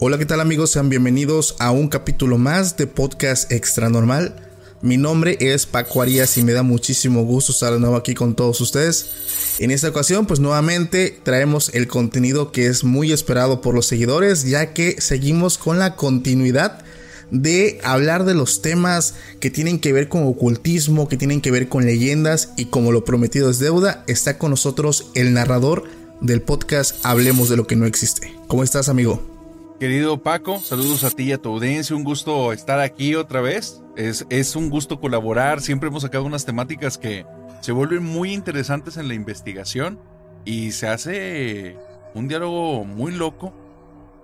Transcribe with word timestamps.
Hola, 0.00 0.16
¿qué 0.16 0.26
tal 0.26 0.40
amigos? 0.40 0.70
Sean 0.70 0.90
bienvenidos 0.90 1.56
a 1.58 1.72
un 1.72 1.88
capítulo 1.88 2.38
más 2.38 2.76
de 2.76 2.86
Podcast 2.86 3.50
Extra 3.50 3.88
Normal. 3.88 4.36
Mi 4.80 4.96
nombre 4.96 5.36
es 5.40 5.66
Paco 5.66 6.00
Arias 6.00 6.38
y 6.38 6.44
me 6.44 6.52
da 6.52 6.62
muchísimo 6.62 7.24
gusto 7.24 7.50
estar 7.50 7.72
de 7.72 7.80
nuevo 7.80 7.96
aquí 7.96 8.14
con 8.14 8.36
todos 8.36 8.60
ustedes. 8.60 9.56
En 9.58 9.72
esta 9.72 9.88
ocasión, 9.88 10.26
pues 10.26 10.38
nuevamente 10.38 11.18
traemos 11.24 11.74
el 11.74 11.88
contenido 11.88 12.52
que 12.52 12.66
es 12.68 12.84
muy 12.84 13.10
esperado 13.10 13.60
por 13.60 13.74
los 13.74 13.86
seguidores, 13.86 14.44
ya 14.44 14.72
que 14.72 15.00
seguimos 15.00 15.58
con 15.58 15.80
la 15.80 15.96
continuidad 15.96 16.84
de 17.32 17.80
hablar 17.82 18.24
de 18.24 18.34
los 18.34 18.62
temas 18.62 19.14
que 19.40 19.50
tienen 19.50 19.80
que 19.80 19.92
ver 19.92 20.08
con 20.08 20.28
ocultismo, 20.28 21.08
que 21.08 21.16
tienen 21.16 21.40
que 21.40 21.50
ver 21.50 21.68
con 21.68 21.84
leyendas 21.84 22.50
y 22.56 22.66
como 22.66 22.92
lo 22.92 23.04
prometido 23.04 23.50
es 23.50 23.58
deuda, 23.58 24.04
está 24.06 24.38
con 24.38 24.50
nosotros 24.50 25.10
el 25.16 25.34
narrador 25.34 25.86
del 26.20 26.40
podcast 26.40 27.04
Hablemos 27.04 27.48
de 27.48 27.56
lo 27.56 27.66
que 27.66 27.74
no 27.74 27.84
existe. 27.84 28.32
¿Cómo 28.46 28.62
estás, 28.62 28.88
amigo? 28.88 29.37
Querido 29.78 30.20
Paco, 30.24 30.58
saludos 30.58 31.04
a 31.04 31.10
ti 31.10 31.24
y 31.24 31.32
a 31.32 31.38
tu 31.38 31.50
audiencia. 31.50 31.94
Un 31.94 32.02
gusto 32.02 32.52
estar 32.52 32.80
aquí 32.80 33.14
otra 33.14 33.40
vez. 33.40 33.80
Es, 33.96 34.26
es 34.28 34.56
un 34.56 34.70
gusto 34.70 34.98
colaborar. 34.98 35.60
Siempre 35.60 35.88
hemos 35.88 36.02
sacado 36.02 36.24
unas 36.24 36.44
temáticas 36.44 36.98
que 36.98 37.24
se 37.60 37.70
vuelven 37.70 38.02
muy 38.04 38.32
interesantes 38.32 38.96
en 38.96 39.06
la 39.06 39.14
investigación 39.14 40.00
y 40.44 40.72
se 40.72 40.88
hace 40.88 41.76
un 42.14 42.26
diálogo 42.26 42.84
muy 42.84 43.12
loco 43.12 43.54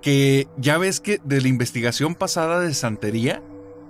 que 0.03 0.49
ya 0.57 0.77
ves 0.77 1.01
que 1.01 1.21
de 1.25 1.41
la 1.41 1.49
investigación 1.49 2.17
pasada 2.17 2.61
de 2.61 2.75
santería 2.75 3.41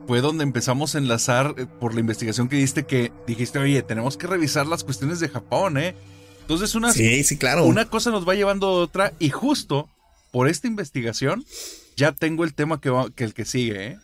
fue 0.06 0.20
donde 0.20 0.44
empezamos 0.44 0.94
a 0.94 0.98
enlazar 0.98 1.54
eh, 1.56 1.66
por 1.80 1.94
la 1.94 2.00
investigación 2.00 2.48
que 2.48 2.56
diste 2.56 2.84
que 2.84 3.10
dijiste, 3.26 3.58
oye, 3.58 3.82
tenemos 3.82 4.18
que 4.18 4.26
revisar 4.26 4.66
las 4.66 4.84
cuestiones 4.84 5.18
de 5.18 5.30
Japón, 5.30 5.78
¿eh? 5.78 5.94
Entonces 6.42 6.74
una, 6.74 6.92
Sí, 6.92 7.24
sí, 7.24 7.38
claro. 7.38 7.64
una 7.64 7.86
cosa 7.86 8.10
nos 8.10 8.28
va 8.28 8.34
llevando 8.34 8.66
a 8.66 8.72
otra 8.72 9.14
y 9.18 9.30
justo 9.30 9.88
por 10.34 10.48
esta 10.48 10.66
investigación 10.66 11.44
ya 11.96 12.10
tengo 12.10 12.42
el 12.42 12.54
tema 12.54 12.80
que, 12.80 12.90
va- 12.90 13.08
que 13.14 13.22
el 13.22 13.34
que 13.34 13.44
sigue, 13.44 13.86
¿eh? 13.86 13.98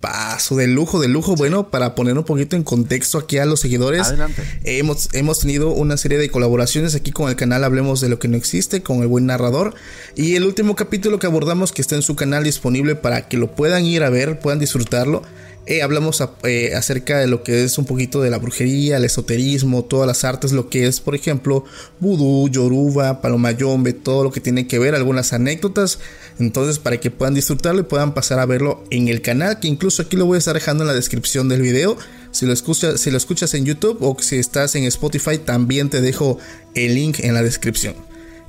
Paso 0.00 0.54
de 0.54 0.68
lujo, 0.68 1.00
de 1.00 1.08
lujo. 1.08 1.34
Bueno, 1.34 1.70
para 1.70 1.94
poner 1.96 2.16
un 2.16 2.22
poquito 2.24 2.54
en 2.54 2.62
contexto 2.62 3.18
aquí 3.18 3.38
a 3.38 3.46
los 3.46 3.58
seguidores, 3.60 4.02
Adelante. 4.06 4.42
hemos, 4.62 5.08
hemos 5.12 5.40
tenido 5.40 5.70
una 5.70 5.96
serie 5.96 6.18
de 6.18 6.28
colaboraciones 6.30 6.94
aquí 6.94 7.10
con 7.10 7.28
el 7.28 7.34
canal 7.34 7.64
Hablemos 7.64 8.00
de 8.00 8.08
lo 8.08 8.20
que 8.20 8.28
no 8.28 8.36
existe, 8.36 8.80
con 8.82 9.00
el 9.00 9.08
buen 9.08 9.26
narrador. 9.26 9.74
Y 10.14 10.36
el 10.36 10.44
último 10.44 10.76
capítulo 10.76 11.18
que 11.18 11.26
abordamos, 11.26 11.72
que 11.72 11.82
está 11.82 11.96
en 11.96 12.02
su 12.02 12.14
canal 12.14 12.44
disponible 12.44 12.94
para 12.94 13.26
que 13.26 13.38
lo 13.38 13.50
puedan 13.56 13.84
ir 13.86 14.04
a 14.04 14.10
ver, 14.10 14.38
puedan 14.38 14.60
disfrutarlo. 14.60 15.22
Eh, 15.68 15.82
hablamos 15.82 16.24
eh, 16.44 16.72
acerca 16.74 17.18
de 17.18 17.26
lo 17.26 17.42
que 17.42 17.62
es 17.62 17.76
un 17.76 17.84
poquito 17.84 18.22
de 18.22 18.30
la 18.30 18.38
brujería, 18.38 18.96
el 18.96 19.04
esoterismo, 19.04 19.84
todas 19.84 20.06
las 20.06 20.24
artes, 20.24 20.52
lo 20.52 20.70
que 20.70 20.86
es, 20.86 21.00
por 21.00 21.14
ejemplo, 21.14 21.62
vudú, 22.00 22.48
yoruba, 22.48 23.20
palomayombe, 23.20 23.92
todo 23.92 24.24
lo 24.24 24.32
que 24.32 24.40
tiene 24.40 24.66
que 24.66 24.78
ver, 24.78 24.94
algunas 24.94 25.34
anécdotas. 25.34 25.98
Entonces, 26.38 26.78
para 26.78 26.98
que 26.98 27.10
puedan 27.10 27.34
disfrutarlo 27.34 27.82
y 27.82 27.84
puedan 27.84 28.14
pasar 28.14 28.38
a 28.38 28.46
verlo 28.46 28.82
en 28.88 29.08
el 29.08 29.20
canal, 29.20 29.60
que 29.60 29.68
incluso 29.68 30.00
aquí 30.00 30.16
lo 30.16 30.24
voy 30.24 30.36
a 30.36 30.38
estar 30.38 30.54
dejando 30.54 30.84
en 30.84 30.88
la 30.88 30.94
descripción 30.94 31.50
del 31.50 31.60
video. 31.60 31.98
Si 32.30 32.46
lo, 32.46 32.54
escuchas, 32.54 32.98
si 32.98 33.10
lo 33.10 33.18
escuchas 33.18 33.52
en 33.52 33.66
YouTube 33.66 33.98
o 34.00 34.16
si 34.20 34.36
estás 34.36 34.74
en 34.74 34.84
Spotify, 34.84 35.36
también 35.36 35.90
te 35.90 36.00
dejo 36.00 36.38
el 36.74 36.94
link 36.94 37.20
en 37.20 37.34
la 37.34 37.42
descripción. 37.42 37.94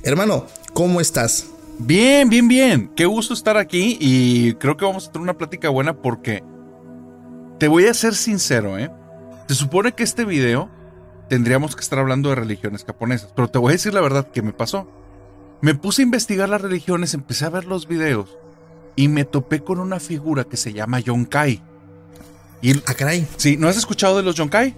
Hermano, 0.02 0.46
¿cómo 0.72 1.02
estás? 1.02 1.44
Bien, 1.78 2.30
bien, 2.30 2.48
bien. 2.48 2.90
Qué 2.96 3.04
gusto 3.04 3.34
estar 3.34 3.58
aquí 3.58 3.98
y 4.00 4.54
creo 4.54 4.78
que 4.78 4.86
vamos 4.86 5.08
a 5.08 5.12
tener 5.12 5.22
una 5.22 5.36
plática 5.36 5.68
buena 5.68 6.00
porque 6.00 6.42
te 7.60 7.68
voy 7.68 7.86
a 7.86 7.94
ser 7.94 8.16
sincero, 8.16 8.76
¿eh? 8.78 8.90
Se 9.48 9.54
supone 9.54 9.92
que 9.92 10.02
este 10.02 10.24
video 10.24 10.68
tendríamos 11.28 11.76
que 11.76 11.82
estar 11.82 11.98
hablando 12.00 12.28
de 12.30 12.34
religiones 12.34 12.84
japonesas, 12.84 13.30
pero 13.36 13.46
te 13.48 13.58
voy 13.58 13.70
a 13.70 13.76
decir 13.76 13.94
la 13.94 14.00
verdad 14.00 14.26
que 14.32 14.42
me 14.42 14.52
pasó. 14.52 14.90
Me 15.60 15.74
puse 15.76 16.02
a 16.02 16.04
investigar 16.04 16.48
las 16.48 16.60
religiones, 16.62 17.14
empecé 17.14 17.44
a 17.44 17.50
ver 17.50 17.66
los 17.66 17.86
videos 17.86 18.36
y 18.96 19.06
me 19.08 19.24
topé 19.24 19.60
con 19.60 19.78
una 19.78 20.00
figura 20.00 20.44
que 20.44 20.56
se 20.56 20.72
llama 20.72 20.98
Yonkai. 21.00 21.62
Y 22.62 22.72
Ah, 22.86 22.94
caray. 22.96 23.26
sí, 23.36 23.56
¿no 23.56 23.68
has 23.68 23.76
escuchado 23.76 24.16
de 24.16 24.22
los 24.22 24.34
Yonkai? 24.34 24.74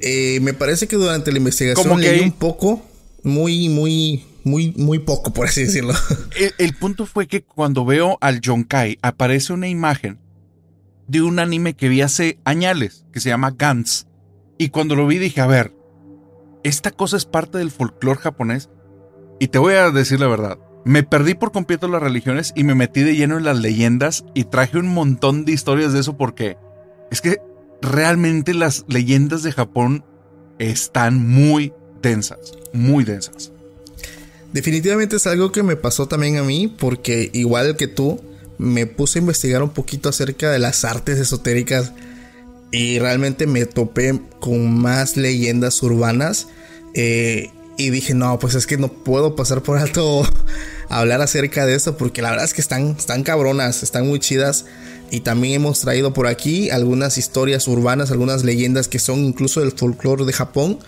Eh, 0.00 0.38
me 0.42 0.52
parece 0.54 0.86
que 0.86 0.96
durante 0.96 1.32
la 1.32 1.38
investigación 1.38 1.86
Como 1.88 1.96
que 2.00 2.08
leí 2.10 2.18
hay- 2.20 2.24
un 2.24 2.32
poco, 2.32 2.82
muy, 3.22 3.68
muy, 3.68 4.24
muy, 4.44 4.72
muy 4.76 4.98
poco, 5.00 5.32
por 5.32 5.46
así 5.46 5.62
decirlo. 5.64 5.92
El, 6.36 6.52
el 6.58 6.74
punto 6.76 7.06
fue 7.06 7.26
que 7.26 7.42
cuando 7.42 7.84
veo 7.84 8.16
al 8.20 8.40
Yonkai 8.40 8.98
aparece 9.02 9.52
una 9.52 9.68
imagen 9.68 10.18
de 11.08 11.22
un 11.22 11.38
anime 11.38 11.74
que 11.74 11.88
vi 11.88 12.02
hace 12.02 12.38
añales 12.44 13.04
que 13.12 13.20
se 13.20 13.30
llama 13.30 13.54
Gantz. 13.58 14.06
Y 14.58 14.68
cuando 14.68 14.94
lo 14.94 15.06
vi 15.06 15.18
dije, 15.18 15.40
a 15.40 15.46
ver, 15.46 15.74
esta 16.62 16.90
cosa 16.90 17.16
es 17.16 17.24
parte 17.24 17.58
del 17.58 17.70
folclore 17.70 18.20
japonés. 18.20 18.68
Y 19.40 19.48
te 19.48 19.58
voy 19.58 19.74
a 19.74 19.90
decir 19.90 20.20
la 20.20 20.28
verdad, 20.28 20.58
me 20.84 21.02
perdí 21.02 21.34
por 21.34 21.52
completo 21.52 21.88
las 21.88 22.02
religiones 22.02 22.52
y 22.54 22.64
me 22.64 22.74
metí 22.74 23.02
de 23.02 23.16
lleno 23.16 23.38
en 23.38 23.44
las 23.44 23.58
leyendas 23.58 24.24
y 24.34 24.44
traje 24.44 24.78
un 24.78 24.88
montón 24.88 25.44
de 25.44 25.52
historias 25.52 25.92
de 25.92 26.00
eso 26.00 26.16
porque 26.16 26.56
es 27.10 27.20
que 27.20 27.38
realmente 27.80 28.54
las 28.54 28.84
leyendas 28.88 29.42
de 29.42 29.52
Japón 29.52 30.04
están 30.58 31.26
muy 31.26 31.72
densas, 32.02 32.52
muy 32.72 33.04
densas. 33.04 33.52
Definitivamente 34.52 35.16
es 35.16 35.26
algo 35.26 35.52
que 35.52 35.62
me 35.62 35.76
pasó 35.76 36.08
también 36.08 36.38
a 36.38 36.42
mí, 36.42 36.68
porque 36.68 37.30
igual 37.32 37.76
que 37.76 37.86
tú, 37.86 38.20
me 38.58 38.86
puse 38.86 39.18
a 39.18 39.22
investigar 39.22 39.62
un 39.62 39.70
poquito 39.70 40.08
acerca 40.08 40.50
de 40.50 40.58
las 40.58 40.84
artes 40.84 41.18
esotéricas 41.18 41.92
y 42.70 42.98
realmente 42.98 43.46
me 43.46 43.64
topé 43.66 44.20
con 44.40 44.78
más 44.80 45.16
leyendas 45.16 45.82
urbanas. 45.82 46.48
eh, 46.94 47.50
y 47.80 47.90
dije, 47.90 48.12
no, 48.12 48.40
pues 48.40 48.56
es 48.56 48.66
que 48.66 48.76
no 48.76 48.88
puedo 48.88 49.36
pasar 49.36 49.62
por 49.62 49.78
alto 49.78 50.26
hablar 50.88 51.22
acerca 51.22 51.64
de 51.64 51.76
esto, 51.76 51.96
porque 51.96 52.22
la 52.22 52.30
verdad 52.30 52.44
es 52.44 52.52
que 52.52 52.60
están, 52.60 52.96
están 52.98 53.22
cabronas, 53.22 53.84
están 53.84 54.08
muy 54.08 54.18
chidas. 54.18 54.64
Y 55.12 55.20
también 55.20 55.54
hemos 55.54 55.80
traído 55.80 56.12
por 56.12 56.26
aquí 56.26 56.70
algunas 56.70 57.18
historias 57.18 57.68
urbanas, 57.68 58.10
algunas 58.10 58.42
leyendas 58.42 58.88
que 58.88 58.98
son 58.98 59.20
incluso 59.20 59.60
del 59.60 59.70
folclore 59.70 60.24
de 60.24 60.32
Japón. 60.32 60.80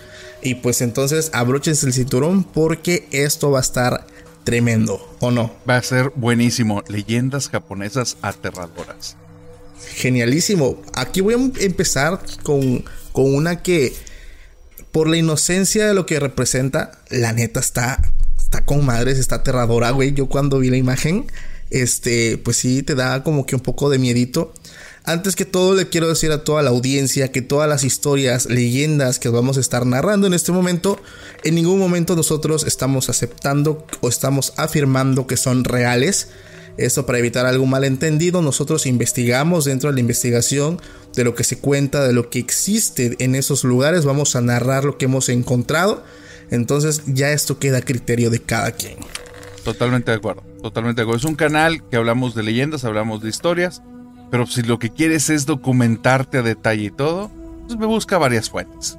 Y 0.42 0.56
pues 0.56 0.80
entonces 0.80 1.30
abróchense 1.32 1.86
el 1.86 1.92
cinturón 1.92 2.42
porque 2.42 3.06
esto 3.12 3.52
va 3.52 3.60
a 3.60 3.62
estar 3.62 4.04
tremendo, 4.44 5.16
¿o 5.20 5.30
no? 5.30 5.54
Va 5.68 5.76
a 5.76 5.82
ser 5.82 6.12
buenísimo. 6.16 6.82
Leyendas 6.88 7.48
japonesas 7.48 8.16
aterradoras. 8.22 9.16
Genialísimo. 9.94 10.80
Aquí 10.94 11.20
voy 11.20 11.34
a 11.34 11.64
empezar 11.64 12.20
con, 12.42 12.84
con 13.12 13.34
una 13.34 13.62
que, 13.62 13.94
por 14.92 15.08
la 15.08 15.16
inocencia 15.16 15.86
de 15.86 15.94
lo 15.94 16.06
que 16.06 16.20
representa, 16.20 16.92
la 17.08 17.32
neta 17.32 17.60
está, 17.60 18.02
está 18.38 18.64
con 18.64 18.84
madres, 18.84 19.18
está 19.18 19.36
aterradora, 19.36 19.90
güey. 19.90 20.12
Yo 20.12 20.26
cuando 20.26 20.58
vi 20.58 20.70
la 20.70 20.76
imagen, 20.76 21.26
este, 21.70 22.38
pues 22.38 22.56
sí, 22.56 22.82
te 22.82 22.94
da 22.94 23.22
como 23.22 23.46
que 23.46 23.54
un 23.54 23.62
poco 23.62 23.90
de 23.90 23.98
miedito. 23.98 24.52
Antes 25.04 25.34
que 25.34 25.44
todo, 25.44 25.74
le 25.74 25.88
quiero 25.88 26.08
decir 26.08 26.30
a 26.30 26.44
toda 26.44 26.62
la 26.62 26.70
audiencia 26.70 27.32
que 27.32 27.42
todas 27.42 27.68
las 27.68 27.84
historias, 27.84 28.46
leyendas 28.46 29.18
que 29.18 29.28
vamos 29.28 29.56
a 29.56 29.60
estar 29.60 29.86
narrando 29.86 30.26
en 30.26 30.34
este 30.34 30.52
momento, 30.52 31.00
en 31.42 31.54
ningún 31.54 31.78
momento 31.78 32.16
nosotros 32.16 32.64
estamos 32.66 33.08
aceptando 33.08 33.86
o 34.02 34.08
estamos 34.08 34.52
afirmando 34.56 35.26
que 35.26 35.36
son 35.36 35.64
reales. 35.64 36.28
Esto 36.76 37.06
para 37.06 37.18
evitar 37.18 37.46
algún 37.46 37.70
malentendido, 37.70 38.42
nosotros 38.42 38.86
investigamos 38.86 39.64
dentro 39.64 39.90
de 39.90 39.94
la 39.94 40.00
investigación 40.00 40.80
de 41.14 41.24
lo 41.24 41.34
que 41.34 41.44
se 41.44 41.58
cuenta, 41.58 42.06
de 42.06 42.12
lo 42.12 42.30
que 42.30 42.38
existe 42.38 43.16
en 43.18 43.34
esos 43.34 43.64
lugares, 43.64 44.04
vamos 44.04 44.36
a 44.36 44.40
narrar 44.40 44.84
lo 44.84 44.96
que 44.96 45.06
hemos 45.06 45.28
encontrado. 45.28 46.04
Entonces 46.50 47.02
ya 47.06 47.30
esto 47.30 47.58
queda 47.58 47.78
a 47.78 47.82
criterio 47.82 48.30
de 48.30 48.40
cada 48.40 48.72
quien. 48.72 48.96
Totalmente 49.64 50.10
de 50.10 50.16
acuerdo, 50.16 50.42
totalmente 50.62 51.00
de 51.00 51.02
acuerdo. 51.02 51.18
Es 51.18 51.24
un 51.24 51.36
canal 51.36 51.86
que 51.88 51.96
hablamos 51.96 52.34
de 52.34 52.42
leyendas, 52.42 52.84
hablamos 52.84 53.22
de 53.22 53.28
historias, 53.28 53.82
pero 54.30 54.46
si 54.46 54.62
lo 54.62 54.78
que 54.78 54.90
quieres 54.90 55.30
es 55.30 55.46
documentarte 55.46 56.38
a 56.38 56.42
detalle 56.42 56.84
y 56.84 56.90
todo, 56.90 57.30
pues 57.66 57.78
me 57.78 57.86
busca 57.86 58.18
varias 58.18 58.48
fuentes. 58.48 58.98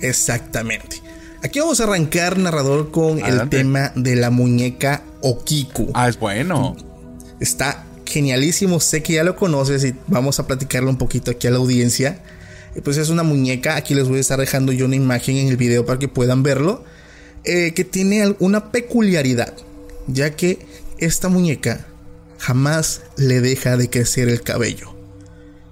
Exactamente. 0.00 1.02
Aquí 1.42 1.58
vamos 1.58 1.80
a 1.80 1.84
arrancar, 1.84 2.38
narrador, 2.38 2.90
con 2.92 3.18
el 3.18 3.48
tema 3.48 3.92
de 3.96 4.14
la 4.14 4.30
muñeca 4.30 5.02
Okiku. 5.22 5.90
Ah, 5.94 6.08
es 6.08 6.18
bueno. 6.18 6.76
Está 7.40 7.84
genialísimo, 8.06 8.78
sé 8.78 9.02
que 9.02 9.14
ya 9.14 9.24
lo 9.24 9.34
conoces 9.34 9.84
y 9.84 9.94
vamos 10.06 10.38
a 10.38 10.46
platicarlo 10.46 10.90
un 10.90 10.98
poquito 10.98 11.32
aquí 11.32 11.48
a 11.48 11.50
la 11.50 11.56
audiencia. 11.56 12.22
Pues 12.84 12.96
es 12.96 13.08
una 13.08 13.22
muñeca, 13.24 13.76
aquí 13.76 13.94
les 13.94 14.08
voy 14.08 14.18
a 14.18 14.20
estar 14.20 14.38
dejando 14.38 14.72
yo 14.72 14.86
una 14.86 14.96
imagen 14.96 15.36
en 15.36 15.48
el 15.48 15.56
video 15.56 15.84
para 15.84 15.98
que 15.98 16.08
puedan 16.08 16.42
verlo, 16.42 16.84
eh, 17.44 17.72
que 17.74 17.84
tiene 17.84 18.36
una 18.38 18.70
peculiaridad, 18.70 19.52
ya 20.06 20.36
que 20.36 20.64
esta 20.98 21.28
muñeca 21.28 21.86
jamás 22.42 23.02
le 23.16 23.40
deja 23.40 23.76
de 23.76 23.88
crecer 23.88 24.28
el 24.28 24.42
cabello. 24.42 24.96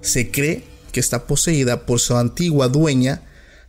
Se 0.03 0.31
cree 0.31 0.63
que 0.93 1.01
está 1.01 1.27
poseída 1.27 1.85
por 1.85 1.99
su 1.99 2.17
antigua 2.17 2.69
dueña, 2.69 3.23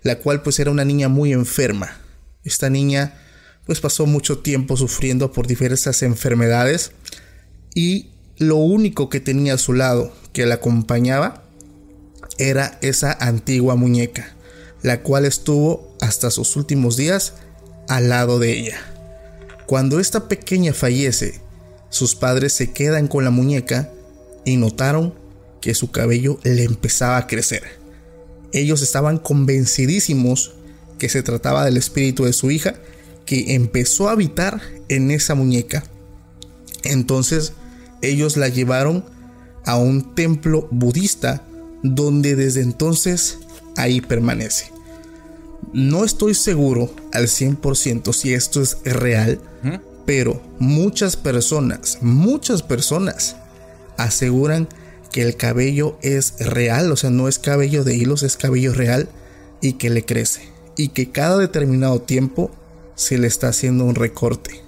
la 0.04 0.20
cual 0.20 0.44
pues 0.44 0.60
era 0.60 0.70
una 0.70 0.86
niña 0.86 1.10
muy 1.10 1.34
enferma. 1.34 1.98
Esta 2.44 2.70
niña 2.70 3.20
pues 3.66 3.80
pasó 3.80 4.06
mucho 4.06 4.40
tiempo 4.40 4.78
sufriendo 4.78 5.32
por 5.32 5.48
diversas 5.48 6.04
enfermedades 6.04 6.92
y 7.74 8.10
lo 8.38 8.58
único 8.58 9.10
que 9.10 9.20
tenía 9.20 9.56
a 9.56 9.60
su 9.60 9.74
lado 9.74 10.14
que 10.32 10.46
la 10.46 10.56
acompañaba 10.56 11.44
era 12.38 12.78
esa 12.84 13.14
antigua 13.14 13.76
muñeca, 13.76 14.36
la 14.84 15.02
cual 15.02 15.26
estuvo 15.26 15.98
hasta 16.02 16.30
sus 16.30 16.56
últimos 16.56 16.98
días 16.98 17.34
al 17.88 18.10
lado 18.10 18.38
de 18.38 18.60
ella. 18.60 18.78
Cuando 19.66 20.00
esta 20.00 20.28
pequeña 20.28 20.74
fallece, 20.74 21.42
sus 21.92 22.16
padres 22.16 22.54
se 22.54 22.72
quedan 22.72 23.08
con 23.08 23.24
la 23.24 23.30
muñeca 23.30 23.92
y 24.46 24.58
notaron 24.58 25.14
que 25.60 25.76
su 25.76 25.92
cabello 25.92 26.40
le 26.44 26.64
empezaba 26.64 27.18
a 27.18 27.28
crecer. 27.28 27.64
Ellos 28.54 28.82
estaban 28.82 29.20
convencidísimos 29.20 30.54
que 30.98 31.10
se 31.10 31.22
trataba 31.22 31.66
del 31.66 31.78
espíritu 31.78 32.26
de 32.26 32.34
su 32.34 32.50
hija 32.50 32.76
que 33.26 33.56
empezó 33.56 34.10
a 34.10 34.14
habitar 34.14 34.62
en 34.90 35.12
esa 35.12 35.36
muñeca. 35.36 35.84
Entonces 36.84 37.54
ellos 38.02 38.38
la 38.38 38.48
llevaron 38.48 39.06
a 39.66 39.78
un 39.78 40.16
templo 40.16 40.68
budista 40.72 41.46
donde 41.84 42.36
desde 42.36 42.62
entonces 42.62 43.38
ahí 43.78 44.02
permanece. 44.02 44.72
No 45.74 46.04
estoy 46.04 46.36
seguro 46.36 46.90
al 47.12 47.28
100% 47.28 48.14
si 48.14 48.34
esto 48.34 48.62
es 48.62 48.78
real, 48.84 49.40
pero 50.14 50.42
muchas 50.60 51.16
personas, 51.16 52.00
muchas 52.02 52.64
personas 52.64 53.38
aseguran 53.96 54.68
que 55.10 55.22
el 55.22 55.38
cabello 55.38 55.98
es 56.02 56.36
real, 56.38 56.92
o 56.92 56.98
sea, 56.98 57.10
no 57.10 57.30
es 57.30 57.40
cabello 57.40 57.86
de 57.86 57.96
hilos, 57.96 58.22
es 58.22 58.36
cabello 58.36 58.74
real 58.74 59.08
y 59.62 59.76
que 59.76 59.90
le 59.90 60.04
crece. 60.04 60.50
Y 60.76 60.90
que 60.90 61.12
cada 61.12 61.38
determinado 61.38 62.02
tiempo 62.02 62.52
se 62.96 63.18
le 63.18 63.28
está 63.28 63.48
haciendo 63.48 63.86
un 63.86 63.96
recorte. 63.96 64.62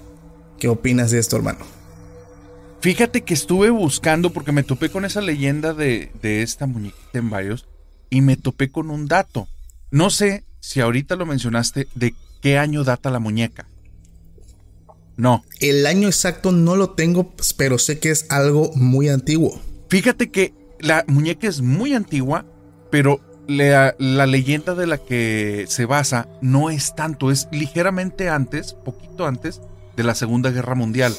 ¿Qué 0.60 0.70
opinas 0.70 1.12
de 1.12 1.20
esto, 1.20 1.36
hermano? 1.36 1.66
Fíjate 2.80 3.24
que 3.24 3.34
estuve 3.34 3.70
buscando 3.70 4.30
porque 4.30 4.54
me 4.54 4.64
topé 4.64 4.88
con 4.88 5.04
esa 5.04 5.20
leyenda 5.20 5.74
de, 5.74 6.10
esta 6.22 6.68
muñequita 6.68 7.20
en 7.20 7.30
varios 7.30 7.68
y 8.10 8.22
me 8.22 8.38
topé 8.38 8.72
con 8.72 8.90
un 8.90 9.10
dato. 9.10 9.50
No 9.92 10.10
sé 10.10 10.46
si 10.62 10.80
ahorita 10.80 11.18
lo 11.18 11.26
mencionaste 11.26 11.90
de 11.96 12.16
qué 12.42 12.58
año 12.58 12.86
data 12.86 13.12
la 13.12 13.20
muñeca. 13.20 13.68
No. 15.18 15.44
El 15.60 15.86
año 15.86 16.08
exacto 16.08 16.52
no 16.52 16.76
lo 16.76 16.92
tengo, 16.92 17.34
pero 17.58 17.78
sé 17.78 18.00
que 18.00 18.12
es 18.12 18.26
algo 18.30 18.72
muy 18.76 19.10
antiguo. 19.10 19.60
Fíjate 19.90 20.32
que 20.32 20.54
la 20.80 21.06
muñeca 21.08 21.48
es 21.48 21.62
muy 21.62 21.94
antigua, 21.94 22.46
pero 22.90 23.22
la, 23.48 23.96
la, 24.00 24.26
leyenda 24.26 24.74
de 24.76 24.88
la 24.88 24.98
que 24.98 25.66
se 25.68 25.86
basa 25.86 26.28
no 26.42 26.70
es 26.70 26.96
tanto, 26.96 27.30
es 27.30 27.48
ligeramente 27.52 28.30
antes, 28.30 28.74
poquito 28.74 29.28
antes 29.28 29.62
de 29.96 30.04
la 30.04 30.16
Segunda 30.16 30.50
Guerra 30.50 30.76
Mundial. 30.76 31.14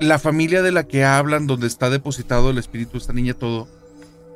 La 0.00 0.18
familia 0.18 0.62
de 0.62 0.72
la 0.72 0.84
que 0.84 1.04
hablan, 1.04 1.46
donde 1.46 1.66
está 1.66 1.88
depositado 1.88 2.50
el 2.50 2.58
espíritu 2.58 2.92
de 2.92 2.98
esta 2.98 3.12
niña, 3.12 3.34
todo, 3.34 3.68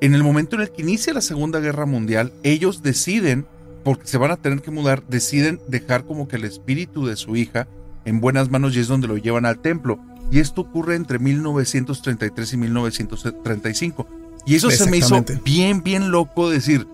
en 0.00 0.14
el 0.14 0.22
momento 0.22 0.56
en 0.56 0.62
el 0.62 0.70
que 0.70 0.82
inicia 0.82 1.12
la 1.12 1.20
Segunda 1.20 1.60
Guerra 1.60 1.84
Mundial, 1.84 2.32
ellos 2.44 2.82
deciden, 2.82 3.46
porque 3.84 4.06
se 4.06 4.18
van 4.18 4.30
a 4.30 4.36
tener 4.36 4.62
que 4.62 4.70
mudar, 4.70 5.02
deciden 5.08 5.60
dejar 5.66 6.04
como 6.04 6.28
que 6.28 6.36
el 6.36 6.44
espíritu 6.44 7.06
de 7.06 7.16
su 7.16 7.36
hija 7.36 7.66
en 8.04 8.20
buenas 8.20 8.50
manos 8.50 8.76
y 8.76 8.80
es 8.80 8.88
donde 8.88 9.08
lo 9.08 9.16
llevan 9.16 9.46
al 9.46 9.60
templo. 9.60 9.98
Y 10.30 10.40
esto 10.40 10.62
ocurre 10.62 10.94
entre 10.94 11.18
1933 11.18 12.52
y 12.52 12.56
1935. 12.56 14.06
Y 14.46 14.56
eso 14.56 14.70
se 14.70 14.90
me 14.90 14.98
hizo 14.98 15.24
bien, 15.44 15.82
bien 15.82 16.10
loco 16.10 16.48
decir, 16.50 16.86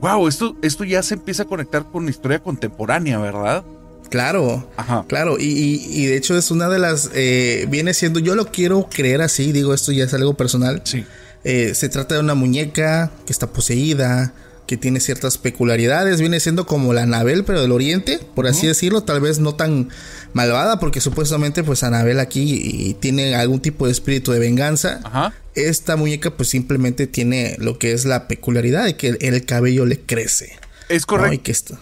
wow, 0.00 0.28
esto, 0.28 0.56
esto 0.62 0.84
ya 0.84 1.02
se 1.02 1.14
empieza 1.14 1.44
a 1.44 1.46
conectar 1.46 1.84
con 1.84 2.04
la 2.04 2.10
historia 2.10 2.40
contemporánea, 2.40 3.18
¿verdad? 3.18 3.64
Claro, 4.10 4.68
claro, 5.06 5.36
y, 5.38 6.06
de 6.06 6.16
hecho 6.16 6.36
es 6.36 6.50
una 6.50 6.68
de 6.68 6.80
las, 6.80 7.10
eh, 7.14 7.66
viene 7.68 7.94
siendo, 7.94 8.18
yo 8.18 8.34
lo 8.34 8.46
quiero 8.46 8.88
creer 8.90 9.22
así, 9.22 9.52
digo, 9.52 9.72
esto 9.72 9.92
ya 9.92 10.04
es 10.04 10.14
algo 10.14 10.34
personal. 10.34 10.82
Sí. 10.84 11.04
Eh, 11.44 11.74
se 11.74 11.88
trata 11.88 12.16
de 12.16 12.20
una 12.20 12.34
muñeca 12.34 13.12
que 13.24 13.32
está 13.32 13.46
poseída, 13.46 14.34
que 14.70 14.76
tiene 14.76 15.00
ciertas 15.00 15.36
peculiaridades, 15.36 16.20
viene 16.20 16.38
siendo 16.38 16.64
como 16.64 16.92
la 16.92 17.02
Anabel, 17.02 17.42
pero 17.42 17.60
del 17.60 17.72
oriente, 17.72 18.20
por 18.36 18.46
así 18.46 18.68
decirlo, 18.68 19.02
tal 19.02 19.20
vez 19.20 19.40
no 19.40 19.56
tan 19.56 19.88
malvada, 20.32 20.78
porque 20.78 21.00
supuestamente 21.00 21.64
pues 21.64 21.82
Anabel 21.82 22.20
aquí 22.20 22.96
tiene 23.00 23.34
algún 23.34 23.58
tipo 23.58 23.86
de 23.86 23.90
espíritu 23.90 24.30
de 24.30 24.38
venganza. 24.38 25.00
Ajá. 25.02 25.34
Esta 25.56 25.96
muñeca 25.96 26.36
pues 26.36 26.50
simplemente 26.50 27.08
tiene 27.08 27.56
lo 27.58 27.80
que 27.80 27.90
es 27.90 28.04
la 28.04 28.28
peculiaridad 28.28 28.84
de 28.84 28.94
que 28.94 29.08
el, 29.08 29.44
cabello 29.44 29.86
le 29.86 29.98
crece. 30.02 30.56
Es 30.88 31.04
correcto. 31.04 31.42
que 31.42 31.50
esto. 31.50 31.76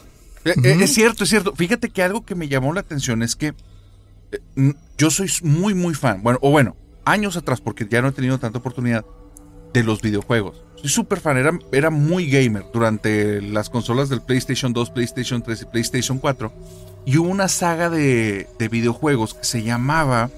Eh, 0.47 0.55
eh, 0.65 0.79
es 0.81 0.95
cierto, 0.95 1.25
es 1.25 1.29
cierto. 1.29 1.55
Fíjate 1.55 1.91
que 1.91 2.03
algo 2.03 2.25
que 2.25 2.35
me 2.35 2.49
llamó 2.49 2.73
la 2.73 2.81
atención 2.81 3.23
es 3.23 3.37
que 3.37 3.53
eh, 4.33 4.73
yo 4.97 5.11
soy 5.11 5.31
muy, 5.43 5.75
muy 5.75 5.93
fan, 5.93 6.23
bueno, 6.23 6.39
o 6.41 6.51
bueno, 6.51 6.75
años 7.05 7.37
atrás, 7.37 7.61
porque 7.61 7.87
ya 7.87 8.01
no 8.01 8.09
he 8.09 8.13
tenido 8.13 8.39
tanta 8.39 8.61
oportunidad, 8.61 9.05
de 9.75 9.85
los 9.85 10.01
videojuegos. 10.01 10.65
Soy 10.81 10.91
súper 10.91 11.21
fan, 11.21 11.37
era, 11.37 11.59
era, 11.73 11.91
muy 11.91 12.31
gamer 12.31 12.65
durante 12.73 13.43
las 13.43 13.69
consolas 13.69 14.09
del 14.09 14.21
PlayStation 14.21 14.73
2, 14.73 14.91
PlayStation 14.91 15.43
3 15.43 15.63
y 15.63 15.65
PlayStation 15.65 16.19
4. 16.19 16.53
Y 17.05 17.17
hubo 17.17 17.29
una 17.29 17.49
saga 17.49 17.91
de, 17.91 18.47
de 18.59 18.69
videojuegos 18.69 19.35
que 19.35 19.45
se 19.45 19.63
llamaba... 19.63 20.31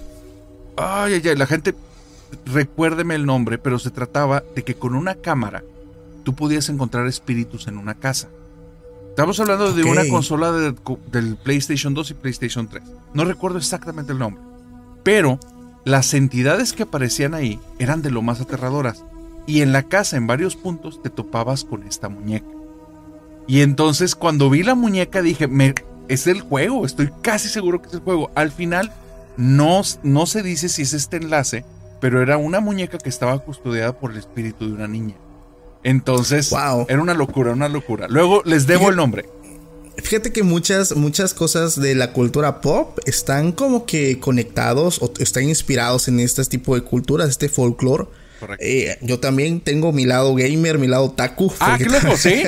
Ay, 0.77 1.15
ay, 1.15 1.23
ay, 1.29 1.37
la 1.37 1.47
gente 1.47 1.75
recuérdeme 2.47 3.15
el 3.15 3.27
nombre, 3.27 3.59
pero 3.59 3.79
se 3.79 3.91
trataba 3.91 4.43
de 4.55 4.63
que 4.63 4.75
con 4.75 4.95
una 4.95 5.15
cámara 5.17 5.63
tú 6.25 6.35
podías 6.35 6.69
encontrar 6.69 7.07
espíritus 7.07 7.67
en 7.67 7.77
una 7.77 7.95
casa. 7.95 8.29
Estamos 9.11 9.41
hablando 9.41 9.73
de 9.73 9.85
una 9.85 10.09
consola 10.09 10.53
del 10.53 11.37
PlayStation 11.37 11.93
2 11.93 12.13
y 12.13 12.15
PlayStation 12.15 12.69
3. 12.69 12.83
No 13.13 13.25
recuerdo 13.25 13.59
exactamente 13.59 14.13
el 14.13 14.19
nombre. 14.19 14.43
Pero 15.03 15.39
las 15.85 16.15
entidades 16.15 16.73
que 16.73 16.85
aparecían 16.85 17.35
ahí 17.35 17.61
eran 17.79 18.03
de 18.03 18.11
lo 18.11 18.23
más 18.23 18.41
aterradoras. 18.41 19.05
Y 19.47 19.63
en 19.63 19.73
la 19.73 19.83
casa, 19.85 20.17
en 20.17 20.27
varios 20.27 20.57
puntos, 20.57 21.03
te 21.03 21.11
topabas 21.11 21.65
con 21.65 21.83
esta 21.85 22.09
muñeca. 22.09 22.47
Y 23.47 23.63
entonces 23.63 24.15
cuando 24.15 24.49
vi 24.49 24.63
la 24.63 24.75
muñeca 24.75 25.23
dije, 25.23 25.49
me, 25.49 25.75
es 26.09 26.27
el 26.27 26.41
juego, 26.41 26.87
estoy 26.87 27.11
casi 27.23 27.49
seguro 27.49 27.83
que 27.83 27.89
es 27.89 27.95
el 27.95 28.01
juego. 28.01 28.31
Al 28.35 28.53
final 28.53 28.93
no, 29.37 29.83
no 30.03 30.27
se 30.27 30.43
dice 30.43 30.69
si 30.69 30.83
es 30.83 30.93
este 30.93 31.17
enlace, 31.17 31.65
pero 32.01 32.23
era 32.23 32.37
una 32.37 32.61
muñeca 32.61 32.99
que 32.99 33.09
estaba 33.09 33.39
custodiada 33.41 33.99
por 33.99 34.13
el 34.13 34.19
espíritu 34.19 34.67
de 34.67 34.75
una 34.75 34.89
niña. 34.89 35.17
Entonces, 35.83 36.53
era 36.89 37.03
una 37.03 37.15
locura, 37.15 37.53
una 37.53 37.69
locura. 37.69 38.07
Luego 38.09 38.43
les 38.45 38.67
debo 38.67 38.91
el 38.91 38.97
nombre. 38.97 39.29
Fíjate 39.97 40.33
que 40.33 40.43
muchas, 40.43 40.97
muchas 40.97 41.35
cosas 41.35 41.81
de 41.81 41.95
la 41.95 42.13
cultura 42.13 42.61
pop 42.61 42.99
están 43.07 43.53
como 43.53 43.87
que 43.87 44.19
conectados 44.19 45.01
o 45.03 45.13
están 45.19 45.45
inspirados 45.45 46.09
en 46.09 46.21
este 46.21 46.45
tipo 46.45 46.75
de 46.75 46.83
culturas, 46.83 47.29
este 47.29 47.49
folclore. 47.49 48.07
Eh, 48.59 48.97
yo 49.01 49.21
también 49.21 49.61
tengo 49.61 49.93
mi 49.93 50.05
lado 50.05 50.35
gamer, 50.35 50.79
mi 50.79 50.87
lado 50.87 51.11
taku. 51.11 51.53
Ah, 51.61 51.77
qué 51.79 51.85
loco, 51.85 52.17
sí. 52.17 52.43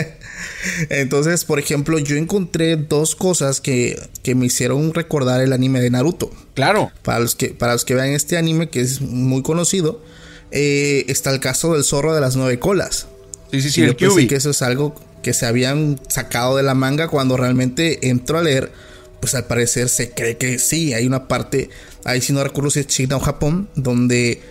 Entonces, 0.89 1.45
por 1.45 1.59
ejemplo, 1.59 1.99
yo 1.99 2.17
encontré 2.17 2.77
dos 2.77 3.15
cosas 3.15 3.61
que, 3.61 4.01
que, 4.23 4.35
me 4.35 4.47
hicieron 4.47 4.95
recordar 4.95 5.41
el 5.41 5.53
anime 5.53 5.81
de 5.81 5.91
Naruto. 5.91 6.31
Claro. 6.55 6.91
Para 7.03 7.21
los 7.21 7.35
que, 7.35 7.49
para 7.49 7.73
los 7.73 7.85
que 7.85 7.95
vean 7.95 8.09
este 8.09 8.37
anime, 8.37 8.69
que 8.69 8.81
es 8.81 9.01
muy 9.01 9.43
conocido, 9.43 10.03
eh, 10.51 11.05
está 11.09 11.31
el 11.31 11.41
caso 11.41 11.73
del 11.75 11.85
zorro 11.85 12.15
de 12.15 12.21
las 12.21 12.37
nueve 12.37 12.59
colas. 12.59 13.07
Sí, 13.51 13.61
sí, 13.63 13.71
sí, 13.71 13.83
el 13.83 13.97
yo 13.97 14.15
que 14.15 14.37
eso 14.37 14.51
es 14.51 14.63
algo 14.63 14.95
que 15.23 15.33
se 15.35 15.47
habían 15.47 16.01
sacado 16.09 16.57
de 16.57 16.63
la 16.63 16.75
manga 16.75 17.09
cuando 17.09 17.37
realmente 17.37 18.09
entro 18.09 18.39
a 18.39 18.43
leer. 18.43 18.71
pues 19.21 19.35
al 19.35 19.45
parecer 19.45 19.89
se 19.89 20.11
cree 20.11 20.37
que 20.37 20.59
sí, 20.59 20.95
hay 20.95 21.07
una 21.07 21.29
parte, 21.29 21.71
ahí 22.05 22.21
si 22.21 22.33
no 22.33 22.43
recuerdo 22.43 22.71
si 22.71 22.81
es 22.81 22.89
China 22.89 23.17
o 23.17 23.21
Japón, 23.21 23.69
donde 23.77 24.43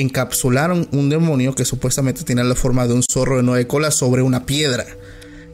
encapsularon 0.00 0.88
un 0.92 1.08
demonio 1.08 1.54
que 1.54 1.64
supuestamente 1.64 2.24
tenía 2.24 2.44
la 2.44 2.54
forma 2.54 2.86
de 2.86 2.94
un 2.94 3.02
zorro 3.02 3.36
de 3.38 3.42
nueve 3.42 3.66
colas 3.66 3.94
sobre 3.94 4.22
una 4.22 4.46
piedra 4.46 4.84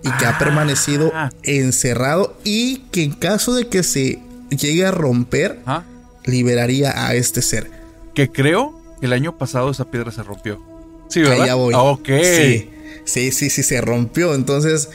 y 0.02 0.10
que 0.12 0.26
ha 0.26 0.38
permanecido 0.38 1.10
Ah. 1.14 1.30
encerrado 1.42 2.36
y 2.44 2.78
que 2.90 3.02
en 3.02 3.12
caso 3.12 3.54
de 3.54 3.68
que 3.68 3.82
se 3.82 4.18
llegue 4.50 4.84
a 4.86 4.90
romper, 4.90 5.60
Ajá. 5.66 5.84
liberaría 6.24 7.06
a 7.06 7.14
este 7.14 7.42
ser. 7.42 7.70
Que 8.14 8.30
creo 8.30 8.78
que 9.00 9.06
el 9.06 9.12
año 9.12 9.36
pasado 9.38 9.70
esa 9.70 9.90
piedra 9.90 10.10
se 10.12 10.22
rompió. 10.22 10.60
Sí, 11.08 11.20
¿verdad? 11.20 11.42
Allá 11.42 11.54
voy. 11.54 11.74
Ah, 11.76 11.82
Ok. 11.82 12.08
Sí, 12.22 12.70
sí, 13.04 13.32
sí, 13.32 13.50
sí, 13.50 13.62
se 13.62 13.80
rompió. 13.80 14.34
Entonces, 14.34 14.88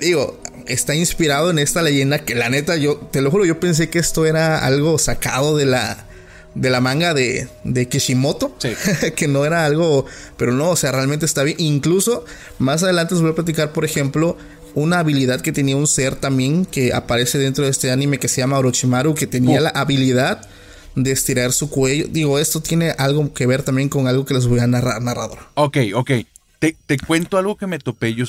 digo, 0.00 0.38
está 0.66 0.94
inspirado 0.94 1.50
en 1.50 1.58
esta 1.58 1.82
leyenda 1.82 2.20
que 2.24 2.34
la 2.34 2.48
neta, 2.48 2.76
yo 2.76 2.96
te 2.96 3.22
lo 3.22 3.30
juro, 3.30 3.44
yo 3.44 3.60
pensé 3.60 3.88
que 3.90 3.98
esto 3.98 4.26
era 4.26 4.64
algo 4.64 4.98
sacado 4.98 5.56
de 5.56 5.66
la, 5.66 6.06
de 6.54 6.70
la 6.70 6.80
manga 6.80 7.14
de, 7.14 7.48
de 7.64 7.88
Kishimoto. 7.88 8.54
Sí. 8.58 8.70
que 9.16 9.28
no 9.28 9.44
era 9.44 9.64
algo, 9.64 10.06
pero 10.36 10.52
no, 10.52 10.70
o 10.70 10.76
sea, 10.76 10.92
realmente 10.92 11.26
está 11.26 11.42
bien. 11.42 11.56
Incluso 11.60 12.24
más 12.58 12.82
adelante 12.82 13.14
os 13.14 13.22
voy 13.22 13.30
a 13.30 13.34
platicar, 13.34 13.72
por 13.72 13.84
ejemplo, 13.84 14.36
una 14.74 15.00
habilidad 15.00 15.40
que 15.40 15.52
tenía 15.52 15.76
un 15.76 15.86
ser 15.86 16.14
también 16.16 16.64
que 16.64 16.92
aparece 16.92 17.38
dentro 17.38 17.64
de 17.64 17.70
este 17.70 17.90
anime 17.90 18.18
que 18.18 18.28
se 18.28 18.40
llama 18.40 18.58
Orochimaru, 18.58 19.14
que 19.14 19.26
tenía 19.26 19.58
Oh. 19.58 19.62
la 19.62 19.70
habilidad 19.70 20.46
de 20.94 21.12
estirar 21.12 21.52
su 21.52 21.70
cuello. 21.70 22.06
Digo, 22.08 22.38
esto 22.38 22.60
tiene 22.60 22.90
algo 22.98 23.32
que 23.32 23.46
ver 23.46 23.62
también 23.62 23.88
con 23.88 24.06
algo 24.06 24.24
que 24.24 24.34
les 24.34 24.46
voy 24.46 24.60
a 24.60 24.66
narrar, 24.66 25.00
narrador. 25.02 25.38
Ok, 25.54 25.78
ok. 25.94 26.10
Te, 26.58 26.76
te 26.86 26.98
cuento 26.98 27.38
algo 27.38 27.56
que 27.56 27.66
me 27.66 27.78
topé. 27.78 28.14
Yo, 28.14 28.26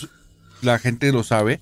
la 0.62 0.80
gente 0.80 1.12
lo 1.12 1.24
sabe. 1.24 1.60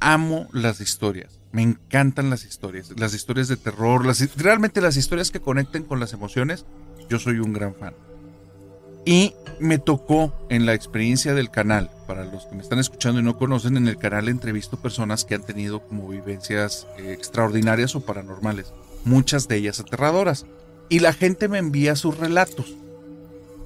Amo 0.00 0.48
las 0.52 0.80
historias. 0.80 1.30
Me 1.54 1.62
encantan 1.62 2.30
las 2.30 2.44
historias. 2.44 2.92
Las 2.98 3.14
historias 3.14 3.46
de 3.46 3.56
terror. 3.56 4.04
Las, 4.04 4.34
realmente 4.36 4.80
las 4.80 4.96
historias 4.96 5.30
que 5.30 5.38
conecten 5.38 5.84
con 5.84 6.00
las 6.00 6.12
emociones. 6.12 6.66
Yo 7.08 7.20
soy 7.20 7.38
un 7.38 7.52
gran 7.52 7.76
fan. 7.76 7.94
Y 9.04 9.34
me 9.60 9.78
tocó 9.78 10.34
en 10.48 10.66
la 10.66 10.74
experiencia 10.74 11.32
del 11.32 11.52
canal. 11.52 11.92
Para 12.08 12.24
los 12.24 12.46
que 12.46 12.56
me 12.56 12.62
están 12.62 12.80
escuchando 12.80 13.20
y 13.20 13.22
no 13.22 13.38
conocen, 13.38 13.76
en 13.76 13.86
el 13.86 13.98
canal 13.98 14.28
entrevisto 14.28 14.82
personas 14.82 15.24
que 15.24 15.36
han 15.36 15.44
tenido 15.44 15.86
como 15.86 16.08
vivencias 16.08 16.88
eh, 16.98 17.12
extraordinarias 17.12 17.94
o 17.94 18.00
paranormales. 18.00 18.72
Muchas 19.04 19.46
de 19.46 19.54
ellas 19.54 19.78
aterradoras. 19.78 20.46
Y 20.88 20.98
la 20.98 21.12
gente 21.12 21.46
me 21.46 21.58
envía 21.58 21.94
sus 21.94 22.18
relatos. 22.18 22.74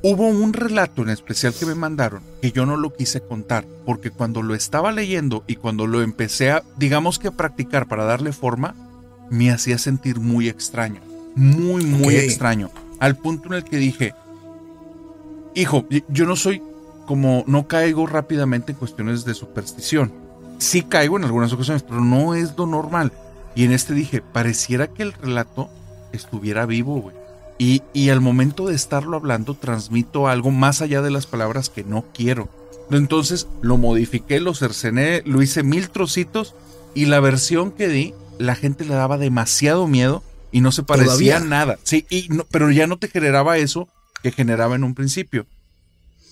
Hubo 0.00 0.28
un 0.28 0.52
relato 0.52 1.02
en 1.02 1.08
especial 1.08 1.52
que 1.52 1.66
me 1.66 1.74
mandaron 1.74 2.22
que 2.40 2.52
yo 2.52 2.66
no 2.66 2.76
lo 2.76 2.94
quise 2.94 3.20
contar 3.20 3.66
porque 3.84 4.10
cuando 4.10 4.42
lo 4.42 4.54
estaba 4.54 4.92
leyendo 4.92 5.42
y 5.48 5.56
cuando 5.56 5.88
lo 5.88 6.02
empecé 6.02 6.52
a, 6.52 6.62
digamos 6.76 7.18
que 7.18 7.28
a 7.28 7.32
practicar 7.32 7.88
para 7.88 8.04
darle 8.04 8.32
forma, 8.32 8.76
me 9.28 9.50
hacía 9.50 9.76
sentir 9.76 10.20
muy 10.20 10.48
extraño, 10.48 11.00
muy, 11.34 11.84
muy 11.84 12.14
extraño, 12.14 12.70
al 13.00 13.16
punto 13.16 13.48
en 13.48 13.54
el 13.54 13.64
que 13.64 13.76
dije, 13.76 14.14
hijo, 15.54 15.84
yo 16.08 16.26
no 16.26 16.36
soy 16.36 16.62
como, 17.06 17.42
no 17.48 17.66
caigo 17.66 18.06
rápidamente 18.06 18.72
en 18.72 18.78
cuestiones 18.78 19.24
de 19.24 19.34
superstición. 19.34 20.12
Sí 20.58 20.82
caigo 20.82 21.16
en 21.16 21.24
algunas 21.24 21.52
ocasiones, 21.52 21.82
pero 21.82 22.00
no 22.00 22.34
es 22.34 22.56
lo 22.56 22.66
normal. 22.66 23.12
Y 23.54 23.64
en 23.64 23.72
este 23.72 23.94
dije, 23.94 24.20
pareciera 24.20 24.86
que 24.88 25.02
el 25.02 25.12
relato 25.12 25.70
estuviera 26.12 26.66
vivo, 26.66 27.00
güey. 27.00 27.17
Y, 27.58 27.82
y 27.92 28.10
al 28.10 28.20
momento 28.20 28.66
de 28.68 28.74
estarlo 28.76 29.16
hablando, 29.16 29.54
transmito 29.54 30.28
algo 30.28 30.50
más 30.52 30.80
allá 30.80 31.02
de 31.02 31.10
las 31.10 31.26
palabras 31.26 31.68
que 31.70 31.82
no 31.84 32.04
quiero. 32.14 32.48
Entonces 32.90 33.48
lo 33.60 33.76
modifiqué, 33.76 34.40
lo 34.40 34.54
cercené, 34.54 35.22
lo 35.26 35.42
hice 35.42 35.62
mil 35.62 35.90
trocitos 35.90 36.54
y 36.94 37.06
la 37.06 37.20
versión 37.20 37.70
que 37.72 37.88
di, 37.88 38.14
la 38.38 38.54
gente 38.54 38.84
le 38.84 38.94
daba 38.94 39.18
demasiado 39.18 39.86
miedo 39.88 40.22
y 40.52 40.60
no 40.60 40.72
se 40.72 40.82
parecía 40.84 41.40
nada. 41.40 41.78
Sí, 41.82 42.06
y 42.08 42.28
no- 42.30 42.46
pero 42.50 42.70
ya 42.70 42.86
no 42.86 42.96
te 42.98 43.08
generaba 43.08 43.58
eso 43.58 43.88
que 44.22 44.30
generaba 44.32 44.76
en 44.76 44.84
un 44.84 44.94
principio. 44.94 45.46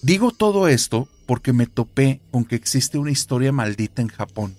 Digo 0.03 0.31
todo 0.31 0.69
esto 0.69 1.09
porque 1.27 1.53
me 1.53 1.67
topé 1.67 2.21
con 2.31 2.45
que 2.45 2.55
existe 2.57 2.99
una 2.99 3.11
historia 3.11 3.51
maldita 3.53 4.01
en 4.01 4.09
Japón. 4.09 4.55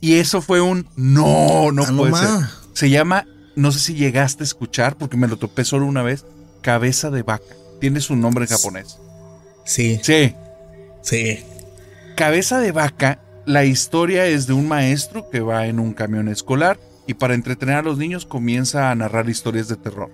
Y 0.00 0.14
eso 0.14 0.42
fue 0.42 0.60
un 0.60 0.86
no, 0.96 1.70
no 1.72 1.82
Ah, 1.84 1.92
puede 1.96 2.14
ser. 2.16 2.28
Se 2.72 2.90
llama, 2.90 3.24
no 3.58 3.72
sé 3.72 3.80
si 3.80 3.94
llegaste 3.94 4.44
a 4.44 4.46
escuchar 4.46 4.96
porque 4.96 5.16
me 5.16 5.26
lo 5.26 5.36
topé 5.36 5.64
solo 5.64 5.84
una 5.84 6.02
vez, 6.02 6.24
cabeza 6.62 7.10
de 7.10 7.22
vaca. 7.22 7.56
Tiene 7.80 8.00
su 8.00 8.14
nombre 8.14 8.44
en 8.44 8.50
japonés. 8.50 8.98
Sí, 9.64 9.98
Sí, 10.02 10.34
sí. 11.02 11.40
Cabeza 12.16 12.60
de 12.60 12.70
vaca, 12.70 13.20
la 13.46 13.64
historia 13.64 14.26
es 14.26 14.46
de 14.46 14.52
un 14.52 14.68
maestro 14.68 15.28
que 15.28 15.40
va 15.40 15.66
en 15.66 15.80
un 15.80 15.92
camión 15.92 16.28
escolar 16.28 16.78
y 17.08 17.14
para 17.14 17.34
entretener 17.34 17.76
a 17.76 17.82
los 17.82 17.98
niños 17.98 18.26
comienza 18.26 18.90
a 18.90 18.94
narrar 18.94 19.28
historias 19.28 19.66
de 19.66 19.76
terror. 19.76 20.10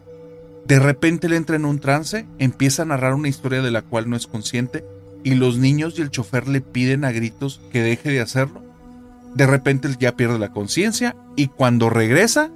De 0.66 0.78
repente 0.78 1.28
le 1.28 1.36
entra 1.36 1.56
en 1.56 1.66
un 1.66 1.80
trance, 1.80 2.26
empieza 2.38 2.82
a 2.82 2.86
narrar 2.86 3.12
una 3.12 3.28
historia 3.28 3.60
de 3.60 3.70
la 3.70 3.82
cual 3.82 4.08
no 4.08 4.16
es 4.16 4.26
consciente 4.26 4.86
y 5.22 5.34
los 5.34 5.58
niños 5.58 5.98
y 5.98 6.02
el 6.02 6.10
chofer 6.10 6.48
le 6.48 6.62
piden 6.62 7.04
a 7.04 7.12
gritos 7.12 7.60
que 7.70 7.82
deje 7.82 8.10
de 8.10 8.20
hacerlo. 8.20 8.62
De 9.34 9.46
repente 9.46 9.86
él 9.88 9.98
ya 9.98 10.16
pierde 10.16 10.38
la 10.38 10.52
conciencia 10.52 11.14
y 11.36 11.48
cuando 11.48 11.90
regresa, 11.90 12.50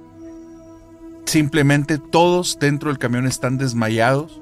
simplemente 1.25 1.97
todos 1.97 2.57
dentro 2.59 2.89
del 2.89 2.99
camión 2.99 3.27
están 3.27 3.57
desmayados 3.57 4.41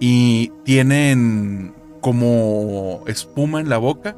y 0.00 0.52
tienen 0.64 1.74
como 2.00 3.02
espuma 3.06 3.60
en 3.60 3.68
la 3.68 3.78
boca. 3.78 4.16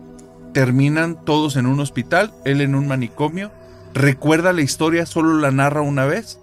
Terminan 0.53 1.25
todos 1.25 1.57
en 1.57 1.67
un 1.67 1.81
hospital, 1.81 2.33
él 2.45 2.61
en 2.61 2.75
un 2.75 2.89
manicomio. 2.89 3.53
Recuerda 3.95 4.53
la 4.53 4.63
historia, 4.63 5.07
solo 5.07 5.39
la 5.39 5.51
narra 5.51 5.83
una 5.83 6.07
vez 6.07 6.41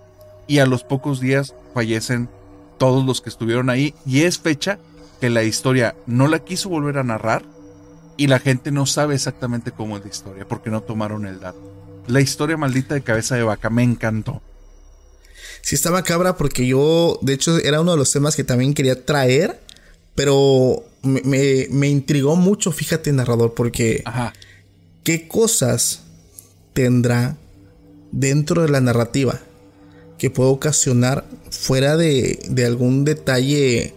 y 0.48 0.60
a 0.60 0.66
los 0.66 0.84
pocos 0.84 1.20
días 1.20 1.56
fallecen 1.74 2.30
todos 2.78 3.06
los 3.06 3.22
que 3.22 3.30
estuvieron 3.30 3.70
ahí. 3.70 3.94
Y 4.06 4.22
es 4.22 4.40
fecha 4.40 4.80
que 5.20 5.30
la 5.30 5.44
historia 5.44 5.96
no 6.06 6.28
la 6.28 6.40
quiso 6.40 6.70
volver 6.70 6.98
a 6.98 7.04
narrar 7.04 7.44
y 8.18 8.28
la 8.28 8.40
gente 8.40 8.72
no 8.72 8.86
sabe 8.86 9.16
exactamente 9.16 9.72
cómo 9.72 9.98
es 9.98 10.04
la 10.04 10.10
historia 10.10 10.48
porque 10.48 10.70
no 10.70 10.82
tomaron 10.82 11.26
el 11.26 11.40
dato. 11.40 11.60
La 12.08 12.22
historia 12.22 12.58
maldita 12.58 12.96
de 12.96 13.02
cabeza 13.02 13.36
de 13.36 13.44
vaca 13.44 13.70
me 13.70 13.84
encantó. 13.84 14.42
Sí 15.64 15.76
está 15.76 15.90
macabra 15.92 16.36
porque 16.38 16.68
yo, 16.68 17.18
de 17.22 17.34
hecho, 17.34 17.58
era 17.58 17.80
uno 17.82 17.92
de 17.94 17.98
los 17.98 18.12
temas 18.12 18.36
que 18.36 18.44
también 18.44 18.74
quería 18.74 19.06
traer, 19.06 19.60
pero 20.14 20.84
me, 21.02 21.22
me- 21.24 21.68
me 21.72 21.88
intrigó 21.88 22.36
mucho, 22.36 22.72
fíjate, 22.74 23.12
narrador, 23.14 23.54
porque 23.54 24.02
Ajá. 24.06 24.34
¿qué 25.04 25.28
cosas 25.28 26.02
tendrá 26.74 27.38
dentro 28.12 28.62
de 28.62 28.70
la 28.70 28.82
narrativa 28.82 29.40
que 30.18 30.30
puede 30.30 30.50
ocasionar 30.50 31.26
fuera 31.50 31.96
de, 31.98 32.40
de 32.50 32.66
algún 32.66 33.06
detalle 33.06 33.94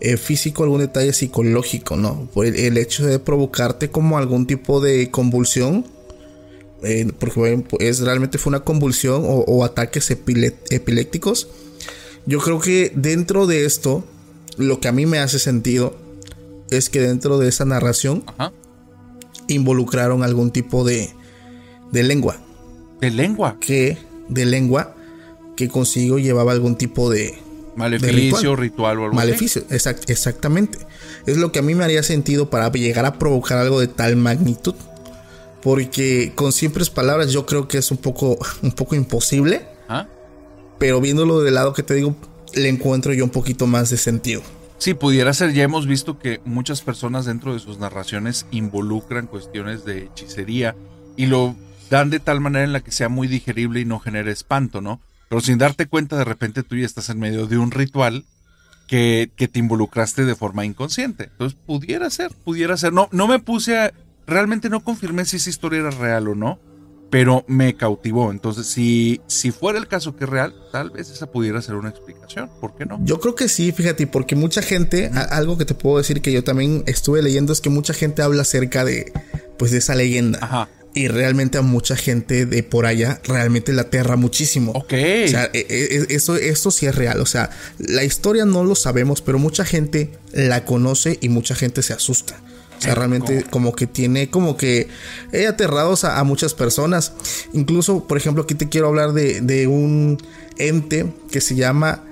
eh, 0.00 0.16
físico, 0.16 0.64
algún 0.64 0.80
detalle 0.80 1.12
psicológico, 1.12 1.96
¿no? 1.96 2.28
El 2.42 2.76
hecho 2.78 3.06
de 3.06 3.18
provocarte 3.18 3.90
como 3.90 4.16
algún 4.18 4.46
tipo 4.46 4.80
de 4.80 5.10
convulsión, 5.10 5.86
eh, 6.82 7.10
porque 7.18 7.64
es, 7.80 8.00
realmente 8.00 8.38
fue 8.38 8.50
una 8.50 8.60
convulsión 8.60 9.22
o, 9.24 9.44
o 9.46 9.64
ataques 9.64 10.10
epilépticos. 10.10 11.48
Yo 12.26 12.38
creo 12.40 12.60
que 12.60 12.92
dentro 12.94 13.46
de 13.46 13.64
esto, 13.64 14.04
lo 14.56 14.80
que 14.80 14.88
a 14.88 14.92
mí 14.92 15.06
me 15.06 15.18
hace 15.18 15.38
sentido 15.38 15.96
es 16.70 16.88
que 16.88 17.00
dentro 17.00 17.38
de 17.38 17.48
esa 17.48 17.64
narración 17.64 18.22
Ajá. 18.26 18.52
involucraron 19.48 20.22
algún 20.22 20.50
tipo 20.50 20.84
de, 20.84 21.10
de 21.90 22.02
lengua, 22.02 22.36
De 23.00 23.10
lengua. 23.10 23.56
que 23.60 23.98
de 24.28 24.44
lengua 24.46 24.94
que 25.56 25.68
consigo 25.68 26.18
llevaba 26.18 26.52
algún 26.52 26.76
tipo 26.76 27.10
de 27.10 27.38
Maleficio, 27.76 28.54
ritual. 28.54 28.56
ritual, 28.58 28.98
o 28.98 29.04
algo 29.04 29.06
así. 29.18 29.26
maleficio. 29.26 29.62
Exact- 29.70 30.08
exactamente. 30.10 30.78
Es 31.26 31.36
lo 31.38 31.52
que 31.52 31.58
a 31.58 31.62
mí 31.62 31.74
me 31.74 31.84
haría 31.84 32.02
sentido 32.02 32.50
para 32.50 32.70
llegar 32.70 33.04
a 33.06 33.18
provocar 33.18 33.58
algo 33.58 33.80
de 33.80 33.88
tal 33.88 34.16
magnitud. 34.16 34.74
Porque 35.62 36.32
con 36.34 36.52
simples 36.52 36.90
palabras 36.90 37.32
yo 37.32 37.46
creo 37.46 37.68
que 37.68 37.78
es 37.78 37.90
un 37.90 37.98
poco, 37.98 38.38
un 38.62 38.72
poco 38.72 38.94
imposible. 38.94 39.66
¿Ah? 39.88 40.08
Pero 40.78 41.00
viéndolo 41.00 41.40
del 41.40 41.54
lado 41.54 41.72
que 41.72 41.82
te 41.82 41.94
digo, 41.94 42.16
le 42.54 42.68
encuentro 42.68 43.12
yo 43.14 43.24
un 43.24 43.30
poquito 43.30 43.66
más 43.66 43.90
de 43.90 43.96
sentido. 43.96 44.42
Sí, 44.78 44.94
pudiera 44.94 45.32
ser. 45.32 45.52
Ya 45.52 45.62
hemos 45.62 45.86
visto 45.86 46.18
que 46.18 46.40
muchas 46.44 46.80
personas 46.80 47.24
dentro 47.24 47.52
de 47.52 47.60
sus 47.60 47.78
narraciones 47.78 48.46
involucran 48.50 49.28
cuestiones 49.28 49.84
de 49.84 50.04
hechicería 50.04 50.74
y 51.16 51.26
lo 51.26 51.54
dan 51.88 52.10
de 52.10 52.18
tal 52.18 52.40
manera 52.40 52.64
en 52.64 52.72
la 52.72 52.80
que 52.80 52.90
sea 52.90 53.08
muy 53.08 53.28
digerible 53.28 53.78
y 53.78 53.84
no 53.84 54.00
genere 54.00 54.32
espanto, 54.32 54.80
¿no? 54.80 55.00
Pero 55.28 55.40
sin 55.40 55.58
darte 55.58 55.86
cuenta, 55.86 56.16
de 56.16 56.24
repente 56.24 56.62
tú 56.62 56.76
ya 56.76 56.84
estás 56.84 57.10
en 57.10 57.20
medio 57.20 57.46
de 57.46 57.58
un 57.58 57.70
ritual 57.70 58.24
que, 58.88 59.30
que 59.36 59.46
te 59.46 59.60
involucraste 59.60 60.24
de 60.24 60.34
forma 60.34 60.64
inconsciente. 60.64 61.24
Entonces, 61.24 61.58
pudiera 61.64 62.10
ser, 62.10 62.32
pudiera 62.44 62.76
ser. 62.76 62.92
No, 62.92 63.08
no 63.12 63.28
me 63.28 63.38
puse 63.38 63.78
a. 63.78 63.92
Realmente 64.26 64.68
no 64.68 64.82
confirmé 64.84 65.24
si 65.24 65.36
esa 65.36 65.50
historia 65.50 65.80
era 65.80 65.90
real 65.90 66.28
o 66.28 66.34
no, 66.34 66.60
pero 67.10 67.44
me 67.48 67.76
cautivó. 67.76 68.30
Entonces, 68.30 68.66
si, 68.66 69.20
si 69.26 69.50
fuera 69.50 69.78
el 69.78 69.86
caso 69.88 70.16
que 70.16 70.24
es 70.24 70.30
real, 70.30 70.54
tal 70.72 70.90
vez 70.90 71.10
esa 71.10 71.26
pudiera 71.30 71.60
ser 71.60 71.74
una 71.74 71.90
explicación. 71.90 72.50
¿Por 72.60 72.74
qué 72.76 72.86
no? 72.86 72.98
Yo 73.04 73.20
creo 73.20 73.34
que 73.34 73.48
sí, 73.48 73.72
fíjate, 73.72 74.06
porque 74.06 74.34
mucha 74.36 74.62
gente, 74.62 75.10
a- 75.12 75.20
algo 75.22 75.58
que 75.58 75.64
te 75.64 75.74
puedo 75.74 75.98
decir 75.98 76.22
que 76.22 76.32
yo 76.32 76.42
también 76.44 76.84
estuve 76.86 77.20
leyendo 77.22 77.52
es 77.52 77.60
que 77.60 77.68
mucha 77.70 77.92
gente 77.94 78.22
habla 78.22 78.42
acerca 78.42 78.84
de, 78.84 79.12
pues, 79.58 79.70
de 79.72 79.78
esa 79.78 79.94
leyenda. 79.94 80.38
Ajá. 80.42 80.68
y 80.94 81.08
realmente 81.08 81.56
a 81.56 81.62
mucha 81.62 81.96
gente 81.96 82.44
de 82.44 82.62
por 82.62 82.84
allá 82.84 83.18
realmente 83.24 83.72
la 83.72 83.80
aterra 83.80 84.16
muchísimo. 84.16 84.72
Ok. 84.72 84.92
O 85.24 85.28
sea, 85.28 85.48
e- 85.54 85.66
e- 86.10 86.14
eso, 86.14 86.36
esto 86.36 86.70
sí 86.70 86.84
es 86.84 86.94
real. 86.94 87.18
O 87.22 87.24
sea, 87.24 87.48
la 87.78 88.04
historia 88.04 88.44
no 88.44 88.62
lo 88.62 88.74
sabemos, 88.74 89.22
pero 89.22 89.38
mucha 89.38 89.64
gente 89.64 90.10
la 90.34 90.66
conoce 90.66 91.16
y 91.22 91.30
mucha 91.30 91.54
gente 91.54 91.82
se 91.82 91.94
asusta. 91.94 92.38
O 92.82 92.84
sea, 92.84 92.96
realmente 92.96 93.46
como 93.48 93.76
que 93.76 93.86
tiene 93.86 94.28
como 94.28 94.56
que 94.56 94.88
eh, 95.30 95.46
aterrados 95.46 96.02
a, 96.02 96.18
a 96.18 96.24
muchas 96.24 96.52
personas. 96.52 97.12
Incluso, 97.52 98.08
por 98.08 98.16
ejemplo, 98.16 98.42
aquí 98.42 98.56
te 98.56 98.68
quiero 98.68 98.88
hablar 98.88 99.12
de, 99.12 99.40
de 99.40 99.68
un 99.68 100.18
ente 100.58 101.06
que 101.30 101.40
se 101.40 101.54
llama 101.54 102.02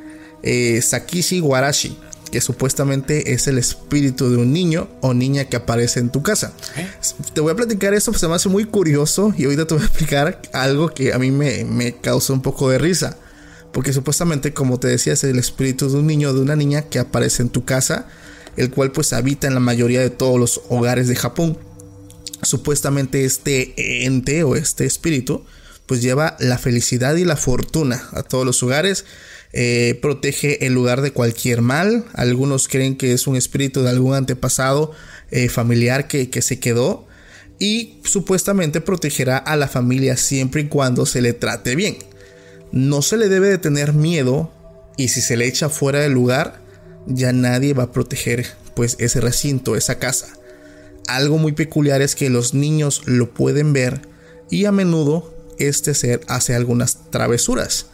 eh, 0.44 0.80
Sakishi 0.80 1.40
Warashi, 1.40 1.98
que 2.30 2.40
supuestamente 2.40 3.32
es 3.32 3.48
el 3.48 3.58
espíritu 3.58 4.30
de 4.30 4.36
un 4.36 4.52
niño 4.52 4.88
o 5.00 5.12
niña 5.12 5.46
que 5.46 5.56
aparece 5.56 5.98
en 5.98 6.10
tu 6.10 6.22
casa. 6.22 6.52
Te 7.34 7.40
voy 7.40 7.50
a 7.50 7.56
platicar 7.56 7.92
eso, 7.92 8.12
pues 8.12 8.20
se 8.20 8.28
me 8.28 8.36
hace 8.36 8.48
muy 8.48 8.64
curioso 8.64 9.34
y 9.36 9.46
ahorita 9.46 9.66
te 9.66 9.74
voy 9.74 9.82
a 9.82 9.86
explicar 9.86 10.40
algo 10.52 10.90
que 10.90 11.12
a 11.12 11.18
mí 11.18 11.32
me, 11.32 11.64
me 11.64 11.96
causó 11.96 12.32
un 12.32 12.42
poco 12.42 12.70
de 12.70 12.78
risa. 12.78 13.16
Porque 13.72 13.92
supuestamente, 13.92 14.52
como 14.52 14.78
te 14.78 14.86
decía, 14.86 15.14
es 15.14 15.24
el 15.24 15.38
espíritu 15.40 15.90
de 15.90 15.98
un 15.98 16.06
niño 16.06 16.30
o 16.30 16.32
de 16.32 16.40
una 16.40 16.54
niña 16.54 16.82
que 16.82 17.00
aparece 17.00 17.42
en 17.42 17.48
tu 17.48 17.64
casa, 17.64 18.06
el 18.57 18.71
cual 18.71 18.92
pues 18.92 19.12
habita 19.12 19.47
en 19.47 19.54
la 19.54 19.61
mayoría 19.61 20.00
de 20.00 20.11
todos 20.11 20.38
los 20.38 20.61
hogares 20.69 21.09
de 21.09 21.16
Japón. 21.16 21.59
Supuestamente 22.42 23.25
este 23.25 24.04
ente 24.07 24.42
o 24.45 24.57
este 24.57 24.87
espíritu 24.87 25.45
pues 25.87 26.02
lleva 26.02 26.37
la 26.38 26.57
felicidad 26.57 27.16
y 27.16 27.25
la 27.25 27.37
fortuna 27.37 28.09
a 28.12 28.23
todos 28.23 28.47
los 28.47 28.62
hogares. 28.62 29.04
eh, 29.52 29.99
protege 30.00 30.64
el 30.66 30.75
lugar 30.75 31.02
de 31.02 31.12
cualquier 31.12 31.61
mal. 31.61 32.04
Algunos 32.14 32.69
creen 32.69 32.97
que 32.97 33.12
es 33.12 33.26
un 33.26 33.37
espíritu 33.37 33.83
de 33.83 33.90
algún 33.90 34.14
antepasado 34.14 34.92
eh, 35.30 35.49
familiar 35.49 36.07
que, 36.07 36.30
que 36.30 36.42
se 36.42 36.61
quedó. 36.61 37.09
Y 37.59 37.99
supuestamente 38.04 38.80
protegerá 38.80 39.37
a 39.37 39.57
la 39.57 39.69
familia 39.69 40.16
siempre 40.16 40.62
y 40.62 40.69
cuando 40.69 41.04
se 41.04 41.21
le 41.21 41.33
trate 41.33 41.75
bien. 41.75 41.99
No 42.73 43.02
se 43.02 43.16
le 43.16 43.28
debe 43.28 43.49
de 43.49 43.59
tener 43.59 43.92
miedo 43.92 44.52
y 44.97 45.09
si 45.09 45.21
se 45.21 45.37
le 45.37 45.47
echa 45.47 45.69
fuera 45.69 46.00
del 46.00 46.12
lugar, 46.12 46.60
ya 47.11 47.33
nadie 47.33 47.75
va 47.75 47.85
a 47.85 47.93
proteger 47.93 48.47
pues 48.75 48.97
ese 48.99 49.21
recinto, 49.21 49.76
esa 49.76 49.99
casa. 49.99 50.29
Algo 51.07 51.38
muy 51.38 51.52
peculiar 51.52 52.02
es 52.02 52.14
que 52.14 52.31
los 52.31 52.55
niños 52.55 53.02
lo 53.07 53.35
pueden 53.35 53.73
ver 53.73 54.00
y 54.50 54.64
a 54.64 54.73
menudo 54.73 55.35
este 55.59 55.95
ser 55.95 56.21
hace 56.29 56.55
algunas 56.55 57.11
travesuras. 57.11 57.87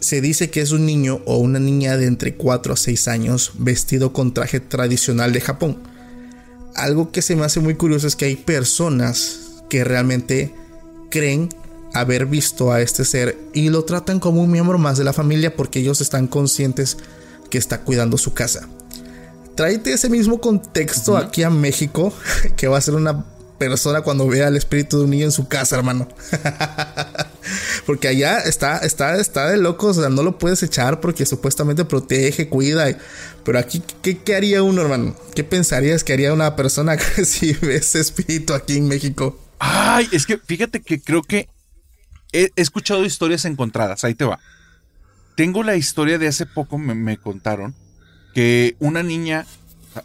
Se 0.00 0.20
dice 0.20 0.50
que 0.50 0.60
es 0.60 0.72
un 0.72 0.86
niño 0.86 1.20
o 1.24 1.38
una 1.38 1.58
niña 1.58 1.96
de 1.96 2.06
entre 2.06 2.34
4 2.34 2.74
a 2.74 2.76
6 2.76 3.08
años 3.08 3.52
vestido 3.58 4.12
con 4.12 4.34
traje 4.34 4.60
tradicional 4.60 5.32
de 5.32 5.40
Japón. 5.40 5.78
Algo 6.74 7.10
que 7.10 7.22
se 7.22 7.34
me 7.34 7.44
hace 7.44 7.60
muy 7.60 7.74
curioso 7.74 8.06
es 8.06 8.14
que 8.14 8.26
hay 8.26 8.36
personas 8.36 9.40
que 9.68 9.84
realmente 9.84 10.54
creen 11.10 11.48
haber 11.94 12.26
visto 12.26 12.70
a 12.72 12.80
este 12.80 13.04
ser 13.04 13.36
y 13.54 13.70
lo 13.70 13.84
tratan 13.84 14.20
como 14.20 14.42
un 14.42 14.50
miembro 14.50 14.78
más 14.78 14.98
de 14.98 15.04
la 15.04 15.12
familia 15.12 15.56
porque 15.56 15.80
ellos 15.80 16.00
están 16.00 16.26
conscientes 16.28 16.98
que 17.50 17.58
está 17.58 17.80
cuidando 17.82 18.18
su 18.18 18.34
casa. 18.34 18.68
Tráete 19.54 19.92
ese 19.92 20.08
mismo 20.08 20.40
contexto 20.40 21.16
aquí 21.16 21.42
a 21.42 21.50
México, 21.50 22.12
que 22.56 22.68
va 22.68 22.78
a 22.78 22.80
ser 22.80 22.94
una 22.94 23.24
persona 23.58 24.02
cuando 24.02 24.26
vea 24.28 24.48
el 24.48 24.56
espíritu 24.56 24.98
de 24.98 25.04
un 25.04 25.10
niño 25.10 25.24
en 25.24 25.32
su 25.32 25.48
casa, 25.48 25.76
hermano. 25.76 26.08
porque 27.86 28.08
allá 28.08 28.38
está, 28.38 28.78
está, 28.78 29.16
está 29.16 29.50
de 29.50 29.56
locos, 29.56 29.98
o 29.98 30.00
sea, 30.00 30.10
no 30.10 30.22
lo 30.22 30.38
puedes 30.38 30.62
echar 30.62 31.00
porque 31.00 31.26
supuestamente 31.26 31.84
protege, 31.84 32.48
cuida. 32.48 32.86
Pero 33.44 33.58
aquí, 33.58 33.82
¿qué, 34.02 34.18
qué 34.18 34.36
haría 34.36 34.62
uno, 34.62 34.82
hermano? 34.82 35.16
¿Qué 35.34 35.42
pensarías 35.44 36.04
que 36.04 36.12
haría 36.12 36.32
una 36.32 36.54
persona 36.54 36.96
si 37.24 37.52
ve 37.54 37.76
ese 37.76 38.00
espíritu 38.00 38.54
aquí 38.54 38.76
en 38.76 38.88
México? 38.88 39.38
Ay, 39.58 40.08
es 40.12 40.24
que 40.24 40.38
fíjate 40.38 40.80
que 40.82 41.00
creo 41.00 41.22
que 41.22 41.48
he, 42.32 42.50
he 42.54 42.62
escuchado 42.62 43.04
historias 43.04 43.44
encontradas. 43.44 44.04
Ahí 44.04 44.14
te 44.14 44.24
va. 44.24 44.38
Tengo 45.38 45.62
la 45.62 45.76
historia 45.76 46.18
de 46.18 46.26
hace 46.26 46.46
poco, 46.46 46.78
me, 46.78 46.96
me 46.96 47.16
contaron, 47.16 47.72
que 48.34 48.74
una 48.80 49.04
niña 49.04 49.46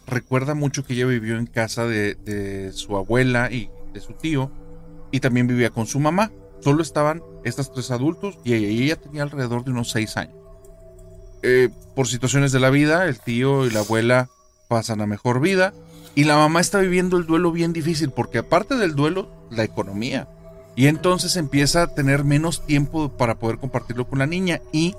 recuerda 0.06 0.54
mucho 0.54 0.84
que 0.84 0.94
ella 0.94 1.06
vivió 1.06 1.36
en 1.38 1.46
casa 1.46 1.86
de, 1.86 2.70
su 2.72 2.96
abuela 2.96 3.50
y 3.50 3.68
de 3.92 3.98
su 3.98 4.12
tío, 4.12 4.52
y 5.10 5.18
también 5.18 5.48
vivía 5.48 5.70
con 5.70 5.88
su 5.88 5.98
mamá. 5.98 6.30
Solo 6.60 6.84
estaban 6.84 7.20
estas 7.42 7.72
tres 7.72 7.90
adultos 7.90 8.38
y 8.44 8.54
ella, 8.54 8.68
ella 8.68 8.94
tenía 8.94 9.24
alrededor 9.24 9.64
de 9.64 9.72
unos 9.72 9.90
seis 9.90 10.16
años. 10.16 10.36
Eh, 11.42 11.68
por 11.96 12.06
situaciones 12.06 12.52
de 12.52 12.60
la 12.60 12.70
vida, 12.70 13.06
el 13.06 13.18
tío 13.18 13.66
y 13.66 13.70
la 13.70 13.80
abuela 13.80 14.28
pasan 14.68 15.00
a 15.00 15.06
mejor 15.08 15.40
vida 15.40 15.74
y 16.14 16.22
la 16.24 16.36
mamá 16.36 16.60
está 16.60 16.78
viviendo 16.78 17.16
el 17.16 17.26
duelo 17.26 17.50
bien 17.50 17.72
difícil 17.72 18.12
porque 18.12 18.38
aparte 18.38 18.76
del 18.76 18.94
duelo, 18.94 19.32
la 19.50 19.64
economía. 19.64 20.28
Y 20.76 20.86
entonces 20.86 21.34
empieza 21.34 21.82
a 21.82 21.92
tener 21.92 22.22
menos 22.22 22.64
tiempo 22.64 23.08
para 23.08 23.34
poder 23.34 23.58
compartirlo 23.58 24.06
con 24.06 24.20
la 24.20 24.28
niña 24.28 24.60
y 24.70 24.94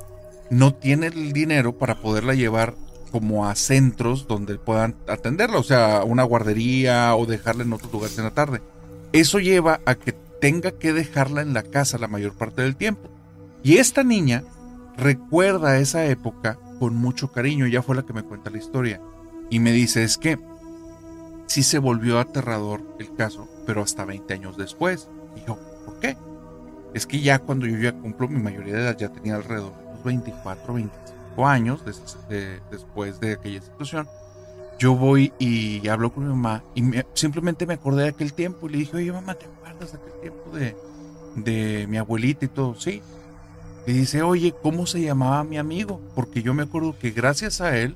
no 0.50 0.74
tiene 0.74 1.08
el 1.08 1.34
dinero 1.34 1.78
para 1.78 2.02
poderla 2.02 2.34
llevar 2.34 2.76
como 3.12 3.48
a 3.48 3.56
centros 3.56 4.28
donde 4.28 4.58
puedan 4.58 4.96
atenderla, 5.08 5.58
o 5.58 5.64
sea, 5.64 6.04
una 6.04 6.24
guardería 6.24 7.16
o 7.16 7.26
dejarla 7.26 7.64
en 7.64 7.74
otros 7.74 7.92
lugares 7.92 8.18
en 8.18 8.26
la 8.26 8.34
tarde. 8.34 8.62
Eso 9.14 9.40
lleva 9.40 9.80
a 9.86 9.96
que 9.96 10.14
tenga 10.42 10.72
que 10.72 10.94
dejarla 10.94 11.42
en 11.42 11.54
la 11.54 11.64
casa 11.64 11.98
la 11.98 12.08
mayor 12.08 12.34
parte 12.34 12.62
del 12.62 12.76
tiempo. 12.76 13.10
Y 13.64 13.78
esta 13.78 14.04
niña 14.04 14.44
recuerda 14.98 15.78
esa 15.78 16.06
época 16.06 16.60
con 16.80 16.96
mucho 16.96 17.32
cariño, 17.32 17.68
ya 17.68 17.82
fue 17.82 17.96
la 17.96 18.06
que 18.06 18.14
me 18.14 18.24
cuenta 18.24 18.50
la 18.50 18.58
historia. 18.58 19.00
Y 19.50 19.60
me 19.60 19.72
dice, 19.72 20.04
es 20.04 20.18
que 20.18 20.38
sí 21.48 21.64
se 21.64 21.80
volvió 21.80 22.20
aterrador 22.20 22.82
el 23.00 23.16
caso, 23.16 23.48
pero 23.66 23.82
hasta 23.82 24.04
20 24.04 24.34
años 24.34 24.58
después. 24.58 25.08
Y 25.38 25.48
yo, 25.48 25.58
¿por 25.86 26.00
qué? 26.00 26.18
Es 26.94 27.06
que 27.08 27.22
ya 27.22 27.40
cuando 27.40 27.66
yo 27.66 27.78
ya 27.78 27.94
cumplo 27.94 28.28
mi 28.28 28.42
mayoría 28.42 28.76
de 28.76 28.82
edad, 28.82 28.98
ya 28.98 29.10
tenía 29.10 29.36
alrededor 29.36 29.85
24, 30.06 30.74
25 30.74 31.48
años 31.48 31.84
des- 31.86 32.18
de- 32.30 32.62
después 32.72 33.20
de 33.20 33.34
aquella 33.34 33.62
situación, 33.62 34.08
yo 34.80 34.96
voy 34.96 35.34
y 35.40 35.88
hablo 35.88 36.14
con 36.14 36.24
mi 36.24 36.30
mamá 36.30 36.64
y 36.76 36.82
me- 36.82 37.06
simplemente 37.14 37.66
me 37.66 37.74
acordé 37.74 38.04
de 38.04 38.10
aquel 38.10 38.34
tiempo 38.34 38.68
y 38.68 38.72
le 38.74 38.78
dije, 38.80 38.96
oye 38.98 39.12
mamá, 39.12 39.36
¿te 39.36 39.46
acuerdas 39.46 39.92
de 39.92 39.98
aquel 39.98 40.22
tiempo 40.22 40.52
de, 40.56 40.76
de 41.36 41.88
mi 41.88 41.98
abuelita 41.98 42.46
y 42.46 42.50
todo? 42.50 42.76
Sí. 42.76 43.02
Le 43.86 43.94
dice, 43.94 44.22
oye, 44.24 44.54
¿cómo 44.64 44.86
se 44.88 45.02
llamaba 45.02 45.44
mi 45.44 45.58
amigo? 45.58 46.02
Porque 46.16 46.42
yo 46.42 46.54
me 46.54 46.64
acuerdo 46.64 46.98
que 46.98 47.12
gracias 47.12 47.62
a 47.62 47.78
él, 47.78 47.96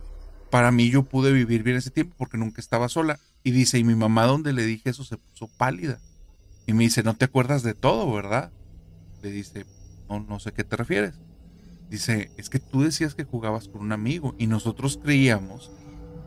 para 0.51 0.71
mí 0.71 0.89
yo 0.89 1.03
pude 1.03 1.31
vivir 1.31 1.63
bien 1.63 1.77
ese 1.77 1.89
tiempo 1.91 2.15
porque 2.17 2.37
nunca 2.37 2.61
estaba 2.61 2.89
sola. 2.89 3.19
Y 3.43 3.51
dice, 3.51 3.79
y 3.79 3.83
mi 3.83 3.95
mamá 3.95 4.25
donde 4.25 4.53
le 4.53 4.63
dije 4.65 4.89
eso 4.89 5.03
se 5.03 5.17
puso 5.17 5.47
pálida. 5.57 5.99
Y 6.67 6.73
me 6.73 6.83
dice, 6.83 7.01
no 7.03 7.15
te 7.15 7.25
acuerdas 7.25 7.63
de 7.63 7.73
todo, 7.73 8.11
¿verdad? 8.13 8.51
Le 9.23 9.31
dice, 9.31 9.65
no, 10.07 10.19
no 10.19 10.39
sé 10.39 10.51
qué 10.51 10.63
te 10.63 10.75
refieres. 10.75 11.15
Dice, 11.89 12.29
es 12.37 12.49
que 12.49 12.59
tú 12.59 12.83
decías 12.83 13.15
que 13.15 13.23
jugabas 13.23 13.67
con 13.67 13.81
un 13.81 13.91
amigo 13.91 14.35
y 14.37 14.47
nosotros 14.47 14.99
creíamos 15.01 15.71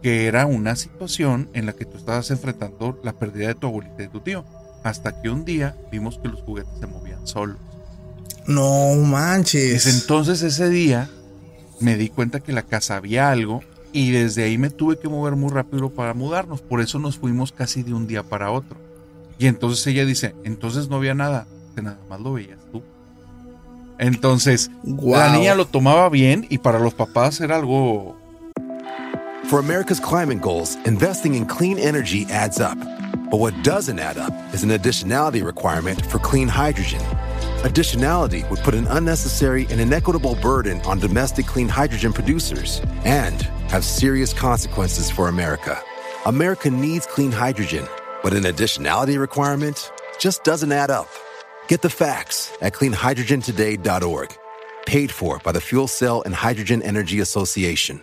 que 0.03 0.27
era 0.27 0.46
una 0.46 0.75
situación 0.75 1.48
en 1.55 1.66
la 1.66 1.72
que 1.75 1.85
tú 1.85 1.96
estabas 1.96 2.31
enfrentando 2.33 3.01
la 3.05 3.12
pérdida 3.12 3.48
de 3.48 3.55
tu 3.55 3.68
abuelita 3.68 3.94
y 3.98 4.07
de 4.07 4.09
tu 4.09 4.20
tío. 4.20 4.44
Hasta 4.83 5.22
que 5.22 5.31
un 5.31 5.44
día 5.44 5.77
vimos 5.92 6.18
que 6.18 6.29
los 6.29 6.42
juguetes 6.42 6.72
se 6.81 6.88
movían 6.88 7.27
solos. 7.27 7.59
No 8.48 8.96
manches. 8.96 9.85
Desde 9.85 10.01
entonces 10.01 10.42
ese 10.42 10.68
día 10.68 11.09
me 11.79 11.96
di 11.96 12.09
cuenta 12.09 12.40
que 12.40 12.51
en 12.51 12.57
la 12.57 12.64
casa 12.64 12.96
había 12.96 13.31
algo 13.31 13.62
y 13.92 14.11
desde 14.11 14.42
ahí 14.42 14.59
me 14.59 14.70
tuve 14.70 14.98
que 14.98 15.09
mover 15.09 15.37
muy 15.37 15.51
rápido 15.51 15.90
para 15.90 16.14
mudarnos. 16.14 16.61
Por 16.61 16.81
eso 16.81 16.98
nos 16.98 17.18
fuimos 17.18 17.53
casi 17.53 17.85
de 17.85 17.94
un 17.94 18.09
día 18.09 18.25
para 18.25 18.51
otro. 18.51 18.79
Y 19.38 19.46
entonces 19.46 19.87
ella 19.87 20.05
dice, 20.05 20.35
entonces 20.42 20.88
no 20.88 20.96
había 20.96 21.14
nada, 21.14 21.46
que 21.77 21.83
nada 21.83 22.01
más 22.09 22.20
lo 22.20 22.33
veías 22.33 22.59
tú. 22.72 22.83
Entonces 23.98 24.70
la 24.85 25.33
niña 25.33 25.55
lo 25.55 25.66
tomaba 25.66 26.09
bien 26.09 26.46
y 26.48 26.59
para 26.59 26.78
los 26.78 26.94
papás 26.94 27.40
era 27.40 27.57
algo... 27.57 28.16
For 29.46 29.59
America's 29.59 30.00
climate 30.00 30.40
goals, 30.40 30.76
investing 30.87 31.35
in 31.35 31.46
clean 31.46 31.78
energy 31.78 32.26
adds 32.31 32.59
up. 32.59 32.78
But 33.31 33.38
what 33.38 33.55
doesn't 33.62 33.98
add 33.98 34.16
up 34.16 34.33
is 34.55 34.62
an 34.62 34.70
additionality 34.70 35.44
requirement 35.44 36.05
for 36.07 36.18
clean 36.18 36.48
hydrogen. 36.48 37.00
Additionality 37.62 38.48
would 38.50 38.61
put 38.61 38.74
an 38.74 38.87
unnecessary 38.88 39.66
and 39.70 39.81
inequitable 39.81 40.37
burden 40.37 40.81
on 40.83 40.98
domestic 40.98 41.46
clean 41.46 41.68
hydrogen 41.68 42.12
producers 42.12 42.81
and 43.05 43.42
have 43.68 43.85
serious 43.85 44.33
consequences 44.33 45.11
for 45.11 45.28
America. 45.28 45.81
America 46.26 46.70
needs 46.70 47.07
clean 47.07 47.33
hydrogen, 47.33 47.87
but 48.22 48.33
an 48.33 48.44
additionality 48.44 49.18
requirement 49.18 49.92
just 50.18 50.44
doesn't 50.44 50.72
add 50.72 50.90
up. 50.90 51.09
Get 51.72 51.80
the 51.80 51.88
facts 51.88 52.52
at 52.61 52.74
cleanhydrogentoday.org. 52.74 54.28
Paid 54.85 55.11
for 55.11 55.38
by 55.38 55.52
the 55.52 55.61
Fuel 55.62 55.88
Cell 55.88 56.20
and 56.26 56.35
Hydrogen 56.35 56.82
Energy 56.82 57.20
Association. 57.20 58.02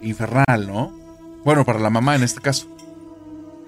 Infernal, 0.00 0.66
¿no? 0.66 0.98
Bueno, 1.44 1.64
para 1.64 1.78
la 1.78 1.90
mamá 1.90 2.16
en 2.16 2.22
este 2.22 2.40
caso. 2.40 2.66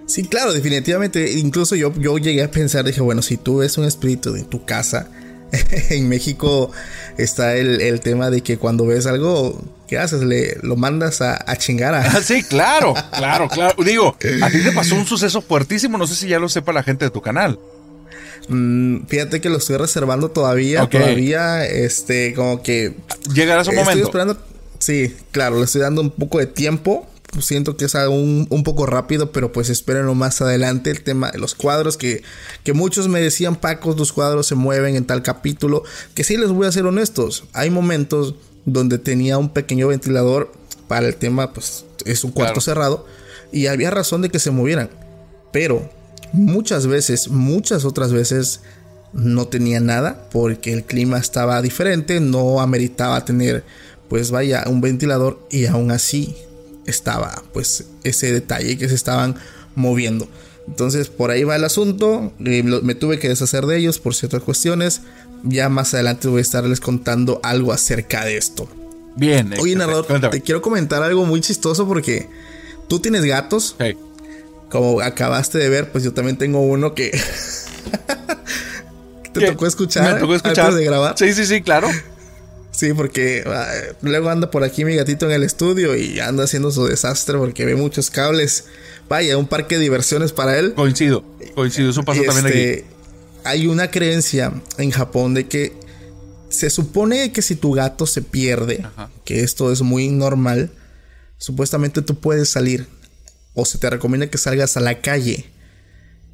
Sí, 0.07 0.25
claro, 0.25 0.53
definitivamente. 0.53 1.33
Incluso 1.39 1.75
yo, 1.75 1.93
yo 1.97 2.19
llegué 2.19 2.43
a 2.43 2.51
pensar, 2.51 2.85
dije, 2.85 3.01
bueno, 3.01 3.23
si 3.23 3.37
tú 3.37 3.59
ves 3.59 3.79
un 3.79 3.85
espíritu 3.85 4.35
en 4.35 4.45
tu 4.47 4.65
casa, 4.65 5.09
en 5.91 6.09
México 6.09 6.71
está 7.19 7.57
el, 7.57 7.81
el 7.81 8.01
tema 8.01 8.31
de 8.31 8.43
que 8.43 8.59
cuando 8.59 8.87
ves 8.87 9.07
algo, 9.07 9.61
¿qué 9.87 9.99
haces? 9.99 10.23
Le, 10.23 10.57
lo 10.63 10.77
mandas 10.77 11.21
a, 11.21 11.39
a 11.47 11.57
chingar 11.57 11.95
a... 11.95 12.01
Ah, 12.01 12.23
sí, 12.23 12.43
claro, 12.43 12.95
claro, 13.17 13.49
claro. 13.49 13.83
Digo, 13.85 14.17
a 14.43 14.51
ti 14.51 14.63
te 14.63 14.73
pasó 14.73 14.97
un 14.97 15.07
suceso 15.07 15.41
fuertísimo, 15.41 15.99
no 15.99 16.07
sé 16.07 16.15
si 16.15 16.29
ya 16.29 16.39
lo 16.39 16.49
sepa 16.49 16.73
la 16.73 16.83
gente 16.83 17.05
de 17.07 17.11
tu 17.11 17.21
canal. 17.21 17.59
Mm, 18.49 19.07
fíjate 19.07 19.41
que 19.41 19.49
lo 19.49 19.59
estoy 19.59 19.77
reservando 19.77 20.31
todavía, 20.31 20.87
todavía, 20.89 21.65
este, 21.65 22.35
como 22.35 22.63
que... 22.63 22.95
Llegará 23.33 23.65
su 23.65 23.71
Estoy 23.71 23.85
momento. 23.85 24.05
esperando. 24.07 24.39
Sí, 24.83 25.15
claro, 25.31 25.59
le 25.59 25.65
estoy 25.65 25.81
dando 25.81 26.01
un 26.01 26.11
poco 26.11 26.39
de 26.41 26.47
tiempo. 26.47 27.07
Siento 27.41 27.77
que 27.77 27.85
es 27.85 27.95
algo 27.95 28.15
un, 28.17 28.49
un 28.51 28.65
poco 28.65 28.85
rápido, 28.85 29.31
pero 29.31 29.53
pues 29.53 29.71
espérenlo 29.71 30.15
más 30.17 30.43
adelante. 30.43 30.91
El 30.91 31.03
tema 31.03 31.31
de 31.31 31.39
los 31.39 31.55
cuadros, 31.55 31.97
que, 31.97 32.23
que 32.65 32.73
muchos 32.73 33.07
me 33.09 33.21
decían, 33.21 33.55
Paco, 33.57 33.95
tus 33.95 34.13
cuadros 34.13 34.49
se 34.49 34.57
mueven 34.57 34.97
en 34.97 35.05
tal 35.07 35.23
capítulo. 35.23 35.85
Que 36.15 36.25
sí, 36.25 36.37
les 36.37 36.51
voy 36.51 36.67
a 36.67 36.73
ser 36.73 36.85
honestos. 36.85 37.45
Hay 37.53 37.71
momentos 37.71 38.35
donde 38.67 38.99
tenía 38.99 39.39
un 39.39 39.51
pequeño 39.51 39.87
ventilador 39.89 40.53
para 40.89 41.07
el 41.07 41.15
tema, 41.15 41.53
pues 41.53 41.85
es 42.05 42.25
un 42.25 42.33
cuarto 42.33 42.55
Claro. 42.55 42.61
cerrado. 42.61 43.07
Y 43.53 43.69
había 43.69 43.91
razón 43.93 44.21
de 44.21 44.29
que 44.31 44.41
se 44.41 44.51
movieran. 44.51 44.91
Pero 45.53 45.89
muchas 46.33 46.89
veces, 46.89 47.29
muchas 47.29 47.85
otras 47.85 48.13
veces, 48.13 48.61
no 49.13 49.47
tenía 49.47 49.79
nada 49.81 50.29
porque 50.33 50.73
el 50.73 50.85
clima 50.85 51.19
estaba 51.19 51.61
diferente, 51.63 52.19
no 52.21 52.61
ameritaba 52.61 53.25
tener, 53.25 53.63
pues 54.13 54.31
vaya, 54.31 54.65
un 54.67 54.83
ventilador 54.83 55.41
y 55.51 55.65
aún 55.65 55.91
así 55.91 56.37
estaba, 56.85 57.43
pues, 57.55 57.87
ese 58.05 58.31
detalle 58.31 58.77
que 58.77 58.87
se 58.87 58.95
estaban 58.95 59.37
moviendo. 59.75 60.29
Entonces, 60.69 61.09
por 61.09 61.31
ahí 61.31 61.45
va 61.45 61.57
el 61.57 61.65
asunto. 61.65 62.31
eh, 62.45 62.63
me 62.63 62.95
tuve 62.95 63.19
que 63.19 63.31
deshacer 63.31 63.65
de 63.65 63.79
ellos 63.79 63.99
por 63.99 64.15
ciertas 64.15 64.43
cuestiones. 64.43 65.01
Ya 65.45 65.71
más 65.71 65.95
adelante 65.95 66.29
voy 66.29 66.41
a 66.41 66.43
estarles 66.43 66.79
contando 66.79 67.41
algo 67.43 67.73
acerca 67.73 68.27
de 68.27 68.37
esto. 68.37 68.69
Bien. 69.17 69.47
Oye, 69.47 69.55
excelente. 69.73 69.77
narrador, 69.79 70.31
te 70.31 70.43
quiero 70.43 70.61
comentar 70.61 71.03
algo 71.03 71.25
muy 71.25 71.41
chistoso 71.41 71.89
porque 71.89 72.29
tú 72.89 73.01
tienes 73.01 73.25
gatos. 73.25 73.77
Ok. 73.81 73.97
Como 74.69 75.01
acabaste 75.01 75.57
de 75.57 75.71
ver, 75.71 75.91
pues 75.91 76.05
yo 76.05 76.13
también 76.13 76.37
tengo 76.37 76.61
uno 76.61 76.95
que. 76.95 77.13
¿Te 79.33 79.41
¿Qué? 79.41 79.47
tocó 79.47 79.67
escuchar? 79.67 80.13
Me 80.13 80.21
tocó 80.21 80.35
escuchar. 80.35 80.67
Antes 80.67 80.81
de 80.81 80.85
grabar. 80.85 81.15
Sí, 81.17 81.33
sí, 81.33 81.47
sí, 81.47 81.63
claro. 81.63 81.89
Sí, 82.83 82.95
porque 82.95 83.45
ah, 83.47 83.73
luego 84.01 84.29
anda 84.29 84.51
por 84.51 84.65
aquí 84.65 84.85
mi 84.85 84.97
gatito 84.97 85.27
en 85.27 85.31
el 85.31 85.45
estudio 85.45 85.95
y 85.95 86.19
anda 86.19 86.43
haciendo 86.43 86.73
su 86.73 86.85
desastre 86.85 87.39
porque 87.39 87.65
ve 87.65 87.77
muchos 87.77 88.11
cables. 88.11 88.65
Vaya, 89.09 89.39
un 89.39 89.47
parque 89.47 89.77
de 89.77 89.83
diversiones 89.83 90.33
para 90.33 90.59
él. 90.59 90.75
Coincido. 90.75 91.25
Coincido. 91.55 91.91
Eso 91.91 92.03
pasa 92.03 92.25
también 92.25 92.47
aquí. 92.47 92.59
Este, 92.59 92.85
Hay 93.45 93.69
una 93.69 93.89
creencia 93.89 94.53
en 94.79 94.91
Japón 94.91 95.33
de 95.33 95.47
que 95.47 95.75
se 96.49 96.71
supone 96.71 97.31
que 97.31 97.41
si 97.41 97.55
tu 97.55 97.71
gato 97.71 98.05
se 98.05 98.21
pierde, 98.21 98.81
Ajá. 98.83 99.11
que 99.25 99.45
esto 99.45 99.71
es 99.71 99.83
muy 99.83 100.09
normal, 100.09 100.73
supuestamente 101.39 102.03
tú 102.03 102.19
puedes 102.19 102.49
salir 102.49 102.89
o 103.55 103.65
se 103.65 103.79
te 103.79 103.89
recomienda 103.91 104.27
que 104.27 104.39
salgas 104.39 104.77
a 104.77 104.81
la 104.81 105.01
calle 105.01 105.53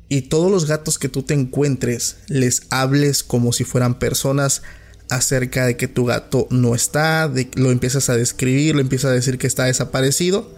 y 0.09 0.23
todos 0.23 0.51
los 0.51 0.65
gatos 0.65 0.99
que 0.99 1.11
tú 1.11 1.25
te 1.25 1.35
encuentres 1.35 2.17
les 2.29 2.63
hables 2.71 3.23
como 3.23 3.53
si 3.53 3.65
fueran 3.65 3.99
personas 3.99 4.63
acerca 5.11 5.67
de 5.67 5.77
que 5.77 5.89
tu 5.89 6.05
gato 6.05 6.47
no 6.51 6.75
está, 6.75 7.29
de, 7.29 7.49
lo 7.55 7.71
empiezas 7.71 8.09
a 8.09 8.17
describir, 8.17 8.75
lo 8.75 8.81
empiezas 8.81 9.11
a 9.11 9.15
decir 9.15 9.39
que 9.39 9.47
está 9.47 9.65
desaparecido, 9.65 10.51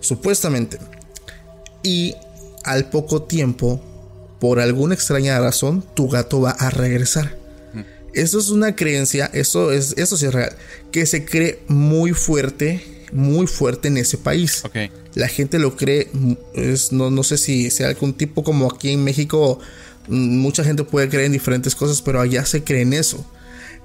supuestamente. 0.00 0.78
Y 1.82 2.14
al 2.64 2.90
poco 2.90 3.22
tiempo, 3.22 3.82
por 4.40 4.60
alguna 4.60 4.94
extraña 4.94 5.38
razón, 5.40 5.84
tu 5.94 6.08
gato 6.08 6.40
va 6.40 6.50
a 6.50 6.70
regresar. 6.70 7.36
Eso 8.14 8.38
es 8.38 8.48
una 8.48 8.74
creencia, 8.74 9.30
eso 9.32 9.70
es, 9.70 9.94
eso 9.96 10.16
sí 10.16 10.26
es 10.26 10.34
real, 10.34 10.56
que 10.90 11.06
se 11.06 11.24
cree 11.24 11.60
muy 11.68 12.12
fuerte, 12.12 12.82
muy 13.12 13.46
fuerte 13.46 13.88
en 13.88 13.96
ese 13.98 14.16
país. 14.16 14.62
Ok. 14.64 14.76
La 15.14 15.28
gente 15.28 15.58
lo 15.58 15.76
cree, 15.76 16.08
mm, 16.12 16.32
es, 16.54 16.90
no, 16.90 17.10
no 17.10 17.22
sé 17.22 17.38
si 17.38 17.70
sea 17.70 17.88
algún 17.88 18.14
tipo 18.14 18.42
como 18.42 18.70
aquí 18.70 18.90
en 18.90 19.04
México, 19.04 19.60
mm, 20.08 20.38
mucha 20.38 20.64
gente 20.64 20.84
puede 20.84 21.08
creer 21.08 21.26
en 21.26 21.32
diferentes 21.32 21.74
cosas, 21.74 22.02
pero 22.02 22.20
allá 22.20 22.44
se 22.46 22.64
cree 22.64 22.82
en 22.82 22.94
eso. 22.94 23.24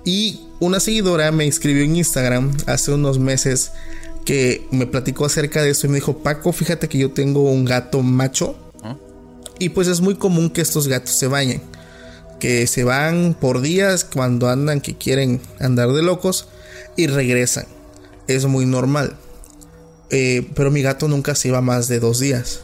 Y 0.05 0.41
una 0.59 0.79
seguidora 0.79 1.31
me 1.31 1.47
escribió 1.47 1.83
en 1.83 1.95
Instagram 1.95 2.51
hace 2.65 2.91
unos 2.91 3.19
meses 3.19 3.71
que 4.25 4.67
me 4.71 4.85
platicó 4.85 5.25
acerca 5.25 5.61
de 5.61 5.71
eso 5.71 5.87
y 5.87 5.89
me 5.89 5.95
dijo, 5.95 6.19
Paco, 6.19 6.51
fíjate 6.53 6.87
que 6.87 6.97
yo 6.97 7.11
tengo 7.11 7.43
un 7.43 7.65
gato 7.65 8.01
macho 8.01 8.55
Ajá. 8.81 8.97
y 9.59 9.69
pues 9.69 9.87
es 9.87 10.01
muy 10.01 10.15
común 10.15 10.49
que 10.49 10.61
estos 10.61 10.87
gatos 10.87 11.15
se 11.15 11.27
bañen. 11.27 11.61
Que 12.39 12.67
se 12.67 12.83
van 12.83 13.35
por 13.39 13.61
días 13.61 14.03
cuando 14.03 14.49
andan 14.49 14.81
que 14.81 14.95
quieren 14.97 15.39
andar 15.59 15.91
de 15.93 16.03
locos 16.03 16.47
y 16.97 17.07
regresan. 17.07 17.65
Es 18.27 18.45
muy 18.45 18.65
normal. 18.65 19.15
Eh, 20.09 20.47
pero 20.53 20.69
mi 20.69 20.81
gato 20.81 21.07
nunca 21.07 21.35
se 21.35 21.47
iba 21.47 21.61
más 21.61 21.87
de 21.87 21.99
dos 21.99 22.19
días. 22.19 22.61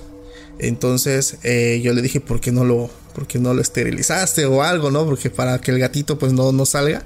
Entonces 0.59 1.37
eh, 1.43 1.79
yo 1.81 1.93
le 1.93 2.01
dije, 2.01 2.19
¿por 2.19 2.41
qué 2.41 2.51
no 2.51 2.65
lo, 2.65 2.89
por 3.15 3.25
qué 3.25 3.39
no 3.39 3.53
lo 3.53 3.61
esterilizaste 3.61 4.45
o 4.45 4.61
algo, 4.61 4.91
no? 4.91 5.05
Porque 5.05 5.29
para 5.29 5.59
que 5.59 5.71
el 5.71 5.79
gatito 5.79 6.19
pues 6.19 6.33
no, 6.33 6.51
no 6.51 6.65
salga. 6.65 7.05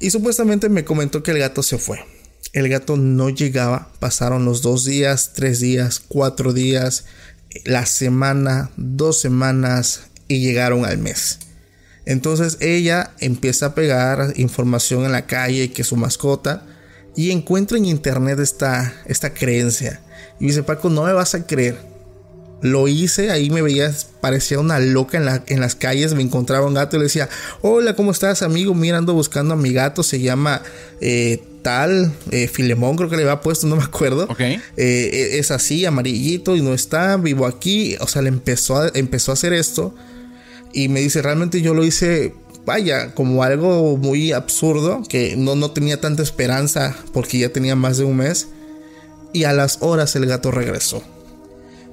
Y 0.00 0.10
supuestamente 0.10 0.68
me 0.68 0.84
comentó 0.84 1.22
que 1.22 1.32
el 1.32 1.38
gato 1.38 1.62
se 1.62 1.78
fue. 1.78 2.04
El 2.52 2.68
gato 2.68 2.96
no 2.96 3.30
llegaba. 3.30 3.92
Pasaron 3.98 4.44
los 4.44 4.62
dos 4.62 4.84
días, 4.84 5.32
tres 5.34 5.60
días, 5.60 6.00
cuatro 6.06 6.52
días, 6.52 7.04
la 7.64 7.86
semana, 7.86 8.70
dos 8.76 9.20
semanas 9.20 10.02
y 10.28 10.40
llegaron 10.40 10.84
al 10.84 10.98
mes. 10.98 11.40
Entonces 12.06 12.56
ella 12.60 13.12
empieza 13.20 13.66
a 13.66 13.74
pegar 13.74 14.32
información 14.36 15.04
en 15.04 15.12
la 15.12 15.26
calle 15.26 15.72
que 15.72 15.84
su 15.84 15.96
mascota 15.96 16.64
y 17.14 17.32
encuentra 17.32 17.76
en 17.76 17.84
internet 17.84 18.38
esta, 18.38 18.94
esta 19.06 19.34
creencia. 19.34 20.00
Y 20.40 20.46
dice, 20.46 20.62
Paco, 20.62 20.88
no 20.88 21.04
me 21.04 21.12
vas 21.12 21.34
a 21.34 21.46
creer. 21.46 21.76
Lo 22.60 22.88
hice, 22.88 23.30
ahí 23.30 23.50
me 23.50 23.62
veía, 23.62 23.94
parecía 24.20 24.58
una 24.58 24.80
loca 24.80 25.16
en, 25.16 25.24
la- 25.26 25.44
en 25.46 25.60
las 25.60 25.74
calles, 25.76 26.14
me 26.14 26.22
encontraba 26.22 26.66
un 26.66 26.74
gato 26.74 26.96
y 26.96 26.98
le 26.98 27.04
decía, 27.04 27.28
hola, 27.62 27.94
¿cómo 27.94 28.10
estás 28.10 28.42
amigo? 28.42 28.74
Mira, 28.74 28.98
ando 28.98 29.14
buscando 29.14 29.54
a 29.54 29.56
mi 29.56 29.72
gato, 29.72 30.02
se 30.02 30.18
llama 30.20 30.62
eh, 31.00 31.40
tal, 31.62 32.12
eh, 32.32 32.48
Filemón 32.48 32.96
creo 32.96 33.08
que 33.08 33.16
le 33.16 33.22
había 33.22 33.40
puesto, 33.42 33.68
no 33.68 33.76
me 33.76 33.84
acuerdo. 33.84 34.26
Eh, 34.76 35.36
es 35.38 35.52
así, 35.52 35.84
amarillito 35.86 36.56
y 36.56 36.60
no 36.60 36.74
está, 36.74 37.16
vivo 37.16 37.46
aquí. 37.46 37.96
O 38.00 38.08
sea, 38.08 38.22
le 38.22 38.28
empezó 38.28 38.78
a, 38.78 38.90
empezó 38.94 39.30
a 39.30 39.34
hacer 39.34 39.52
esto. 39.52 39.94
Y 40.72 40.88
me 40.88 40.98
dice, 41.00 41.22
realmente 41.22 41.62
yo 41.62 41.74
lo 41.74 41.84
hice, 41.84 42.34
vaya, 42.66 43.14
como 43.14 43.44
algo 43.44 43.96
muy 43.96 44.32
absurdo, 44.32 45.02
que 45.08 45.36
no, 45.36 45.54
no 45.54 45.70
tenía 45.70 46.00
tanta 46.00 46.22
esperanza 46.24 46.96
porque 47.12 47.38
ya 47.38 47.50
tenía 47.50 47.76
más 47.76 47.98
de 47.98 48.04
un 48.04 48.16
mes. 48.16 48.48
Y 49.32 49.44
a 49.44 49.52
las 49.52 49.78
horas 49.80 50.16
el 50.16 50.26
gato 50.26 50.50
regresó. 50.50 51.04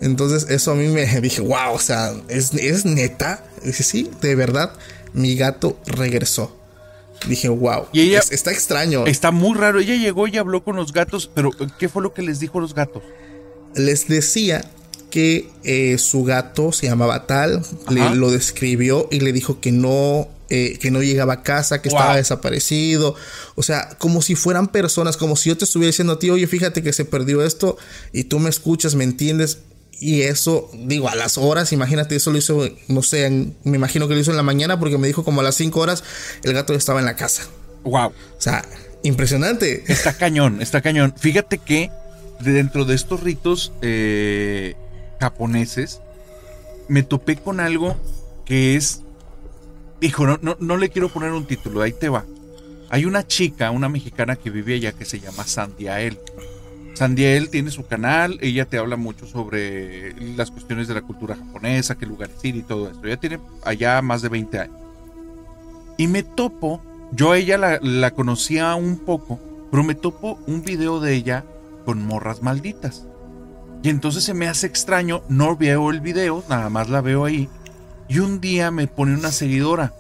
Entonces 0.01 0.47
eso 0.49 0.71
a 0.71 0.75
mí 0.75 0.88
me 0.88 1.05
dije, 1.21 1.41
wow, 1.41 1.73
o 1.73 1.79
sea, 1.79 2.13
¿es, 2.27 2.53
es 2.53 2.86
neta? 2.86 3.43
Dice, 3.63 3.84
sí, 3.84 4.10
de 4.21 4.36
verdad, 4.36 4.73
mi 5.13 5.36
gato 5.36 5.79
regresó. 5.86 6.55
Dije, 7.27 7.47
wow, 7.49 7.86
Y 7.93 8.01
ella- 8.01 8.19
es- 8.19 8.31
está 8.31 8.51
extraño. 8.51 9.05
Está 9.08 9.31
muy 9.31 9.58
raro. 9.58 9.79
Ella 9.79 9.95
llegó 9.95 10.27
y 10.27 10.38
habló 10.38 10.63
con 10.63 10.75
los 10.75 10.91
gatos, 10.93 11.29
pero 11.34 11.49
¿qué 11.79 11.89
fue 11.89 12.03
lo 12.03 12.13
que 12.13 12.21
les 12.21 12.39
dijo 12.39 12.60
los 12.60 12.73
gatos? 12.75 13.03
les 13.77 14.08
decía 14.08 14.63
que 15.10 15.49
eh, 15.65 15.97
su 15.97 16.23
gato 16.23 16.71
se 16.71 16.88
llamaba 16.88 17.27
tal, 17.27 17.62
le, 17.89 18.15
lo 18.15 18.31
describió 18.31 19.10
y 19.12 19.19
le 19.19 19.34
dijo 19.34 19.60
que 19.60 19.73
no, 19.73 20.29
eh, 20.49 20.77
que 20.79 20.91
no 20.91 21.01
llegaba 21.03 21.34
a 21.34 21.43
casa, 21.43 21.81
que 21.81 21.89
Wow. 21.89 21.97
estaba 21.99 22.15
desaparecido. 22.15 23.15
O 23.55 23.63
sea, 23.63 23.89
como 23.97 24.21
si 24.21 24.36
fueran 24.36 24.69
personas, 24.69 25.17
como 25.17 25.36
si 25.36 25.49
yo 25.49 25.58
te 25.58 25.65
estuviera 25.65 25.89
diciendo 25.89 26.13
a 26.13 26.19
ti, 26.19 26.29
oye, 26.29 26.47
fíjate 26.47 26.84
que 26.84 26.93
se 26.93 27.03
perdió 27.03 27.43
esto 27.43 27.77
y 28.13 28.25
tú 28.25 28.39
me 28.39 28.49
escuchas, 28.49 28.95
me 28.95 29.03
entiendes. 29.03 29.60
Y 29.99 30.21
eso, 30.23 30.69
digo, 30.73 31.08
a 31.10 31.15
las 31.15 31.38
horas, 31.38 31.71
imagínate, 31.71 32.15
eso 32.15 32.31
lo 32.31 32.38
hizo, 32.38 32.67
no 32.89 33.01
sé, 33.01 33.25
en- 33.25 33.55
me 33.63 33.77
imagino 33.77 34.08
que 34.08 34.13
lo 34.13 34.19
hizo 34.19 34.31
en 34.31 34.38
la 34.38 34.43
mañana 34.43 34.77
porque 34.79 34.97
me 34.97 35.08
dijo 35.08 35.23
como 35.23 35.41
a 35.41 35.43
las 35.43 35.55
5 35.55 35.79
horas 35.79 36.03
el 36.43 36.53
gato 36.53 36.73
ya 36.73 36.77
estaba 36.77 36.99
en 36.99 37.05
la 37.05 37.15
casa. 37.15 37.43
Wow. 37.84 38.08
O 38.10 38.13
sea, 38.41 38.65
impresionante. 39.03 39.84
Está 39.88 40.13
cañón, 40.17 40.62
está 40.62 40.81
cañón. 40.81 41.13
Fíjate 41.17 41.58
que 41.60 41.89
dentro 42.41 42.84
de 42.86 42.95
estos 42.95 43.21
ritos 43.23 43.71
eh, 43.81 44.75
japoneses, 45.19 46.01
me 46.88 47.01
topé 47.03 47.38
con 47.38 47.60
algo 47.60 47.95
que 48.45 48.75
es. 48.75 49.01
Hijo, 50.01 50.27
no, 50.27 50.38
no, 50.41 50.58
no 50.60 50.77
le 50.77 50.89
quiero 50.89 51.10
poner 51.10 51.31
un 51.31 51.45
título, 51.47 51.81
ahí 51.81 51.93
te 51.93 52.10
va. 52.10 52.25
Hay 52.89 53.05
una 53.05 53.25
chica, 53.25 53.71
una 53.71 53.89
mexicana 53.89 54.36
que 54.36 54.49
vive 54.49 54.75
allá 54.75 54.91
que 54.91 55.05
se 55.05 55.19
llama 55.19 55.47
Sandiael. 55.47 56.19
Sandiael 56.95 57.49
tiene 57.49 57.71
su 57.71 57.86
canal, 57.86 58.38
ella 58.41 58.65
te 58.65 58.77
habla 58.77 58.95
mucho 58.95 59.27
sobre 59.27 60.13
las 60.38 60.49
cuestiones 60.49 60.88
de 60.88 60.93
la 60.93 61.01
cultura 61.01 61.36
japonesa, 61.36 61.97
qué 61.97 62.05
lugares 62.05 62.43
ir 62.43 62.55
y 62.55 62.62
todo 62.62 62.89
esto. 62.89 63.05
Ella 63.05 63.17
tiene 63.17 63.39
allá 63.65 64.01
más 64.01 64.21
de 64.21 64.29
20 64.29 64.60
años. 64.60 64.77
Y 65.97 66.08
me 66.08 66.23
topo, 66.23 66.81
yo 67.12 67.36
ella 67.36 67.58
la, 67.58 67.79
la 67.81 68.12
conocía 68.12 68.75
un 68.75 68.99
poco, 68.99 69.39
pero 69.71 69.84
me 69.84 69.93
topo 69.93 70.39
un 70.47 70.63
video 70.63 71.01
de 71.01 71.13
ella 71.13 71.43
con 71.86 72.05
morras 72.05 72.41
malditas. 72.41 73.05
Y 73.84 73.89
entonces 73.89 74.23
se 74.23 74.34
me 74.34 74.47
hace 74.47 74.65
extraño, 74.65 75.21
no 75.27 75.58
veo 75.58 75.91
el 75.91 75.99
video, 75.99 76.45
nada 76.49 76.69
más 76.69 76.89
la 76.89 77.01
veo 77.01 77.25
ahí. 77.25 77.49
Y 78.08 78.19
un 78.19 78.39
día 78.39 78.71
me 78.71 78.88
pone 78.88 79.15
una 79.15 79.31
seguidora. 79.31 79.93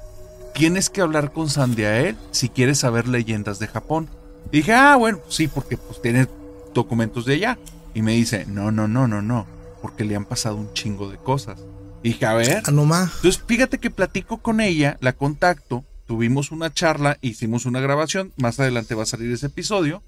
Tienes 0.53 0.89
que 0.89 1.01
hablar 1.01 1.33
con 1.33 1.49
Sandiael 1.49 2.15
si 2.31 2.47
quieres 2.47 2.79
saber 2.79 3.09
leyendas 3.09 3.59
de 3.59 3.67
Japón. 3.67 4.07
Y 4.51 4.57
dije, 4.57 4.73
ah, 4.73 4.95
bueno, 4.95 5.19
sí, 5.27 5.49
porque 5.49 5.75
pues 5.75 6.01
tiene 6.01 6.27
documentos 6.75 7.25
de 7.25 7.33
allá. 7.33 7.57
Y 7.95 8.03
me 8.03 8.11
dice, 8.11 8.45
no, 8.45 8.71
no, 8.71 8.87
no, 8.87 9.07
no, 9.07 9.23
no, 9.23 9.47
porque 9.81 10.03
le 10.03 10.15
han 10.15 10.25
pasado 10.25 10.57
un 10.57 10.71
chingo 10.73 11.09
de 11.09 11.17
cosas. 11.17 11.59
Y 12.03 12.09
dije, 12.09 12.27
a 12.27 12.35
ver. 12.35 12.61
Ah, 12.65 12.71
no 12.71 12.85
más. 12.85 13.15
Entonces, 13.15 13.41
fíjate 13.47 13.79
que 13.79 13.89
platico 13.89 14.37
con 14.37 14.61
ella, 14.61 14.97
la 15.01 15.13
contacto, 15.13 15.83
tuvimos 16.05 16.51
una 16.51 16.71
charla, 16.71 17.17
hicimos 17.21 17.65
una 17.65 17.79
grabación, 17.79 18.31
más 18.37 18.59
adelante 18.59 18.93
va 18.93 19.03
a 19.03 19.07
salir 19.07 19.31
ese 19.31 19.47
episodio. 19.47 20.03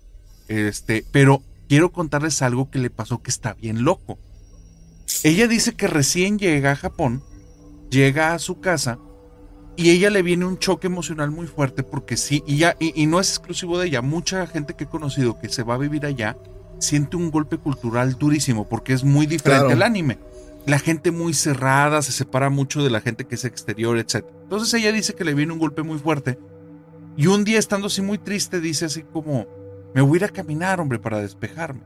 Este, 0.48 1.04
pero 1.12 1.42
quiero 1.68 1.92
contarles 1.92 2.42
algo 2.42 2.70
que 2.70 2.80
le 2.80 2.90
pasó 2.90 3.24
que 3.24 3.32
está 3.32 3.54
bien 3.54 3.84
loco. 3.84 4.20
Ella 5.24 5.48
dice 5.48 5.76
que 5.76 5.88
recién 5.88 6.38
llega 6.38 6.72
a 6.72 6.76
Japón, 6.76 7.24
llega 7.90 8.34
a 8.34 8.40
su 8.40 8.60
casa 8.60 9.00
y 9.78 9.92
ella 9.92 10.10
le 10.10 10.22
viene 10.22 10.46
un 10.46 10.60
choque 10.60 10.88
emocional 10.88 11.32
muy 11.32 11.48
fuerte 11.48 11.84
porque 11.84 12.18
sí, 12.18 12.44
y, 12.46 12.58
ya, 12.58 12.76
y, 12.80 13.02
y 13.02 13.06
no 13.08 13.20
es 13.20 13.30
exclusivo 13.30 13.80
de 13.80 13.88
ella, 13.88 14.02
mucha 14.02 14.46
gente 14.48 14.76
que 14.76 14.84
he 14.84 14.88
conocido 14.88 15.40
que 15.40 15.50
se 15.50 15.64
va 15.64 15.76
a 15.76 15.78
vivir 15.78 16.06
allá 16.06 16.36
siente 16.80 17.18
un 17.18 17.32
golpe 17.32 17.58
cultural 17.58 18.18
durísimo 18.18 18.68
porque 18.68 18.94
es 18.94 19.04
muy 19.04 19.26
diferente 19.26 19.66
Claro. 19.66 19.74
al 19.74 19.84
anime. 19.84 20.18
La 20.66 20.80
gente 20.80 21.12
muy 21.12 21.34
cerrada, 21.34 22.02
se 22.02 22.12
separa 22.12 22.50
mucho 22.50 22.84
de 22.84 22.90
la 22.90 23.00
gente 23.02 23.26
que 23.26 23.36
es 23.36 23.46
exterior, 23.46 23.98
etc. 23.98 24.26
Entonces 24.44 24.74
ella 24.74 24.92
dice 24.92 25.14
que 25.16 25.24
le 25.24 25.34
viene 25.34 25.54
un 25.54 25.60
golpe 25.60 25.82
muy 25.84 25.98
fuerte 25.98 26.38
y 27.16 27.28
un 27.28 27.44
día 27.46 27.58
estando 27.58 27.88
así 27.88 28.02
muy 28.02 28.18
triste 28.18 28.60
dice 28.60 28.86
así 28.86 29.04
como, 29.04 29.48
me 29.96 30.02
voy 30.02 30.18
a 30.18 30.18
ir 30.18 30.24
a 30.26 30.30
caminar, 30.30 30.80
hombre, 30.82 31.00
para 31.00 31.20
despejarme. 31.20 31.82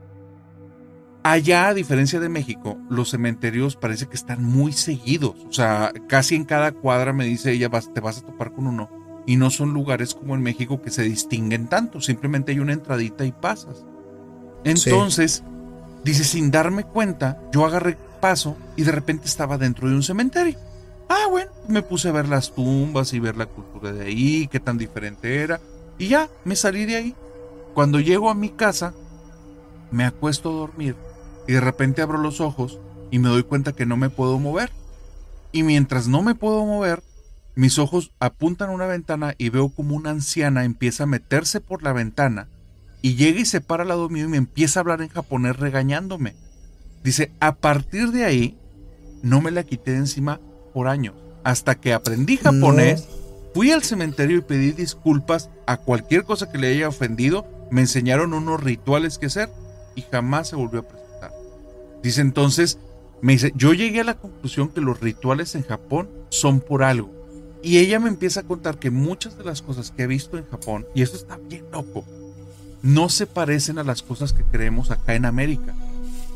Allá, 1.24 1.68
a 1.68 1.74
diferencia 1.74 2.18
de 2.18 2.28
México, 2.28 2.76
los 2.90 3.10
cementerios 3.10 3.76
parece 3.76 4.06
que 4.06 4.16
están 4.16 4.42
muy 4.44 4.72
seguidos. 4.72 5.36
O 5.48 5.52
sea, 5.52 5.92
casi 6.08 6.34
en 6.34 6.44
cada 6.44 6.72
cuadra 6.72 7.12
me 7.12 7.24
dice 7.24 7.52
ella, 7.52 7.68
vas, 7.68 7.94
te 7.94 8.00
vas 8.00 8.18
a 8.18 8.22
topar 8.22 8.52
con 8.52 8.66
uno. 8.66 8.90
Y 9.24 9.36
no 9.36 9.50
son 9.50 9.72
lugares 9.72 10.14
como 10.16 10.34
en 10.34 10.42
México 10.42 10.82
que 10.82 10.90
se 10.90 11.04
distinguen 11.04 11.68
tanto. 11.68 12.00
Simplemente 12.00 12.50
hay 12.50 12.58
una 12.58 12.72
entradita 12.72 13.24
y 13.24 13.30
pasas. 13.30 13.86
Entonces, 14.64 15.42
dice, 16.04 16.24
sin 16.24 16.50
darme 16.50 16.84
cuenta, 16.84 17.40
yo 17.52 17.64
agarré 17.64 17.96
paso 18.20 18.56
y 18.76 18.82
de 18.82 18.92
repente 18.92 19.26
estaba 19.26 19.58
dentro 19.58 19.88
de 19.88 19.94
un 19.94 20.02
cementerio. 20.02 20.58
Ah, 21.08 21.26
bueno, 21.28 21.50
me 21.68 21.82
puse 21.82 22.08
a 22.08 22.12
ver 22.12 22.28
las 22.28 22.54
tumbas 22.54 23.12
y 23.12 23.18
ver 23.18 23.36
la 23.36 23.46
cultura 23.46 23.92
de 23.92 24.06
ahí, 24.06 24.48
qué 24.50 24.60
tan 24.60 24.78
diferente 24.78 25.42
era. 25.42 25.60
Y 25.98 26.08
ya, 26.08 26.28
me 26.44 26.56
salí 26.56 26.86
de 26.86 26.96
ahí. 26.96 27.14
Cuando 27.74 28.00
llego 28.00 28.30
a 28.30 28.34
mi 28.34 28.50
casa, 28.50 28.94
me 29.90 30.04
acuesto 30.04 30.50
a 30.50 30.54
dormir 30.54 30.96
y 31.46 31.52
de 31.52 31.60
repente 31.60 32.02
abro 32.02 32.18
los 32.18 32.40
ojos 32.40 32.78
y 33.10 33.18
me 33.18 33.28
doy 33.28 33.42
cuenta 33.42 33.72
que 33.72 33.86
no 33.86 33.96
me 33.96 34.10
puedo 34.10 34.38
mover. 34.38 34.70
Y 35.50 35.64
mientras 35.64 36.08
no 36.08 36.22
me 36.22 36.34
puedo 36.34 36.64
mover, 36.64 37.02
mis 37.54 37.78
ojos 37.78 38.12
apuntan 38.20 38.70
a 38.70 38.72
una 38.72 38.86
ventana 38.86 39.34
y 39.36 39.50
veo 39.50 39.68
como 39.68 39.94
una 39.94 40.10
anciana 40.10 40.64
empieza 40.64 41.02
a 41.02 41.06
meterse 41.06 41.60
por 41.60 41.82
la 41.82 41.92
ventana 41.92 42.48
y 43.02 43.16
llega 43.16 43.40
y 43.40 43.44
se 43.44 43.60
para 43.60 43.82
al 43.82 43.88
lado 43.88 44.08
mío 44.08 44.24
y 44.24 44.28
me 44.28 44.36
empieza 44.36 44.78
a 44.78 44.82
hablar 44.82 45.02
en 45.02 45.08
japonés 45.08 45.56
regañándome. 45.56 46.34
Dice, 47.02 47.32
a 47.40 47.56
partir 47.56 48.12
de 48.12 48.24
ahí, 48.24 48.56
no 49.22 49.40
me 49.40 49.50
la 49.50 49.64
quité 49.64 49.90
de 49.90 49.98
encima 49.98 50.40
por 50.72 50.86
años. 50.86 51.14
Hasta 51.42 51.74
que 51.74 51.92
aprendí 51.92 52.36
japonés, 52.36 53.08
fui 53.54 53.72
al 53.72 53.82
cementerio 53.82 54.38
y 54.38 54.42
pedí 54.42 54.70
disculpas 54.70 55.50
a 55.66 55.78
cualquier 55.78 56.22
cosa 56.22 56.50
que 56.50 56.58
le 56.58 56.68
haya 56.68 56.88
ofendido. 56.88 57.44
Me 57.72 57.80
enseñaron 57.80 58.34
unos 58.34 58.62
rituales 58.62 59.18
que 59.18 59.26
hacer 59.26 59.50
y 59.96 60.02
jamás 60.02 60.48
se 60.48 60.56
volvió 60.56 60.80
a 60.80 60.88
presentar. 60.88 61.32
Dice 62.04 62.20
entonces, 62.20 62.78
me 63.20 63.32
dice, 63.32 63.52
yo 63.56 63.72
llegué 63.72 64.00
a 64.00 64.04
la 64.04 64.18
conclusión 64.18 64.68
que 64.68 64.80
los 64.80 65.00
rituales 65.00 65.56
en 65.56 65.64
Japón 65.64 66.08
son 66.28 66.60
por 66.60 66.84
algo. 66.84 67.10
Y 67.64 67.78
ella 67.78 68.00
me 68.00 68.08
empieza 68.08 68.40
a 68.40 68.44
contar 68.44 68.78
que 68.78 68.90
muchas 68.90 69.38
de 69.38 69.44
las 69.44 69.62
cosas 69.62 69.90
que 69.90 70.04
he 70.04 70.06
visto 70.08 70.38
en 70.38 70.46
Japón, 70.46 70.86
y 70.94 71.02
eso 71.02 71.16
está 71.16 71.36
bien 71.36 71.64
loco, 71.70 72.04
no 72.82 73.08
se 73.08 73.26
parecen 73.26 73.78
a 73.78 73.84
las 73.84 74.02
cosas 74.02 74.32
que 74.32 74.44
creemos 74.44 74.90
acá 74.90 75.14
en 75.14 75.24
América. 75.24 75.74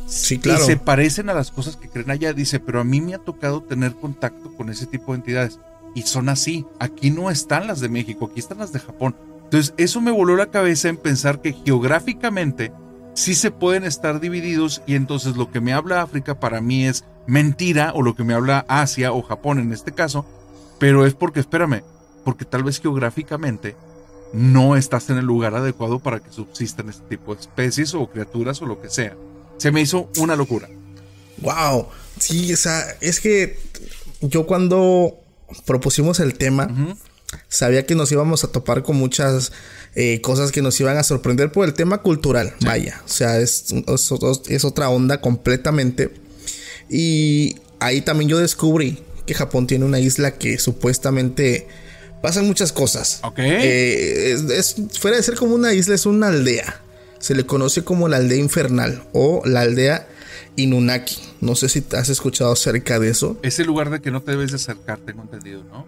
Sí, 0.06 0.38
claro. 0.38 0.62
Y 0.62 0.66
se 0.66 0.76
parecen 0.76 1.28
a 1.28 1.34
las 1.34 1.50
cosas 1.50 1.76
que 1.76 1.88
creen 1.88 2.10
allá. 2.10 2.32
Dice, 2.32 2.60
pero 2.60 2.80
a 2.80 2.84
mí 2.84 3.00
me 3.00 3.14
ha 3.14 3.18
tocado 3.18 3.62
tener 3.62 3.94
contacto 3.94 4.52
con 4.56 4.70
ese 4.70 4.86
tipo 4.86 5.12
de 5.12 5.18
entidades. 5.18 5.58
Y 5.94 6.02
son 6.02 6.28
así. 6.28 6.64
Aquí 6.78 7.10
no 7.10 7.30
están 7.30 7.66
las 7.66 7.80
de 7.80 7.88
México, 7.88 8.28
aquí 8.30 8.38
están 8.38 8.58
las 8.58 8.72
de 8.72 8.78
Japón. 8.78 9.16
Entonces, 9.44 9.74
eso 9.76 10.00
me 10.00 10.10
voló 10.10 10.36
la 10.36 10.50
cabeza 10.50 10.88
en 10.88 10.96
pensar 10.96 11.40
que 11.40 11.52
geográficamente 11.52 12.72
sí 13.14 13.34
se 13.34 13.50
pueden 13.50 13.84
estar 13.84 14.20
divididos 14.20 14.82
y 14.86 14.94
entonces 14.94 15.36
lo 15.36 15.50
que 15.50 15.60
me 15.60 15.72
habla 15.72 16.02
África 16.02 16.38
para 16.38 16.60
mí 16.60 16.86
es 16.86 17.04
mentira 17.26 17.92
o 17.94 18.02
lo 18.02 18.14
que 18.14 18.24
me 18.24 18.34
habla 18.34 18.66
Asia 18.68 19.12
o 19.12 19.22
Japón 19.22 19.58
en 19.58 19.72
este 19.72 19.92
caso, 19.92 20.26
pero 20.78 21.06
es 21.06 21.14
porque, 21.14 21.40
espérame, 21.40 21.82
porque 22.24 22.44
tal 22.44 22.62
vez 22.62 22.78
geográficamente 22.78 23.74
no 24.32 24.76
estás 24.76 25.08
en 25.10 25.18
el 25.18 25.24
lugar 25.24 25.54
adecuado 25.54 25.98
para 25.98 26.20
que 26.20 26.32
subsistan 26.32 26.88
este 26.88 27.02
tipo 27.08 27.34
de 27.34 27.40
especies 27.40 27.94
o 27.94 28.06
criaturas 28.08 28.60
o 28.62 28.66
lo 28.66 28.80
que 28.80 28.90
sea. 28.90 29.16
Se 29.58 29.72
me 29.72 29.80
hizo 29.80 30.10
una 30.18 30.36
locura. 30.36 30.68
Wow. 31.38 31.88
Sí, 32.18 32.52
o 32.52 32.56
sea, 32.56 32.84
es 33.00 33.20
que 33.20 33.58
yo 34.20 34.46
cuando 34.46 35.18
propusimos 35.64 36.20
el 36.20 36.34
tema, 36.34 36.68
sabía 37.48 37.86
que 37.86 37.94
nos 37.94 38.10
íbamos 38.12 38.44
a 38.44 38.48
topar 38.48 38.82
con 38.82 38.96
muchas 38.96 39.52
eh, 39.94 40.20
cosas 40.20 40.52
que 40.52 40.62
nos 40.62 40.78
iban 40.80 40.96
a 40.96 41.02
sorprender 41.02 41.52
por 41.52 41.66
el 41.66 41.74
tema 41.74 41.98
cultural. 42.02 42.54
Vaya, 42.60 43.02
o 43.04 43.08
sea, 43.08 43.38
es, 43.38 43.66
es, 43.72 44.12
es 44.48 44.64
otra 44.64 44.88
onda 44.88 45.20
completamente. 45.20 46.10
Y 46.88 47.56
ahí 47.80 48.00
también 48.00 48.28
yo 48.28 48.38
descubrí 48.38 49.02
que 49.26 49.34
Japón 49.34 49.66
tiene 49.66 49.84
una 49.84 49.98
isla 49.98 50.38
que 50.38 50.58
supuestamente 50.58 51.66
pasan 52.22 52.46
muchas 52.46 52.72
cosas. 52.72 53.20
Ok. 53.22 53.38
Eh, 53.38 54.32
es, 54.32 54.42
es- 54.50 54.76
fuera 55.00 55.16
de 55.16 55.22
ser 55.22 55.34
como 55.36 55.54
una 55.54 55.72
isla, 55.72 55.94
es 55.94 56.06
una 56.06 56.28
aldea. 56.28 56.80
Se 57.18 57.34
le 57.34 57.44
conoce 57.46 57.82
como 57.84 58.08
la 58.08 58.18
aldea 58.18 58.38
infernal 58.38 59.04
o 59.12 59.42
la 59.44 59.62
aldea 59.62 60.06
Inunaki. 60.56 61.16
No 61.40 61.54
sé 61.54 61.68
si 61.68 61.80
te 61.80 61.96
has 61.96 62.08
escuchado 62.08 62.52
acerca 62.52 62.98
de 62.98 63.08
eso. 63.10 63.38
Ese 63.42 63.64
lugar 63.64 63.90
de 63.90 64.00
que 64.00 64.10
no 64.10 64.22
te 64.22 64.32
debes 64.32 64.50
de 64.50 64.56
acercar, 64.56 64.98
tengo 65.04 65.22
entendido, 65.22 65.64
¿no? 65.64 65.86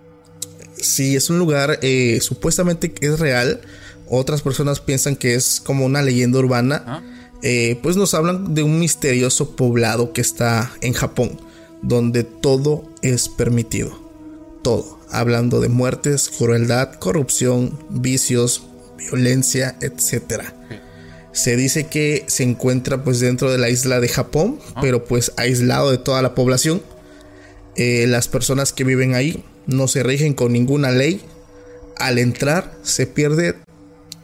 Sí, 0.77 1.17
es 1.17 1.29
un 1.31 1.39
lugar 1.39 1.79
eh, 1.83 2.19
supuestamente 2.23 2.93
que 2.93 3.07
es 3.07 3.19
real. 3.19 3.61
Otras 4.09 4.43
personas 4.43 4.81
piensan 4.81 5.17
que 5.17 5.35
es 5.35 5.61
como 5.61 5.85
una 5.87 6.03
leyenda 6.03 6.39
urbana. 6.39 6.83
Ah. 6.87 7.03
Eh, 7.43 7.79
pues 7.83 7.97
nos 7.97 8.15
hablan 8.15 8.55
de 8.55 8.63
un 8.63 8.79
misterioso 8.79 9.55
poblado 9.55 10.13
que 10.13 10.21
está 10.21 10.73
en 10.81 10.93
Japón, 10.93 11.41
donde 11.83 12.25
todo 12.25 12.85
es 13.03 13.29
permitido. 13.29 14.08
Todo. 14.69 14.99
Hablando 15.11 15.61
de 15.61 15.71
muertes, 15.71 16.29
crueldad, 16.29 16.93
corrupción, 16.97 17.79
vicios, 17.89 18.65
violencia, 18.99 19.79
etcétera. 19.81 20.55
Se 21.33 21.57
dice 21.57 21.87
que 21.87 22.25
se 22.27 22.43
encuentra 22.43 23.03
pues 23.03 23.19
dentro 23.19 23.51
de 23.51 23.57
la 23.57 23.71
isla 23.71 23.99
de 23.99 24.11
Japón, 24.11 24.59
pero 24.83 25.07
pues 25.07 25.33
aislado 25.39 25.91
de 25.91 25.97
toda 25.97 26.21
la 26.21 26.35
población. 26.35 26.83
Eh, 27.77 28.05
las 28.09 28.29
personas 28.29 28.75
que 28.75 28.85
viven 28.85 29.15
ahí 29.15 29.43
no 29.67 29.89
se 29.89 30.03
rigen 30.03 30.35
con 30.35 30.53
ninguna 30.53 30.91
ley. 30.91 31.23
Al 31.97 32.19
entrar 32.19 32.77
se 32.83 33.07
pierde 33.07 33.55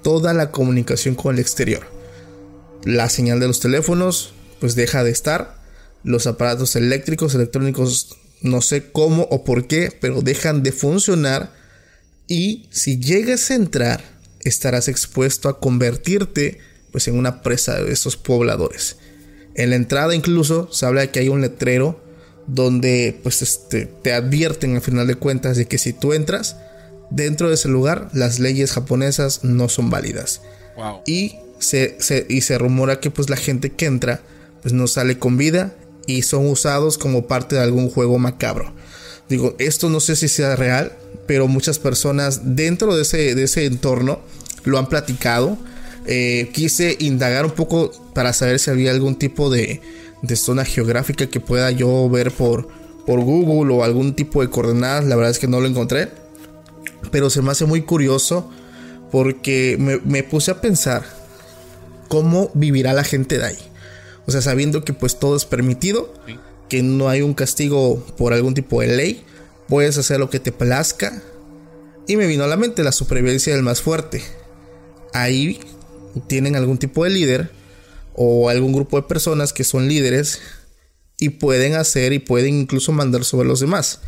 toda 0.02 0.35
la 0.35 0.50
comunicación 0.50 1.14
con 1.14 1.37
el 1.37 1.40
exterior. 1.40 1.87
La 2.85 3.09
señal 3.09 3.40
de 3.40 3.46
los 3.46 3.61
teléfonos 3.61 4.35
pues 4.61 4.74
deja 4.74 5.04
de 5.04 5.11
estar. 5.11 5.57
Los 6.02 6.26
aparatos 6.26 6.76
eléctricos, 6.76 7.35
electrónicos, 7.35 8.18
no 8.44 8.61
sé 8.61 8.92
cómo 8.92 9.26
o 9.30 9.42
por 9.42 9.66
qué, 9.66 9.90
pero 10.00 10.22
dejan 10.22 10.62
de 10.62 10.70
funcionar. 10.70 11.52
Y 12.28 12.68
si 12.70 12.98
llegas 13.00 13.50
a 13.50 13.54
entrar, 13.54 14.02
estarás 14.40 14.87
expuesto 14.88 15.48
a 15.48 15.59
convertirte 15.59 16.59
pues 16.92 17.09
en 17.09 17.18
una 17.18 17.42
presa 17.42 17.83
de 17.83 17.92
esos 17.92 18.16
pobladores. 18.16 18.96
En 19.57 19.70
la 19.70 19.76
entrada 19.76 20.14
incluso 20.14 20.70
se 20.72 20.87
habla 20.87 21.00
de 21.00 21.11
que 21.11 21.20
hay 21.20 21.28
un 21.28 21.40
letrero 21.40 22.00
donde 22.46 23.18
pues 23.22 23.40
este, 23.42 23.87
te 23.87 24.12
advierten 24.12 24.74
al 24.76 24.83
final 24.83 25.07
de 25.07 25.14
cuentas 25.14 25.57
de 25.57 25.66
que 25.66 25.78
si 25.78 25.92
tú 25.94 26.12
entras 26.12 26.57
dentro 27.11 27.48
de 27.48 27.54
ese 27.54 27.68
lugar 27.68 28.11
las 28.12 28.38
leyes 28.38 28.72
japonesas 28.72 29.42
no 29.44 29.68
son 29.68 29.88
válidas 29.90 30.42
Wow. 30.76 31.00
y 31.07 31.37
se, 31.61 31.96
y 32.28 32.40
se 32.42 32.59
rumora 32.59 33.00
que 33.00 33.11
pues 33.11 33.30
la 33.30 33.37
gente 33.37 33.70
que 33.70 33.87
entra 33.87 34.20
pues 34.61 34.74
no 34.74 34.87
sale 34.88 35.18
con 35.18 35.37
vida 35.38 35.74
y 36.06 36.22
son 36.22 36.46
usados 36.46 36.98
como 36.98 37.26
parte 37.26 37.56
de 37.56 37.62
algún 37.62 37.90
juego 37.90 38.18
macabro. 38.18 38.72
Digo, 39.28 39.54
esto 39.58 39.88
no 39.88 40.00
sé 40.00 40.16
si 40.16 40.28
sea 40.28 40.56
real, 40.56 40.92
pero 41.26 41.48
muchas 41.48 41.78
personas 41.78 42.56
dentro 42.56 42.94
de 42.94 43.02
ese, 43.02 43.34
de 43.34 43.44
ese 43.44 43.64
entorno 43.64 44.20
lo 44.64 44.78
han 44.78 44.88
platicado. 44.88 45.56
Eh, 46.06 46.50
quise 46.52 46.96
indagar 47.00 47.46
un 47.46 47.52
poco 47.52 47.90
para 48.14 48.32
saber 48.32 48.58
si 48.58 48.70
había 48.70 48.90
algún 48.90 49.16
tipo 49.16 49.48
de, 49.48 49.80
de 50.22 50.36
zona 50.36 50.64
geográfica 50.64 51.26
que 51.26 51.40
pueda 51.40 51.70
yo 51.70 52.08
ver 52.10 52.30
por, 52.30 52.68
por 53.06 53.20
Google 53.20 53.74
o 53.74 53.84
algún 53.84 54.14
tipo 54.14 54.42
de 54.42 54.50
coordenadas. 54.50 55.04
La 55.04 55.16
verdad 55.16 55.30
es 55.30 55.38
que 55.38 55.48
no 55.48 55.60
lo 55.60 55.66
encontré. 55.66 56.10
Pero 57.10 57.30
se 57.30 57.42
me 57.42 57.50
hace 57.50 57.64
muy 57.64 57.82
curioso 57.82 58.50
porque 59.10 59.76
me, 59.78 60.22
puse 60.24 60.50
a 60.50 60.60
pensar 60.60 61.04
cómo 62.08 62.50
vivirá 62.54 62.92
la 62.92 63.04
gente 63.04 63.38
de 63.38 63.44
ahí. 63.44 63.58
O 64.26 64.30
sea, 64.30 64.40
sabiendo 64.40 64.84
que 64.84 64.92
pues 64.92 65.18
todo 65.18 65.37
es 65.37 65.44
permitido, 65.44 66.12
que 66.68 66.82
no 66.82 67.08
hay 67.08 67.22
un 67.22 67.34
castigo 67.34 68.04
por 68.16 68.32
algún 68.32 68.54
tipo 68.54 68.80
de 68.80 68.88
ley, 68.88 69.24
puedes 69.68 69.98
hacer 69.98 70.18
lo 70.18 70.30
que 70.30 70.40
te 70.40 70.52
plazca. 70.52 71.22
Y 72.06 72.16
me 72.16 72.26
vino 72.26 72.44
a 72.44 72.48
la 72.48 72.56
mente 72.56 72.82
la 72.82 72.92
supervivencia 72.92 73.54
del 73.54 73.62
más 73.62 73.82
fuerte. 73.82 74.22
Ahí 75.12 75.60
tienen 76.26 76.56
algún 76.56 76.78
tipo 76.78 77.04
de 77.04 77.10
líder 77.10 77.50
o 78.14 78.48
algún 78.48 78.72
grupo 78.72 78.96
de 78.96 79.06
personas 79.06 79.52
que 79.52 79.64
son 79.64 79.88
líderes 79.88 80.40
y 81.18 81.30
pueden 81.30 81.74
hacer 81.74 82.12
y 82.12 82.18
pueden 82.18 82.60
incluso 82.60 82.92
mandar 82.92 83.24
sobre 83.24 83.48
los 83.48 83.60
demás. 83.60 84.00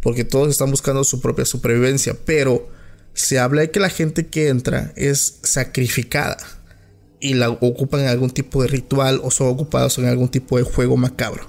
Porque 0.00 0.24
todos 0.24 0.48
están 0.48 0.70
buscando 0.70 1.04
su 1.04 1.20
propia 1.20 1.44
supervivencia. 1.44 2.16
Pero 2.24 2.68
se 3.14 3.38
habla 3.38 3.62
de 3.62 3.70
que 3.70 3.80
la 3.80 3.90
gente 3.90 4.26
que 4.26 4.48
entra 4.48 4.92
es 4.96 5.38
sacrificada 5.42 6.36
y 7.20 7.34
la 7.34 7.50
ocupan 7.50 8.02
en 8.02 8.08
algún 8.08 8.30
tipo 8.30 8.62
de 8.62 8.68
ritual 8.68 9.20
o 9.22 9.30
son 9.30 9.48
ocupados 9.48 9.98
en 9.98 10.06
algún 10.06 10.28
tipo 10.28 10.58
de 10.58 10.64
juego 10.64 10.96
macabro. 10.96 11.48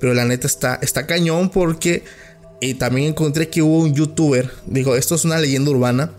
Pero 0.00 0.14
la 0.14 0.24
neta 0.24 0.46
está, 0.46 0.78
está 0.82 1.06
cañón 1.06 1.50
porque 1.50 2.02
y 2.60 2.74
también 2.74 3.08
encontré 3.08 3.48
que 3.48 3.62
hubo 3.62 3.80
un 3.80 3.94
youtuber, 3.94 4.50
digo, 4.66 4.96
esto 4.96 5.14
es 5.14 5.24
una 5.24 5.38
leyenda 5.38 5.70
urbana, 5.70 6.12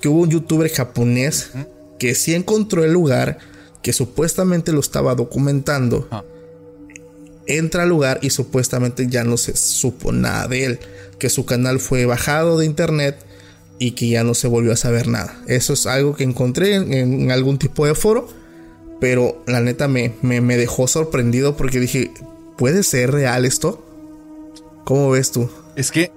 que 0.00 0.08
hubo 0.08 0.22
un 0.22 0.30
youtuber 0.30 0.70
japonés 0.70 1.50
que 1.98 2.14
sí 2.14 2.34
encontró 2.34 2.84
el 2.84 2.92
lugar, 2.92 3.38
que 3.82 3.92
supuestamente 3.92 4.72
lo 4.72 4.80
estaba 4.80 5.14
documentando. 5.14 6.08
Entra 7.46 7.82
al 7.82 7.90
lugar 7.90 8.18
y 8.22 8.30
supuestamente 8.30 9.08
ya 9.08 9.24
no 9.24 9.36
se 9.36 9.54
supo 9.56 10.10
nada 10.12 10.48
de 10.48 10.64
él, 10.64 10.78
que 11.18 11.28
su 11.28 11.44
canal 11.44 11.80
fue 11.80 12.06
bajado 12.06 12.58
de 12.58 12.64
internet 12.66 13.18
y 13.80 13.92
que 13.92 14.08
ya 14.08 14.22
no 14.22 14.34
se 14.34 14.46
volvió 14.46 14.72
a 14.72 14.76
saber 14.76 15.08
nada. 15.08 15.34
Eso 15.48 15.72
es 15.72 15.86
algo 15.86 16.14
que 16.14 16.22
encontré 16.22 16.74
en, 16.76 17.30
algún 17.32 17.58
tipo 17.58 17.86
de 17.86 17.94
foro, 17.94 18.28
pero 19.00 19.42
la 19.46 19.60
neta 19.60 19.88
me, 19.88 20.14
me, 20.20 20.56
dejó 20.58 20.86
sorprendido 20.86 21.56
porque 21.56 21.80
dije, 21.80 22.12
¿puede 22.58 22.82
ser 22.82 23.10
real 23.10 23.46
esto? 23.46 23.82
¿Cómo 24.84 25.10
ves 25.10 25.32
tú? 25.32 25.50
Es 25.76 25.90
que 25.90 26.12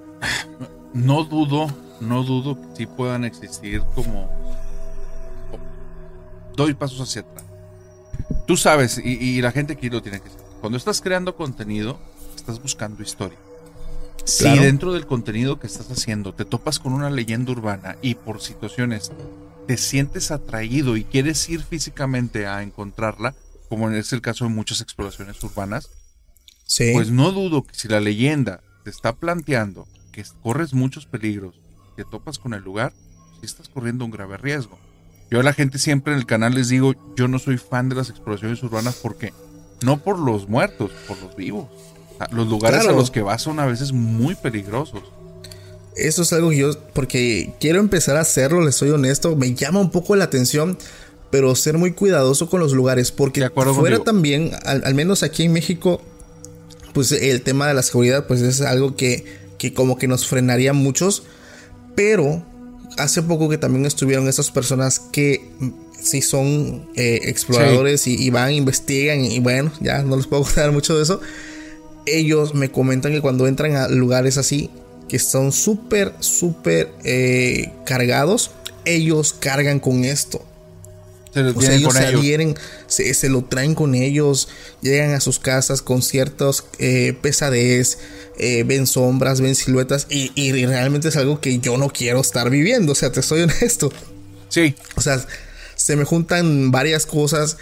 no 0.92 1.24
dudo, 1.24 1.68
no 2.00 2.22
dudo 2.22 2.60
que 2.60 2.76
sí 2.76 2.86
puedan 2.86 3.24
existir 3.24 3.82
como... 3.94 4.28
Doy 6.54 6.74
pasos 6.74 7.00
hacia 7.00 7.22
atrás. 7.22 7.46
Tú 8.46 8.58
sabes, 8.58 9.00
y, 9.02 9.40
la 9.40 9.52
gente 9.52 9.72
aquí 9.72 9.88
lo 9.88 10.02
tiene 10.02 10.20
que 10.20 10.28
saber. 10.28 10.44
Cuando 10.60 10.76
estás 10.76 11.00
creando 11.00 11.34
contenido, 11.34 11.98
estás 12.36 12.60
buscando 12.60 13.02
historia. 13.02 13.38
Si 14.24 14.58
dentro 14.58 14.92
del 14.92 15.06
contenido 15.06 15.58
que 15.58 15.66
estás 15.66 15.90
haciendo 15.90 16.32
te 16.34 16.44
topas 16.44 16.78
con 16.78 16.92
una 16.92 17.10
leyenda 17.10 17.52
urbana 17.52 17.96
y 18.00 18.14
por 18.14 18.40
situaciones 18.40 19.12
te 19.66 19.76
sientes 19.76 20.30
atraído 20.30 20.96
y 20.96 21.04
quieres 21.04 21.48
ir 21.48 21.62
físicamente 21.62 22.46
a 22.46 22.62
encontrarla, 22.62 23.34
como 23.68 23.90
es 23.90 24.12
el 24.12 24.20
caso 24.20 24.44
de 24.44 24.50
muchas 24.50 24.80
exploraciones 24.80 25.42
urbanas, 25.42 25.90
pues 26.92 27.10
no 27.10 27.32
dudo 27.32 27.64
que 27.64 27.74
si 27.74 27.88
la 27.88 28.00
leyenda 28.00 28.62
te 28.84 28.90
está 28.90 29.14
planteando 29.14 29.86
que 30.12 30.24
corres 30.42 30.74
muchos 30.74 31.06
peligros, 31.06 31.60
te 31.96 32.04
topas 32.04 32.38
con 32.38 32.54
el 32.54 32.62
lugar, 32.62 32.92
si 33.40 33.46
estás 33.46 33.68
corriendo 33.68 34.04
un 34.04 34.10
grave 34.10 34.36
riesgo. 34.36 34.78
Yo 35.30 35.40
a 35.40 35.42
la 35.42 35.52
gente 35.52 35.78
siempre 35.78 36.12
en 36.12 36.18
el 36.18 36.26
canal 36.26 36.54
les 36.54 36.68
digo, 36.68 36.94
yo 37.16 37.28
no 37.28 37.38
soy 37.38 37.58
fan 37.58 37.88
de 37.88 37.96
las 37.96 38.10
exploraciones 38.10 38.62
urbanas 38.62 38.96
porque 39.02 39.32
no 39.82 39.98
por 39.98 40.18
los 40.18 40.48
muertos, 40.48 40.92
por 41.08 41.20
los 41.20 41.34
vivos. 41.36 41.68
Los 42.30 42.48
lugares 42.48 42.86
a 42.86 42.92
los 42.92 43.10
que 43.10 43.22
vas 43.22 43.42
son 43.42 43.58
a 43.60 43.66
veces 43.66 43.92
muy 43.92 44.34
peligrosos. 44.34 45.02
Eso 45.96 46.22
es 46.22 46.32
algo 46.32 46.50
que 46.50 46.56
yo, 46.56 46.78
porque 46.92 47.54
quiero 47.60 47.78
empezar 47.78 48.16
a 48.16 48.20
hacerlo, 48.20 48.62
les 48.62 48.74
soy 48.74 48.90
honesto, 48.90 49.36
me 49.36 49.54
llama 49.54 49.80
un 49.80 49.90
poco 49.90 50.16
la 50.16 50.24
atención, 50.24 50.76
pero 51.30 51.54
ser 51.54 51.78
muy 51.78 51.92
cuidadoso 51.92 52.50
con 52.50 52.60
los 52.60 52.72
lugares, 52.72 53.12
porque 53.12 53.48
fuera 53.50 54.00
también, 54.00 54.50
al, 54.64 54.94
menos 54.94 55.22
aquí 55.22 55.44
en 55.44 55.52
México, 55.52 56.02
pues 56.92 57.12
el 57.12 57.42
tema 57.42 57.68
de 57.68 57.74
la 57.74 57.82
seguridad, 57.82 58.26
pues 58.26 58.40
es 58.40 58.60
algo 58.60 58.96
que, 58.96 59.24
que 59.58 59.72
como 59.72 59.96
que 59.96 60.08
nos 60.08 60.26
frenaría 60.26 60.72
muchos, 60.72 61.22
pero 61.94 62.44
hace 62.98 63.22
poco 63.22 63.48
que 63.48 63.58
también 63.58 63.86
estuvieron 63.86 64.28
esas 64.28 64.50
personas 64.50 64.98
que 64.98 65.48
si 66.00 66.22
son 66.22 66.88
eh, 66.96 67.20
exploradores 67.24 68.06
y, 68.06 68.30
van, 68.30 68.52
investigan 68.52 69.24
y 69.24 69.40
bueno, 69.40 69.72
ya 69.80 70.02
no 70.02 70.16
les 70.16 70.26
puedo 70.26 70.42
contar 70.44 70.72
mucho 70.72 70.96
de 70.96 71.02
eso. 71.02 71.20
Ellos 72.06 72.54
me 72.54 72.70
comentan 72.70 73.12
que 73.12 73.20
cuando 73.20 73.46
entran 73.46 73.76
a 73.76 73.88
lugares 73.88 74.38
así, 74.38 74.70
que 75.08 75.18
son 75.18 75.52
súper, 75.52 76.12
súper 76.20 76.90
eh, 77.04 77.72
cargados, 77.84 78.50
ellos 78.84 79.34
cargan 79.38 79.80
con 79.80 80.04
esto. 80.04 80.44
Se 81.32 81.40
o 81.40 81.60
sea, 81.60 81.74
ellos 81.74 81.94
se 81.94 82.06
adhieren, 82.06 82.54
se, 82.86 83.28
lo 83.28 83.42
traen 83.42 83.74
con 83.74 83.96
ellos, 83.96 84.48
llegan 84.82 85.14
a 85.14 85.20
sus 85.20 85.40
casas 85.40 85.82
con 85.82 86.00
ciertos 86.00 86.64
eh, 86.78 87.12
pesadez, 87.20 87.98
eh, 88.38 88.62
ven 88.64 88.86
sombras, 88.86 89.40
ven 89.40 89.56
siluetas 89.56 90.06
y, 90.08 90.30
y, 90.36 90.52
realmente 90.64 91.08
es 91.08 91.16
algo 91.16 91.40
que 91.40 91.58
yo 91.58 91.76
no 91.76 91.90
quiero 91.90 92.20
estar 92.20 92.50
viviendo, 92.50 92.92
o 92.92 92.94
sea, 92.94 93.10
te 93.10 93.20
soy 93.20 93.42
honesto. 93.42 93.92
Sí. 94.48 94.76
O 94.94 95.00
sea, 95.00 95.26
se 95.74 95.96
me 95.96 96.04
juntan 96.04 96.70
varias 96.70 97.04
cosas 97.04 97.56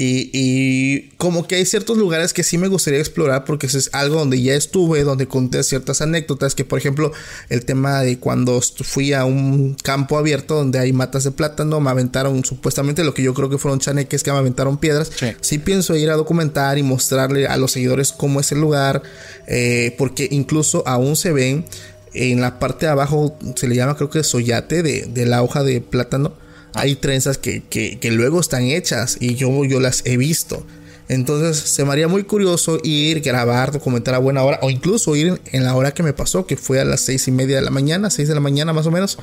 y, 0.00 1.10
como 1.16 1.48
que 1.48 1.56
hay 1.56 1.66
ciertos 1.66 1.98
lugares 1.98 2.32
que 2.32 2.44
sí 2.44 2.56
me 2.56 2.68
gustaría 2.68 3.00
explorar 3.00 3.44
porque 3.44 3.66
eso 3.66 3.78
es 3.78 3.90
algo 3.92 4.20
donde 4.20 4.40
ya 4.40 4.54
estuve, 4.54 5.02
donde 5.02 5.26
conté 5.26 5.64
ciertas 5.64 6.00
anécdotas, 6.00 6.54
que 6.54 6.64
por 6.64 6.78
ejemplo 6.78 7.10
el 7.48 7.64
tema 7.64 8.02
de 8.02 8.20
cuando 8.20 8.60
fui 8.60 9.12
a 9.12 9.24
un 9.24 9.74
campo 9.82 10.16
abierto 10.16 10.54
donde 10.54 10.78
hay 10.78 10.92
matas 10.92 11.24
de 11.24 11.32
plátano, 11.32 11.80
me 11.80 11.90
aventaron 11.90 12.44
supuestamente 12.44 13.02
lo 13.02 13.12
que 13.12 13.24
yo 13.24 13.34
creo 13.34 13.50
que 13.50 13.58
fueron 13.58 13.80
chaneques 13.80 14.22
que 14.22 14.30
me 14.30 14.38
aventaron 14.38 14.78
piedras. 14.78 15.10
Sí, 15.40 15.58
pienso 15.58 15.96
ir 15.96 16.10
a 16.10 16.14
documentar 16.14 16.78
y 16.78 16.84
mostrarle 16.84 17.48
a 17.48 17.56
los 17.56 17.72
seguidores 17.72 18.12
cómo 18.12 18.38
es 18.38 18.52
el 18.52 18.60
lugar, 18.60 19.02
eh, 19.48 19.96
porque 19.98 20.28
incluso 20.30 20.84
aún 20.86 21.16
se 21.16 21.32
ven 21.32 21.64
en 22.14 22.40
la 22.40 22.60
parte 22.60 22.86
de 22.86 22.92
abajo, 22.92 23.36
se 23.56 23.66
le 23.66 23.74
llama 23.74 23.96
creo 23.96 24.10
que 24.10 24.22
soyate 24.22 24.84
de, 24.84 25.06
de 25.06 25.26
la 25.26 25.42
hoja 25.42 25.64
de 25.64 25.80
plátano 25.80 26.34
hay 26.74 26.96
trenzas 26.96 27.38
que, 27.38 27.98
luego 28.10 28.40
están 28.40 28.64
hechas 28.64 29.16
y 29.20 29.34
yo, 29.34 29.64
yo 29.64 29.80
las 29.80 30.02
he 30.04 30.16
visto. 30.16 30.66
Entonces 31.08 31.56
se 31.58 31.84
me 31.84 31.92
haría 31.92 32.06
muy 32.06 32.24
curioso 32.24 32.78
ir, 32.82 33.20
grabar, 33.20 33.72
documentar 33.72 34.14
a 34.14 34.18
buena 34.18 34.42
hora 34.42 34.58
o 34.62 34.68
incluso 34.68 35.16
ir 35.16 35.40
en 35.52 35.64
la 35.64 35.74
hora 35.74 35.92
que 35.92 36.02
me 36.02 36.12
pasó, 36.12 36.46
que 36.46 36.56
fue 36.56 36.80
a 36.80 36.84
las 36.84 37.00
seis 37.00 37.26
y 37.28 37.32
media 37.32 37.56
de 37.56 37.62
la 37.62 37.70
mañana, 37.70 38.10
seis 38.10 38.28
de 38.28 38.34
la 38.34 38.40
mañana 38.40 38.72
más 38.72 38.86
o 38.86 38.90
menos. 38.90 39.18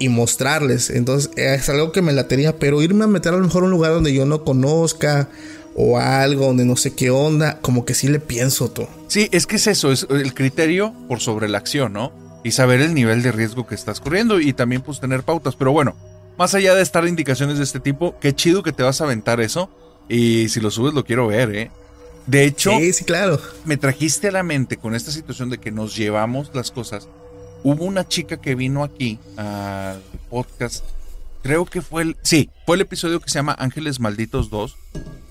Y 0.00 0.08
mostrarles. 0.08 0.90
Entonces 0.90 1.30
es 1.36 1.68
algo 1.68 1.92
que 1.92 2.02
me 2.02 2.12
latería, 2.12 2.58
pero 2.58 2.82
irme 2.82 3.04
a 3.04 3.06
meter 3.06 3.32
a 3.32 3.36
lo 3.36 3.44
mejor 3.44 3.62
a 3.62 3.66
un 3.66 3.70
lugar 3.70 3.92
donde 3.92 4.12
yo 4.12 4.26
no 4.26 4.42
conozca 4.42 5.28
o 5.76 5.98
algo 5.98 6.46
donde 6.46 6.64
no 6.64 6.76
sé 6.76 6.94
qué 6.94 7.10
onda, 7.10 7.58
como 7.60 7.84
que 7.84 7.94
sí 7.94 8.08
le 8.08 8.20
pienso 8.20 8.70
todo. 8.70 8.88
Sí, 9.08 9.28
es 9.32 9.46
que 9.46 9.56
es 9.56 9.66
eso, 9.66 9.92
es 9.92 10.06
el 10.10 10.34
criterio 10.34 10.94
por 11.08 11.20
sobre 11.20 11.48
la 11.48 11.58
acción, 11.58 11.92
¿no? 11.92 12.12
Y 12.42 12.52
saber 12.52 12.80
el 12.80 12.94
nivel 12.94 13.22
de 13.22 13.32
riesgo 13.32 13.66
que 13.66 13.74
estás 13.74 14.00
corriendo 14.00 14.40
y 14.40 14.52
también 14.52 14.82
pues 14.82 15.00
tener 15.00 15.22
pautas. 15.22 15.56
Pero 15.56 15.72
bueno, 15.72 15.96
más 16.36 16.54
allá 16.54 16.74
de 16.74 16.82
estar 16.82 17.06
indicaciones 17.06 17.58
de 17.58 17.64
este 17.64 17.80
tipo, 17.80 18.18
qué 18.20 18.34
chido 18.34 18.62
que 18.62 18.72
te 18.72 18.82
vas 18.82 19.00
a 19.00 19.04
aventar 19.04 19.40
eso. 19.40 19.70
Y 20.08 20.48
si 20.48 20.60
lo 20.60 20.70
subes, 20.70 20.94
lo 20.94 21.04
quiero 21.04 21.26
ver, 21.26 21.54
¿eh? 21.54 21.70
De 22.26 22.44
hecho, 22.44 22.70
sí, 22.78 22.92
sí, 22.92 23.04
claro. 23.04 23.40
me 23.64 23.76
trajiste 23.76 24.28
a 24.28 24.32
la 24.32 24.42
mente 24.42 24.78
con 24.78 24.94
esta 24.94 25.10
situación 25.10 25.50
de 25.50 25.58
que 25.58 25.70
nos 25.70 25.96
llevamos 25.96 26.50
las 26.54 26.70
cosas. 26.70 27.08
Hubo 27.62 27.84
una 27.84 28.06
chica 28.06 28.38
que 28.38 28.54
vino 28.54 28.82
aquí 28.82 29.18
al 29.36 30.02
podcast. 30.30 30.84
Creo 31.42 31.66
que 31.66 31.82
fue 31.82 32.02
el. 32.02 32.16
Sí, 32.22 32.50
fue 32.66 32.76
el 32.76 32.82
episodio 32.82 33.20
que 33.20 33.28
se 33.28 33.38
llama 33.38 33.56
Ángeles 33.58 34.00
Malditos 34.00 34.50
2. 34.50 34.76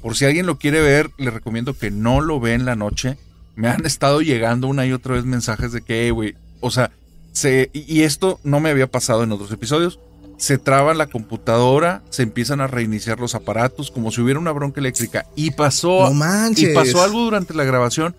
Por 0.01 0.15
si 0.15 0.25
alguien 0.25 0.45
lo 0.45 0.57
quiere 0.57 0.81
ver, 0.81 1.09
le 1.17 1.31
recomiendo 1.31 1.75
que 1.75 1.89
no 1.89 2.21
lo 2.21 2.39
ve 2.39 2.53
en 2.53 2.65
la 2.65 2.75
noche. 2.75 3.17
Me 3.55 3.69
han 3.69 3.85
estado 3.85 4.21
llegando 4.21 4.67
una 4.67 4.85
y 4.85 4.93
otra 4.93 5.15
vez 5.15 5.25
mensajes 5.25 5.71
de 5.71 5.81
que, 5.81 6.11
güey, 6.11 6.35
o 6.59 6.71
sea, 6.71 6.91
se, 7.31 7.69
y 7.73 8.01
esto 8.01 8.39
no 8.43 8.59
me 8.59 8.69
había 8.69 8.87
pasado 8.87 9.23
en 9.23 9.31
otros 9.31 9.51
episodios 9.51 9.99
se 10.43 10.57
traba 10.57 10.93
la 10.93 11.07
computadora, 11.07 12.01
se 12.09 12.21
empiezan 12.21 12.59
a 12.59 12.67
reiniciar 12.67 13.17
los 13.17 13.33
aparatos 13.33 13.89
como 13.91 14.11
si 14.11 14.19
hubiera 14.19 14.41
una 14.41 14.51
bronca 14.51 14.81
eléctrica 14.81 15.25
y 15.37 15.51
pasó 15.51 16.11
y 16.57 16.73
pasó 16.73 17.01
algo 17.01 17.21
durante 17.21 17.53
la 17.53 17.63
grabación 17.63 18.13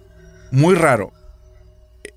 muy 0.50 0.74
raro. 0.74 1.12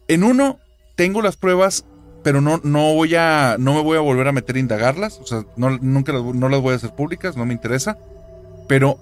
En 0.08 0.24
uno 0.24 0.60
tengo 0.96 1.22
las 1.22 1.36
pruebas, 1.36 1.84
pero 2.24 2.40
no 2.40 2.62
no 2.64 2.94
voy 2.94 3.16
a 3.16 3.58
no 3.60 3.74
me 3.74 3.82
voy 3.82 3.98
a 3.98 4.00
volver 4.00 4.30
a 4.30 4.32
meter 4.32 4.56
a 4.56 4.60
indagarlas, 4.60 5.20
o 5.20 5.26
sea, 5.26 5.44
no 5.58 5.78
nunca 5.78 6.14
las, 6.14 6.24
no 6.24 6.48
las 6.48 6.62
voy 6.62 6.72
a 6.72 6.78
hacer 6.78 6.96
públicas, 6.96 7.36
no 7.36 7.46
me 7.46 7.52
interesa. 7.54 7.98
pero 8.70 8.98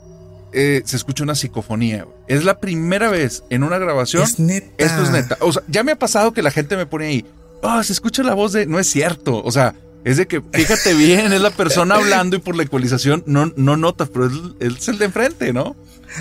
eh, 0.54 0.82
se 0.86 0.96
escucha 0.96 1.24
una 1.24 1.36
psicofonía. 1.36 2.08
Es 2.28 2.46
la 2.46 2.60
primera 2.60 3.12
vez 3.12 3.44
en 3.52 3.62
una 3.62 3.78
grabación. 3.78 4.24
Es 4.24 4.40
neta. 4.40 4.72
Esto 4.84 5.04
es 5.04 5.12
neta. 5.12 5.38
O 5.42 5.54
sea, 5.54 5.62
ya 5.68 5.84
me 5.84 5.92
ha 5.92 6.00
pasado 6.00 6.34
que 6.34 6.42
la 6.42 6.50
gente 6.50 6.76
me 6.76 6.88
pone 6.88 7.06
ahí, 7.06 7.26
oh, 7.62 7.84
se 7.84 7.94
escucha 7.94 8.24
la 8.24 8.34
voz 8.34 8.54
de. 8.54 8.66
No 8.66 8.80
es 8.80 8.90
cierto. 8.90 9.44
O 9.44 9.52
sea, 9.52 9.76
es 10.06 10.18
de 10.18 10.28
que, 10.28 10.40
fíjate 10.40 10.94
bien, 10.94 11.34
es 11.34 11.42
la 11.42 11.50
persona 11.50 11.96
hablando 11.96 12.36
y 12.36 12.40
por 12.40 12.56
la 12.56 12.62
ecualización 12.62 13.24
no, 13.26 13.52
no 13.56 13.76
notas, 13.76 14.08
pero 14.10 14.28
es, 14.28 14.34
es 14.60 14.88
el 14.88 15.00
de 15.00 15.06
enfrente, 15.06 15.52
¿no? 15.52 15.76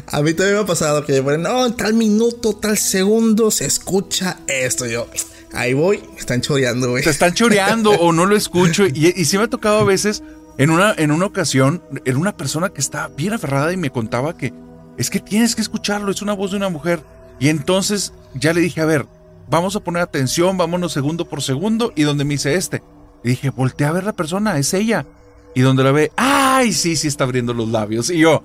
A 0.06 0.22
mí 0.22 0.32
también 0.32 0.56
me 0.56 0.62
ha 0.62 0.66
pasado 0.66 1.04
que 1.04 1.12
me 1.12 1.22
ponen, 1.22 1.42
no, 1.42 1.66
en 1.66 1.76
tal 1.76 1.92
minuto, 1.92 2.54
tal 2.56 2.78
segundo 2.78 3.50
se 3.50 3.66
escucha 3.66 4.38
esto. 4.48 4.86
Yo, 4.86 5.06
ahí 5.52 5.74
voy, 5.74 6.02
me 6.14 6.18
están 6.18 6.40
choreando, 6.40 6.90
güey. 6.90 7.04
Te 7.04 7.10
están 7.10 7.34
choreando 7.34 7.90
o 7.90 8.10
no 8.12 8.24
lo 8.24 8.34
escucho. 8.34 8.86
Y, 8.86 9.12
y 9.14 9.24
sí 9.26 9.36
me 9.36 9.44
ha 9.44 9.48
tocado 9.48 9.80
a 9.80 9.84
veces, 9.84 10.22
en 10.56 10.70
una, 10.70 10.94
en 10.96 11.10
una 11.10 11.26
ocasión, 11.26 11.82
era 12.06 12.16
una 12.16 12.34
persona 12.34 12.70
que 12.70 12.80
estaba 12.80 13.08
bien 13.08 13.34
aferrada 13.34 13.70
y 13.70 13.76
me 13.76 13.90
contaba 13.90 14.34
que 14.34 14.54
es 14.96 15.10
que 15.10 15.20
tienes 15.20 15.54
que 15.54 15.60
escucharlo, 15.60 16.10
es 16.10 16.22
una 16.22 16.32
voz 16.32 16.52
de 16.52 16.56
una 16.56 16.70
mujer. 16.70 17.02
Y 17.38 17.50
entonces 17.50 18.14
ya 18.32 18.54
le 18.54 18.62
dije, 18.62 18.80
a 18.80 18.86
ver, 18.86 19.06
vamos 19.50 19.76
a 19.76 19.80
poner 19.80 20.00
atención, 20.00 20.56
vámonos 20.56 20.94
segundo 20.94 21.28
por 21.28 21.42
segundo. 21.42 21.92
Y 21.94 22.04
donde 22.04 22.24
me 22.24 22.32
dice 22.32 22.54
este. 22.54 22.82
Y 23.24 23.30
dije, 23.30 23.50
voltea 23.50 23.88
a 23.88 23.92
ver 23.92 24.04
la 24.04 24.12
persona, 24.12 24.58
es 24.58 24.74
ella. 24.74 25.06
Y 25.54 25.62
donde 25.62 25.82
la 25.82 25.92
ve, 25.92 26.12
ay, 26.16 26.72
sí, 26.72 26.94
sí 26.96 27.08
está 27.08 27.24
abriendo 27.24 27.54
los 27.54 27.68
labios. 27.70 28.10
Y 28.10 28.18
yo, 28.18 28.44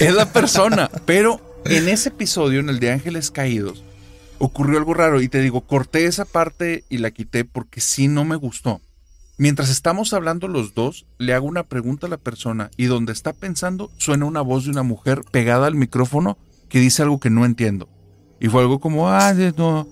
es 0.00 0.14
la 0.14 0.32
persona. 0.32 0.90
Pero 1.06 1.40
en 1.64 1.88
ese 1.88 2.08
episodio, 2.10 2.60
en 2.60 2.68
el 2.68 2.80
de 2.80 2.90
Ángeles 2.90 3.30
Caídos, 3.30 3.84
ocurrió 4.38 4.78
algo 4.78 4.94
raro. 4.94 5.20
Y 5.20 5.28
te 5.28 5.40
digo, 5.40 5.60
corté 5.62 6.06
esa 6.06 6.24
parte 6.24 6.84
y 6.88 6.98
la 6.98 7.10
quité 7.12 7.44
porque 7.44 7.80
sí 7.80 8.08
no 8.08 8.24
me 8.24 8.36
gustó. 8.36 8.80
Mientras 9.38 9.70
estamos 9.70 10.12
hablando 10.12 10.46
los 10.48 10.74
dos, 10.74 11.06
le 11.18 11.32
hago 11.34 11.46
una 11.46 11.62
pregunta 11.64 12.06
a 12.06 12.10
la 12.10 12.18
persona 12.18 12.70
y 12.76 12.84
donde 12.86 13.12
está 13.12 13.32
pensando 13.32 13.90
suena 13.96 14.24
una 14.26 14.40
voz 14.40 14.64
de 14.64 14.70
una 14.70 14.82
mujer 14.82 15.22
pegada 15.30 15.66
al 15.66 15.74
micrófono 15.74 16.38
que 16.68 16.80
dice 16.80 17.02
algo 17.02 17.18
que 17.20 17.30
no 17.30 17.44
entiendo. 17.44 17.88
Y 18.40 18.48
fue 18.48 18.62
algo 18.62 18.78
como, 18.80 19.08
ah, 19.08 19.32
no. 19.56 19.86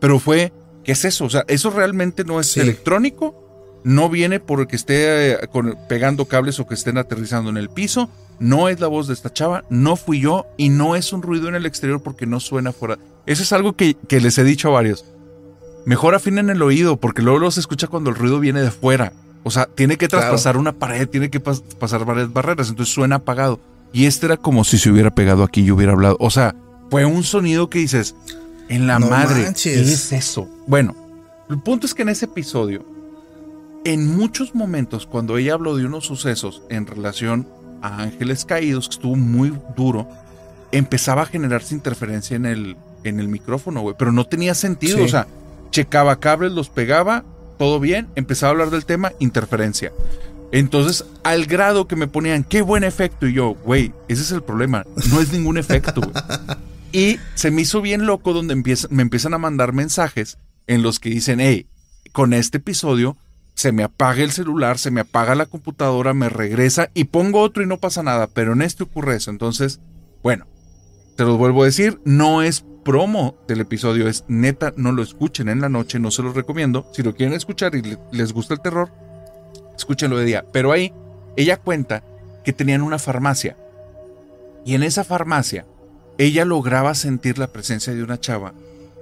Pero 0.00 0.18
fue, 0.18 0.52
¿qué 0.84 0.92
es 0.92 1.04
eso? 1.04 1.24
O 1.24 1.30
sea, 1.30 1.44
eso 1.48 1.70
realmente 1.70 2.24
no 2.24 2.40
es 2.40 2.48
Sí. 2.52 2.60
electrónico, 2.60 3.43
no 3.84 4.08
viene 4.08 4.40
porque 4.40 4.76
esté 4.76 5.32
eh, 5.32 5.38
con- 5.52 5.76
pegando 5.88 6.24
cables 6.24 6.58
o 6.58 6.66
que 6.66 6.74
estén 6.74 6.98
aterrizando 6.98 7.50
en 7.50 7.56
el 7.56 7.68
piso, 7.70 8.10
no 8.40 8.68
es 8.68 8.80
la 8.80 8.88
voz 8.88 9.06
de 9.06 9.14
esta 9.14 9.32
chava, 9.32 9.64
no 9.70 9.94
fui 9.96 10.20
yo 10.20 10.46
y 10.56 10.70
no 10.70 10.96
es 10.96 11.12
un 11.12 11.22
ruido 11.22 11.48
en 11.48 11.54
el 11.54 11.66
exterior 11.66 12.02
porque 12.02 12.26
no 12.26 12.40
suena 12.40 12.72
fuera. 12.72 12.98
Eso 13.26 13.42
es 13.42 13.52
algo 13.52 13.74
que, 13.74 13.94
que 14.08 14.20
les 14.20 14.36
he 14.38 14.44
dicho 14.44 14.68
a 14.68 14.72
varios. 14.72 15.04
Mejor 15.86 16.14
afinen 16.14 16.50
el 16.50 16.62
oído 16.62 16.96
porque 16.96 17.22
luego 17.22 17.38
lo 17.38 17.50
se 17.50 17.60
escucha 17.60 17.86
cuando 17.86 18.10
el 18.10 18.16
ruido 18.16 18.40
viene 18.40 18.60
de 18.62 18.70
fuera. 18.70 19.12
O 19.42 19.50
sea, 19.50 19.66
tiene 19.66 19.98
que 19.98 20.08
Claro. 20.08 20.22
traspasar 20.22 20.56
una 20.56 20.72
pared, 20.72 21.06
tiene 21.08 21.30
que 21.30 21.42
pas- 21.42 21.62
pasar 21.78 22.04
varias 22.06 22.32
barreras, 22.32 22.70
entonces 22.70 22.94
suena 22.94 23.16
apagado. 23.16 23.60
Y 23.92 24.06
este 24.06 24.26
era 24.26 24.36
como 24.38 24.64
si 24.64 24.78
se 24.78 24.90
hubiera 24.90 25.14
pegado 25.14 25.44
aquí 25.44 25.60
y 25.60 25.70
hubiera 25.70 25.92
hablado. 25.92 26.16
O 26.18 26.30
sea, 26.30 26.54
fue 26.90 27.04
un 27.04 27.22
sonido 27.22 27.68
que 27.68 27.78
dices, 27.80 28.14
en 28.70 28.86
la 28.86 28.98
No 28.98 29.08
madre, 29.08 29.44
manches. 29.44 29.74
¿qué 29.74 29.92
es 29.92 30.12
eso? 30.12 30.48
Bueno, 30.66 30.96
el 31.50 31.60
punto 31.60 31.86
es 31.86 31.92
que 31.94 32.02
en 32.02 32.08
ese 32.08 32.24
episodio, 32.24 32.84
en 33.84 34.16
muchos 34.16 34.54
momentos, 34.54 35.06
cuando 35.06 35.36
ella 35.36 35.54
habló 35.54 35.76
de 35.76 35.84
unos 35.86 36.06
sucesos 36.06 36.62
en 36.70 36.86
relación 36.86 37.46
a 37.82 38.02
Ángeles 38.02 38.44
Caídos, 38.44 38.88
que 38.88 38.94
estuvo 38.94 39.16
muy 39.16 39.52
duro, 39.76 40.08
empezaba 40.72 41.22
a 41.22 41.26
generarse 41.26 41.74
interferencia 41.74 42.36
en 42.36 42.46
el, 42.46 42.76
en 43.04 43.20
el 43.20 43.28
micrófono, 43.28 43.82
güey. 43.82 43.94
Pero 43.98 44.12
no 44.12 44.24
tenía 44.26 44.54
sentido, 44.54 44.98
Sí. 44.98 45.04
o 45.04 45.08
sea, 45.08 45.26
checaba 45.70 46.18
cables, 46.20 46.52
los 46.52 46.68
pegaba, 46.70 47.24
todo 47.58 47.78
bien, 47.80 48.08
empezaba 48.16 48.48
a 48.48 48.52
hablar 48.52 48.70
del 48.70 48.84
tema, 48.86 49.12
interferencia. 49.18 49.92
Entonces, 50.52 51.04
al 51.24 51.46
grado 51.46 51.88
que 51.88 51.96
me 51.96 52.06
ponían, 52.06 52.44
qué 52.44 52.62
buen 52.62 52.84
efecto, 52.84 53.26
y 53.26 53.32
yo, 53.34 53.54
güey, 53.64 53.92
ese 54.08 54.22
es 54.22 54.30
el 54.32 54.42
problema, 54.42 54.84
no 55.10 55.20
es 55.20 55.32
ningún 55.32 55.58
efecto, 55.58 56.00
güey. 56.00 56.12
Y 56.92 57.18
se 57.34 57.50
me 57.50 57.62
hizo 57.62 57.82
bien 57.82 58.06
loco 58.06 58.32
donde 58.32 58.54
empieza- 58.54 58.86
me 58.88 59.02
empiezan 59.02 59.34
a 59.34 59.38
mandar 59.38 59.72
mensajes 59.72 60.38
en 60.68 60.82
los 60.84 61.00
que 61.00 61.10
dicen, 61.10 61.40
hey, 61.40 61.66
con 62.12 62.32
este 62.32 62.58
episodio 62.58 63.16
se 63.54 63.72
me 63.72 63.84
apaga 63.84 64.22
el 64.22 64.32
celular, 64.32 64.78
se 64.78 64.90
me 64.90 65.00
apaga 65.00 65.34
la 65.34 65.46
computadora, 65.46 66.12
me 66.14 66.28
regresa 66.28 66.90
y 66.94 67.04
pongo 67.04 67.40
otro 67.40 67.62
y 67.62 67.66
no 67.66 67.78
pasa 67.78 68.02
nada, 68.02 68.26
pero 68.26 68.52
en 68.52 68.62
este 68.62 68.82
ocurre 68.82 69.16
eso. 69.16 69.30
Entonces, 69.30 69.80
bueno, 70.22 70.46
te 71.16 71.24
los 71.24 71.38
vuelvo 71.38 71.62
a 71.62 71.66
decir, 71.66 72.00
no 72.04 72.42
es 72.42 72.64
promo 72.84 73.36
del 73.48 73.60
episodio, 73.60 74.08
es 74.08 74.24
neta, 74.28 74.74
no 74.76 74.92
lo 74.92 75.02
escuchen 75.02 75.48
en 75.48 75.60
la 75.60 75.68
noche, 75.68 75.98
no 75.98 76.10
se 76.10 76.22
los 76.22 76.34
recomiendo. 76.34 76.86
Si 76.92 77.02
lo 77.02 77.14
quieren 77.14 77.34
escuchar 77.34 77.74
y 77.74 77.82
le- 77.82 77.98
les 78.12 78.32
gusta 78.32 78.54
el 78.54 78.60
terror, 78.60 78.90
escúchenlo 79.76 80.16
de 80.18 80.24
día. 80.24 80.44
Pero 80.52 80.72
ahí 80.72 80.92
ella 81.36 81.56
cuenta 81.56 82.02
que 82.44 82.52
tenían 82.52 82.82
una 82.82 82.98
farmacia 82.98 83.56
y 84.66 84.74
en 84.74 84.82
esa 84.82 85.04
farmacia 85.04 85.66
ella 86.18 86.44
lograba 86.44 86.94
sentir 86.94 87.38
la 87.38 87.48
presencia 87.52 87.94
de 87.94 88.02
una 88.02 88.20
chava 88.20 88.52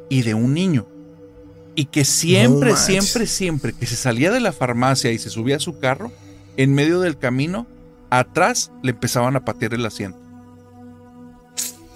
y 0.09 0.23
de 0.23 0.35
un 0.35 0.55
niño. 0.55 0.87
Y 1.75 1.87
que 1.87 2.05
siempre, 2.05 2.77
siempre, 2.77 3.27
siempre 3.27 3.73
que 3.73 3.87
se 3.87 3.97
salía 3.97 4.31
de 4.31 4.41
la 4.41 4.53
farmacia 4.53 5.11
y 5.11 5.19
se 5.19 5.31
subía 5.31 5.57
a 5.57 5.61
su 5.61 5.79
carro, 5.79 6.13
en 6.57 6.75
medio 6.75 7.01
del 7.01 7.19
camino, 7.19 7.67
atrás 8.11 8.71
le 8.83 8.91
empezaban 8.91 9.37
a 9.37 9.45
patear 9.45 9.75
el 9.75 9.87
asiento. 9.87 10.19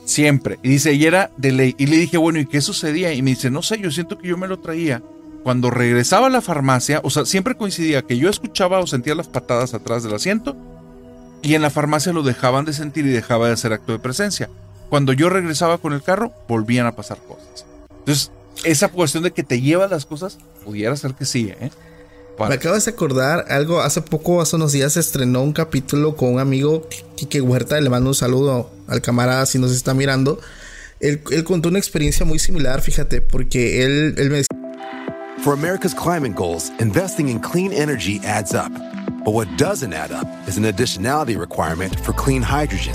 Siempre. 0.07 0.59
Y 0.62 0.68
dice, 0.68 0.95
y 0.95 1.05
era 1.05 1.31
de 1.37 1.53
ley. 1.53 1.74
Y 1.79 1.87
le 1.87 1.97
dije, 1.97 2.16
bueno, 2.16 2.39
¿y 2.39 2.47
qué 2.47 2.61
sucedía? 2.61 3.12
Y 3.12 3.22
me 3.22 3.31
dice, 3.31 3.51
no 3.51 3.62
sé, 3.62 3.79
yo 3.79 3.91
siento 3.91 4.18
que 4.18 4.29
yo 4.29 4.39
me 4.39 4.49
lo 4.49 4.59
traía. 4.61 5.03
Cuando 5.43 5.70
regresaba 5.70 6.29
a 6.29 6.31
la 6.31 6.41
farmacia, 6.41 7.01
o 7.05 7.11
sea, 7.11 7.27
siempre 7.27 7.57
coincidía 7.57 8.03
que 8.03 8.16
yo 8.16 8.31
escuchaba 8.31 8.81
o 8.81 8.87
sentía 8.87 9.14
las 9.14 9.29
patadas 9.29 9.74
atrás 9.74 10.03
del 10.03 10.14
asiento 10.14 10.57
y 11.43 11.55
en 11.55 11.62
la 11.62 11.70
farmacia 11.70 12.12
lo 12.12 12.22
dejaban 12.22 12.64
de 12.64 12.72
sentir 12.72 13.07
y 13.07 13.11
dejaba 13.11 13.47
de 13.47 13.53
hacer 13.53 13.72
acto 13.72 13.93
de 13.93 13.99
presencia. 13.99 14.51
Cuando 14.89 15.12
yo 15.12 15.29
regresaba 15.29 15.79
con 15.79 15.93
el 15.93 16.03
carro, 16.03 16.33
volvían 16.49 16.87
a 16.87 16.97
pasar 16.97 17.18
cosas. 17.18 17.66
Entonces, 18.01 18.33
esa 18.65 18.89
cuestión 18.89 19.23
de 19.23 19.33
que 19.33 19.43
te 19.43 19.61
lleva 19.61 19.87
las 19.89 20.07
cosas, 20.07 20.39
pudiera 20.65 20.95
ser 20.97 21.15
que 21.15 21.25
sí, 21.25 21.49
¿eh? 21.61 21.71
Me 21.71 22.37
Para- 22.39 22.55
acabas 22.57 22.85
de 22.85 22.91
acordar 22.91 23.47
algo, 23.49 23.81
hace 23.81 24.03
poco, 24.03 24.43
hace 24.43 24.57
unos 24.57 24.73
días 24.73 24.93
se 24.93 25.01
estrenó 25.01 25.43
un 25.43 25.53
capítulo 25.55 26.17
con 26.17 26.35
un 26.35 26.39
amigo, 26.41 26.87
Quique 27.15 27.41
Huerta, 27.41 27.81
le 27.81 27.89
mando 27.89 28.11
un 28.11 28.15
saludo 28.15 28.71
al 28.89 29.01
camarada 29.01 29.47
si 29.47 29.59
nos 29.59 29.73
está 29.73 29.95
mirando. 29.95 30.39
Él, 31.01 31.23
él 31.31 31.45
contó 31.45 31.69
una 31.71 31.79
experiencia 31.79 32.27
muy 32.27 32.39
similar, 32.39 32.83
fíjate, 32.83 33.23
porque 33.23 33.85
él, 33.85 34.15
él 34.19 34.31
me 34.31 34.43
For 35.43 35.53
America's 35.55 35.95
climate 35.95 36.35
goals, 36.35 36.71
investing 36.81 37.29
in 37.29 37.39
clean 37.39 37.73
energy 37.73 38.21
adds 38.25 38.53
up. 38.53 38.73
But 39.25 39.33
what 39.35 39.47
doesn't 39.59 39.93
add 39.93 40.11
up 40.13 40.27
is 40.49 40.57
an 40.59 40.65
additionality 40.65 41.39
requirement 41.39 41.95
for 42.05 42.13
clean 42.15 42.43
hydrogen. 42.43 42.95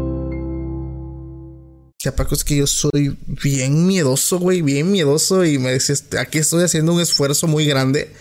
Paco, 2.09 2.33
es 2.33 2.43
que 2.43 2.55
yo 2.55 2.65
soy 2.67 3.15
bien 3.27 3.85
miedoso, 3.85 4.39
güey, 4.39 4.61
bien 4.63 4.91
miedoso. 4.91 5.45
Y 5.45 5.59
me 5.59 5.71
decía, 5.71 5.93
"Este, 5.93 6.17
aquí 6.17 6.39
estoy 6.39 6.63
haciendo 6.63 6.93
un 6.93 7.01
esfuerzo 7.01 7.47
muy 7.47 7.65
grande. 7.67 8.11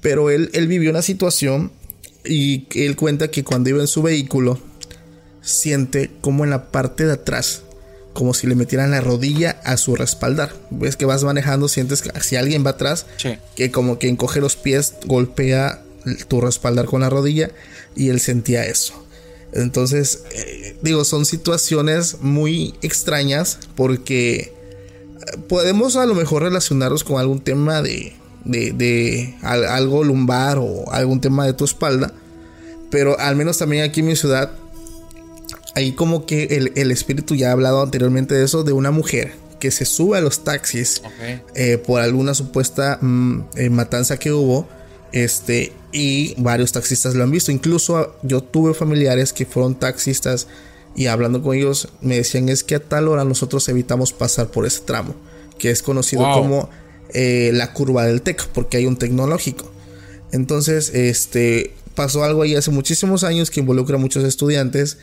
Pero 0.00 0.30
él, 0.30 0.48
él 0.54 0.66
vivió 0.66 0.90
una 0.90 1.02
situación 1.02 1.70
y 2.24 2.66
él 2.74 2.96
cuenta 2.96 3.28
que 3.28 3.44
cuando 3.44 3.68
iba 3.68 3.80
en 3.80 3.86
su 3.86 4.00
vehículo, 4.00 4.58
siente 5.42 6.10
como 6.20 6.44
en 6.44 6.50
la 6.50 6.70
parte 6.70 7.04
de 7.04 7.12
atrás, 7.12 7.62
como 8.12 8.34
si 8.34 8.46
le 8.46 8.54
metieran 8.54 8.90
la 8.90 9.00
rodilla 9.00 9.60
a 9.64 9.76
su 9.76 9.96
respaldar. 9.96 10.52
Ves 10.70 10.96
que 10.96 11.04
vas 11.04 11.22
manejando, 11.24 11.68
sientes 11.68 12.02
que 12.02 12.10
si 12.20 12.36
alguien 12.36 12.64
va 12.64 12.70
atrás, 12.70 13.06
Sí. 13.18 13.36
que 13.56 13.70
como 13.70 13.98
que 13.98 14.08
encoge 14.08 14.40
los 14.40 14.56
pies, 14.56 14.94
golpea 15.04 15.82
tu 16.28 16.40
respaldar 16.40 16.86
con 16.86 17.02
la 17.02 17.10
rodilla 17.10 17.50
y 17.94 18.08
él 18.08 18.20
sentía 18.20 18.64
eso. 18.66 18.99
Entonces, 19.52 20.22
eh, 20.34 20.76
digo, 20.82 21.04
son 21.04 21.24
situaciones 21.26 22.18
muy 22.20 22.74
extrañas 22.82 23.58
porque 23.74 24.36
eh, 24.36 24.52
podemos 25.48 25.96
a 25.96 26.06
lo 26.06 26.14
mejor 26.14 26.42
relacionarlos 26.42 27.02
con 27.04 27.18
algún 27.18 27.40
tema 27.40 27.82
de, 27.82 28.12
de, 28.44 28.72
de 28.72 29.36
al- 29.42 29.64
algo 29.66 30.04
lumbar 30.04 30.58
o 30.58 30.90
algún 30.92 31.20
tema 31.20 31.46
de 31.46 31.52
tu 31.52 31.64
espalda. 31.64 32.12
Pero 32.90 33.18
al 33.18 33.36
menos 33.36 33.58
también 33.58 33.82
aquí 33.84 34.00
en 34.00 34.06
mi 34.06 34.16
ciudad, 34.16 34.50
ahí 35.74 35.92
como 35.92 36.26
que 36.26 36.44
el, 36.44 36.72
el 36.76 36.90
espíritu 36.90 37.34
ya 37.34 37.48
ha 37.50 37.52
hablado 37.52 37.82
anteriormente 37.82 38.34
de 38.34 38.44
eso, 38.44 38.64
de 38.64 38.72
una 38.72 38.90
mujer 38.90 39.32
que 39.60 39.70
se 39.70 39.84
sube 39.84 40.16
a 40.18 40.20
los 40.20 40.42
taxis 40.42 41.02
eh, 41.54 41.76
por 41.78 42.00
alguna 42.00 42.34
supuesta 42.34 42.98
mm, 43.00 43.40
eh, 43.56 43.70
matanza 43.70 44.16
que 44.18 44.32
hubo. 44.32 44.66
Este, 45.12 45.72
y 45.92 46.34
varios 46.38 46.72
taxistas 46.72 47.14
lo 47.14 47.24
han 47.24 47.30
visto. 47.30 47.50
Incluso 47.52 47.96
ah, 47.98 48.14
yo 48.22 48.42
tuve 48.42 48.74
familiares 48.74 49.32
que 49.32 49.44
fueron 49.46 49.74
taxistas 49.78 50.46
y 50.96 51.06
hablando 51.06 51.42
con 51.42 51.56
ellos 51.56 51.88
me 52.00 52.16
decían 52.16 52.48
es 52.48 52.62
que 52.64 52.76
a 52.76 52.80
tal 52.80 53.08
hora 53.08 53.24
nosotros 53.24 53.68
evitamos 53.68 54.12
pasar 54.12 54.48
por 54.50 54.66
ese 54.66 54.80
tramo, 54.80 55.14
que 55.58 55.70
es 55.70 55.82
conocido 55.82 56.22
Wow. 56.22 56.38
como 56.42 56.70
eh, 57.12 57.50
la 57.54 57.72
curva 57.72 58.04
del 58.06 58.22
TEC, 58.22 58.46
porque 58.48 58.76
hay 58.76 58.86
un 58.86 58.96
tecnológico. 58.96 59.70
Entonces, 60.32 60.90
este, 60.94 61.72
pasó 61.96 62.22
algo 62.22 62.42
ahí 62.42 62.54
hace 62.54 62.70
muchísimos 62.70 63.24
años 63.24 63.50
que 63.50 63.58
involucra 63.60 63.96
a 63.96 63.98
muchos 63.98 64.22
estudiantes. 64.24 64.98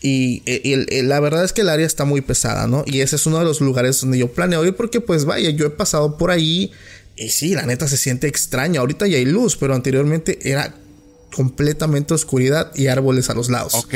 Y, 0.00 0.42
eh, 0.46 0.60
y 0.64 0.72
el- 0.72 1.08
la 1.08 1.20
verdad 1.20 1.44
es 1.44 1.52
que 1.52 1.60
el 1.60 1.68
área 1.68 1.86
está 1.86 2.04
muy 2.04 2.20
pesada, 2.20 2.66
¿no? 2.66 2.82
Y 2.86 3.00
ese 3.02 3.14
es 3.14 3.24
uno 3.26 3.38
de 3.38 3.44
los 3.44 3.60
lugares 3.60 4.00
donde 4.00 4.18
yo 4.18 4.32
planeo 4.32 4.64
ir 4.66 4.74
porque 4.74 5.00
pues 5.00 5.24
vaya, 5.24 5.50
yo 5.50 5.66
he 5.66 5.70
pasado 5.70 6.18
por 6.18 6.32
ahí 6.32 6.72
y 7.22 7.28
sí, 7.28 7.54
la 7.54 7.64
neta 7.66 7.88
se 7.88 7.96
siente 7.96 8.26
extraño. 8.26 8.80
Ahorita 8.80 9.06
ya 9.06 9.16
hay 9.16 9.24
luz, 9.24 9.56
pero 9.56 9.74
anteriormente 9.74 10.38
era 10.42 10.74
completamente 11.34 12.14
oscuridad 12.14 12.72
y 12.74 12.88
árboles 12.88 13.30
a 13.30 13.34
los 13.34 13.48
lados. 13.48 13.74
Ok. 13.74 13.94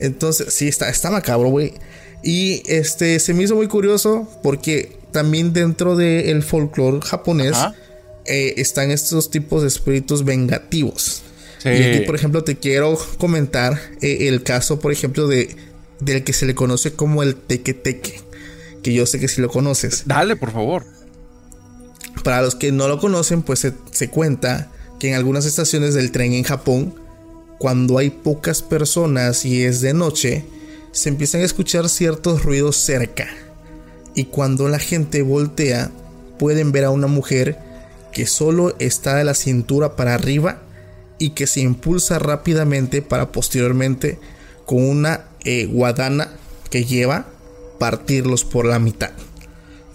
Entonces, 0.00 0.54
sí, 0.54 0.68
está, 0.68 0.88
está 0.88 1.10
macabro, 1.10 1.48
güey. 1.48 1.74
Y 2.22 2.62
este 2.66 3.20
se 3.20 3.34
me 3.34 3.44
hizo 3.44 3.54
muy 3.54 3.68
curioso 3.68 4.28
porque 4.42 4.96
también 5.12 5.52
dentro 5.52 5.96
del 5.96 6.42
folclore 6.42 7.00
japonés 7.02 7.56
eh, 8.24 8.54
están 8.56 8.90
estos 8.90 9.30
tipos 9.30 9.62
de 9.62 9.68
espíritus 9.68 10.24
vengativos. 10.24 11.22
Sí. 11.58 11.70
Y 11.70 11.82
aquí, 11.82 12.00
por 12.06 12.14
ejemplo, 12.14 12.44
te 12.44 12.56
quiero 12.56 12.98
comentar 13.18 13.78
eh, 14.00 14.28
el 14.28 14.42
caso, 14.42 14.78
por 14.78 14.92
ejemplo, 14.92 15.26
de 15.26 15.56
del 16.00 16.22
que 16.22 16.32
se 16.32 16.46
le 16.46 16.54
conoce 16.54 16.92
como 16.92 17.22
el 17.22 17.34
teque-teque. 17.34 18.20
Que 18.82 18.94
yo 18.94 19.06
sé 19.06 19.18
que 19.18 19.26
si 19.26 19.40
lo 19.40 19.48
conoces. 19.48 20.04
Dale, 20.06 20.36
por 20.36 20.52
favor. 20.52 20.84
Para 22.22 22.42
los 22.42 22.54
que 22.54 22.72
no 22.72 22.88
lo 22.88 22.98
conocen, 22.98 23.42
pues 23.42 23.66
se, 23.90 24.10
cuenta 24.10 24.70
que 24.98 25.08
en 25.08 25.14
algunas 25.14 25.46
estaciones 25.46 25.94
del 25.94 26.10
tren 26.10 26.32
en 26.32 26.44
Japón, 26.44 26.94
cuando 27.58 27.98
hay 27.98 28.10
pocas 28.10 28.62
personas 28.62 29.44
y 29.44 29.64
es 29.64 29.80
de 29.80 29.94
noche, 29.94 30.44
se 30.92 31.08
empiezan 31.08 31.42
a 31.42 31.44
escuchar 31.44 31.88
ciertos 31.88 32.44
ruidos 32.44 32.76
cerca. 32.76 33.28
Y 34.14 34.24
cuando 34.24 34.68
la 34.68 34.78
gente 34.78 35.22
voltea, 35.22 35.90
pueden 36.38 36.72
ver 36.72 36.84
a 36.84 36.90
una 36.90 37.06
mujer 37.06 37.58
que 38.12 38.26
solo 38.26 38.74
está 38.78 39.16
de 39.16 39.24
la 39.24 39.34
cintura 39.34 39.96
para 39.96 40.14
arriba 40.14 40.62
y 41.18 41.30
que 41.30 41.46
se 41.46 41.60
impulsa 41.60 42.18
rápidamente 42.18 43.02
para 43.02 43.32
posteriormente 43.32 44.18
con 44.66 44.82
una 44.84 45.24
eh, 45.44 45.66
guadana 45.66 46.30
que 46.70 46.84
lleva 46.84 47.26
partirlos 47.78 48.44
por 48.44 48.66
la 48.66 48.78
mitad. 48.78 49.10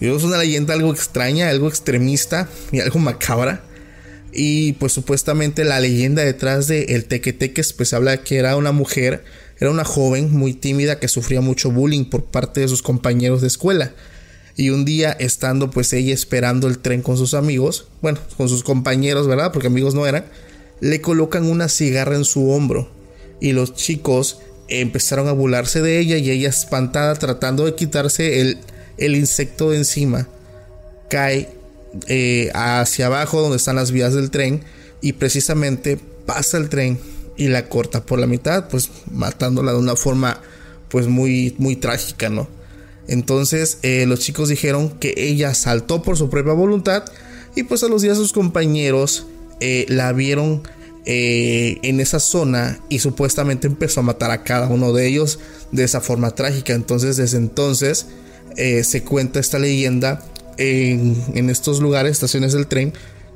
Es 0.00 0.24
una 0.24 0.38
leyenda 0.38 0.74
algo 0.74 0.92
extraña, 0.92 1.48
algo 1.48 1.68
extremista 1.68 2.48
y 2.72 2.80
algo 2.80 2.98
macabra. 2.98 3.62
Y 4.32 4.72
pues 4.74 4.92
supuestamente 4.92 5.64
la 5.64 5.80
leyenda 5.80 6.24
detrás 6.24 6.66
de 6.66 6.84
el 6.90 7.04
tequeteques 7.04 7.72
pues 7.72 7.94
habla 7.94 8.22
que 8.24 8.36
era 8.36 8.56
una 8.56 8.72
mujer, 8.72 9.24
era 9.60 9.70
una 9.70 9.84
joven 9.84 10.32
muy 10.32 10.54
tímida 10.54 10.98
que 10.98 11.06
sufría 11.06 11.40
mucho 11.40 11.70
bullying 11.70 12.04
por 12.04 12.24
parte 12.24 12.60
de 12.60 12.68
sus 12.68 12.82
compañeros 12.82 13.40
de 13.40 13.46
escuela. 13.46 13.92
Y 14.56 14.70
un 14.70 14.84
día 14.84 15.12
estando 15.12 15.70
pues 15.70 15.92
ella 15.92 16.12
esperando 16.12 16.68
el 16.68 16.78
tren 16.78 17.02
con 17.02 17.16
sus 17.16 17.34
amigos, 17.34 17.88
bueno, 18.02 18.18
con 18.36 18.48
sus 18.48 18.62
compañeros, 18.62 19.26
¿verdad? 19.26 19.52
Porque 19.52 19.68
amigos 19.68 19.94
no 19.94 20.06
eran, 20.06 20.24
le 20.80 21.00
colocan 21.00 21.44
una 21.44 21.68
cigarra 21.68 22.16
en 22.16 22.24
su 22.24 22.50
hombro. 22.50 22.90
Y 23.40 23.52
los 23.52 23.74
chicos 23.74 24.38
empezaron 24.68 25.28
a 25.28 25.32
burlarse 25.32 25.80
de 25.80 25.98
ella 25.98 26.16
y 26.16 26.30
ella 26.30 26.48
espantada 26.48 27.14
tratando 27.14 27.64
de 27.64 27.74
quitarse 27.74 28.40
el, 28.40 28.58
el 28.98 29.16
insecto 29.16 29.70
de 29.70 29.78
encima. 29.78 30.28
Cae 31.08 31.48
eh, 32.08 32.50
hacia 32.54 33.06
abajo 33.06 33.40
donde 33.40 33.56
están 33.56 33.76
las 33.76 33.92
vías 33.92 34.14
del 34.14 34.30
tren 34.30 34.62
y 35.00 35.12
precisamente 35.12 35.98
pasa 36.26 36.56
el 36.58 36.68
tren 36.68 36.98
y 37.36 37.48
la 37.48 37.68
corta 37.68 38.04
por 38.04 38.18
la 38.18 38.26
mitad, 38.26 38.68
pues 38.68 38.90
matándola 39.10 39.72
de 39.72 39.78
una 39.78 39.96
forma 39.96 40.40
pues 40.88 41.06
muy 41.06 41.54
muy 41.58 41.76
trágica, 41.76 42.28
¿no? 42.28 42.48
Entonces 43.06 43.78
eh, 43.82 44.06
los 44.06 44.20
chicos 44.20 44.48
dijeron 44.48 44.90
que 44.98 45.14
ella 45.16 45.54
saltó 45.54 46.02
por 46.02 46.16
su 46.16 46.30
propia 46.30 46.52
voluntad 46.52 47.04
y 47.54 47.64
pues 47.64 47.82
a 47.82 47.88
los 47.88 48.02
días 48.02 48.16
sus 48.16 48.32
compañeros 48.32 49.26
eh, 49.60 49.86
la 49.88 50.12
vieron 50.12 50.62
en 51.06 52.00
esa 52.00 52.18
zona 52.18 52.80
y 52.88 53.00
supuestamente 53.00 53.66
empezó 53.66 54.00
a 54.00 54.04
matar 54.04 54.30
a 54.30 54.42
cada 54.42 54.68
uno 54.68 54.94
de 54.94 55.06
ellos 55.06 55.38
de 55.70 55.84
esa 55.84 56.00
forma 56.00 56.30
trágica. 56.30 56.72
Entonces 56.72 57.18
desde 57.18 57.36
entonces 57.36 58.06
eh, 58.56 58.84
se 58.84 59.02
cuenta 59.02 59.40
esta 59.40 59.58
leyenda 59.58 60.22
en, 60.56 61.22
en 61.34 61.50
estos 61.50 61.80
lugares, 61.80 62.12
estaciones 62.12 62.52
del 62.52 62.66
tren, 62.66 62.92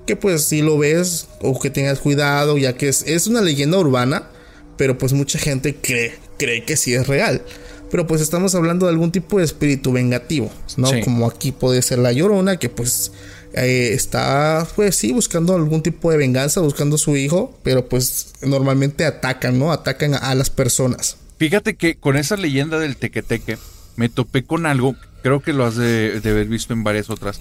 que 0.07 0.17
pues 0.17 0.45
si 0.45 0.63
lo 0.63 0.79
ves 0.79 1.29
o 1.41 1.59
que 1.59 1.71
tengas 1.71 1.99
cuidado, 1.99 2.57
ya 2.59 2.75
que 2.75 2.89
es, 2.89 3.03
es 3.07 3.27
una 3.27 3.41
leyenda 3.41 3.79
urbana, 3.79 4.31
pero 4.77 4.97
pues 4.97 5.13
mucha 5.13 5.39
gente 5.39 5.77
cree, 5.77 6.15
cree 6.39 6.65
que 6.65 6.77
sí 6.77 6.95
es 6.95 7.07
real. 7.07 7.43
Pero 7.91 8.07
pues 8.07 8.21
estamos 8.21 8.55
hablando 8.55 8.87
de 8.87 8.93
algún 8.93 9.13
tipo 9.13 9.39
de 9.39 9.45
espíritu 9.45 9.93
vengativo, 9.93 10.51
¿no? 10.77 10.89
Sí. 10.89 11.01
Como 11.01 11.27
aquí 11.27 11.53
puede 11.53 11.81
ser 11.81 11.99
la 11.99 12.13
llorona, 12.13 12.59
que 12.59 12.69
pues 12.69 13.13
eh, 13.55 13.93
está, 13.95 14.67
pues 14.77 14.95
sí, 14.95 15.13
buscando 15.13 15.55
algún 15.55 15.83
tipo 15.83 16.11
de 16.11 16.19
venganza, 16.19 16.61
buscando 16.61 16.97
a 16.97 16.99
su 16.99 17.17
hijo, 17.17 17.59
pero 17.63 17.89
pues 17.89 18.33
normalmente 18.43 19.07
atacan, 19.07 19.59
¿no? 19.59 19.73
Atacan 19.73 20.15
a, 20.15 20.19
a 20.19 20.35
las 20.35 20.51
personas. 20.51 21.17
Fíjate 21.39 21.77
que 21.77 21.97
con 21.97 22.17
esa 22.17 22.37
leyenda 22.37 22.79
del 22.79 22.97
tequeteque 22.97 23.57
me 23.97 24.09
topé 24.09 24.45
con 24.45 24.67
algo, 24.67 24.95
creo 25.23 25.41
que 25.41 25.53
lo 25.53 25.65
has 25.65 25.77
de, 25.77 26.21
haber 26.25 26.47
visto 26.47 26.73
en 26.73 26.85
varias 26.85 27.11
otras, 27.11 27.41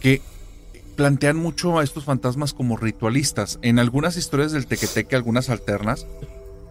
que 0.00 0.20
plantean 0.96 1.36
mucho 1.36 1.78
a 1.78 1.84
estos 1.84 2.04
fantasmas 2.04 2.52
como 2.52 2.76
ritualistas. 2.76 3.58
En 3.62 3.78
algunas 3.78 4.16
historias 4.16 4.52
del 4.52 4.66
tequeteque, 4.66 5.16
algunas 5.16 5.48
alternas, 5.48 6.06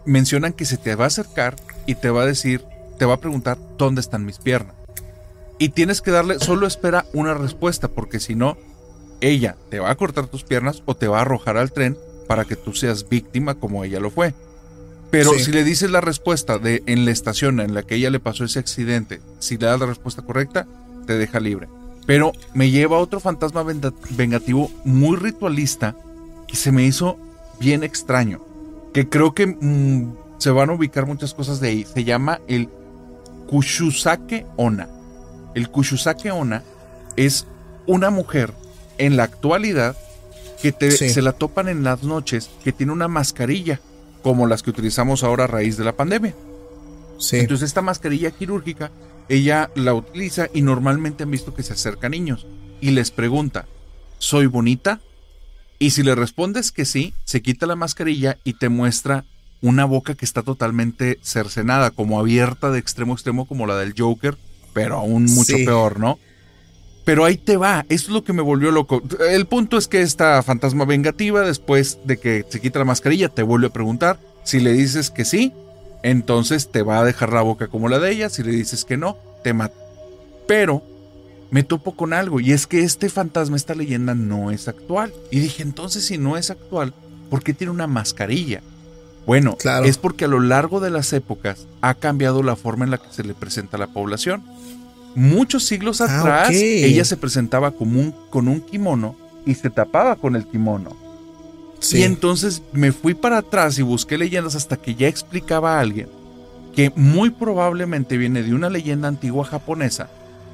mencionan 0.05 0.53
que 0.53 0.65
se 0.65 0.77
te 0.77 0.95
va 0.95 1.05
a 1.05 1.07
acercar 1.07 1.55
y 1.85 1.95
te 1.95 2.09
va 2.09 2.23
a 2.23 2.27
decir, 2.27 2.63
te 2.97 3.05
va 3.05 3.15
a 3.15 3.19
preguntar 3.19 3.57
dónde 3.77 4.01
están 4.01 4.25
mis 4.25 4.37
piernas. 4.37 4.75
Y 5.57 5.69
tienes 5.69 6.01
que 6.01 6.11
darle, 6.11 6.39
solo 6.39 6.67
espera 6.67 7.05
una 7.13 7.33
respuesta, 7.33 7.87
porque 7.87 8.19
si 8.19 8.35
no, 8.35 8.57
ella 9.21 9.55
te 9.69 9.79
va 9.79 9.91
a 9.91 9.95
cortar 9.95 10.27
tus 10.27 10.43
piernas 10.43 10.81
o 10.85 10.95
te 10.95 11.07
va 11.07 11.19
a 11.19 11.21
arrojar 11.21 11.57
al 11.57 11.71
tren 11.71 11.97
para 12.27 12.45
que 12.45 12.55
tú 12.55 12.73
seas 12.73 13.09
víctima 13.09 13.55
como 13.55 13.83
ella 13.83 13.99
lo 13.99 14.09
fue. 14.09 14.33
Pero 15.11 15.33
Sí. 15.33 15.45
si 15.45 15.51
le 15.51 15.63
dices 15.63 15.91
la 15.91 16.01
respuesta 16.01 16.57
de 16.57 16.83
en 16.87 17.05
la 17.05 17.11
estación 17.11 17.59
en 17.59 17.73
la 17.73 17.83
que 17.83 17.95
ella 17.95 18.09
le 18.09 18.19
pasó 18.19 18.45
ese 18.45 18.59
accidente, 18.59 19.21
si 19.39 19.57
le 19.57 19.65
das 19.67 19.79
la 19.79 19.85
respuesta 19.85 20.21
correcta, 20.21 20.65
te 21.05 21.17
deja 21.17 21.39
libre. 21.39 21.67
Pero 22.05 22.31
me 22.53 22.71
lleva 22.71 22.97
a 22.97 22.99
otro 22.99 23.19
fantasma 23.19 23.63
vengativo 24.11 24.71
muy 24.85 25.17
ritualista 25.17 25.95
que 26.47 26.55
se 26.55 26.71
me 26.71 26.83
hizo 26.83 27.17
bien 27.59 27.83
extraño. 27.83 28.41
Que 28.93 29.07
creo 29.07 29.33
que 29.33 29.47
mm, 29.47 30.13
se 30.37 30.49
van 30.49 30.69
a 30.69 30.73
ubicar 30.73 31.05
muchas 31.05 31.33
cosas 31.33 31.59
de 31.59 31.67
ahí. 31.69 31.85
Se 31.93 32.03
llama 32.03 32.39
el 32.47 32.69
Kushusake 33.47 34.45
Ona. 34.57 34.87
El 35.55 35.69
Kushusake 35.69 36.31
Ona 36.31 36.63
es 37.15 37.45
una 37.85 38.09
mujer 38.09 38.53
en 38.97 39.17
la 39.17 39.23
actualidad 39.23 39.95
que 40.61 40.71
te- 40.71 40.91
Sí. 40.91 41.09
se 41.09 41.21
la 41.21 41.33
topan 41.33 41.67
en 41.67 41.83
las 41.83 42.03
noches 42.03 42.49
que 42.63 42.71
tiene 42.71 42.91
una 42.93 43.07
mascarilla 43.07 43.79
como 44.23 44.47
las 44.47 44.63
que 44.63 44.69
utilizamos 44.69 45.23
ahora 45.23 45.45
a 45.45 45.47
raíz 45.47 45.77
de 45.77 45.83
la 45.83 45.95
pandemia. 45.95 46.35
Sí. 47.19 47.37
Entonces 47.37 47.67
esta 47.67 47.81
mascarilla 47.81 48.31
quirúrgica, 48.31 48.91
ella 49.29 49.69
la 49.75 49.93
utiliza 49.93 50.47
y 50.53 50.61
normalmente 50.61 51.23
han 51.23 51.31
visto 51.31 51.53
que 51.53 51.63
se 51.63 51.73
acerca 51.73 52.07
a 52.07 52.09
niños 52.09 52.45
y 52.81 52.91
les 52.91 53.11
pregunta, 53.11 53.65
¿soy 54.17 54.47
bonita? 54.47 54.99
Y 55.79 55.91
si 55.91 56.03
le 56.03 56.15
respondes 56.15 56.71
que 56.71 56.85
sí, 56.85 57.13
se 57.23 57.41
quita 57.41 57.65
la 57.65 57.75
mascarilla 57.75 58.37
y 58.43 58.53
te 58.53 58.69
muestra 58.69 59.25
una 59.61 59.85
boca 59.85 60.15
que 60.15 60.25
está 60.25 60.41
totalmente 60.41 61.19
cercenada, 61.21 61.91
como 61.91 62.19
abierta 62.19 62.71
de 62.71 62.79
extremo 62.79 63.13
a 63.13 63.15
extremo 63.15 63.45
como 63.47 63.67
la 63.67 63.77
del 63.77 63.93
Joker, 63.97 64.37
pero 64.73 64.97
aún 64.97 65.25
mucho 65.25 65.55
Sí. 65.57 65.65
peor, 65.65 65.99
¿no? 65.99 66.17
Pero 67.03 67.25
ahí 67.25 67.37
te 67.37 67.57
va, 67.57 67.85
eso 67.89 68.05
es 68.07 68.13
lo 68.13 68.23
que 68.23 68.31
me 68.33 68.41
volvió 68.43 68.71
loco. 68.71 69.01
El 69.29 69.47
punto 69.47 69.77
es 69.77 69.87
que 69.87 70.01
esta 70.01 70.41
fantasma 70.43 70.85
vengativa, 70.85 71.41
después 71.41 71.97
de 72.05 72.17
que 72.17 72.45
se 72.47 72.61
quita 72.61 72.79
la 72.79 72.85
mascarilla, 72.85 73.29
te 73.29 73.41
vuelve 73.43 73.67
a 73.67 73.71
preguntar. 73.73 74.19
Si 74.43 74.59
le 74.59 74.71
dices 74.73 75.09
que 75.09 75.25
sí, 75.25 75.51
entonces 76.03 76.71
te 76.71 76.83
va 76.83 76.99
a 76.99 77.03
dejar 77.05 77.33
la 77.33 77.41
boca 77.41 77.67
como 77.67 77.89
la 77.89 77.99
de 77.99 78.11
ella. 78.11 78.29
Si 78.29 78.43
le 78.43 78.51
dices 78.51 78.85
que 78.85 78.97
no, 78.97 79.17
te 79.43 79.53
mata. 79.53 79.75
Pero 80.47 80.83
me 81.49 81.63
topo 81.63 81.95
con 81.95 82.13
algo, 82.13 82.39
y 82.39 82.51
es 82.53 82.65
que 82.67 82.81
este 82.83 83.09
fantasma, 83.09 83.57
esta 83.57 83.75
leyenda, 83.75 84.13
no 84.15 84.51
es 84.51 84.67
actual. 84.67 85.11
Y 85.31 85.39
dije, 85.39 85.63
entonces, 85.63 86.05
si 86.05 86.17
no 86.17 86.37
es 86.37 86.49
actual, 86.49 86.93
¿por 87.29 87.43
qué 87.43 87.53
tiene 87.53 87.71
una 87.71 87.87
mascarilla? 87.87 88.61
Bueno, 89.25 89.55
Claro. 89.57 89.85
es 89.85 89.97
porque 89.97 90.25
a 90.25 90.27
lo 90.27 90.39
largo 90.39 90.79
de 90.79 90.89
las 90.91 91.11
épocas 91.13 91.67
ha 91.81 91.93
cambiado 91.95 92.41
la 92.41 92.55
forma 92.55 92.85
en 92.85 92.91
la 92.91 92.97
que 92.99 93.11
se 93.11 93.23
le 93.23 93.33
presenta 93.33 93.77
a 93.77 93.79
la 93.79 93.87
población. 93.87 94.43
Muchos 95.15 95.63
siglos 95.65 96.01
Ah, 96.01 96.05
atrás, 96.19 96.49
ella 96.85 97.05
se 97.05 97.17
presentaba 97.17 97.71
como 97.71 97.99
un- 97.99 98.15
con 98.29 98.47
un 98.47 98.61
kimono 98.61 99.15
y 99.45 99.55
se 99.55 99.69
tapaba 99.69 100.15
con 100.15 100.35
el 100.35 100.45
kimono. 100.45 100.95
Y 101.99 102.03
entonces 102.03 102.61
me 102.73 102.91
fui 102.91 103.13
para 103.15 103.39
atrás 103.39 103.77
y 103.79 103.81
busqué 103.81 104.17
leyendas 104.17 104.55
hasta 104.55 104.77
que 104.77 104.95
ya 104.95 105.07
explicaba 105.07 105.77
a 105.77 105.79
alguien 105.79 106.07
que 106.75 106.91
muy 106.95 107.31
probablemente 107.31 108.17
viene 108.17 108.43
de 108.43 108.53
una 108.53 108.69
leyenda 108.69 109.07
antigua 109.09 109.43
japonesa 109.43 110.09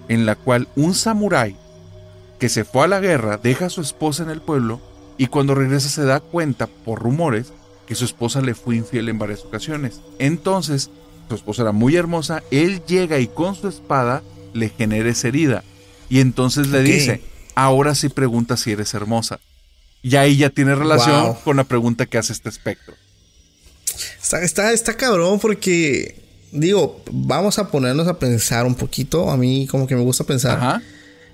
en 0.07 0.25
la 0.25 0.35
cual 0.35 0.67
un 0.75 0.93
samurái 0.95 1.55
que 2.39 2.49
se 2.49 2.63
fue 2.63 2.85
a 2.85 2.87
la 2.87 2.99
guerra 2.99 3.37
deja 3.37 3.65
a 3.65 3.69
su 3.69 3.81
esposa 3.81 4.23
en 4.23 4.29
el 4.29 4.41
pueblo 4.41 4.79
y 5.17 5.27
cuando 5.27 5.53
regresa 5.53 5.89
se 5.89 6.05
da 6.05 6.19
cuenta, 6.19 6.65
por 6.67 6.99
rumores, 7.01 7.51
que 7.85 7.93
su 7.95 8.05
esposa 8.05 8.41
le 8.41 8.53
fue 8.55 8.75
infiel 8.77 9.09
en 9.09 9.19
varias 9.19 9.43
ocasiones. 9.43 9.99
Entonces, 10.19 10.89
su 11.29 11.35
esposa 11.35 11.63
era 11.63 11.71
muy 11.71 11.95
hermosa, 11.95 12.41
él 12.51 12.81
llega 12.87 13.19
y 13.19 13.27
con 13.27 13.53
su 13.55 13.67
espada 13.67 14.23
le 14.53 14.69
genera 14.69 15.09
esa 15.09 15.27
herida. 15.27 15.63
Y 16.09 16.19
entonces 16.19 16.67
le 16.67 16.81
dice, 16.83 17.21
ahora 17.55 17.95
sí 17.95 18.09
pregunta 18.09 18.57
si 18.57 18.71
eres 18.71 18.93
hermosa. 18.93 19.39
Y 20.01 20.15
ahí 20.15 20.37
ya 20.37 20.49
tiene 20.49 20.75
relación 20.75 21.35
con 21.43 21.57
la 21.57 21.63
pregunta 21.63 22.05
que 22.05 22.17
hace 22.17 22.33
este 22.33 22.49
espectro. 22.49 22.95
Está, 24.21 24.41
está, 24.41 24.71
está 24.71 24.95
cabrón 24.95 25.39
porque, 25.39 26.15
digo, 26.51 27.01
vamos 27.11 27.59
a 27.59 27.69
ponernos 27.69 28.07
a 28.07 28.19
pensar 28.19 28.65
un 28.65 28.75
poquito. 28.75 29.29
A 29.29 29.37
mí 29.37 29.67
como 29.67 29.87
que 29.87 29.95
me 29.95 30.01
gusta 30.01 30.23
pensar 30.23 30.81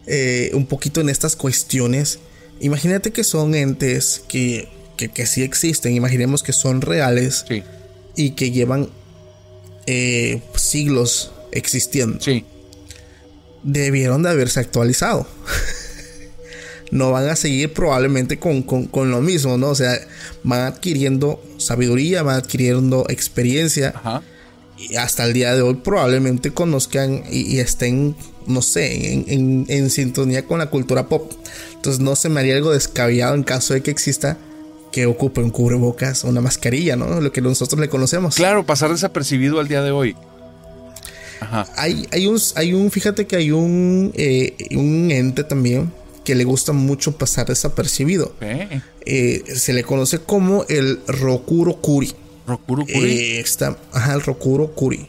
eh, 0.07 0.51
un 0.53 0.65
poquito 0.65 1.01
en 1.01 1.09
estas 1.09 1.35
cuestiones. 1.35 2.19
Imagínate 2.61 3.11
que 3.11 3.23
son 3.23 3.53
entes 3.53 4.23
que, 4.27 4.69
que, 4.95 5.25
sí 5.25 5.43
existen. 5.43 5.93
Imaginemos 5.93 6.41
que 6.41 6.53
son 6.53 6.81
reales. 6.81 7.45
Y 8.15 8.31
que 8.31 8.51
llevan 8.51 8.89
eh, 9.87 10.41
siglos 10.55 11.31
existiendo. 11.51 12.21
Sí. 12.21 12.45
Debieron 13.63 14.23
de 14.23 14.29
haberse 14.29 14.59
actualizado. 14.59 15.27
no 16.93 17.11
van 17.11 17.27
a 17.27 17.35
seguir 17.35 17.73
probablemente 17.73 18.37
con, 18.37 18.63
lo 18.93 19.21
mismo, 19.21 19.57
¿no? 19.57 19.69
O 19.69 19.75
sea, 19.75 19.99
van 20.43 20.61
adquiriendo 20.61 21.41
sabiduría, 21.57 22.21
van 22.21 22.37
adquiriendo 22.37 23.05
experiencia. 23.09 24.21
Y 24.77 24.95
hasta 24.95 25.25
el 25.25 25.33
día 25.33 25.55
de 25.55 25.61
hoy 25.61 25.75
probablemente 25.75 26.51
conozcan 26.51 27.23
y, 27.29 27.59
estén, 27.59 28.15
no 28.45 28.61
sé, 28.61 29.13
en, 29.27 29.65
en, 29.67 29.89
sintonía 29.89 30.45
con 30.45 30.59
la 30.59 30.67
cultura 30.67 31.07
pop. 31.09 31.31
Entonces 31.73 31.99
no 31.99 32.15
se 32.15 32.29
me 32.29 32.41
haría 32.41 32.55
algo 32.55 32.71
descabellado 32.71 33.33
en 33.33 33.43
caso 33.43 33.73
de 33.73 33.81
que 33.81 33.91
exista 33.91 34.37
que 34.91 35.07
ocupe 35.07 35.41
un 35.41 35.49
cubrebocas 35.49 36.23
o 36.23 36.29
una 36.29 36.41
mascarilla, 36.41 36.95
¿no? 36.95 37.19
Lo 37.19 37.31
que 37.31 37.41
nosotros 37.41 37.81
le 37.81 37.89
conocemos. 37.89 38.35
Claro, 38.35 38.65
pasar 38.65 38.91
desapercibido 38.91 39.59
al 39.59 39.67
día 39.67 39.81
de 39.81 39.89
hoy. 39.89 40.15
Ajá. 41.43 41.67
Hay, 41.75 42.07
hay, 42.11 42.27
un, 42.27 42.39
hay 42.55 42.73
un, 42.73 42.89
fíjate 42.91 43.27
que 43.27 43.35
hay 43.35 43.51
un, 43.51 44.11
eh, 44.15 44.55
un 44.75 45.11
ente 45.11 45.43
también 45.43 45.91
que 46.23 46.35
le 46.35 46.43
gusta 46.43 46.71
mucho 46.71 47.17
pasar 47.17 47.47
desapercibido. 47.47 48.33
Eh, 49.05 49.43
se 49.47 49.73
le 49.73 49.83
conoce 49.83 50.19
como 50.19 50.65
el 50.69 50.99
Rokuro 51.07 51.81
Kuri. 51.81 52.13
Rokuro 52.47 52.85
Kuri. 52.85 53.17
Eh, 53.17 53.39
está, 53.39 53.77
ajá, 53.91 54.13
el 54.13 54.21
Rokuro 54.21 54.73
Kuri. 54.73 55.07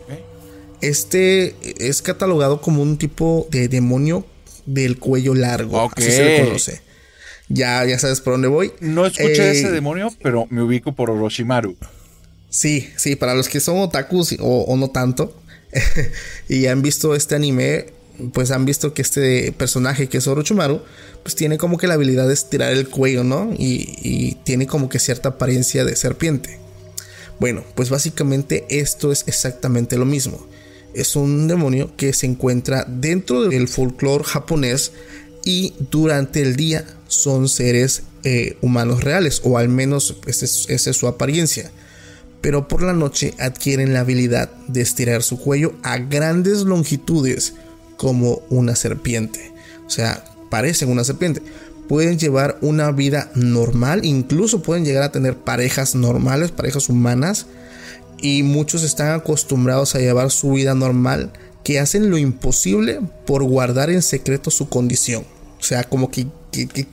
Este 0.81 1.55
es 1.79 2.03
catalogado 2.03 2.61
como 2.61 2.83
un 2.83 2.99
tipo 2.99 3.47
de 3.51 3.69
demonio 3.69 4.27
del 4.67 4.99
cuello 4.99 5.35
largo. 5.35 5.91
Así 5.97 6.11
se 6.11 6.25
le 6.25 6.45
conoce. 6.45 6.83
Ya, 7.49 7.85
ya 7.85 7.99
sabes 7.99 8.21
por 8.21 8.35
dónde 8.35 8.49
voy. 8.49 8.73
No 8.81 9.07
escuché 9.07 9.51
ese 9.51 9.71
demonio, 9.71 10.11
pero 10.23 10.47
me 10.51 10.63
ubico 10.63 10.95
por 10.95 11.11
Orochimaru. 11.11 11.77
Sí, 12.49 12.89
sí, 12.97 13.17
para 13.17 13.35
los 13.35 13.49
que 13.49 13.61
son 13.61 13.79
otakus 13.79 14.37
o, 14.41 14.63
o 14.63 14.77
no 14.77 14.89
tanto 14.89 15.37
y 16.49 16.67
han 16.67 16.83
visto 16.83 17.15
este 17.15 17.35
anime, 17.35 17.87
pues 18.33 18.51
han 18.51 18.65
visto 18.65 18.95
que 18.95 19.03
este 19.03 19.53
personaje 19.53 20.09
que 20.09 20.19
es 20.19 20.27
Orochimaru, 20.27 20.81
pues 21.23 21.35
tiene 21.35 21.59
como 21.59 21.79
que 21.79 21.87
la 21.87 21.95
habilidad 21.95 22.29
de 22.29 22.35
estirar 22.35 22.73
el 22.73 22.89
cuello, 22.89 23.25
¿no? 23.25 23.53
Y, 23.57 24.37
tiene 24.45 24.67
como 24.67 24.89
que 24.89 24.99
cierta 24.99 25.31
apariencia 25.31 25.85
de 25.85 25.97
serpiente. 25.97 26.59
Bueno, 27.41 27.65
pues 27.75 27.91
básicamente 27.91 28.67
esto 28.69 29.11
es 29.11 29.25
exactamente 29.27 29.97
lo 29.97 30.05
mismo. 30.05 30.47
Es 30.93 31.17
un 31.17 31.49
demonio 31.49 31.97
que 31.97 32.13
se 32.13 32.27
encuentra 32.27 32.85
dentro 32.87 33.49
del 33.49 33.69
folclore 33.69 34.23
japonés 34.23 34.93
y 35.45 35.75
durante 35.91 36.41
el 36.43 36.57
día 36.57 36.85
son 37.09 37.49
seres 37.49 38.03
eh, 38.23 38.57
humanos 38.61 39.03
reales, 39.03 39.41
o 39.45 39.59
al 39.59 39.69
menos 39.69 40.17
esa 40.27 40.91
es 40.91 40.97
su 40.97 41.09
apariencia. 41.09 41.73
Pero 42.45 42.69
por 42.69 42.83
la 42.83 42.93
noche 42.93 43.33
adquieren 43.39 43.95
la 43.95 44.01
habilidad 44.01 44.51
de 44.69 44.83
estirar 44.83 45.23
su 45.23 45.39
cuello 45.39 45.73
a 45.83 45.97
grandes 45.97 46.65
longitudes 46.65 47.55
como 47.97 48.43
una 48.51 48.77
serpiente. 48.77 49.51
O 49.87 49.91
sea, 49.91 50.23
parecen 50.51 50.91
una 50.91 51.05
serpiente. 51.05 51.41
Pueden 51.89 52.19
llevar 52.19 52.59
una 52.61 52.93
vida 52.93 53.31
normal, 53.35 54.05
incluso 54.05 54.61
pueden 54.61 54.85
llegar 54.85 55.05
a 55.05 55.11
tener 55.11 55.39
parejas 55.39 55.95
normales, 55.95 56.51
parejas 56.51 56.91
humanas. 56.91 57.47
Y 58.21 58.43
muchos 58.43 58.83
están 58.83 59.19
acostumbrados 59.19 59.95
a 59.95 60.01
llevar 60.01 60.31
su 60.31 60.53
vida 60.53 60.75
normal, 60.75 61.33
que 61.63 61.81
hacen 61.81 62.11
lo 62.11 62.19
imposible 62.19 63.01
por 63.25 63.43
guardar 63.45 63.89
en 63.89 64.03
secreto 64.03 64.51
su 64.51 64.69
condición. 64.69 65.25
O 65.59 65.63
sea, 65.63 65.85
como 65.85 66.11
que, 66.11 66.27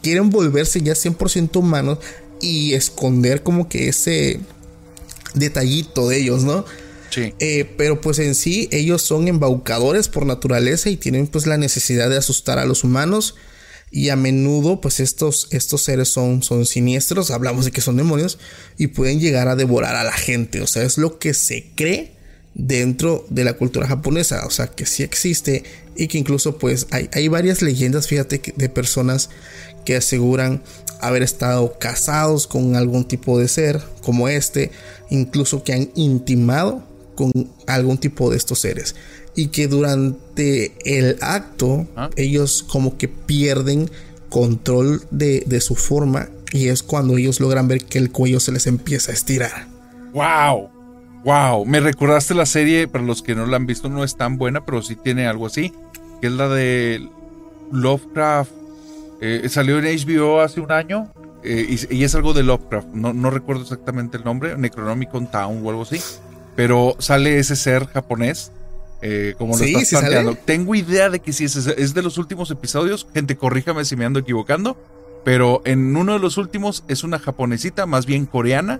quieren 0.01 0.29
volverse 0.29 0.81
ya 0.81 0.93
100% 0.93 1.57
humanos 1.57 1.97
y 2.39 2.71
esconder 2.71 3.43
como 3.43 3.67
que 3.67 3.89
ese 3.89 4.39
detallito 5.34 6.09
de 6.09 6.19
ellos, 6.19 6.43
¿no? 6.43 6.65
Eh, 7.17 7.69
pero 7.77 7.99
pues 7.99 8.19
en 8.19 8.36
sí 8.36 8.69
ellos 8.71 9.01
son 9.01 9.27
embaucadores 9.27 10.07
por 10.07 10.25
naturaleza 10.25 10.89
y 10.89 10.95
tienen 10.95 11.27
pues 11.27 11.45
la 11.45 11.57
necesidad 11.57 12.09
de 12.09 12.17
asustar 12.17 12.57
a 12.59 12.65
los 12.65 12.84
humanos. 12.84 13.36
Y 13.93 14.07
a 14.07 14.15
menudo 14.15 14.79
pues 14.79 15.01
estos, 15.01 15.49
estos 15.51 15.82
seres 15.82 16.07
son, 16.07 16.43
son 16.43 16.65
siniestros, 16.65 17.29
hablamos 17.29 17.65
de 17.65 17.71
que 17.71 17.82
son 17.82 17.97
demonios 17.97 18.39
y 18.77 18.88
pueden 18.88 19.19
llegar 19.19 19.49
a 19.49 19.57
devorar 19.57 19.97
a 19.97 20.05
la 20.05 20.13
gente, 20.13 20.61
o 20.61 20.67
sea, 20.67 20.84
es 20.84 20.97
lo 20.97 21.19
que 21.19 21.34
se 21.34 21.71
cree 21.75 22.13
dentro 22.53 23.25
de 23.29 23.43
la 23.43 23.53
cultura 23.53 23.88
japonesa, 23.88 24.45
o 24.45 24.49
sea, 24.49 24.67
que 24.67 24.86
sí 24.86 25.03
existe 25.03 25.63
y 25.97 26.07
que 26.07 26.17
incluso 26.17 26.57
pues 26.57 26.88
hay, 26.91 27.09
hay 27.11 27.27
varias 27.27 27.61
leyendas, 27.61 28.07
fíjate, 28.07 28.41
de 28.55 28.69
personas 28.69 29.29
que 29.84 29.97
aseguran 29.97 30.63
haber 31.01 31.23
estado 31.23 31.77
casados 31.79 32.47
con 32.47 32.75
algún 32.75 33.05
tipo 33.05 33.39
de 33.39 33.47
ser 33.47 33.81
como 34.03 34.27
este, 34.27 34.71
incluso 35.09 35.63
que 35.63 35.73
han 35.73 35.89
intimado 35.95 36.83
con 37.15 37.31
algún 37.67 37.97
tipo 37.97 38.31
de 38.31 38.37
estos 38.37 38.59
seres 38.59 38.95
y 39.35 39.47
que 39.47 39.67
durante 39.67 40.73
el 40.85 41.17
acto 41.21 41.87
ah. 41.95 42.09
ellos 42.15 42.63
como 42.63 42.97
que 42.97 43.07
pierden 43.07 43.89
control 44.29 45.03
de, 45.11 45.61
su 45.61 45.75
forma 45.75 46.29
y 46.51 46.67
es 46.67 46.83
cuando 46.83 47.17
ellos 47.17 47.39
logran 47.39 47.67
ver 47.67 47.83
que 47.85 47.97
el 47.97 48.11
cuello 48.11 48.39
se 48.39 48.51
les 48.51 48.67
empieza 48.67 49.11
a 49.11 49.13
estirar. 49.13 49.67
¡Wow! 50.13 50.69
¡Wow! 51.23 51.65
Me 51.65 51.79
recordaste 51.79 52.33
la 52.33 52.45
serie, 52.45 52.87
para 52.87 53.03
los 53.03 53.21
que 53.21 53.35
no 53.35 53.45
la 53.45 53.57
han 53.57 53.65
visto, 53.65 53.89
no 53.89 54.03
es 54.03 54.17
tan 54.17 54.37
buena, 54.37 54.65
pero 54.65 54.81
sí 54.81 54.95
tiene 54.95 55.27
algo 55.27 55.45
así, 55.45 55.71
que 56.19 56.27
es 56.27 56.33
la 56.33 56.49
de 56.49 57.07
Lovecraft. 57.71 58.51
Eh, 59.22 59.47
salió 59.49 59.80
en 59.80 59.86
HBO 59.86 60.41
hace 60.41 60.59
un 60.59 60.72
año 60.72 61.13
eh, 61.43 61.78
y, 61.89 62.03
es 62.03 62.15
algo 62.15 62.34
de 62.34 62.43
Lovecraft, 62.43 62.89
no, 62.93 63.13
no 63.13 63.30
recuerdo 63.30 63.61
exactamente 63.61 64.17
el 64.17 64.24
nombre, 64.24 64.57
Necronomicon 64.57 65.30
Town 65.30 65.63
o 65.63 65.69
algo 65.69 65.84
así 65.84 66.01
pero 66.55 66.95
sale 66.99 67.39
ese 67.39 67.55
ser 67.55 67.88
japonés. 67.88 68.51
Eh, 69.03 69.34
como 69.38 69.57
lo 69.57 69.63
estás 69.63 69.89
planteando. 69.89 70.36
Tengo 70.36 70.76
idea 70.76 71.09
de 71.09 71.19
que 71.19 71.34
sí 71.34 71.45
es, 71.45 71.55
es 71.55 71.93
de 71.93 72.01
los 72.03 72.17
últimos 72.17 72.51
episodios. 72.51 73.07
Gente, 73.13 73.36
corríjame 73.36 73.84
si 73.84 73.95
me 73.95 74.05
ando 74.05 74.19
equivocando. 74.19 74.78
Pero 75.26 75.61
en 75.65 75.95
uno 75.95 76.13
de 76.13 76.19
los 76.19 76.38
últimos 76.38 76.84
es 76.88 77.03
una 77.03 77.19
japonesita, 77.19 77.86
más 77.86 78.05
bien 78.05 78.26
coreana. 78.26 78.80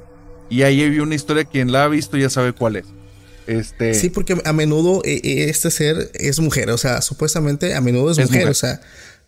Y 0.50 0.64
ahí 0.64 0.82
hay 0.82 1.00
una 1.00 1.16
historia, 1.16 1.46
quien 1.46 1.72
la 1.72 1.86
ha 1.86 1.88
visto 1.88 2.18
ya 2.18 2.30
sabe 2.30 2.54
cuál 2.54 2.76
es. 2.76 2.86
Este... 3.48 3.94
Sí, 3.94 4.10
porque 4.10 4.40
a 4.46 4.54
menudo 4.54 5.02
eh, 5.06 5.22
eh, 5.24 5.50
este 5.50 5.72
ser 5.72 6.12
es 6.14 6.40
mujer, 6.40 6.70
o 6.70 6.78
sea, 6.78 7.02
supuestamente 7.02 7.74
a 7.74 7.82
menudo 7.82 8.12
es, 8.12 8.20
mujer, 8.20 8.48
o 8.50 8.54
sea, 8.54 8.82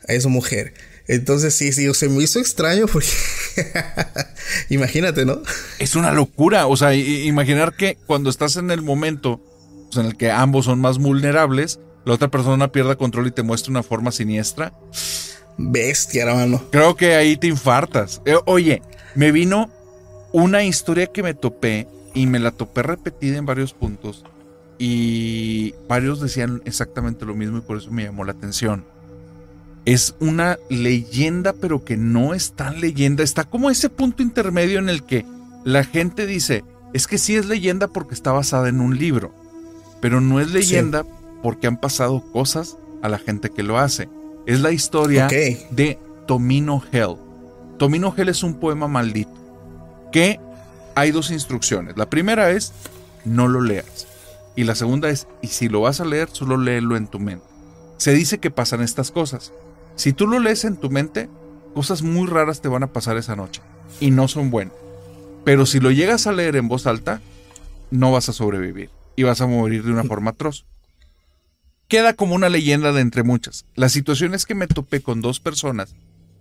es 0.07 0.27
mujer. 0.27 0.73
Entonces 1.07 1.53
sí, 1.53 1.73
sí, 1.73 1.93
se 1.93 2.07
me 2.09 2.23
hizo 2.23 2.39
extraño 2.39 2.85
porque 2.87 3.07
imagínate, 4.69 5.25
¿no? 5.25 5.41
Es 5.79 5.95
una 5.95 6.11
locura, 6.11 6.67
o 6.67 6.77
sea, 6.77 6.95
imaginar 6.95 7.75
que 7.75 7.97
cuando 8.05 8.29
estás 8.29 8.55
en 8.55 8.71
el 8.71 8.81
momento 8.81 9.41
pues, 9.85 9.97
en 9.97 10.05
el 10.05 10.17
que 10.17 10.31
ambos 10.31 10.65
son 10.65 10.79
más 10.79 10.97
vulnerables, 10.97 11.79
la 12.05 12.13
otra 12.13 12.29
persona 12.29 12.71
pierda 12.71 12.95
control 12.95 13.27
y 13.27 13.31
te 13.31 13.43
muestra 13.43 13.71
una 13.71 13.83
forma 13.83 14.11
siniestra. 14.11 14.73
Bestia, 15.57 16.23
hermano. 16.23 16.63
Creo 16.71 16.95
que 16.95 17.15
ahí 17.15 17.37
te 17.37 17.47
infartas. 17.47 18.21
Eh, 18.25 18.35
oye, 18.45 18.81
me 19.15 19.31
vino 19.31 19.69
una 20.31 20.63
historia 20.63 21.07
que 21.07 21.21
me 21.21 21.33
topé 21.33 21.87
y 22.13 22.27
me 22.27 22.39
la 22.39 22.51
topé 22.51 22.81
repetida 22.81 23.37
en 23.37 23.45
varios 23.45 23.73
puntos 23.73 24.23
y 24.79 25.73
varios 25.87 26.19
decían 26.19 26.61
exactamente 26.65 27.25
lo 27.25 27.35
mismo 27.35 27.59
y 27.59 27.61
por 27.61 27.77
eso 27.77 27.91
me 27.91 28.03
llamó 28.03 28.23
la 28.23 28.31
atención 28.31 28.85
es 29.85 30.15
una 30.19 30.57
leyenda, 30.69 31.53
pero 31.53 31.83
que 31.83 31.97
no 31.97 32.33
es 32.33 32.53
tan 32.53 32.79
leyenda. 32.79 33.23
Está 33.23 33.43
como 33.43 33.69
ese 33.69 33.89
punto 33.89 34.23
intermedio 34.23 34.79
en 34.79 34.89
el 34.89 35.03
que 35.03 35.25
la 35.65 35.83
gente 35.83 36.25
dice, 36.25 36.63
es 36.93 37.07
que 37.07 37.17
sí 37.17 37.35
es 37.35 37.45
leyenda 37.45 37.87
porque 37.87 38.13
está 38.13 38.31
basada 38.31 38.69
en 38.69 38.79
un 38.79 38.97
libro, 38.97 39.33
pero 40.01 40.21
no 40.21 40.39
es 40.39 40.51
leyenda 40.51 41.05
porque 41.41 41.67
han 41.67 41.77
pasado 41.77 42.23
cosas 42.31 42.77
a 43.01 43.09
la 43.09 43.19
gente 43.19 43.49
que 43.49 43.63
lo 43.63 43.77
hace. 43.77 44.09
Es 44.45 44.61
la 44.61 44.71
historia 44.71 45.27
de 45.27 45.99
Tomino 46.27 46.83
Hell. 46.91 47.17
Tomino 47.77 48.11
Gel 48.11 48.29
es 48.29 48.43
un 48.43 48.55
poema 48.55 48.87
maldito 48.87 49.31
que 50.11 50.39
hay 50.95 51.11
dos 51.11 51.31
instrucciones. 51.31 51.97
La 51.97 52.09
primera 52.09 52.51
es 52.51 52.71
no 53.25 53.47
lo 53.47 53.61
leas. 53.61 54.07
Y 54.55 54.63
la 54.63 54.75
segunda 54.75 55.09
es, 55.09 55.27
y 55.41 55.47
si 55.47 55.67
lo 55.67 55.81
vas 55.81 55.99
a 55.99 56.05
leer, 56.05 56.29
solo 56.31 56.57
léelo 56.57 56.95
en 56.95 57.07
tu 57.07 57.19
mente. 57.19 57.45
Se 57.97 58.13
dice 58.13 58.37
que 58.37 58.51
pasan 58.51 58.81
estas 58.81 59.11
cosas. 59.11 59.51
Si 59.95 60.13
tú 60.13 60.27
lo 60.27 60.39
lees 60.39 60.65
en 60.65 60.77
tu 60.77 60.89
mente, 60.89 61.29
cosas 61.73 62.01
muy 62.01 62.27
raras 62.27 62.61
te 62.61 62.67
van 62.67 62.83
a 62.83 62.93
pasar 62.93 63.17
esa 63.17 63.35
noche. 63.35 63.61
Y 63.99 64.11
no 64.11 64.27
son 64.27 64.49
buenas. 64.49 64.73
Pero 65.43 65.65
si 65.65 65.79
lo 65.79 65.91
llegas 65.91 66.27
a 66.27 66.31
leer 66.31 66.55
en 66.55 66.67
voz 66.67 66.87
alta, 66.87 67.21
no 67.91 68.11
vas 68.11 68.29
a 68.29 68.33
sobrevivir. 68.33 68.89
Y 69.15 69.23
vas 69.23 69.41
a 69.41 69.47
morir 69.47 69.83
de 69.83 69.91
una 69.91 70.03
forma 70.03 70.31
atroz. 70.31 70.65
Queda 71.87 72.13
como 72.13 72.33
una 72.33 72.49
leyenda 72.49 72.91
de 72.91 73.01
entre 73.01 73.23
muchas. 73.23 73.65
La 73.75 73.89
situación 73.89 74.33
es 74.33 74.45
que 74.45 74.55
me 74.55 74.67
topé 74.67 75.01
con 75.01 75.21
dos 75.21 75.39
personas 75.39 75.95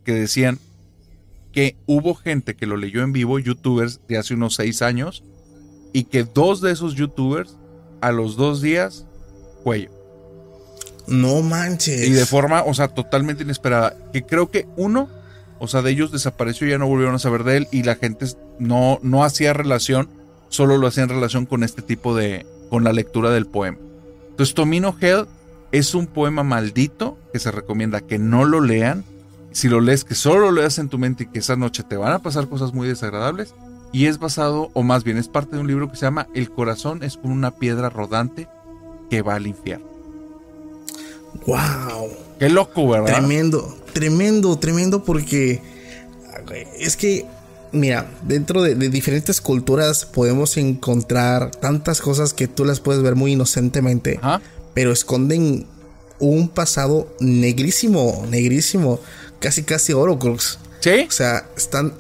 que 0.05 0.13
decían 0.13 0.59
que 1.53 1.77
hubo 1.87 2.15
gente 2.15 2.55
que 2.55 2.67
lo 2.67 2.77
leyó 2.77 3.03
en 3.03 3.13
vivo, 3.13 3.39
youtubers 3.39 4.01
de 4.09 4.17
hace 4.17 4.35
unos 4.35 4.55
seis 4.55 4.81
años, 4.81 5.23
y 5.93 6.05
que 6.05 6.25
dos 6.25 6.63
de 6.63 6.73
esos 6.73 6.95
youtubers 6.95 7.59
a 8.01 8.13
los 8.13 8.37
dos 8.37 8.63
días, 8.63 9.05
cuello. 9.63 9.91
No 11.07 11.43
manches. 11.43 12.07
Y 12.07 12.13
de 12.13 12.27
forma, 12.27 12.63
o 12.63 12.75
sea, 12.75 12.89
totalmente 12.89 13.43
inesperada. 13.43 13.97
Que 14.13 14.23
creo 14.23 14.51
que 14.51 14.67
uno, 14.77 15.09
o 15.59 15.69
sea, 15.69 15.83
de 15.83 15.91
ellos 15.91 16.13
desapareció, 16.13 16.67
ya 16.67 16.79
no 16.79 16.87
volvieron 16.87 17.15
a 17.15 17.19
saber 17.19 17.45
de 17.45 17.59
él 17.59 17.69
y 17.71 17.83
la 17.83 17.97
gente 17.97 18.27
no, 18.59 18.99
no 19.03 19.25
hacía 19.25 19.53
relación, 19.53 20.09
solo 20.49 20.79
lo 20.79 20.87
hacía 20.87 21.05
en 21.05 21.09
relación 21.09 21.47
con 21.47 21.65
este 21.65 21.83
tipo 21.83 22.15
de, 22.15 22.47
con 22.71 22.85
la 22.85 22.93
lectura 22.93 23.31
del 23.31 23.47
poema. 23.47 23.79
Entonces, 24.31 24.55
Tomino 24.55 24.97
Hell 25.01 25.27
es 25.73 25.95
un 25.95 26.07
poema 26.07 26.43
maldito 26.43 27.19
que 27.33 27.39
se 27.39 27.51
recomienda 27.51 28.01
que 28.01 28.19
no 28.19 28.45
lo 28.45 28.61
lean. 28.61 29.05
Si 29.53 29.69
lo 29.69 29.81
lees, 29.81 30.05
que 30.05 30.15
solo 30.15 30.51
lo 30.51 30.53
leas 30.53 30.79
en 30.79 30.89
tu 30.89 30.99
mente 30.99 31.25
y 31.25 31.27
que 31.27 31.41
esa 31.41 31.57
noche 31.57 31.83
te 31.83 31.97
van 31.97 32.13
a 32.13 32.21
pasar 32.21 32.49
cosas 32.49 32.73
muy 32.73 32.89
desagradables. 32.89 33.55
Y 33.93 34.07
es 34.07 34.19
basado, 34.19 34.71
o 34.73 34.83
más 34.83 35.05
bien 35.05 35.19
es 35.19 35.29
parte 35.29 35.57
de 35.57 35.61
un 35.61 35.67
libro 35.67 35.91
que 35.91 35.97
se 35.97 36.07
llama 36.07 36.29
El 36.35 36.51
corazón 36.51 37.03
es 37.03 37.19
como 37.19 37.35
una 37.35 37.51
piedra 37.51 37.91
rodante 37.91 38.49
que 39.11 39.21
va 39.21 39.35
al 39.35 39.47
infierno. 39.47 39.92
¡Wow! 41.47 42.11
Qué 42.39 42.49
loco, 42.49 42.89
¿verdad? 42.89 43.19
Tremendo, 43.19 43.77
tremendo, 43.93 44.59
tremendo 44.59 45.05
porque 45.05 45.61
es 46.79 46.97
que, 46.97 47.27
mira, 47.73 48.11
dentro 48.23 48.63
de, 48.63 48.75
de, 48.75 48.89
diferentes 48.89 49.41
culturas 49.41 50.05
podemos 50.05 50.57
encontrar 50.57 51.51
tantas 51.51 52.01
cosas 52.01 52.35
que 52.35 52.49
tú 52.49 52.65
las 52.65 52.81
puedes 52.81 53.03
ver 53.03 53.15
muy 53.15 53.33
inocentemente, 53.33 54.21
pero 54.75 54.93
esconden 54.93 55.67
un 56.19 56.49
pasado 56.49 57.09
negrísimo, 57.21 58.25
negrísimo, 58.29 59.01
casi 59.39 59.65
casi 59.65 59.93
oro, 59.93 60.19
Crux. 60.19 60.59
¿Sí? 60.83 61.07
O 61.09 61.13
sea, 61.13 61.47
están, 61.57 61.95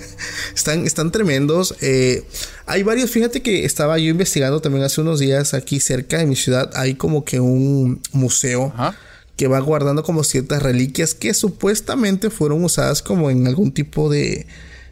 están, 0.54 0.86
están 0.86 1.12
tremendos. 1.12 1.76
Eh, 1.80 2.24
hay 2.66 2.82
varios, 2.82 3.10
fíjate 3.10 3.42
que 3.42 3.64
estaba 3.64 3.98
yo 3.98 4.10
investigando 4.10 4.60
también 4.60 4.84
hace 4.84 5.00
unos 5.00 5.20
días 5.20 5.54
aquí 5.54 5.78
cerca 5.78 6.18
de 6.18 6.26
mi 6.26 6.34
ciudad. 6.34 6.70
Hay 6.74 6.94
como 6.94 7.24
que 7.24 7.38
un 7.38 8.02
museo 8.12 8.72
Ajá. 8.74 8.96
que 9.36 9.46
va 9.46 9.60
guardando 9.60 10.02
como 10.02 10.24
ciertas 10.24 10.62
reliquias 10.62 11.14
que 11.14 11.32
supuestamente 11.32 12.28
fueron 12.28 12.64
usadas 12.64 13.02
como 13.02 13.30
en 13.30 13.46
algún 13.46 13.72
tipo 13.72 14.10
de 14.10 14.46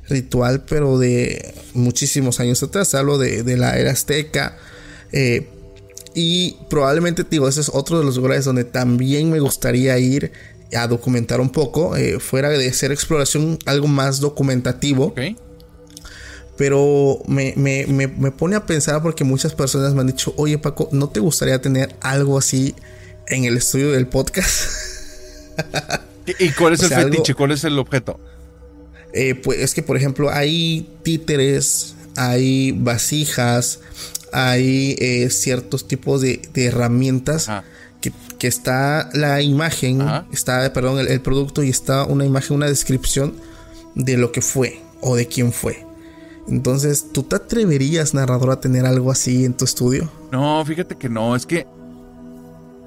ritual, 0.08 0.64
pero 0.68 0.98
de 0.98 1.54
muchísimos 1.74 2.38
años 2.38 2.62
atrás. 2.62 2.94
Hablo 2.94 3.18
de, 3.18 3.42
de 3.42 3.56
la 3.56 3.76
era 3.76 3.90
azteca. 3.90 4.56
Eh, 5.10 5.48
y 6.14 6.56
probablemente, 6.68 7.24
digo, 7.28 7.48
ese 7.48 7.60
es 7.62 7.70
otro 7.72 7.98
de 7.98 8.04
los 8.04 8.16
lugares 8.16 8.44
donde 8.44 8.64
también 8.64 9.30
me 9.30 9.40
gustaría 9.40 9.98
ir 9.98 10.32
a 10.76 10.86
documentar 10.88 11.40
un 11.40 11.50
poco, 11.50 11.96
eh, 11.96 12.18
fuera 12.20 12.48
de 12.48 12.72
ser 12.72 12.92
exploración, 12.92 13.58
algo 13.66 13.88
más 13.88 14.20
documentativo. 14.20 15.14
Pero 16.56 17.22
me, 17.26 17.54
me, 17.56 17.86
me, 17.86 18.06
me, 18.06 18.30
pone 18.30 18.56
a 18.56 18.66
pensar 18.66 19.02
porque 19.02 19.24
muchas 19.24 19.54
personas 19.54 19.94
me 19.94 20.00
han 20.02 20.06
dicho, 20.08 20.34
oye 20.36 20.58
Paco, 20.58 20.88
¿no 20.92 21.08
te 21.08 21.18
gustaría 21.18 21.60
tener 21.60 21.96
algo 22.02 22.38
así 22.38 22.74
en 23.26 23.44
el 23.44 23.56
estudio 23.56 23.90
del 23.90 24.06
podcast? 24.06 24.70
¿Y 26.38 26.50
cuál 26.50 26.74
es 26.74 26.82
O 26.82 26.86
el 26.86 26.92
algo- 26.92 27.10
fetiche? 27.10 27.34
¿Cuál 27.34 27.52
es 27.52 27.64
el 27.64 27.78
objeto? 27.78 28.20
Eh, 29.14 29.34
pues 29.34 29.58
es 29.60 29.74
que, 29.74 29.82
por 29.82 29.96
ejemplo, 29.96 30.30
hay 30.30 30.88
títeres, 31.02 31.94
hay 32.16 32.72
vasijas, 32.72 33.80
hay 34.32 34.94
eh, 34.98 35.30
ciertos 35.30 35.88
tipos 35.88 36.20
de, 36.20 36.40
de 36.54 36.66
herramientas 36.66 37.48
Ajá. 37.48 37.64
Que, 38.02 38.12
que 38.38 38.46
está 38.46 39.08
la 39.14 39.40
imagen, 39.40 40.02
Ajá. 40.02 40.26
está, 40.30 40.70
perdón, 40.74 40.98
el, 40.98 41.08
el 41.08 41.22
producto 41.22 41.62
y 41.62 41.70
está 41.70 42.04
una 42.04 42.26
imagen, 42.26 42.56
una 42.56 42.66
descripción 42.66 43.34
de 43.94 44.18
lo 44.18 44.32
que 44.32 44.42
fue 44.42 44.82
o 45.00 45.16
de 45.16 45.26
quién 45.26 45.52
fue. 45.52 45.86
Entonces, 46.48 47.06
¿tú 47.12 47.22
te 47.22 47.36
atreverías, 47.36 48.14
narrador, 48.14 48.50
a 48.50 48.60
tener 48.60 48.84
algo 48.84 49.10
así 49.10 49.44
en 49.44 49.54
tu 49.54 49.64
estudio? 49.64 50.10
No, 50.30 50.64
fíjate 50.64 50.96
que 50.96 51.08
no, 51.08 51.36
es 51.36 51.46
que. 51.46 51.66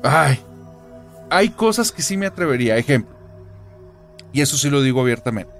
Ay. 0.04 0.40
Hay 1.30 1.50
cosas 1.50 1.92
que 1.92 2.02
sí 2.02 2.18
me 2.18 2.26
atrevería. 2.26 2.78
Ejemplo. 2.78 3.16
Y 4.34 4.42
eso 4.42 4.58
sí 4.58 4.70
lo 4.70 4.82
digo 4.82 5.02
abiertamente. 5.02 5.52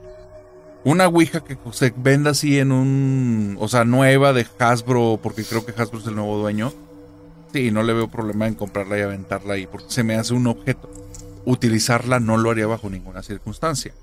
Una 0.84 1.08
Ouija 1.08 1.44
que 1.44 1.58
se 1.72 1.94
venda 1.96 2.32
así 2.32 2.60
en 2.60 2.72
un. 2.72 3.58
O 3.60 3.68
sea, 3.68 3.86
nueva 3.86 4.34
de 4.34 4.46
Hasbro, 4.60 5.20
porque 5.24 5.44
creo 5.44 5.66
que 5.66 5.72
Hasbro 5.72 6.00
es 6.00 6.08
el 6.08 6.16
nuevo 6.16 6.38
dueño. 6.38 6.74
Sí, 7.56 7.72
no 7.72 7.84
le 7.84 7.94
veo 7.94 8.10
problema 8.10 8.48
en 8.48 8.54
comprarla 8.56 8.98
y 8.98 9.02
aventarla 9.02 9.54
ahí, 9.54 9.66
porque 9.66 9.86
se 9.88 10.04
me 10.04 10.16
hace 10.16 10.34
un 10.34 10.46
objeto. 10.48 10.92
Utilizarla 11.46 12.20
no 12.20 12.36
lo 12.36 12.52
haría 12.52 12.68
bajo 12.68 12.90
ninguna 12.90 13.24
circunstancia. 13.24 13.94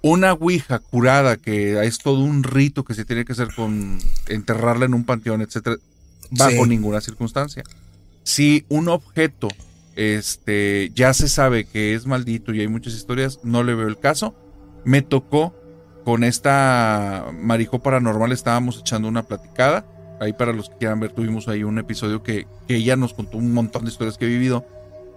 Una 0.00 0.32
Ouija 0.32 0.78
curada, 0.78 1.36
que 1.36 1.84
es 1.84 1.98
todo 1.98 2.20
un 2.20 2.44
rito 2.44 2.84
que 2.84 2.94
se 2.94 3.04
tiene 3.04 3.26
que 3.26 3.32
hacer 3.32 3.48
con 3.54 3.98
enterrarla 4.28 4.86
en 4.86 4.94
un 4.94 5.04
panteón, 5.04 5.42
etcétera, 5.42 5.76
bajo 6.30 6.64
Sí. 6.64 6.66
ninguna 6.66 7.02
circunstancia. 7.02 7.62
Si 8.22 8.64
un 8.70 8.88
objeto 8.88 9.48
este, 9.94 10.90
ya 10.94 11.12
se 11.12 11.28
sabe 11.28 11.66
que 11.66 11.92
es 11.94 12.06
maldito 12.06 12.54
y 12.54 12.60
hay 12.62 12.68
muchas 12.68 12.94
historias, 12.94 13.40
no 13.42 13.64
le 13.64 13.74
veo 13.74 13.88
el 13.88 13.98
caso. 13.98 14.34
Me 14.86 15.02
tocó 15.02 15.54
con 16.06 16.24
esta 16.24 17.26
Marijo 17.38 17.80
Paranormal, 17.80 18.32
estábamos 18.32 18.78
echando 18.78 19.08
una 19.08 19.24
platicada. 19.24 19.84
Ahí 20.20 20.32
para 20.32 20.52
los 20.52 20.68
que 20.68 20.76
quieran 20.78 21.00
ver, 21.00 21.12
tuvimos 21.12 21.46
ahí 21.48 21.62
un 21.62 21.78
episodio 21.78 22.22
que, 22.22 22.46
que 22.66 22.76
ella 22.76 22.96
nos 22.96 23.14
contó 23.14 23.38
un 23.38 23.52
montón 23.52 23.84
de 23.84 23.90
historias 23.90 24.18
que 24.18 24.24
he 24.26 24.28
vivido. 24.28 24.64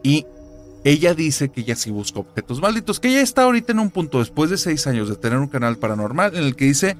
Y 0.03 0.25
ella 0.83 1.13
dice 1.13 1.49
que 1.49 1.61
ella 1.61 1.75
sí 1.75 1.89
busca 1.91 2.19
objetos 2.19 2.61
malditos, 2.61 2.99
que 2.99 3.09
ella 3.09 3.21
está 3.21 3.43
ahorita 3.43 3.71
en 3.71 3.79
un 3.79 3.89
punto, 3.89 4.19
después 4.19 4.49
de 4.49 4.57
seis 4.57 4.85
años 4.87 5.09
de 5.09 5.15
tener 5.15 5.39
un 5.39 5.47
canal 5.47 5.77
paranormal, 5.77 6.35
en 6.35 6.43
el 6.43 6.55
que 6.55 6.65
dice, 6.65 6.95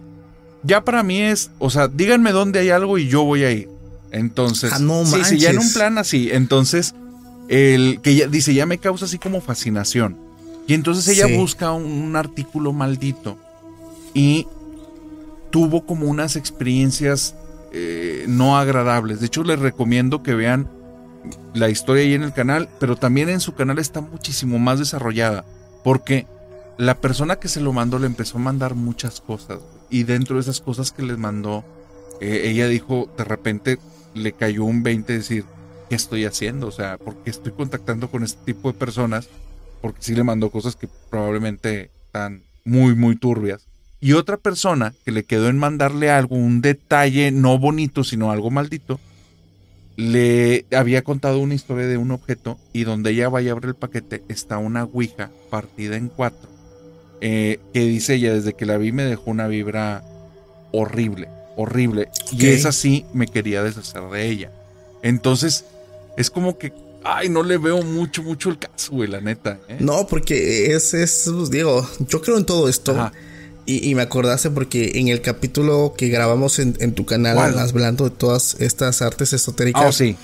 ya 0.64 0.84
para 0.84 1.04
mí 1.04 1.20
es, 1.22 1.52
o 1.60 1.70
sea, 1.70 1.88
díganme 1.88 2.32
dónde 2.32 2.60
hay 2.60 2.70
algo 2.70 2.97
y 2.97 3.08
yo 3.08 3.24
voy 3.24 3.43
a 3.43 3.52
ir. 3.52 3.70
Entonces, 4.12 4.72
Ah, 4.74 4.80
no 4.80 5.06
sí, 5.06 5.24
sí, 5.24 5.38
ya 5.39 5.52
en 5.52 5.60
un 5.60 5.72
plan 5.74 5.97
así. 5.97 6.30
Entonces, 6.32 6.93
el 7.49 7.99
que 8.02 8.16
ya 8.16 8.28
dice, 8.28 8.54
ya 8.54 8.66
me 8.66 8.78
causa 8.78 9.06
así 9.06 9.18
como 9.18 9.41
fascinación. 9.41 10.18
Y 10.68 10.74
entonces 10.74 11.08
ella 11.08 11.28
Sí. 11.28 11.36
busca 11.38 11.72
un, 11.72 11.84
un 11.86 12.16
artículo 12.16 12.72
maldito 12.74 13.38
y 14.14 14.47
tuvo 15.49 15.86
como 15.86 16.08
unas 16.08 16.36
experiencias 16.36 17.36
eh, 17.72 18.26
no 18.28 18.57
agradables. 18.57 19.19
De 19.19 19.28
hecho, 19.28 19.43
les 19.43 19.59
recomiendo 19.59 20.24
que 20.24 20.36
vean 20.36 20.69
la 21.53 21.69
historia 21.69 22.03
ahí 22.03 22.13
en 22.13 22.24
el 22.24 22.34
canal, 22.34 22.69
pero 22.80 22.95
también 22.95 23.30
en 23.30 23.39
su 23.39 23.53
canal 23.53 23.80
está 23.80 24.01
muchísimo 24.01 24.59
más 24.59 24.80
desarrollada, 24.80 25.45
porque 25.84 26.28
la 26.78 26.99
persona 26.99 27.36
que 27.36 27.47
se 27.47 27.61
lo 27.61 27.74
mandó 27.74 27.99
le 27.99 28.07
empezó 28.07 28.38
a 28.38 28.41
mandar 28.41 28.76
muchas 28.76 29.22
cosas, 29.22 29.59
y 29.89 30.03
dentro 30.03 30.36
de 30.36 30.41
esas 30.41 30.61
cosas 30.61 30.91
que 30.91 31.03
les 31.03 31.17
mandó, 31.17 31.63
eh, 32.19 32.43
ella 32.45 32.67
dijo, 32.67 33.09
de 33.17 33.24
repente 33.24 33.78
le 34.13 34.34
cayó 34.34 34.63
un 34.63 34.84
20 34.84 35.13
decir, 35.13 35.45
¿qué 35.89 35.95
estoy 35.95 36.26
haciendo? 36.26 36.67
O 36.67 36.72
sea, 36.72 36.97
¿por 36.97 37.15
qué 37.17 37.30
estoy 37.30 37.51
contactando 37.51 38.09
con 38.09 38.24
este 38.24 38.53
tipo 38.53 38.72
de 38.72 38.78
personas? 38.78 39.30
Porque 39.82 40.01
sí 40.01 40.15
le 40.15 40.24
mandó 40.24 40.49
cosas 40.49 40.76
que 40.76 40.88
probablemente 41.09 41.91
están 42.05 42.43
muy, 42.65 42.95
muy 42.95 43.15
turbias. 43.15 43.67
Y 44.02 44.14
otra 44.14 44.38
persona 44.38 44.93
que 45.06 45.12
le 45.12 45.24
quedó 45.24 45.47
en 45.47 45.60
mandarle 45.60 46.10
algo, 46.10 46.36
un 46.36 46.60
detalle 46.62 47.32
no 47.32 47.60
bonito, 47.60 48.04
sino 48.04 48.32
algo 48.32 48.49
maldito, 48.49 48.99
le 49.95 50.66
había 50.76 51.04
contado 51.04 51.39
una 51.39 51.54
historia 51.54 51.86
de 51.86 51.97
un 51.97 52.10
objeto 52.12 52.58
y 52.74 52.84
donde 52.84 53.12
ella 53.12 53.30
vaya 53.30 53.52
a 53.52 53.54
abrir 53.54 53.70
el 53.70 53.76
paquete 53.76 54.24
está 54.28 54.58
una 54.58 54.86
ouija 54.86 55.30
partida 55.52 55.97
en 55.97 56.08
cuatro. 56.10 56.49
eh, 57.22 57.60
que 57.74 57.82
dice 57.82 58.16
ella, 58.16 58.34
desde 58.34 58.54
que 58.54 58.66
la 58.66 58.78
vi 58.78 58.91
me 58.91 59.04
dejó 59.04 59.30
una 59.30 59.47
vibra 59.47 60.04
horrible, 60.72 61.30
horrible. 61.56 62.10
Y 62.32 62.47
esa 62.47 62.72
sí 62.72 63.06
me 63.14 63.28
quería 63.28 63.62
deshacer 63.62 64.02
de 64.10 64.28
ella. 64.28 64.52
Entonces, 65.04 65.66
es 66.18 66.32
como 66.32 66.58
que, 66.58 66.74
ay, 67.04 67.30
no 67.30 67.43
le 67.43 67.60
veo 67.60 67.84
mucho, 67.84 68.24
mucho 68.24 68.49
el 68.49 68.58
caso, 68.58 68.93
güey, 68.93 69.08
la 69.08 69.22
neta. 69.22 69.60
¿eh? 69.70 69.78
No, 69.80 70.08
porque 70.08 70.74
es, 70.74 70.95
es, 70.95 71.30
pues, 71.32 71.52
digo, 71.52 71.88
yo 72.10 72.22
creo 72.22 72.38
en 72.39 72.45
todo 72.45 72.68
esto. 72.68 72.93
Ajá. 72.93 73.12
Y, 73.72 73.89
y 73.89 73.95
me 73.95 74.01
acordaste 74.01 74.49
porque 74.49 74.91
en 74.95 75.07
el 75.07 75.22
capítulo 75.22 75.93
que 75.97 76.09
grabamos 76.09 76.59
en, 76.59 76.76
en 76.80 76.93
tu 76.93 77.05
canal, 77.05 77.36
¿Cuál? 77.36 77.57
hablando 77.59 78.03
de 78.05 78.09
todas 78.11 78.55
estas 78.59 79.01
artes 79.01 79.34
esotéricas, 79.34 79.82
Ah, 79.84 79.88
oh, 79.88 79.91
sí. 79.91 80.15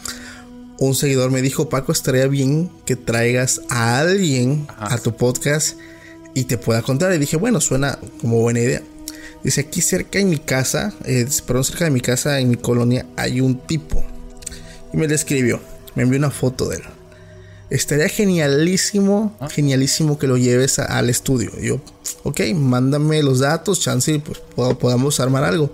un 0.79 0.95
seguidor 0.95 1.31
me 1.31 1.41
dijo, 1.41 1.69
Paco, 1.69 1.91
estaría 1.91 2.27
bien 2.27 2.69
que 2.85 2.95
traigas 2.95 3.61
a 3.69 3.99
alguien 3.99 4.65
Ajá. 4.69 4.95
a 4.95 4.97
tu 4.97 5.15
podcast 5.15 5.77
y 6.33 6.43
te 6.43 6.57
pueda 6.57 6.81
contar. 6.81 7.13
Y 7.13 7.17
dije, 7.19 7.37
bueno, 7.37 7.61
suena 7.61 7.97
como 8.21 8.41
buena 8.41 8.59
idea. 8.59 8.81
Dice, 9.43 9.61
aquí 9.61 9.81
cerca 9.81 10.19
en 10.19 10.29
mi 10.29 10.37
casa, 10.39 10.93
eh, 11.05 11.25
perdón, 11.45 11.63
cerca 11.63 11.85
de 11.85 11.91
mi 11.91 12.01
casa, 12.01 12.39
en 12.39 12.49
mi 12.49 12.57
colonia, 12.57 13.05
hay 13.15 13.39
un 13.39 13.57
tipo. 13.59 14.03
Y 14.93 14.97
me 14.97 15.07
describió, 15.07 15.59
me 15.95 16.03
envió 16.03 16.19
una 16.19 16.31
foto 16.31 16.67
de 16.69 16.77
él. 16.77 16.83
Estaría 17.69 18.07
genialísimo, 18.09 19.35
Ah. 19.39 19.49
genialísimo 19.49 20.17
que 20.17 20.27
lo 20.27 20.37
lleves 20.37 20.79
a- 20.79 20.85
al 20.85 21.09
estudio. 21.09 21.51
Y 21.61 21.67
yo, 21.67 21.81
ok, 22.23 22.39
mándame 22.55 23.21
los 23.23 23.39
datos, 23.39 23.81
chance, 23.81 24.11
y 24.13 24.19
pues 24.19 24.39
pod- 24.55 24.77
podamos 24.77 25.19
armar 25.19 25.43
algo. 25.43 25.73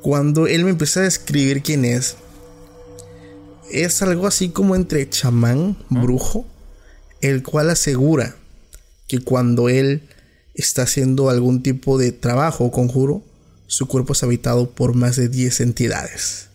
Cuando 0.00 0.46
él 0.46 0.64
me 0.64 0.70
empieza 0.70 1.00
a 1.00 1.02
describir 1.02 1.62
quién 1.62 1.84
es, 1.84 2.16
es 3.70 4.00
algo 4.00 4.26
así 4.26 4.48
como 4.48 4.74
entre 4.76 5.08
chamán, 5.10 5.76
brujo, 5.90 6.46
el 7.20 7.42
cual 7.42 7.68
asegura 7.70 8.36
que 9.08 9.18
cuando 9.20 9.68
él 9.68 10.02
está 10.54 10.82
haciendo 10.82 11.28
algún 11.30 11.62
tipo 11.62 11.98
de 11.98 12.12
trabajo 12.12 12.64
o 12.64 12.70
conjuro, 12.70 13.22
su 13.66 13.86
cuerpo 13.86 14.14
es 14.14 14.22
habitado 14.22 14.70
por 14.70 14.94
más 14.94 15.16
de 15.16 15.28
10 15.28 15.60
entidades. 15.60 16.46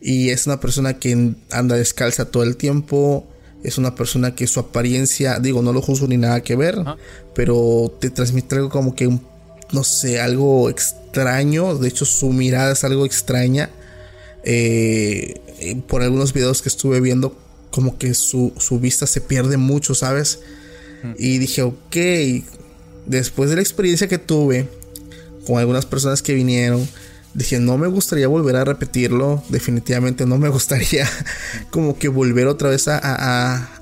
Y 0.00 0.30
es 0.30 0.46
una 0.46 0.60
persona 0.60 0.98
que 0.98 1.34
anda 1.50 1.76
descalza 1.76 2.24
todo 2.26 2.42
el 2.42 2.56
tiempo. 2.56 3.26
Es 3.66 3.78
una 3.78 3.96
persona 3.96 4.34
que 4.34 4.46
su 4.46 4.60
apariencia, 4.60 5.40
digo, 5.40 5.60
no 5.60 5.72
lo 5.72 5.82
juzgo 5.82 6.06
ni 6.06 6.16
nada 6.16 6.40
que 6.40 6.54
ver, 6.54 6.78
pero 7.34 7.92
te 8.00 8.10
transmite 8.10 8.54
algo 8.54 8.70
como 8.70 8.94
que, 8.94 9.08
no 9.72 9.82
sé, 9.82 10.20
algo 10.20 10.70
extraño. 10.70 11.74
De 11.74 11.88
hecho, 11.88 12.04
su 12.04 12.30
mirada 12.30 12.74
es 12.74 12.84
algo 12.84 13.04
extraña. 13.04 13.70
Eh, 14.44 15.40
eh, 15.58 15.76
por 15.88 16.02
algunos 16.02 16.32
videos 16.32 16.62
que 16.62 16.68
estuve 16.68 17.00
viendo, 17.00 17.36
como 17.70 17.98
que 17.98 18.14
su, 18.14 18.52
su 18.56 18.78
vista 18.78 19.04
se 19.08 19.20
pierde 19.20 19.56
mucho, 19.56 19.96
¿sabes? 19.96 20.38
Y 21.18 21.38
dije, 21.38 21.62
ok, 21.62 21.96
después 23.04 23.50
de 23.50 23.56
la 23.56 23.62
experiencia 23.62 24.06
que 24.06 24.18
tuve 24.18 24.68
con 25.44 25.58
algunas 25.58 25.86
personas 25.86 26.22
que 26.22 26.34
vinieron, 26.34 26.88
dije, 27.36 27.60
no 27.60 27.76
me 27.78 27.86
gustaría 27.86 28.28
volver 28.28 28.56
a 28.56 28.64
repetirlo, 28.64 29.42
definitivamente 29.50 30.24
no 30.26 30.38
me 30.38 30.48
gustaría 30.48 31.06
como 31.70 31.98
que 31.98 32.08
volver 32.08 32.46
otra 32.46 32.70
vez 32.70 32.88
a, 32.88 32.98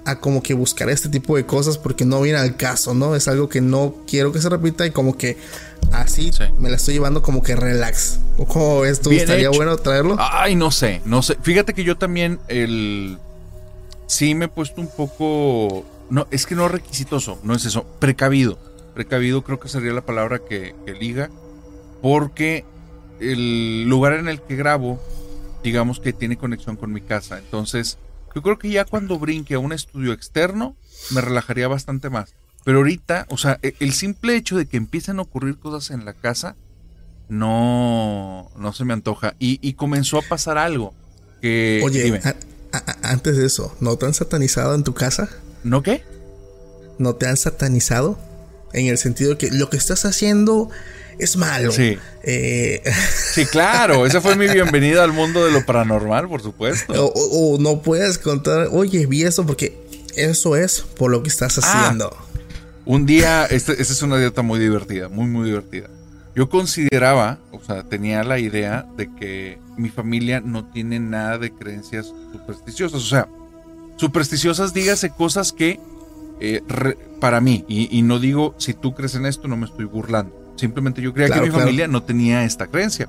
a- 0.04 0.20
como 0.20 0.42
que 0.42 0.54
buscar 0.54 0.90
este 0.90 1.08
tipo 1.08 1.36
de 1.36 1.46
cosas 1.46 1.78
porque 1.78 2.04
no 2.04 2.20
viene 2.20 2.38
al 2.38 2.56
caso, 2.56 2.94
¿no? 2.94 3.14
Es 3.16 3.26
algo 3.28 3.48
que 3.48 3.60
no 3.60 3.94
quiero 4.06 4.32
que 4.32 4.40
se 4.40 4.48
repita 4.48 4.84
y 4.86 4.90
como 4.90 5.16
que 5.16 5.38
así 5.92 6.30
Sí. 6.32 6.44
me 6.58 6.68
la 6.70 6.76
estoy 6.76 6.94
llevando 6.94 7.22
como 7.22 7.42
que 7.42 7.56
relax. 7.56 8.18
¿O 8.36 8.44
¿Cómo 8.46 8.80
ves 8.80 9.00
tú? 9.00 9.10
Bien 9.10 9.22
¿Estaría 9.22 9.48
hecho. 9.48 9.56
bueno 9.56 9.76
traerlo? 9.78 10.16
Ay, 10.18 10.56
no 10.56 10.70
sé, 10.70 11.00
no 11.04 11.22
sé. 11.22 11.36
Fíjate 11.42 11.72
que 11.74 11.84
yo 11.84 11.96
también 11.96 12.38
el 12.48 13.18
sí 14.06 14.34
me 14.34 14.46
he 14.46 14.48
puesto 14.48 14.80
un 14.80 14.88
poco 14.88 15.84
no, 16.10 16.26
es 16.30 16.44
que 16.46 16.54
no 16.54 16.68
requisitoso, 16.68 17.38
no 17.42 17.54
es 17.54 17.64
eso, 17.64 17.84
precavido. 18.00 18.58
Precavido 18.94 19.42
creo 19.42 19.58
que 19.58 19.68
sería 19.68 19.92
la 19.92 20.02
palabra 20.04 20.40
que, 20.48 20.74
que 20.84 20.92
liga 20.92 21.30
porque 22.02 22.64
el 23.20 23.84
lugar 23.84 24.14
en 24.14 24.28
el 24.28 24.40
que 24.40 24.56
grabo 24.56 25.00
digamos 25.62 25.98
que 26.00 26.12
tiene 26.12 26.36
conexión 26.36 26.76
con 26.76 26.92
mi 26.92 27.00
casa, 27.00 27.38
entonces 27.38 27.96
yo 28.34 28.42
creo 28.42 28.58
que 28.58 28.68
ya 28.70 28.84
cuando 28.84 29.18
brinque 29.18 29.54
a 29.54 29.58
un 29.58 29.72
estudio 29.72 30.12
externo 30.12 30.76
me 31.10 31.20
relajaría 31.20 31.68
bastante 31.68 32.10
más. 32.10 32.34
Pero 32.64 32.78
ahorita, 32.78 33.26
o 33.30 33.36
sea, 33.38 33.58
e- 33.62 33.74
el 33.80 33.92
simple 33.92 34.36
hecho 34.36 34.56
de 34.56 34.66
que 34.66 34.76
empiecen 34.76 35.18
a 35.18 35.22
ocurrir 35.22 35.58
cosas 35.58 35.90
en 35.90 36.04
la 36.04 36.12
casa 36.14 36.56
no, 37.28 38.50
no 38.56 38.72
se 38.72 38.84
me 38.84 38.92
antoja. 38.92 39.34
Y, 39.38 39.58
y 39.66 39.74
comenzó 39.74 40.18
a 40.18 40.22
pasar 40.22 40.58
algo. 40.58 40.94
Que, 41.40 41.82
Oye, 41.84 42.20
a- 42.24 42.76
a- 42.76 43.10
antes 43.10 43.36
de 43.36 43.46
eso, 43.46 43.74
¿no 43.80 43.96
te 43.96 44.06
han 44.06 44.14
satanizado 44.14 44.74
en 44.74 44.82
tu 44.84 44.94
casa? 44.94 45.28
¿no 45.62 45.82
qué? 45.82 46.02
¿No 46.98 47.14
te 47.14 47.26
han 47.26 47.36
satanizado? 47.36 48.18
En 48.72 48.86
el 48.86 48.98
sentido 48.98 49.38
que 49.38 49.50
lo 49.50 49.70
que 49.70 49.76
estás 49.76 50.04
haciendo 50.04 50.68
es 51.18 51.36
malo. 51.36 51.72
Sí. 51.72 51.98
Eh, 52.22 52.82
Sí, 53.34 53.46
claro, 53.46 54.06
esa 54.06 54.20
fue 54.20 54.36
mi 54.36 54.46
bienvenida 54.48 55.02
al 55.04 55.12
mundo 55.12 55.44
de 55.44 55.50
lo 55.50 55.64
paranormal, 55.66 56.28
por 56.28 56.40
supuesto. 56.42 56.92
o, 57.14 57.58
no 57.58 57.82
puedes 57.82 58.18
contar, 58.18 58.68
oye, 58.70 59.06
vi 59.06 59.22
eso 59.24 59.44
porque 59.44 59.76
eso 60.16 60.56
es 60.56 60.80
por 60.82 61.10
lo 61.10 61.22
que 61.22 61.28
estás 61.28 61.58
Ah. 61.58 61.62
haciendo. 61.84 62.16
Un 62.86 63.06
día, 63.06 63.46
este- 63.46 63.72
esta 63.80 63.92
es 63.94 64.02
una 64.02 64.18
dieta 64.18 64.42
muy 64.42 64.60
divertida, 64.60 65.08
muy, 65.08 65.26
muy 65.26 65.46
divertida. 65.48 65.88
Yo 66.36 66.48
consideraba, 66.48 67.38
o 67.52 67.60
sea, 67.64 67.82
tenía 67.84 68.22
la 68.24 68.38
idea 68.38 68.86
de 68.96 69.08
que 69.14 69.58
mi 69.76 69.88
familia 69.88 70.40
no 70.40 70.66
tiene 70.70 70.98
nada 71.00 71.38
de 71.38 71.52
creencias 71.52 72.12
supersticiosas. 72.32 73.00
O 73.02 73.06
sea, 73.06 73.28
supersticiosas, 73.96 74.74
dígase 74.74 75.10
cosas 75.10 75.52
que 75.52 75.80
eh, 76.40 76.62
re- 76.68 76.98
para 77.20 77.40
mí, 77.40 77.64
y, 77.68 77.96
y 77.96 78.02
no 78.02 78.18
digo 78.18 78.54
si 78.58 78.74
tú 78.74 78.92
crees 78.92 79.14
en 79.14 79.24
esto, 79.24 79.46
no 79.48 79.56
me 79.56 79.66
estoy 79.66 79.84
burlando. 79.84 80.34
Simplemente 80.56 81.02
yo 81.02 81.12
creía 81.12 81.28
Claro, 81.28 81.42
que 81.42 81.46
mi 81.48 81.50
claro. 81.52 81.64
familia 81.66 81.88
no 81.88 82.02
tenía 82.02 82.44
esta 82.44 82.66
creencia. 82.66 83.08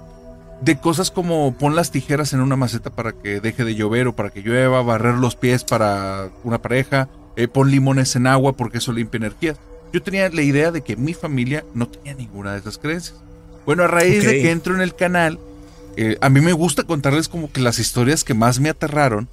De 0.61 0.77
cosas 0.77 1.11
como 1.11 1.53
pon 1.57 1.75
las 1.75 1.91
tijeras 1.91 2.33
en 2.33 2.39
una 2.39 2.55
maceta 2.55 2.89
para 2.89 3.11
que 3.11 3.39
deje 3.41 3.65
de 3.65 3.75
llover 3.75 4.07
o 4.07 4.15
para 4.15 4.29
que 4.29 4.41
llueva, 4.41 4.81
barrer 4.81 5.15
los 5.15 5.35
pies 5.35 5.63
para 5.63 6.29
una 6.43 6.61
pareja, 6.61 7.09
eh, 7.35 7.47
pon 7.47 7.69
limones 7.69 8.15
en 8.15 8.27
agua 8.27 8.53
porque 8.53 8.77
eso 8.77 8.93
limpia 8.93 9.17
energías. 9.17 9.57
Yo 9.91 10.01
tenía 10.01 10.27
la 10.29 10.41
idea 10.41 10.71
de 10.71 10.81
que 10.81 10.95
mi 10.95 11.13
familia 11.13 11.63
no 11.73 11.87
tenía 11.87 12.13
ninguna 12.13 12.53
de 12.53 12.59
esas 12.59 12.77
creencias. 12.77 13.17
Bueno, 13.65 13.83
a 13.83 13.87
raíz 13.87 14.23
de 14.25 14.41
que 14.41 14.51
entro 14.51 14.75
en 14.75 14.81
el 14.81 14.95
canal, 14.95 15.39
eh, 15.97 16.17
a 16.21 16.29
mí 16.29 16.39
me 16.41 16.53
gusta 16.53 16.83
contarles 16.83 17.27
como 17.27 17.51
que 17.51 17.61
las 17.61 17.79
historias 17.79 18.23
que 18.23 18.33
más 18.33 18.59
me 18.59 18.69
aterraron 18.69 19.27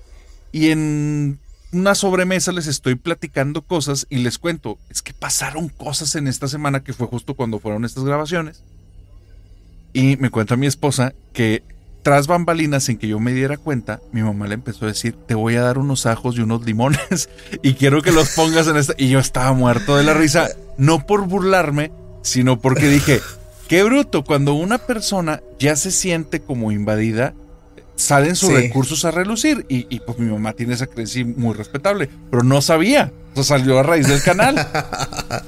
y 0.52 0.70
en 0.70 1.38
una 1.72 1.94
sobremesa 1.94 2.52
les 2.52 2.66
estoy 2.66 2.96
platicando 2.96 3.62
cosas 3.62 4.06
y 4.10 4.18
les 4.18 4.38
cuento, 4.38 4.78
es 4.90 5.00
que 5.02 5.14
pasaron 5.14 5.68
cosas 5.68 6.14
en 6.14 6.28
esta 6.28 6.46
semana 6.46 6.84
que 6.84 6.92
fue 6.92 7.06
justo 7.06 7.34
cuando 7.34 7.58
fueron 7.58 7.84
estas 7.84 8.04
grabaciones. 8.04 8.62
Y 9.94 10.16
me 10.18 10.30
cuenta 10.30 10.56
mi 10.56 10.66
esposa 10.66 11.14
que 11.32 11.62
tras 12.02 12.26
bambalinas 12.26 12.84
sin 12.84 12.98
que 12.98 13.08
yo 13.08 13.20
me 13.20 13.32
diera 13.32 13.56
cuenta, 13.56 14.00
mi 14.12 14.22
mamá 14.22 14.48
le 14.48 14.54
empezó 14.54 14.84
a 14.84 14.88
decir, 14.88 15.14
te 15.26 15.34
voy 15.34 15.56
a 15.56 15.62
dar 15.62 15.78
unos 15.78 16.04
ajos 16.06 16.36
y 16.36 16.40
unos 16.40 16.64
limones 16.66 17.30
y 17.62 17.74
quiero 17.74 18.02
que 18.02 18.12
los 18.12 18.30
pongas 18.30 18.66
en 18.66 18.76
esta... 18.76 18.94
Y 18.98 19.08
yo 19.08 19.18
estaba 19.18 19.52
muerto 19.52 19.96
de 19.96 20.02
la 20.02 20.14
risa, 20.14 20.48
no 20.76 21.06
por 21.06 21.26
burlarme, 21.26 21.92
sino 22.22 22.60
porque 22.60 22.88
dije, 22.88 23.20
qué 23.68 23.82
bruto, 23.82 24.24
cuando 24.24 24.54
una 24.54 24.78
persona 24.78 25.40
ya 25.58 25.76
se 25.76 25.90
siente 25.90 26.40
como 26.40 26.72
invadida, 26.72 27.34
salen 28.02 28.36
sus 28.36 28.48
Sí. 28.50 28.54
recursos 28.56 29.04
a 29.04 29.10
relucir. 29.10 29.64
Y, 29.68 29.86
y, 29.88 30.00
pues 30.00 30.18
mi 30.18 30.30
mamá 30.30 30.52
tiene 30.54 30.74
esa 30.74 30.86
creencia 30.86 31.24
muy 31.24 31.54
respetable, 31.54 32.08
pero 32.30 32.42
no 32.42 32.60
sabía. 32.62 33.12
Eso 33.32 33.44
salió 33.44 33.78
a 33.78 33.82
raíz 33.82 34.06
del 34.08 34.22
canal. 34.22 34.54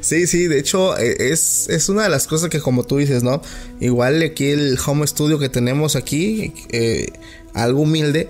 Sí, 0.00 0.26
sí, 0.26 0.46
de 0.46 0.58
hecho 0.58 0.96
eh, 0.98 1.30
es, 1.32 1.68
es 1.68 1.88
una 1.88 2.04
de 2.04 2.08
las 2.08 2.26
cosas 2.28 2.48
que 2.48 2.60
como 2.60 2.84
tú 2.84 2.98
dices, 2.98 3.22
¿no? 3.24 3.42
Igual 3.80 4.22
aquí 4.22 4.50
el 4.50 4.78
home 4.84 5.06
studio 5.06 5.38
que 5.38 5.48
tenemos 5.48 5.96
aquí, 5.96 6.52
eh, 6.70 7.08
algo 7.54 7.80
humilde, 7.82 8.28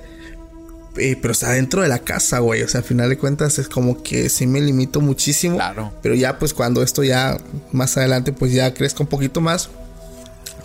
eh, 0.96 1.18
pero 1.20 1.32
está 1.32 1.50
dentro 1.52 1.82
de 1.82 1.88
la 1.88 1.98
casa, 1.98 2.38
güey. 2.38 2.62
O 2.62 2.68
sea, 2.68 2.80
al 2.80 2.86
final 2.86 3.10
de 3.10 3.18
cuentas 3.18 3.58
es 3.58 3.68
como 3.68 4.02
que 4.02 4.30
sí 4.30 4.46
me 4.46 4.60
limito 4.60 5.00
muchísimo. 5.02 5.56
Claro. 5.56 5.92
Pero 6.02 6.14
ya 6.14 6.38
pues 6.38 6.54
cuando 6.54 6.82
esto 6.82 7.04
ya 7.04 7.36
más 7.72 7.96
adelante 7.98 8.32
pues 8.32 8.52
ya 8.52 8.72
crezca 8.72 9.02
un 9.02 9.08
poquito 9.08 9.40
más, 9.42 9.68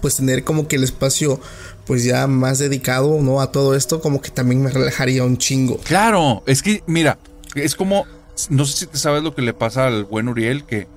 pues 0.01 0.15
tener 0.15 0.43
como 0.45 0.67
que 0.69 0.77
el 0.77 0.83
espacio 0.85 1.41
pues 1.85 2.03
ya 2.03 2.27
más 2.27 2.59
dedicado, 2.59 3.21
¿no? 3.21 3.41
A 3.41 3.51
todo 3.51 3.75
esto, 3.75 4.01
como 4.01 4.21
que 4.21 4.29
también 4.29 4.61
me 4.61 4.69
relajaría 4.69 5.23
un 5.23 5.37
chingo. 5.37 5.77
Claro, 5.77 6.43
es 6.45 6.61
que, 6.61 6.83
mira, 6.87 7.17
es 7.55 7.75
como, 7.75 8.05
no 8.49 8.65
sé 8.65 8.77
si 8.77 8.87
te 8.87 8.97
sabes 8.97 9.23
lo 9.23 9.35
que 9.35 9.41
le 9.41 9.53
pasa 9.53 9.87
al 9.87 10.05
buen 10.05 10.27
Uriel, 10.27 10.63
que 10.63 10.87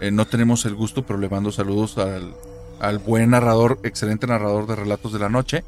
eh, 0.00 0.10
no 0.10 0.26
tenemos 0.26 0.64
el 0.64 0.74
gusto, 0.74 1.04
pero 1.04 1.18
le 1.18 1.28
mando 1.28 1.52
saludos 1.52 1.98
al, 1.98 2.34
al 2.80 2.98
buen 2.98 3.30
narrador, 3.30 3.80
excelente 3.82 4.26
narrador 4.26 4.66
de 4.66 4.76
relatos 4.76 5.12
de 5.12 5.18
la 5.18 5.28
noche. 5.28 5.64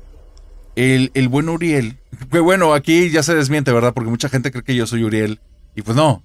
El, 0.77 1.11
el 1.14 1.29
buen 1.29 1.49
Uriel, 1.49 1.99
que 2.31 2.41
bueno, 2.41 2.75
aquí 2.75 3.11
ya 3.11 3.23
se 3.23 3.35
desmiente, 3.35 3.73
¿verdad? 3.73 3.93
Porque 3.93 4.11
mucha 4.11 4.29
gente 4.29 4.53
cree 4.53 4.62
que 4.62 4.77
yo 4.77 4.87
soy 4.87 5.05
Uriel, 5.05 5.41
y 5.75 5.83
pues 5.83 5.97
no, 5.97 6.23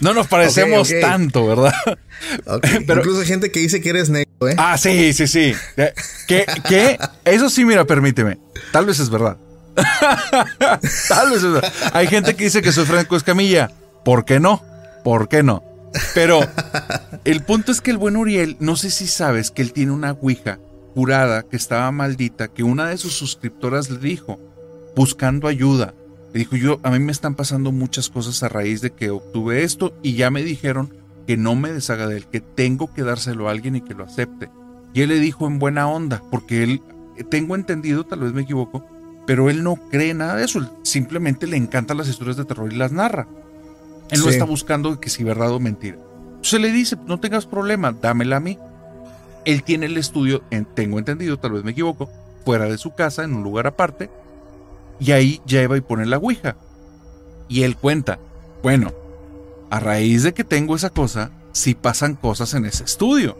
no 0.00 0.14
nos 0.14 0.26
parecemos 0.26 0.90
tanto, 1.00 1.46
¿verdad? 1.46 1.72
Pero- 2.86 3.00
Incluso 3.00 3.20
hay 3.20 3.26
gente 3.26 3.50
que 3.50 3.60
dice 3.60 3.80
que 3.80 3.90
eres 3.90 4.10
negro, 4.10 4.48
¿eh? 4.48 4.54
Ah, 4.58 4.76
sí, 4.78 5.12
sí, 5.12 5.26
sí. 5.26 5.54
¿Qué? 6.26 6.44
¿Qué? 6.68 6.98
Eso 7.24 7.48
sí, 7.50 7.64
mira, 7.64 7.84
permíteme. 7.84 8.38
Tal 8.72 8.86
vez 8.86 8.98
es 9.00 9.10
verdad. 9.10 9.36
Tal 11.08 11.30
vez 11.30 11.42
es 11.42 11.52
verdad. 11.52 11.72
Hay 11.92 12.06
gente 12.06 12.34
que 12.34 12.44
dice 12.44 12.62
que 12.62 12.72
soy 12.72 12.84
Franco 12.86 13.16
Escamilla. 13.16 13.70
¿Por 14.04 14.24
qué 14.24 14.40
no? 14.40 14.62
¿Por 15.04 15.28
qué 15.28 15.42
no? 15.42 15.62
Pero 16.14 16.40
el 17.24 17.42
punto 17.42 17.72
es 17.72 17.80
que 17.80 17.90
el 17.90 17.96
buen 17.98 18.16
Uriel, 18.16 18.56
no 18.60 18.76
sé 18.76 18.90
si 18.90 19.06
sabes 19.06 19.50
que 19.50 19.62
él 19.62 19.72
tiene 19.72 19.92
una 19.92 20.12
ouija 20.12 20.58
curada 20.94 21.42
que 21.44 21.56
estaba 21.56 21.90
maldita, 21.92 22.48
que 22.48 22.62
una 22.62 22.88
de 22.88 22.96
sus 22.98 23.14
suscriptoras 23.14 23.88
le 23.90 23.98
dijo, 23.98 24.38
buscando 24.96 25.48
ayuda. 25.48 25.94
Dijo, 26.38 26.56
yo, 26.56 26.78
a 26.84 26.90
mí 26.90 26.98
me 27.00 27.10
están 27.12 27.34
pasando 27.34 27.72
muchas 27.72 28.08
cosas 28.08 28.42
a 28.42 28.48
raíz 28.48 28.80
de 28.80 28.90
que 28.92 29.10
obtuve 29.10 29.64
esto 29.64 29.92
y 30.02 30.14
ya 30.14 30.30
me 30.30 30.42
dijeron 30.42 30.94
que 31.26 31.36
no 31.36 31.54
me 31.56 31.72
deshaga 31.72 32.06
de 32.06 32.18
él, 32.18 32.26
que 32.26 32.40
tengo 32.40 32.92
que 32.94 33.02
dárselo 33.02 33.48
a 33.48 33.50
alguien 33.50 33.74
y 33.76 33.80
que 33.80 33.94
lo 33.94 34.04
acepte. 34.04 34.48
Y 34.94 35.02
él 35.02 35.08
le 35.08 35.18
dijo 35.20 35.46
en 35.46 35.58
buena 35.58 35.88
onda, 35.88 36.22
porque 36.30 36.62
él, 36.62 36.80
eh, 37.16 37.24
tengo 37.24 37.54
entendido, 37.56 38.04
tal 38.06 38.20
vez 38.20 38.32
me 38.32 38.42
equivoco, 38.42 38.84
pero 39.26 39.50
él 39.50 39.62
no 39.64 39.76
cree 39.90 40.14
nada 40.14 40.36
de 40.36 40.44
eso, 40.44 40.60
simplemente 40.82 41.46
le 41.46 41.56
encantan 41.56 41.96
las 41.98 42.08
historias 42.08 42.36
de 42.36 42.44
terror 42.44 42.72
y 42.72 42.76
las 42.76 42.92
narra. 42.92 43.26
Él 44.10 44.20
no 44.20 44.26
Sí. 44.26 44.30
está 44.30 44.44
buscando 44.44 44.98
que 45.00 45.10
si 45.10 45.24
verdad 45.24 45.50
o 45.52 45.60
mentira. 45.60 45.98
Se 46.42 46.58
le 46.58 46.70
dice, 46.72 46.96
no 47.06 47.18
tengas 47.20 47.46
problema, 47.46 47.92
dámela 47.92 48.36
a 48.36 48.40
mí. 48.40 48.56
Él 49.44 49.62
tiene 49.64 49.86
el 49.86 49.96
estudio, 49.96 50.42
en- 50.50 50.64
tengo 50.66 50.98
entendido, 50.98 51.36
tal 51.38 51.52
vez 51.52 51.64
me 51.64 51.72
equivoco, 51.72 52.08
fuera 52.44 52.66
de 52.66 52.78
su 52.78 52.94
casa, 52.94 53.24
en 53.24 53.34
un 53.34 53.42
lugar 53.42 53.66
aparte, 53.66 54.08
y 55.00 55.12
ahí 55.12 55.40
ya 55.46 55.62
iba 55.62 55.76
y 55.76 55.80
pone 55.80 56.06
la 56.06 56.18
Ouija. 56.18 56.56
Y 57.48 57.62
él 57.62 57.76
cuenta, 57.76 58.18
bueno, 58.62 58.92
a 59.70 59.80
raíz 59.80 60.22
de 60.22 60.34
que 60.34 60.44
tengo 60.44 60.76
esa 60.76 60.90
cosa, 60.90 61.30
sí 61.52 61.74
pasan 61.74 62.14
cosas 62.14 62.54
en 62.54 62.64
ese 62.66 62.84
estudio. 62.84 63.36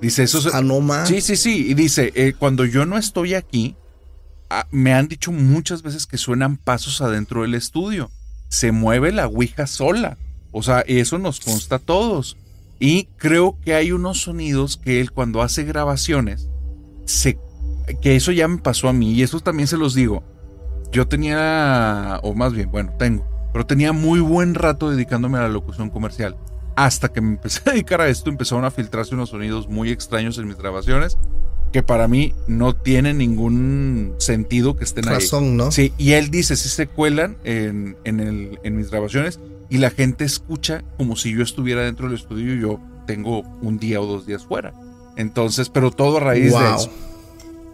Dice, 0.00 0.22
eso 0.22 0.40
se- 0.40 0.50
Ah, 0.52 0.62
no 0.62 0.80
más. 0.80 1.08
Sí, 1.08 1.20
sí, 1.20 1.36
sí. 1.36 1.66
Y 1.70 1.74
dice, 1.74 2.12
eh, 2.14 2.34
cuando 2.38 2.64
yo 2.64 2.86
no 2.86 2.96
estoy 2.98 3.34
aquí, 3.34 3.74
ah, 4.48 4.66
me 4.70 4.94
han 4.94 5.08
dicho 5.08 5.32
muchas 5.32 5.82
veces 5.82 6.06
que 6.06 6.18
suenan 6.18 6.56
pasos 6.56 7.00
adentro 7.00 7.42
del 7.42 7.54
estudio. 7.54 8.10
Se 8.48 8.70
mueve 8.72 9.10
la 9.12 9.26
Ouija 9.26 9.66
sola. 9.66 10.16
O 10.52 10.62
sea, 10.62 10.80
eso 10.86 11.18
nos 11.18 11.40
consta 11.40 11.76
a 11.76 11.80
todos. 11.80 12.36
Y 12.78 13.06
creo 13.16 13.58
que 13.64 13.74
hay 13.74 13.90
unos 13.90 14.20
sonidos 14.22 14.76
que 14.76 15.00
él 15.00 15.10
cuando 15.10 15.42
hace 15.42 15.64
grabaciones, 15.64 16.48
se, 17.06 17.38
que 18.00 18.14
eso 18.14 18.30
ya 18.30 18.46
me 18.46 18.58
pasó 18.58 18.88
a 18.88 18.92
mí. 18.92 19.12
Y 19.14 19.22
eso 19.24 19.40
también 19.40 19.66
se 19.66 19.76
los 19.76 19.94
digo. 19.94 20.22
Yo 20.92 21.06
tenía, 21.06 22.18
o 22.22 22.34
más 22.34 22.52
bien, 22.52 22.70
bueno, 22.70 22.92
tengo, 22.98 23.26
pero 23.52 23.66
tenía 23.66 23.92
muy 23.92 24.20
buen 24.20 24.54
rato 24.54 24.90
dedicándome 24.90 25.38
a 25.38 25.42
la 25.42 25.48
locución 25.48 25.90
comercial. 25.90 26.36
Hasta 26.76 27.08
que 27.08 27.20
me 27.20 27.30
empecé 27.30 27.60
a 27.66 27.72
dedicar 27.72 28.00
a 28.00 28.08
esto, 28.08 28.30
empezaron 28.30 28.64
a 28.64 28.70
filtrarse 28.70 29.14
unos 29.14 29.30
sonidos 29.30 29.68
muy 29.68 29.90
extraños 29.90 30.38
en 30.38 30.46
mis 30.48 30.56
grabaciones 30.56 31.18
que 31.72 31.82
para 31.82 32.08
mí 32.08 32.32
no 32.46 32.74
tienen 32.74 33.18
ningún 33.18 34.14
sentido 34.18 34.76
que 34.76 34.84
estén 34.84 35.06
ahí. 35.08 35.16
Razón, 35.16 35.56
¿no? 35.58 35.70
Sí, 35.70 35.92
y 35.98 36.12
él 36.12 36.30
dice, 36.30 36.56
si 36.56 36.68
se 36.70 36.86
cuelan 36.86 37.36
en, 37.44 37.96
en, 38.04 38.20
el- 38.20 38.58
en 38.62 38.76
mis 38.76 38.90
grabaciones 38.90 39.38
y 39.68 39.76
la 39.76 39.90
gente 39.90 40.24
escucha 40.24 40.82
como 40.96 41.14
si 41.16 41.34
yo 41.36 41.42
estuviera 41.42 41.82
dentro 41.82 42.06
del 42.08 42.16
estudio 42.16 42.54
y 42.54 42.60
yo 42.62 42.80
tengo 43.06 43.42
un 43.60 43.78
día 43.78 44.00
o 44.00 44.06
dos 44.06 44.24
días 44.24 44.46
fuera. 44.46 44.72
Entonces, 45.16 45.68
pero 45.68 45.90
todo 45.90 46.16
a 46.16 46.20
raíz 46.20 46.44
de 46.44 46.50
Wow. 46.52 46.76
eso. 46.76 46.90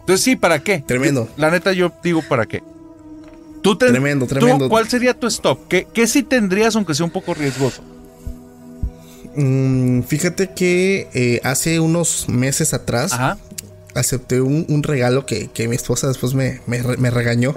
Entonces, 0.00 0.24
sí, 0.24 0.34
¿para 0.34 0.58
qué? 0.58 0.80
Tremendo. 0.80 1.28
La 1.36 1.50
neta, 1.52 1.72
yo 1.72 1.92
digo, 2.02 2.20
¿para 2.28 2.46
qué? 2.46 2.64
Tú 3.64 3.76
Tremendo, 3.78 4.26
tú, 4.26 4.34
tremendo. 4.34 4.68
¿Cuál 4.68 4.86
sería 4.88 5.18
tu 5.18 5.26
stop? 5.26 5.66
¿Qué, 5.68 5.86
¿Qué 5.92 6.06
sí 6.06 6.22
tendrías, 6.22 6.76
aunque 6.76 6.94
sea 6.94 7.06
un 7.06 7.10
poco 7.10 7.32
riesgoso? 7.34 7.82
Mm, 9.36 10.02
fíjate 10.02 10.50
que 10.54 11.08
eh, 11.14 11.40
hace 11.44 11.80
unos 11.80 12.28
meses 12.28 12.72
atrás 12.74 13.12
Ajá. 13.14 13.38
acepté 13.94 14.40
un, 14.40 14.66
un 14.68 14.82
regalo 14.82 15.26
que, 15.26 15.48
que 15.48 15.66
mi 15.66 15.76
esposa 15.76 16.06
después 16.08 16.34
me, 16.34 16.60
me 16.66 16.82
re- 16.82 16.96
me 16.98 17.10
regañó. 17.10 17.54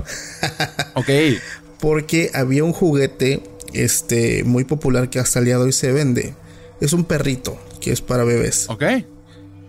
Ok. 0.96 1.10
Porque 1.80 2.32
había 2.34 2.64
un 2.64 2.74
juguete 2.74 3.44
este, 3.74 4.44
muy 4.44 4.64
popular 4.64 5.10
que 5.10 5.20
hasta 5.20 5.40
el 5.40 5.46
día 5.46 5.58
de 5.58 5.66
hoy 5.66 5.74
se 5.74 5.92
vende. 5.92 6.34
Es 6.82 6.94
un 6.94 7.04
perrito 7.04 7.60
que 7.82 7.92
es 7.92 8.02
para 8.02 8.24
bebés. 8.24 8.66
Ok. 8.70 8.84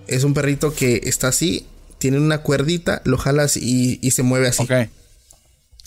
Es 0.06 0.24
un 0.24 0.32
perrito 0.32 0.72
que 0.72 1.00
está 1.04 1.28
así, 1.28 1.66
tiene 1.98 2.18
una 2.18 2.38
cuerdita, 2.42 3.02
lo 3.04 3.18
jalas 3.18 3.56
y, 3.58 3.98
y 4.00 4.12
se 4.12 4.22
mueve 4.22 4.48
así. 4.48 4.62
Ok. 4.62 4.88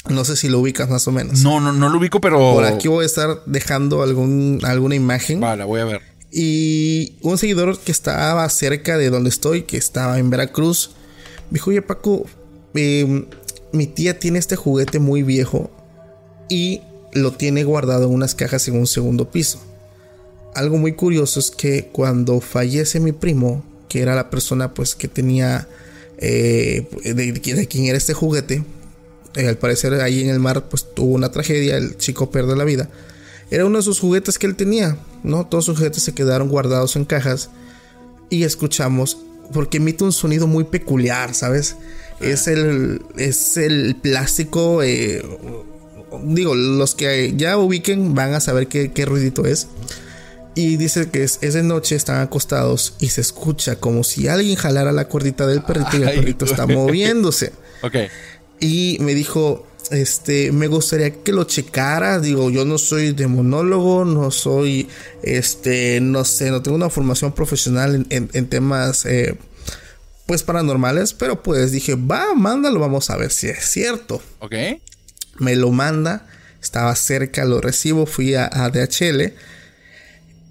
No 0.10 0.26
sé 0.26 0.36
si 0.36 0.48
lo 0.50 0.60
ubicas 0.60 0.90
más 0.90 1.08
o 1.08 1.12
menos. 1.12 1.42
No, 1.44 1.60
no, 1.60 1.72
no 1.74 1.90
lo 1.90 1.98
ubico, 2.00 2.20
pero. 2.22 2.38
Por 2.54 2.66
aquí 2.66 2.88
voy 2.88 3.04
a 3.04 3.06
estar 3.06 3.44
dejando 3.46 4.02
algún, 4.02 4.60
alguna 4.64 4.96
imagen. 4.96 5.40
Vale, 5.40 5.64
voy 5.64 5.80
a 5.82 5.86
ver. 5.86 6.02
Y 6.32 7.18
un 7.22 7.38
seguidor 7.38 7.78
que 7.80 7.92
estaba 7.92 8.48
cerca 8.50 8.98
de 8.98 9.10
donde 9.10 9.30
estoy, 9.30 9.64
que 9.64 9.78
estaba 9.78 10.18
en 10.18 10.30
Veracruz, 10.30 10.92
me 11.50 11.56
dijo, 11.56 11.70
oye 11.70 11.82
Paco, 11.82 12.26
eh, 12.74 13.28
mi 13.74 13.86
tía 13.88 14.18
tiene 14.18 14.40
este 14.40 14.56
juguete 14.56 15.00
muy 15.00 15.24
viejo 15.24 15.70
y 16.50 16.82
lo 17.14 17.34
tiene 17.34 17.64
guardado 17.66 18.06
en 18.08 18.14
unas 18.14 18.34
cajas 18.34 18.68
en 18.70 18.78
un 18.80 18.88
segundo 18.88 19.30
piso. 19.30 19.62
Algo 20.56 20.78
muy 20.78 20.94
curioso 20.94 21.40
es 21.42 21.52
que 21.52 21.90
cuando 21.92 22.40
fallece 22.42 23.00
mi 23.02 23.12
primo, 23.12 23.64
que 23.90 24.02
era 24.02 24.16
la 24.16 24.30
persona 24.30 24.74
pues 24.74 24.96
que 24.96 25.08
tenía 25.10 25.68
eh, 26.18 26.88
de, 27.04 27.14
de- 27.14 27.32
de 27.34 27.68
quién 27.68 27.86
era 27.86 27.98
este 27.98 28.14
juguete, 28.14 28.64
eh, 29.36 29.48
al 29.48 29.58
parecer 29.58 29.94
ahí 29.96 30.22
en 30.22 30.30
el 30.30 30.40
mar 30.40 30.66
pues 30.70 30.94
tuvo 30.94 31.16
una 31.16 31.32
tragedia, 31.32 31.78
el 31.78 31.98
chico 31.98 32.32
perdió 32.32 32.56
la 32.56 32.64
vida. 32.64 32.90
Era 33.50 33.66
uno 33.66 33.78
de 33.78 33.84
sus 33.84 34.00
juguetes 34.00 34.40
que 34.40 34.48
él 34.48 34.56
tenía, 34.56 34.98
¿no? 35.24 35.46
Todos 35.46 35.66
sus 35.66 35.78
juguetes 35.78 36.04
se 36.04 36.14
quedaron 36.14 36.50
guardados 36.50 36.96
en 36.96 37.06
cajas 37.06 37.50
y 38.30 38.44
escuchamos 38.44 39.18
porque 39.52 39.78
emite 39.78 40.04
un 40.06 40.14
sonido 40.14 40.48
muy 40.48 40.64
peculiar, 40.64 41.34
¿sabes? 41.34 41.76
Es 42.22 42.48
el 42.48 43.02
es 43.18 43.58
el 43.58 43.96
plástico 43.96 44.84
eh, 44.84 45.22
digo, 46.24 46.56
los 46.56 46.96
que 46.96 47.34
ya 47.36 47.58
ubiquen 47.58 48.14
van 48.14 48.34
a 48.34 48.40
saber 48.40 48.68
qué, 48.68 48.92
qué 48.92 49.06
ruidito 49.06 49.46
es. 49.46 49.68
Y 50.54 50.76
dice 50.76 51.10
que 51.10 51.24
es, 51.24 51.40
es 51.42 51.54
de 51.54 51.64
noche, 51.64 51.96
están 51.96 52.20
acostados 52.20 52.96
y 53.00 53.08
se 53.10 53.22
escucha 53.22 53.78
como 53.78 54.04
si 54.04 54.28
alguien 54.28 54.58
jalara 54.58 54.92
la 54.92 55.06
cuerdita 55.06 55.48
del 55.48 55.64
perrito 55.64 55.92
y 55.94 56.02
el 56.02 56.08
Ay, 56.10 56.18
perrito 56.18 56.46
está 56.46 56.68
moviéndose. 56.68 57.54
Ok. 57.82 57.96
Y 58.62 58.98
me 59.02 59.14
dijo, 59.16 59.68
este, 59.90 60.52
me 60.54 60.68
gustaría 60.68 61.12
que 61.24 61.34
lo 61.34 61.44
checara. 61.44 62.20
Digo, 62.20 62.50
yo 62.50 62.64
no 62.64 62.78
soy 62.78 63.12
demonólogo, 63.12 64.06
no 64.06 64.32
soy, 64.32 64.88
este, 65.24 66.00
no 66.00 66.24
sé, 66.24 66.50
no 66.52 66.62
tengo 66.62 66.78
una 66.78 66.90
formación 66.90 67.34
profesional 67.34 67.96
en, 67.96 68.06
en- 68.10 68.30
en 68.34 68.48
temas, 68.48 69.06
eh, 69.06 69.36
pues 70.28 70.44
paranormales. 70.44 71.14
Pero 71.14 71.42
pues 71.44 71.72
dije, 71.72 71.96
va, 71.96 72.34
mándalo, 72.36 72.80
vamos 72.80 73.10
a 73.10 73.18
ver 73.18 73.32
si 73.32 73.48
es 73.48 73.66
cierto. 73.66 74.22
Ok. 74.40 74.54
Me 75.40 75.56
lo 75.56 75.72
manda, 75.72 76.28
estaba 76.62 76.96
cerca, 76.96 77.44
lo 77.46 77.60
recibo, 77.62 78.06
fui 78.06 78.36
a, 78.36 78.48
a 78.52 78.70
DHL. 78.70 79.34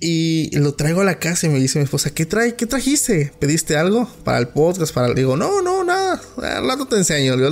Y 0.03 0.57
lo 0.57 0.72
traigo 0.72 1.03
a 1.03 1.05
la 1.05 1.18
casa 1.18 1.46
y 1.46 1.51
me 1.51 1.59
dice 1.61 1.78
mi 1.78 1.84
esposa, 1.84 2.11
¿qué 2.14 2.24
trae? 2.24 2.55
¿Qué 2.57 2.64
trajiste? 2.66 3.32
¿Pediste 3.38 3.76
algo 3.76 4.09
para 4.24 4.38
el 4.38 4.48
podcast? 4.48 4.94
Para... 4.94 5.09
Le 5.09 5.14
digo, 5.14 5.36
no, 5.36 5.61
no, 5.61 5.84
nada. 5.84 6.20
Al 6.42 6.66
rato 6.66 6.86
te 6.86 6.96
enseño. 6.96 7.34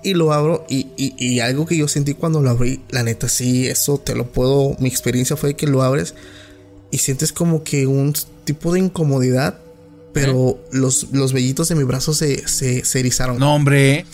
Y 0.00 0.14
lo 0.14 0.32
abro 0.32 0.64
y, 0.68 0.86
y- 0.96 1.14
y 1.18 1.40
algo 1.40 1.66
que 1.66 1.76
yo 1.76 1.88
sentí 1.88 2.14
cuando 2.14 2.40
lo 2.40 2.50
abrí, 2.50 2.80
la 2.90 3.02
neta, 3.02 3.28
sí, 3.28 3.66
eso 3.66 3.98
te 3.98 4.14
lo 4.14 4.30
puedo... 4.30 4.76
Mi 4.78 4.88
experiencia 4.88 5.36
fue 5.36 5.54
que 5.54 5.66
lo 5.66 5.82
abres 5.82 6.14
y 6.92 6.98
sientes 6.98 7.32
como 7.32 7.64
que 7.64 7.84
un 7.88 8.14
tipo 8.44 8.72
de 8.72 8.78
incomodidad, 8.78 9.58
pero 10.12 10.60
los, 10.70 11.08
los 11.12 11.32
vellitos 11.32 11.68
de 11.68 11.74
mi 11.74 11.82
brazo 11.82 12.14
se, 12.14 12.46
se, 12.46 12.84
se 12.84 13.00
erizaron. 13.00 13.38
No, 13.40 13.56
hombre. 13.56 14.06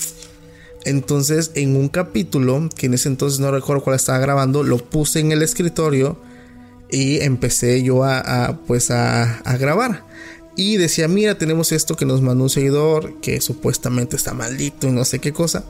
Entonces, 0.86 1.50
en 1.54 1.76
un 1.76 1.88
capítulo, 1.90 2.68
que 2.74 2.86
en 2.86 2.94
ese 2.94 3.08
entonces 3.10 3.38
no 3.40 3.50
recuerdo 3.50 3.84
cuál 3.84 3.96
estaba 3.96 4.18
grabando, 4.18 4.62
lo 4.62 4.78
puse 4.78 5.20
en 5.20 5.32
el 5.32 5.42
escritorio 5.42 6.18
y 6.94 7.20
empecé 7.20 7.82
yo 7.82 8.04
a, 8.04 8.18
a, 8.20 8.56
pues 8.58 8.90
a, 8.90 9.38
a 9.38 9.56
grabar. 9.56 10.04
Y 10.56 10.76
decía, 10.76 11.08
mira, 11.08 11.36
tenemos 11.36 11.72
esto 11.72 11.96
que 11.96 12.06
nos 12.06 12.22
mandó 12.22 12.44
un 12.44 12.50
seguidor 12.50 13.20
que 13.20 13.40
supuestamente 13.40 14.14
está 14.16 14.34
maldito 14.34 14.86
y 14.86 14.92
no 14.92 15.04
sé 15.04 15.18
qué 15.18 15.32
cosa. 15.32 15.64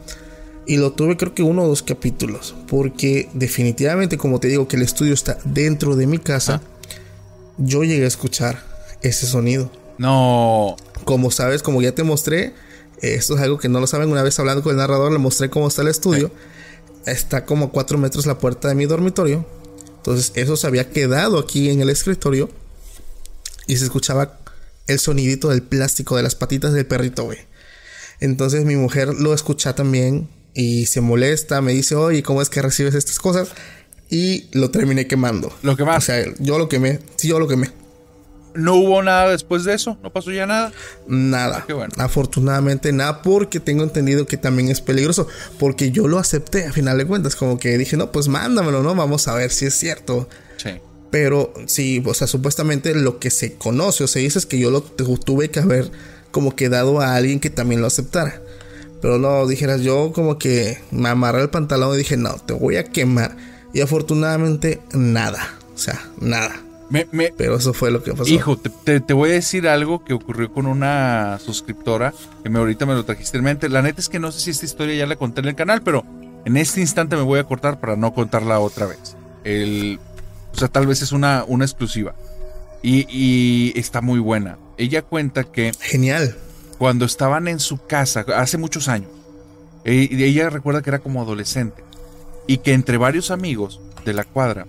Y 0.66 0.76
lo 0.76 0.92
tuve 0.92 1.16
creo 1.16 1.34
que 1.34 1.42
uno 1.42 1.62
o 1.62 1.68
dos 1.68 1.82
capítulos. 1.82 2.54
Porque 2.68 3.28
definitivamente, 3.32 4.18
como 4.18 4.40
te 4.40 4.48
digo, 4.48 4.68
que 4.68 4.76
el 4.76 4.82
estudio 4.82 5.14
está 5.14 5.38
dentro 5.44 5.96
de 5.96 6.06
mi 6.06 6.18
casa, 6.18 6.60
yo 7.56 7.84
llegué 7.84 8.04
a 8.04 8.08
escuchar 8.08 8.62
ese 9.02 9.26
sonido. 9.26 9.70
No. 9.96 10.76
Como 11.04 11.30
sabes, 11.30 11.62
como 11.62 11.80
ya 11.80 11.92
te 11.92 12.02
mostré, 12.02 12.52
eh, 13.00 13.14
esto 13.14 13.36
es 13.36 13.40
algo 13.40 13.58
que 13.58 13.68
no 13.68 13.80
lo 13.80 13.86
saben. 13.86 14.10
Una 14.10 14.22
vez 14.22 14.38
hablando 14.38 14.62
con 14.62 14.72
el 14.72 14.78
narrador, 14.78 15.12
le 15.12 15.18
mostré 15.18 15.48
cómo 15.48 15.68
está 15.68 15.82
el 15.82 15.88
estudio. 15.88 16.30
Está 17.06 17.44
como 17.44 17.66
a 17.66 17.70
cuatro 17.70 17.96
metros 17.98 18.26
la 18.26 18.38
puerta 18.38 18.68
de 18.68 18.74
mi 18.74 18.84
dormitorio. 18.86 19.46
Entonces, 20.04 20.32
eso 20.34 20.54
se 20.58 20.66
había 20.66 20.90
quedado 20.90 21.38
aquí 21.38 21.70
en 21.70 21.80
el 21.80 21.88
escritorio. 21.88 22.50
Y 23.66 23.78
se 23.78 23.84
escuchaba 23.84 24.38
el 24.86 24.98
sonidito 24.98 25.48
del 25.48 25.62
plástico 25.62 26.14
de 26.18 26.22
las 26.22 26.34
patitas 26.34 26.74
del 26.74 26.84
perrito, 26.84 27.24
güey. 27.24 27.38
Entonces, 28.20 28.66
mi 28.66 28.76
mujer 28.76 29.14
lo 29.14 29.32
escucha 29.32 29.74
también 29.74 30.28
y 30.52 30.84
se 30.84 31.00
molesta. 31.00 31.62
Me 31.62 31.72
dice, 31.72 31.94
oye, 31.94 32.22
¿cómo 32.22 32.42
es 32.42 32.50
que 32.50 32.60
recibes 32.60 32.94
estas 32.94 33.18
cosas? 33.18 33.48
Y 34.10 34.50
lo 34.52 34.70
terminé 34.70 35.06
quemando. 35.06 35.50
Lo 35.62 35.74
que 35.74 35.84
más. 35.84 36.04
O 36.04 36.06
sea, 36.06 36.22
yo 36.38 36.58
lo 36.58 36.68
quemé. 36.68 36.98
Sí, 37.16 37.28
yo 37.28 37.38
lo 37.38 37.48
quemé. 37.48 37.70
¿No 38.54 38.74
hubo 38.76 39.02
nada 39.02 39.30
después 39.30 39.64
de 39.64 39.74
eso? 39.74 39.98
¿No 40.02 40.12
pasó 40.12 40.30
ya 40.30 40.46
nada? 40.46 40.72
Nada. 41.08 41.64
Qué 41.66 41.72
bueno. 41.72 41.92
Afortunadamente 41.98 42.92
nada 42.92 43.20
porque 43.22 43.58
tengo 43.60 43.82
entendido 43.82 44.26
que 44.26 44.36
también 44.36 44.68
es 44.68 44.80
peligroso. 44.80 45.26
Porque 45.58 45.90
yo 45.90 46.06
lo 46.06 46.18
acepté 46.18 46.66
a 46.66 46.72
final 46.72 46.96
de 46.98 47.04
cuentas. 47.06 47.34
Como 47.36 47.58
que 47.58 47.76
dije, 47.78 47.96
no, 47.96 48.12
pues 48.12 48.28
mándamelo, 48.28 48.82
¿no? 48.82 48.94
Vamos 48.94 49.26
a 49.28 49.34
ver 49.34 49.50
si 49.50 49.66
es 49.66 49.74
cierto. 49.74 50.28
Sí. 50.56 50.70
Pero 51.10 51.52
sí, 51.66 52.02
o 52.06 52.14
sea, 52.14 52.26
supuestamente 52.26 52.94
lo 52.94 53.18
que 53.18 53.30
se 53.30 53.54
conoce 53.54 54.04
o 54.04 54.06
se 54.06 54.20
dice 54.20 54.38
es 54.38 54.46
que 54.46 54.58
yo 54.58 54.70
lo 54.70 54.82
tu- 54.82 55.18
tuve 55.18 55.50
que 55.50 55.60
haber 55.60 55.90
como 56.30 56.54
que 56.56 56.68
dado 56.68 57.00
a 57.00 57.14
alguien 57.16 57.40
que 57.40 57.50
también 57.50 57.80
lo 57.80 57.86
aceptara. 57.88 58.40
Pero 59.02 59.18
no, 59.18 59.46
dijeras, 59.46 59.82
yo 59.82 60.12
como 60.14 60.38
que 60.38 60.78
me 60.90 61.08
amarré 61.08 61.42
el 61.42 61.50
pantalón 61.50 61.94
y 61.94 61.98
dije, 61.98 62.16
no, 62.16 62.34
te 62.36 62.52
voy 62.54 62.76
a 62.76 62.84
quemar. 62.84 63.36
Y 63.72 63.80
afortunadamente 63.80 64.80
nada. 64.92 65.54
O 65.74 65.78
sea, 65.78 66.00
nada. 66.20 66.60
Me, 66.90 67.06
me- 67.12 67.32
Pero 67.36 67.56
eso 67.56 67.72
fue 67.72 67.90
lo 67.90 68.02
que 68.02 68.12
pasó. 68.12 68.28
hijo, 68.30 68.56
te, 68.56 68.70
te- 68.70 69.00
te 69.00 69.14
voy 69.14 69.30
a 69.30 69.34
decir 69.34 69.66
algo 69.68 70.04
que 70.04 70.12
ocurrió 70.14 70.52
con 70.52 70.66
una 70.66 71.38
suscriptora 71.44 72.12
que 72.42 72.50
me 72.50 72.58
ahorita 72.58 72.84
me 72.86 72.94
lo 72.94 73.04
trajiste 73.04 73.38
en 73.38 73.44
mente. 73.44 73.68
La 73.68 73.82
neta 73.82 74.00
es 74.00 74.08
que 74.08 74.18
no 74.18 74.30
sé 74.32 74.40
si 74.40 74.50
esta 74.50 74.66
historia 74.66 74.94
ya 74.94 75.06
la 75.06 75.16
conté 75.16 75.40
en 75.40 75.48
el 75.48 75.54
canal, 75.54 75.82
pero 75.82 76.04
en 76.44 76.56
este 76.56 76.80
instante 76.80 77.16
me 77.16 77.22
voy 77.22 77.38
a 77.40 77.44
cortar 77.44 77.80
para 77.80 77.96
no 77.96 78.12
contarla 78.12 78.60
otra 78.60 78.86
vez. 78.86 79.16
El, 79.44 79.98
o 80.54 80.58
sea, 80.58 80.68
tal 80.68 80.86
vez 80.86 81.00
es 81.02 81.12
una, 81.12 81.44
una 81.48 81.64
exclusiva. 81.64 82.14
Y, 82.82 83.06
y 83.08 83.72
está 83.78 84.02
muy 84.02 84.18
buena. 84.18 84.58
Ella 84.76 85.00
cuenta 85.02 85.44
que 85.44 85.72
Genial. 85.80 86.36
cuando 86.76 87.06
estaban 87.06 87.48
en 87.48 87.60
su 87.60 87.78
casa, 87.86 88.26
hace 88.36 88.58
muchos 88.58 88.88
años, 88.88 89.10
e- 89.84 90.08
y 90.10 90.22
ella 90.22 90.50
recuerda 90.50 90.82
que 90.82 90.90
era 90.90 90.98
como 90.98 91.22
adolescente, 91.22 91.82
y 92.46 92.58
que 92.58 92.74
entre 92.74 92.98
varios 92.98 93.30
amigos 93.30 93.80
de 94.04 94.12
la 94.12 94.24
cuadra 94.24 94.66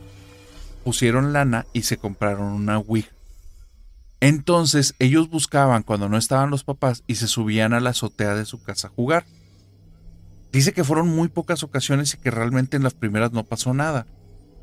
pusieron 0.86 1.34
lana 1.34 1.66
y 1.74 1.82
se 1.82 1.98
compraron 1.98 2.54
una 2.54 2.78
Ouija. 2.78 3.10
Entonces 4.22 4.94
ellos 5.00 5.32
buscaban 5.32 5.82
cuando 5.82 6.10
no 6.10 6.18
estaban 6.18 6.52
los 6.52 6.64
papás 6.64 7.04
y 7.08 7.16
se 7.16 7.28
subían 7.28 7.74
a 7.74 7.80
la 7.80 7.90
azotea 7.90 8.36
de 8.36 8.46
su 8.46 8.62
casa 8.62 8.88
a 8.88 8.92
jugar. 8.92 9.26
Dice 10.52 10.74
que 10.74 10.84
fueron 10.84 11.08
muy 11.08 11.28
pocas 11.28 11.64
ocasiones 11.64 12.14
y 12.14 12.18
que 12.18 12.30
realmente 12.30 12.78
en 12.78 12.84
las 12.84 12.94
primeras 12.94 13.34
no 13.34 13.44
pasó 13.44 13.74
nada. 13.74 14.06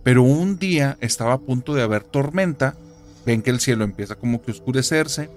Pero 0.05 0.23
un 0.23 0.61
día 0.61 0.97
estaba 1.01 1.35
a 1.35 1.41
punto 1.41 1.75
de 1.75 1.83
haber 1.83 2.05
tormenta, 2.05 2.77
ven 3.27 3.43
que 3.43 3.51
el 3.51 3.59
cielo 3.59 3.83
empieza 3.83 4.15
como 4.15 4.43
que 4.43 4.53
a 4.53 4.55
oscurecerse, 4.55 5.29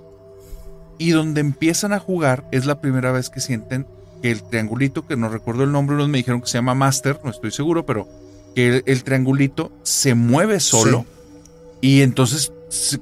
y 1.00 1.10
donde 1.10 1.42
empiezan 1.42 1.94
a 1.94 2.00
jugar 2.00 2.48
es 2.52 2.68
la 2.68 2.80
primera 2.80 3.12
vez 3.12 3.32
que 3.32 3.42
sienten 3.42 3.88
que 4.22 4.30
el 4.32 4.44
triangulito, 4.44 5.08
que 5.08 5.18
no 5.18 5.30
recuerdo 5.30 5.64
el 5.64 5.72
nombre, 5.72 5.96
unos 5.96 6.10
me 6.10 6.20
dijeron 6.20 6.42
que 6.42 6.48
se 6.48 6.60
llama 6.60 6.76
Master, 6.76 7.20
no 7.24 7.32
estoy 7.32 7.52
seguro, 7.52 7.86
pero 7.86 8.08
que 8.56 8.68
el, 8.68 8.84
el 8.86 9.04
triangulito 9.04 9.72
se 9.84 10.16
mueve 10.16 10.60
solo 10.60 11.06
y 11.82 12.02
entonces 12.02 12.52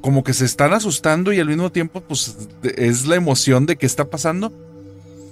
como 0.01 0.23
que 0.23 0.33
se 0.33 0.45
están 0.45 0.73
asustando 0.73 1.31
y 1.31 1.39
al 1.39 1.47
mismo 1.47 1.71
tiempo 1.71 2.01
pues 2.01 2.35
es 2.63 3.05
la 3.05 3.15
emoción 3.15 3.65
de 3.65 3.77
que 3.77 3.85
está 3.85 4.09
pasando 4.09 4.51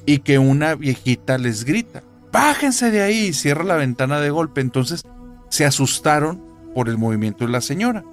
y 0.05 0.19
que 0.19 0.39
una 0.39 0.75
viejita 0.75 1.37
les 1.37 1.63
grita, 1.63 2.03
bájense 2.31 2.91
de 2.91 3.01
ahí 3.01 3.27
y 3.27 3.33
cierra 3.33 3.63
la 3.63 3.75
ventana 3.75 4.19
de 4.19 4.29
golpe. 4.29 4.61
Entonces 4.61 5.03
se 5.49 5.65
asustaron 5.65 6.41
por 6.73 6.89
el 6.89 6.97
movimiento 6.97 7.45
de 7.45 7.51
la 7.51 7.61
señora. 7.61 8.03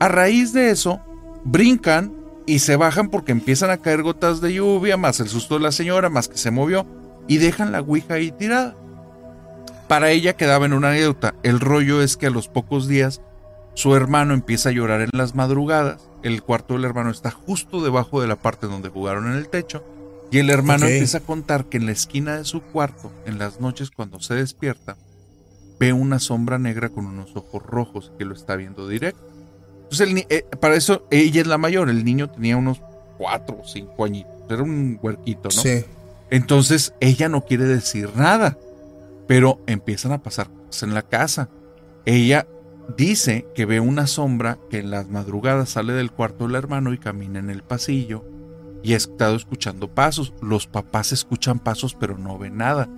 A 0.00 0.08
raíz 0.08 0.52
de 0.52 0.70
eso, 0.70 1.00
brincan 1.44 2.12
y 2.46 2.58
se 2.58 2.76
bajan 2.76 3.08
porque 3.08 3.32
empiezan 3.32 3.70
a 3.70 3.78
caer 3.78 4.02
gotas 4.02 4.40
de 4.40 4.54
lluvia, 4.54 4.96
más 4.96 5.20
el 5.20 5.28
susto 5.28 5.54
de 5.54 5.60
la 5.60 5.72
señora, 5.72 6.10
más 6.10 6.28
que 6.28 6.36
se 6.36 6.50
movió, 6.50 6.86
y 7.26 7.38
dejan 7.38 7.72
la 7.72 7.80
ouija 7.80 8.14
ahí 8.14 8.32
tirada. 8.32 8.74
Para 9.88 10.10
ella 10.10 10.36
quedaba 10.36 10.66
en 10.66 10.72
una 10.72 10.90
anécdota. 10.90 11.34
El 11.42 11.60
rollo 11.60 12.02
es 12.02 12.16
que 12.16 12.26
a 12.26 12.30
los 12.30 12.48
pocos 12.48 12.88
días 12.88 13.20
su 13.74 13.94
hermano 13.96 14.34
empieza 14.34 14.70
a 14.70 14.72
llorar 14.72 15.00
en 15.00 15.10
las 15.12 15.34
madrugadas. 15.34 16.08
El 16.22 16.42
cuarto 16.42 16.74
del 16.74 16.84
hermano 16.84 17.10
está 17.10 17.30
justo 17.30 17.82
debajo 17.82 18.20
de 18.20 18.28
la 18.28 18.36
parte 18.36 18.66
donde 18.66 18.88
jugaron 18.88 19.26
en 19.26 19.34
el 19.36 19.48
techo. 19.48 19.84
Y 20.30 20.38
el 20.38 20.50
hermano 20.50 20.86
empieza 20.86 21.18
a 21.18 21.20
contar 21.20 21.66
que 21.66 21.76
en 21.76 21.86
la 21.86 21.92
esquina 21.92 22.36
de 22.36 22.44
su 22.44 22.62
cuarto, 22.62 23.12
en 23.26 23.38
las 23.38 23.60
noches 23.60 23.90
cuando 23.90 24.20
se 24.20 24.34
despierta, 24.34 24.96
ve 25.78 25.92
una 25.92 26.18
sombra 26.18 26.58
negra 26.58 26.88
con 26.88 27.06
unos 27.06 27.36
ojos 27.36 27.62
rojos 27.62 28.12
que 28.18 28.24
lo 28.24 28.34
está 28.34 28.56
viendo 28.56 28.88
directo. 28.88 29.20
Entonces, 29.82 30.08
el 30.08 30.26
eh, 30.30 30.44
para 30.60 30.76
eso 30.76 31.06
ella 31.10 31.42
es 31.42 31.46
la 31.46 31.58
mayor. 31.58 31.90
El 31.90 32.04
niño 32.04 32.30
tenía 32.30 32.56
unos 32.56 32.80
cuatro 33.18 33.58
o 33.62 33.68
cinco 33.68 34.04
añitos. 34.04 34.32
Era 34.48 34.62
un 34.62 34.98
huerquito, 35.00 35.50
¿no? 35.54 35.62
Sí. 35.62 35.84
Entonces 36.30 36.94
ella 37.00 37.28
no 37.28 37.44
quiere 37.44 37.64
decir 37.64 38.10
nada, 38.16 38.56
pero 39.26 39.60
empiezan 39.66 40.12
a 40.12 40.22
pasar 40.22 40.50
cosas 40.50 40.82
en 40.82 40.94
la 40.94 41.02
casa. 41.02 41.48
Ella 42.04 42.46
dice 42.96 43.46
que 43.54 43.64
ve 43.64 43.80
una 43.80 44.06
sombra 44.06 44.58
que 44.70 44.78
en 44.78 44.90
las 44.90 45.08
madrugadas 45.08 45.70
sale 45.70 45.92
del 45.92 46.12
cuarto 46.12 46.46
del 46.46 46.56
hermano 46.56 46.92
y 46.92 46.98
camina 46.98 47.38
en 47.38 47.50
el 47.50 47.62
pasillo 47.62 48.24
y 48.82 48.92
ha 48.94 48.98
estado 48.98 49.36
escuchando 49.36 49.88
pasos. 49.88 50.34
Los 50.42 50.66
papás 50.66 51.12
escuchan 51.12 51.58
pasos 51.58 51.94
pero 51.94 52.18
no 52.18 52.38
ven 52.38 52.58
nada. 52.58 52.88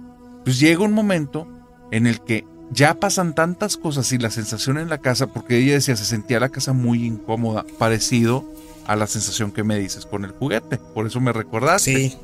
Pues 0.44 0.58
llega 0.58 0.84
un 0.84 0.92
momento 0.92 1.48
en 1.92 2.06
el 2.06 2.20
que 2.20 2.44
ya 2.70 2.98
pasan 2.98 3.34
tantas 3.34 3.76
cosas 3.76 4.10
y 4.12 4.18
la 4.18 4.30
sensación 4.30 4.78
en 4.78 4.88
la 4.88 4.98
casa, 4.98 5.28
porque 5.28 5.58
ella 5.58 5.74
decía 5.74 5.96
se 5.96 6.04
sentía 6.04 6.40
la 6.40 6.48
casa 6.48 6.72
muy 6.72 7.04
incómoda, 7.04 7.64
parecido 7.78 8.44
a 8.86 8.96
la 8.96 9.06
sensación 9.06 9.52
que 9.52 9.64
me 9.64 9.78
dices 9.78 10.06
con 10.06 10.24
el 10.24 10.32
juguete. 10.32 10.78
Por 10.78 11.06
eso 11.06 11.20
me 11.20 11.32
recordaste. 11.32 12.10
Sí. 12.10 12.16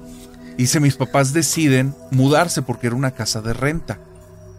Dice, 0.57 0.81
mis 0.81 0.97
papás 0.97 1.33
deciden 1.33 1.95
mudarse 2.11 2.63
porque 2.63 2.89
era 2.89 2.97
una 2.97 3.13
casa 3.13 3.41
de 3.41 3.53
renta. 3.53 3.99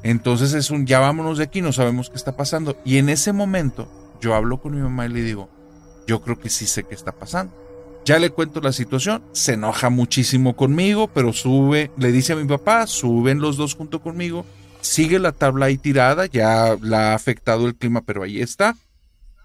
Entonces 0.04 0.54
es 0.54 0.70
un, 0.70 0.86
ya 0.86 1.00
vámonos 1.00 1.38
de 1.38 1.46
aquí, 1.46 1.62
no 1.62 1.72
sabemos 1.72 2.10
qué 2.10 2.18
está 2.18 2.36
pasando. 2.36 2.78
Y 2.84 2.98
en 2.98 3.10
ese 3.10 3.32
momento 3.32 3.88
yo 4.20 4.36
hablo 4.36 4.62
con 4.62 4.76
mi 4.76 4.82
mamá 4.82 5.06
y 5.06 5.10
le 5.10 5.22
digo, 5.22 5.50
yo 6.08 6.22
creo 6.22 6.40
que 6.40 6.50
sí 6.50 6.66
sé 6.66 6.84
qué 6.84 6.94
está 6.96 7.14
pasando. 7.14 7.54
Ya 8.06 8.20
le 8.20 8.32
cuento 8.32 8.60
la 8.60 8.74
situación, 8.74 9.24
se 9.32 9.54
enoja 9.54 9.90
muchísimo 9.90 10.58
conmigo, 10.58 11.08
pero 11.08 11.32
sube, 11.32 11.90
le 11.98 12.12
dice 12.12 12.34
a 12.34 12.36
mi 12.36 12.46
papá, 12.46 12.86
suben 12.86 13.40
los 13.40 13.56
dos 13.56 13.76
junto 13.76 14.02
conmigo, 14.02 14.46
sigue 14.82 15.20
la 15.20 15.32
tabla 15.32 15.68
ahí 15.68 15.78
tirada, 15.78 16.26
ya 16.26 16.76
la 16.82 17.12
ha 17.12 17.16
afectado 17.16 17.66
el 17.66 17.76
clima, 17.76 18.02
pero 18.02 18.24
ahí 18.24 18.42
está. 18.42 18.76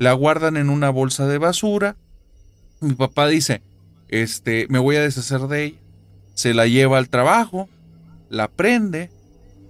La 0.01 0.12
guardan 0.12 0.57
en 0.57 0.70
una 0.70 0.90
bolsa 0.90 1.28
de 1.28 1.38
basura. 1.38 1.96
Mi 2.80 2.94
papá 2.94 3.28
dice, 3.28 3.62
este, 4.09 4.66
me 4.70 4.80
voy 4.80 4.96
a 4.96 5.03
deshacer 5.03 5.42
de 5.42 5.64
ella 5.64 5.78
se 6.39 6.55
la 6.55 6.68
lleva 6.68 6.99
al 6.99 7.09
trabajo, 7.09 7.68
la 8.30 8.47
prende, 8.47 9.11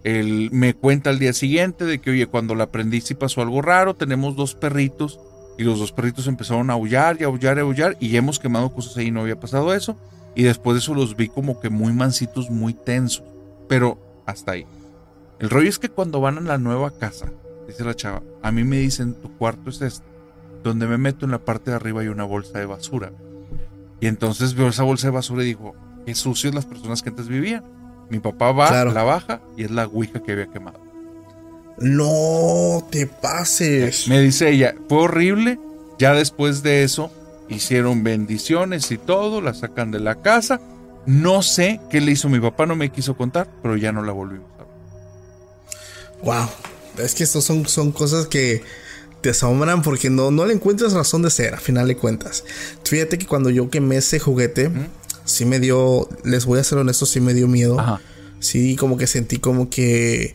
él 0.05 0.51
me 0.53 0.75
cuenta 0.75 1.09
al 1.09 1.19
día 1.19 1.33
siguiente 1.33 1.87
de 1.87 1.99
que, 1.99 2.11
oye, 2.11 2.27
cuando 2.27 2.55
la 2.55 2.71
prendí 2.71 3.01
sí 3.01 3.15
pasó 3.15 3.41
algo 3.41 3.63
raro, 3.63 3.97
tenemos 3.97 4.37
dos 4.37 4.55
perritos 4.55 5.19
y 5.57 5.65
los 5.65 5.79
dos 5.79 5.93
perritos 5.93 6.27
empezaron 6.27 6.69
a 6.69 6.75
aullar 6.75 7.17
y 7.19 7.25
aullar 7.25 7.57
y 7.57 7.61
aullar 7.61 7.97
y 8.01 8.15
hemos 8.19 8.39
quemado 8.39 8.71
cosas 8.75 8.99
ahí 8.99 9.11
no 9.11 9.23
había 9.23 9.41
pasado 9.41 9.73
eso. 9.73 9.97
Y 10.37 10.43
después 10.43 10.75
de 10.75 10.81
eso 10.81 10.93
los 10.93 11.17
vi 11.17 11.29
como 11.29 11.59
que 11.59 11.71
muy 11.71 11.95
mansitos, 11.95 12.51
muy 12.51 12.75
tensos, 12.75 13.25
pero 13.67 13.99
hasta 14.27 14.53
ahí. 14.53 14.67
El 15.39 15.49
rollo 15.49 15.71
es 15.71 15.79
que 15.79 15.89
cuando 15.89 16.21
van 16.21 16.37
a 16.37 16.43
la 16.43 16.59
nueva 16.59 16.91
casa, 16.91 17.33
dice 17.67 17.83
la 17.83 17.97
chava, 17.97 18.23
a 18.43 18.53
mí 18.53 18.63
me 18.63 18.77
dicen, 18.77 19.15
tu 19.15 19.35
cuarto 19.39 19.71
es 19.71 19.81
este, 19.81 20.05
donde 20.63 20.87
me 20.87 20.99
meto 20.99 21.25
en 21.25 21.31
la 21.31 21.39
parte 21.39 21.71
de 21.71 21.77
arriba 21.77 22.03
hay 22.03 22.09
una 22.09 22.25
bolsa 22.25 22.59
de 22.59 22.67
basura. 22.67 23.11
Y 24.01 24.07
entonces 24.07 24.53
veo 24.53 24.69
esa 24.69 24.83
bolsa 24.83 25.07
de 25.07 25.13
basura 25.13 25.43
y 25.45 25.47
digo, 25.47 25.75
qué 26.09 26.15
sucios 26.15 26.55
las 26.55 26.65
personas 26.65 27.03
que 27.03 27.11
antes 27.11 27.29
vivían. 27.29 27.63
Mi 28.09 28.19
papá 28.19 28.53
va, 28.53 28.69
Claro. 28.69 28.93
la 28.93 29.03
baja 29.03 29.43
y 29.59 29.65
es 29.65 29.71
la 29.71 29.87
ouija 29.87 30.23
que 30.23 30.33
había 30.33 30.47
quemado. 30.47 30.81
No 31.77 32.87
te 32.91 33.07
pases. 33.07 34.09
Me 34.09 34.19
dice 34.21 34.49
ella, 34.51 34.75
fue 34.89 35.03
horrible. 35.03 35.61
Ya 35.99 36.15
después 36.15 36.63
de 36.63 36.83
eso 36.83 37.11
hicieron 37.51 38.03
bendiciones 38.05 38.91
y 38.91 38.97
todo, 38.97 39.43
la 39.43 39.53
sacan 39.53 39.91
de 39.91 40.01
la 40.01 40.15
casa. 40.17 40.61
No 41.05 41.43
sé 41.43 41.79
qué 41.91 42.01
le 42.01 42.13
hizo 42.13 42.29
mi 42.31 42.41
papá, 42.41 42.65
no 42.65 42.75
me 42.75 42.91
quiso 42.91 43.15
contar, 43.17 43.49
pero 43.63 43.77
ya 43.77 43.93
no 43.93 44.03
la 44.03 44.13
volvimos 44.13 44.49
a 44.59 44.63
ver. 44.63 44.69
Wow. 46.23 46.49
Es 47.05 47.15
que 47.15 47.25
estos 47.25 47.45
son, 47.45 47.67
son 47.69 47.93
cosas 47.93 48.27
que 48.27 48.63
te 49.21 49.31
asombran 49.31 49.83
porque 49.83 50.09
no, 50.09 50.31
no 50.31 50.47
le 50.47 50.55
encuentras 50.55 50.95
razón 50.95 51.21
de 51.23 51.31
ser, 51.31 51.55
a 51.55 51.59
final 51.59 51.87
de 51.87 51.97
cuentas. 51.99 52.45
Fíjate 52.85 53.19
que 53.19 53.27
cuando 53.27 53.51
yo 53.51 53.69
quemé 53.69 53.99
ese 53.99 54.19
juguete, 54.19 54.71
sí 55.29 55.45
me 55.45 55.61
dio, 55.61 56.09
les 56.25 56.45
voy 56.47 56.59
a 56.59 56.65
ser 56.65 56.79
honesto, 56.79 57.07
sí 57.07 57.21
me 57.21 57.35
dio 57.35 57.47
miedo. 57.49 57.79
Ajá. 57.79 58.01
Sí, 58.41 58.77
como 58.77 58.97
que 58.97 59.07
sentí 59.07 59.39
como 59.39 59.69
que 59.69 60.35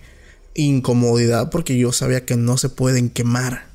incomodidad 0.56 1.50
porque 1.50 1.78
yo 1.78 1.92
sabía 1.92 2.26
que 2.26 2.36
no 2.38 2.58
se 2.58 2.70
pueden 2.70 3.10
quemar. 3.10 3.66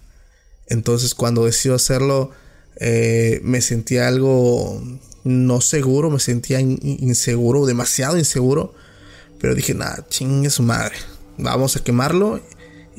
Entonces 0.68 1.14
cuando 1.14 1.44
decido 1.44 1.74
hacerlo, 1.74 2.30
eh, 2.76 3.40
me 3.42 3.60
sentía 3.60 4.06
algo 4.08 4.82
no 5.24 5.60
seguro, 5.60 6.10
me 6.10 6.20
sentía 6.20 6.60
in- 6.60 6.78
inseguro, 6.82 7.66
demasiado 7.66 8.16
inseguro. 8.18 8.74
Pero 9.40 9.54
dije, 9.54 9.74
nada, 9.74 10.06
chingue 10.08 10.50
su 10.50 10.62
madre. 10.62 10.94
Vamos 11.38 11.76
a 11.76 11.82
quemarlo 11.82 12.40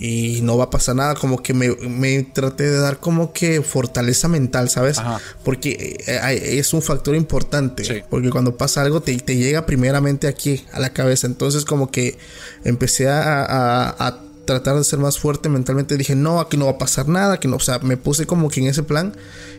y 0.01 0.39
no 0.43 0.57
va 0.57 0.65
a 0.65 0.69
pasar 0.69 0.95
nada. 0.95 1.15
Como 1.15 1.43
que 1.43 1.53
me, 1.53 1.75
me 1.75 2.23
traté 2.23 2.63
de 2.71 2.77
dar 2.79 2.99
como 3.01 3.33
que 3.33 3.61
fortaleza 3.61 4.29
mental, 4.29 4.69
¿sabes? 4.69 4.97
Ajá. 4.97 5.19
Porque 5.43 5.97
eh, 6.07 6.57
es 6.57 6.73
un 6.73 6.81
factor 6.81 7.15
importante. 7.15 7.83
Sí. 7.83 8.01
Porque 8.09 8.29
cuando 8.29 8.55
pasa 8.55 8.81
algo 8.81 9.01
te, 9.01 9.17
te 9.17 9.35
llega 9.35 9.65
primeramente 9.65 10.27
aquí, 10.27 10.63
a 10.71 10.79
la 10.79 10.91
cabeza. 10.91 11.27
Entonces 11.27 11.65
como 11.65 11.91
que 11.91 12.17
empecé 12.63 13.09
a, 13.09 13.43
a- 13.43 14.07
a 14.07 14.21
tratar 14.45 14.77
de 14.77 14.83
ser 14.85 14.99
más 14.99 15.19
fuerte 15.19 15.49
mentalmente. 15.49 15.97
Dije, 15.97 16.15
no, 16.15 16.39
aquí 16.39 16.55
no 16.55 16.65
va 16.65 16.71
a 16.71 16.77
pasar 16.77 17.07
nada. 17.09 17.39
Que 17.39 17.47
no, 17.49 17.57
o 17.57 17.59
sea, 17.59 17.79
me 17.79 17.97
puse 17.97 18.25
como 18.25 18.49
que 18.49 18.61
en 18.61 18.67
ese 18.67 18.83
plan. 18.83 19.13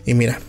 Y 0.07 0.15
mira, 0.15 0.41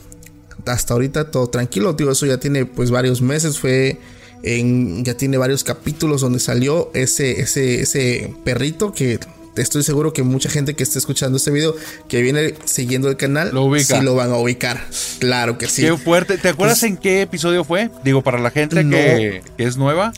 hasta 0.66 0.94
ahorita 0.94 1.32
todo 1.32 1.48
tranquilo. 1.50 1.92
Digo, 1.94 2.12
eso 2.12 2.26
ya 2.26 2.40
tiene 2.40 2.66
pues 2.66 2.92
varios 2.92 3.22
meses. 3.22 3.60
Fue 3.60 4.00
en, 4.44 5.04
ya 5.04 5.16
tiene 5.18 5.38
varios 5.38 5.64
capítulos 5.66 6.22
donde 6.22 6.40
salió 6.40 6.90
ese, 6.94 7.42
ese, 7.42 7.82
ese 7.82 8.34
perrito 8.46 8.94
que 8.94 9.20
estoy 9.56 9.84
seguro 9.84 10.14
que 10.14 10.24
mucha 10.24 10.50
gente 10.50 10.76
que 10.76 10.84
esté 10.84 11.00
escuchando 11.00 11.38
este 11.38 11.52
video 11.52 11.76
que 12.08 12.22
viene 12.22 12.56
siguiendo 12.66 13.10
el 13.10 13.18
canal 13.18 13.52
Lo 13.54 13.64
ubica. 13.64 13.98
sí 14.00 14.04
lo 14.04 14.16
van 14.16 14.32
a 14.32 14.38
ubicar. 14.38 14.86
Claro 15.20 15.58
que 15.58 15.68
sí. 15.68 15.82
Qué 15.84 15.98
fuerte. 15.98 16.38
¿Te 16.38 16.50
acuerdas 16.50 16.80
Pues- 16.80 16.92
en 16.92 16.98
qué 16.98 17.22
episodio 17.22 17.64
fue? 17.64 17.90
Digo, 18.04 18.22
para 18.22 18.40
la 18.40 18.52
gente 18.52 18.84
No. 18.84 18.92
que, 18.92 19.42
que 19.58 19.64
es 19.64 19.78
nueva. 19.78 20.14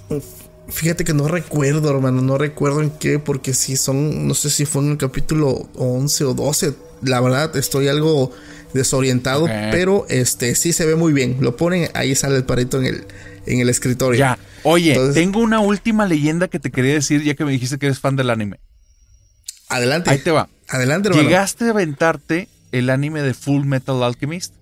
Fíjate 0.69 1.03
que 1.03 1.13
no 1.13 1.27
recuerdo, 1.27 1.89
hermano, 1.89 2.21
no 2.21 2.37
recuerdo 2.37 2.81
en 2.81 2.89
qué, 2.89 3.19
porque 3.19 3.53
si 3.53 3.75
son, 3.75 4.27
no 4.27 4.33
sé 4.33 4.49
si 4.49 4.65
fue 4.65 4.81
en 4.83 4.91
el 4.91 4.97
capítulo 4.97 5.67
11 5.75 6.23
o 6.23 6.33
12. 6.33 6.73
La 7.01 7.19
verdad, 7.19 7.55
estoy 7.57 7.89
algo 7.89 8.31
desorientado, 8.73 9.45
pero 9.71 10.05
este 10.09 10.55
sí 10.55 10.71
se 10.73 10.85
ve 10.85 10.95
muy 10.95 11.11
bien. 11.13 11.37
Lo 11.41 11.57
ponen, 11.57 11.89
ahí 11.93 12.15
sale 12.15 12.37
el 12.37 12.45
parito 12.45 12.79
en 12.79 12.85
el, 12.85 13.03
en 13.45 13.59
el 13.59 13.69
escritorio. 13.69 14.17
Ya. 14.17 14.39
Oye, 14.63 14.93
Entonces- 14.93 15.15
tengo 15.15 15.41
una 15.41 15.59
última 15.59 16.05
leyenda 16.07 16.47
que 16.47 16.59
te 16.59 16.71
quería 16.71 16.93
decir 16.93 17.21
ya 17.23 17.35
que 17.35 17.43
me 17.43 17.51
dijiste 17.51 17.77
que 17.77 17.87
eres 17.87 17.99
fan 17.99 18.15
del 18.15 18.29
anime. 18.29 18.59
Adelante. 19.69 20.09
Ahí 20.09 20.19
te 20.19 20.31
va. 20.31 20.49
Adelante, 20.69 21.09
hermano. 21.09 21.27
¿Llegaste 21.27 21.65
a 21.65 21.69
aventarte 21.71 22.47
el 22.71 22.89
anime 22.89 23.21
de 23.21 23.33
Full 23.33 23.65
Metal 23.65 24.01
Alchemist? 24.03 24.53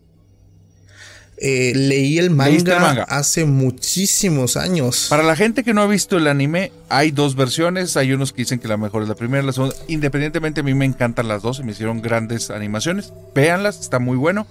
eh, 1.44 1.74
leí 1.76 2.20
el 2.20 2.38
¿Leíste 2.38 2.70
manga, 2.72 2.76
el 2.76 2.82
manga? 2.82 3.04
hace 3.06 3.46
muchísimos 3.46 4.58
años. 4.58 5.08
Para 5.10 5.24
la 5.24 5.36
gente 5.36 5.64
que 5.64 5.74
no 5.74 5.82
ha 5.82 5.88
visto 5.88 6.18
el 6.18 6.28
anime, 6.28 6.72
hay 6.88 7.10
dos 7.10 7.36
versiones. 7.36 7.98
Hay 7.98 8.14
unos 8.14 8.32
que 8.32 8.44
dicen 8.44 8.60
que 8.60 8.68
la 8.68 8.78
mejor 8.78 9.02
es 9.02 9.10
la 9.10 9.16
primera, 9.16 9.42
la 9.44 9.52
segunda. 9.52 9.76
Independientemente, 9.88 10.60
a 10.62 10.64
mí 10.64 10.76
me 10.76 10.86
encantan 10.86 11.28
las 11.28 11.42
dos. 11.42 11.58
Se 11.58 11.64
me 11.64 11.72
hicieron 11.72 12.02
grandes 12.02 12.52
animaciones. 12.52 13.12
Véanlas, 13.34 13.80
está 13.80 13.98
muy 13.98 14.18
bueno. 14.18 14.46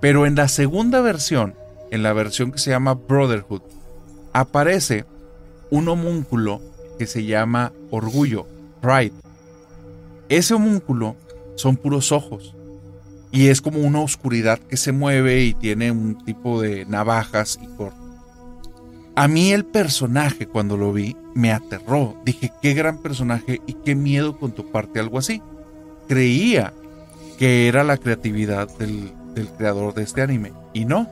Pero 0.00 0.26
en 0.26 0.36
la 0.36 0.46
segunda 0.46 1.00
versión, 1.00 1.56
en 1.90 2.04
la 2.04 2.12
versión 2.12 2.52
que 2.52 2.58
se 2.58 2.70
llama 2.70 2.94
Brotherhood, 2.94 3.62
aparece 4.32 5.04
un 5.70 5.88
homúnculo 5.88 6.62
que 7.00 7.06
se 7.08 7.24
llama 7.24 7.72
Orgullo, 7.90 8.46
Pride. 8.80 9.12
Ese 10.28 10.54
homúnculo 10.54 11.16
son 11.56 11.76
puros 11.76 12.12
ojos. 12.12 12.54
Y 13.30 13.48
es 13.48 13.60
como 13.60 13.80
una 13.80 14.00
oscuridad 14.00 14.58
que 14.58 14.76
se 14.76 14.92
mueve 14.92 15.42
y 15.42 15.54
tiene 15.54 15.90
un 15.90 16.24
tipo 16.24 16.62
de 16.62 16.86
navajas 16.86 17.58
y 17.62 17.66
cortes. 17.76 17.98
A 19.14 19.26
mí 19.26 19.52
el 19.52 19.64
personaje 19.64 20.46
cuando 20.46 20.76
lo 20.76 20.92
vi 20.92 21.16
me 21.34 21.52
aterró. 21.52 22.16
Dije, 22.24 22.52
qué 22.62 22.72
gran 22.72 22.98
personaje 22.98 23.60
y 23.66 23.74
qué 23.74 23.94
miedo 23.94 24.38
con 24.38 24.52
tu 24.52 24.70
parte, 24.70 25.00
algo 25.00 25.18
así. 25.18 25.42
Creía 26.06 26.72
que 27.36 27.68
era 27.68 27.84
la 27.84 27.96
creatividad 27.96 28.68
del, 28.78 29.12
del 29.34 29.48
creador 29.48 29.92
de 29.94 30.04
este 30.04 30.22
anime. 30.22 30.52
Y 30.72 30.84
no. 30.84 31.08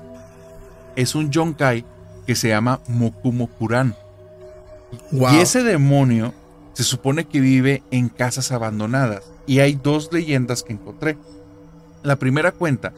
Es 0.94 1.14
un 1.14 1.30
yonkai 1.30 1.84
que 2.26 2.34
se 2.34 2.48
llama 2.48 2.80
Mokumo 2.88 3.48
Kuran. 3.48 3.94
Wow. 5.12 5.34
Y 5.34 5.36
ese 5.38 5.62
demonio 5.62 6.32
se 6.76 6.84
supone 6.84 7.24
que 7.24 7.40
vive 7.40 7.82
en 7.90 8.10
casas 8.10 8.52
abandonadas. 8.52 9.24
Y 9.46 9.60
hay 9.60 9.80
dos 9.82 10.10
leyendas 10.12 10.62
que 10.62 10.74
encontré. 10.74 11.16
La 12.02 12.16
primera 12.16 12.52
cuenta 12.52 12.92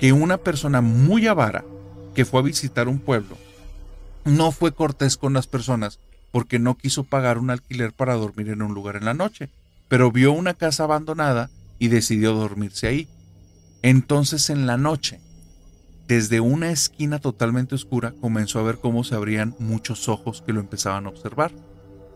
que 0.00 0.12
una 0.12 0.36
persona 0.36 0.80
muy 0.80 1.28
avara 1.28 1.64
que 2.16 2.24
fue 2.24 2.40
a 2.40 2.42
visitar 2.42 2.88
un 2.88 2.98
pueblo 2.98 3.36
no 4.24 4.50
fue 4.50 4.72
cortés 4.72 5.16
con 5.16 5.32
las 5.32 5.46
personas 5.46 6.00
porque 6.32 6.58
no 6.58 6.76
quiso 6.76 7.04
pagar 7.04 7.38
un 7.38 7.50
alquiler 7.50 7.92
para 7.92 8.14
dormir 8.14 8.48
en 8.48 8.62
un 8.62 8.74
lugar 8.74 8.96
en 8.96 9.04
la 9.04 9.14
noche, 9.14 9.48
pero 9.86 10.10
vio 10.10 10.32
una 10.32 10.54
casa 10.54 10.82
abandonada 10.82 11.50
y 11.78 11.88
decidió 11.88 12.32
dormirse 12.32 12.88
ahí. 12.88 13.08
Entonces 13.82 14.50
en 14.50 14.66
la 14.66 14.76
noche, 14.76 15.20
desde 16.08 16.40
una 16.40 16.72
esquina 16.72 17.20
totalmente 17.20 17.76
oscura, 17.76 18.12
comenzó 18.20 18.58
a 18.58 18.64
ver 18.64 18.78
cómo 18.78 19.04
se 19.04 19.14
abrían 19.14 19.54
muchos 19.60 20.08
ojos 20.08 20.42
que 20.44 20.52
lo 20.52 20.58
empezaban 20.58 21.06
a 21.06 21.10
observar. 21.10 21.52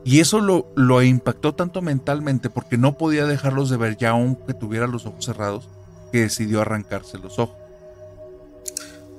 Y 0.08 0.20
eso 0.20 0.40
lo, 0.40 0.72
lo 0.74 1.02
impactó 1.02 1.54
tanto 1.54 1.82
mentalmente 1.82 2.48
porque 2.48 2.78
no 2.78 2.96
podía 2.96 3.26
dejarlos 3.26 3.68
de 3.68 3.76
ver 3.76 3.98
ya 3.98 4.10
aunque 4.10 4.54
tuviera 4.54 4.86
los 4.86 5.04
ojos 5.04 5.26
cerrados, 5.26 5.68
que 6.10 6.20
decidió 6.22 6.62
arrancarse 6.62 7.18
los 7.18 7.38
ojos. 7.38 7.54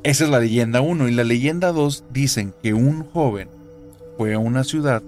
Esa 0.01 0.23
es 0.23 0.29
la 0.31 0.39
leyenda 0.39 0.81
1 0.81 1.07
y 1.07 1.11
la 1.11 1.23
leyenda 1.23 1.71
2 1.71 2.05
dicen 2.11 2.55
que 2.63 2.73
un 2.73 3.03
joven 3.03 3.49
fue 4.17 4.33
a 4.33 4.39
una 4.39 4.63
ciudad 4.63 5.03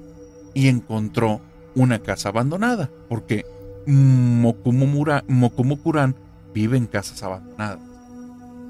y 0.54 0.68
encontró 0.68 1.42
una 1.74 1.98
casa 2.00 2.30
abandonada, 2.30 2.92
porque 3.10 3.44
Mokumo, 3.88 4.86
Mura- 4.86 5.24
Mokumo 5.28 5.78
Kuran 5.82 6.14
vive 6.54 6.78
en 6.78 6.86
casas 6.86 7.24
abandonadas. 7.24 7.80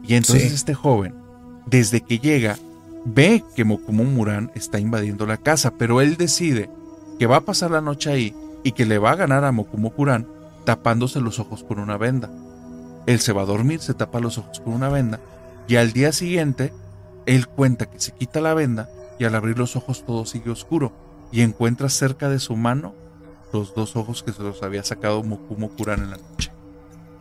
Y 0.07 0.13
entonces 0.15 0.47
Sí. 0.49 0.55
este 0.55 0.73
joven, 0.75 1.13
desde 1.65 1.99
que 1.99 2.19
llega, 2.19 2.57
ve 3.03 3.43
que 3.53 3.65
Mokumo 3.65 4.05
Muran 4.05 4.49
está 4.55 4.79
invadiendo 4.79 5.25
la 5.25 5.35
casa, 5.35 5.73
pero 5.77 5.99
él 5.99 6.15
decide 6.15 6.69
que 7.22 7.27
va 7.27 7.35
a 7.35 7.45
pasar 7.45 7.69
la 7.69 7.81
noche 7.81 8.11
ahí 8.11 8.35
y 8.64 8.72
que 8.72 8.84
le 8.84 8.98
va 8.98 9.11
a 9.11 9.15
ganar 9.15 9.45
a 9.45 9.52
Mokumo 9.52 9.91
Kuran 9.91 10.27
tapándose 10.65 11.19
los 11.19 11.38
ojos 11.38 11.64
con 11.64 11.77
una 11.77 11.95
venda. 11.95 12.31
Él 13.06 13.19
se 13.19 13.31
va 13.31 13.43
a 13.43 13.45
dormir, 13.45 13.80
se 13.80 13.93
tapa 13.93 14.19
los 14.19 14.39
ojos 14.39 14.60
con 14.60 14.73
una 14.73 14.89
venda 14.89 15.19
y 15.68 15.76
al 15.76 15.93
día 15.93 16.14
siguiente 16.14 16.73
él 17.27 17.45
cuenta 17.48 17.85
que 17.85 17.99
se 17.99 18.11
quita 18.11 18.41
la 18.41 18.56
venda 18.56 18.89
y 19.19 19.26
al 19.26 19.35
abrir 19.35 19.60
los 19.60 19.76
ojos 19.76 20.03
todo 20.03 20.26
sigue 20.26 20.49
oscuro 20.49 20.93
y 21.31 21.41
encuentra 21.41 21.89
cerca 21.89 22.27
de 22.27 22.39
su 22.39 22.56
mano 22.56 22.95
los 23.53 23.76
dos 23.76 23.95
ojos 23.95 24.23
que 24.23 24.34
se 24.34 24.41
los 24.41 24.64
había 24.64 24.84
sacado 24.84 25.22
Mokumo 25.22 25.69
Kuran 25.69 26.02
en 26.02 26.10
la 26.10 26.18
noche. 26.18 26.52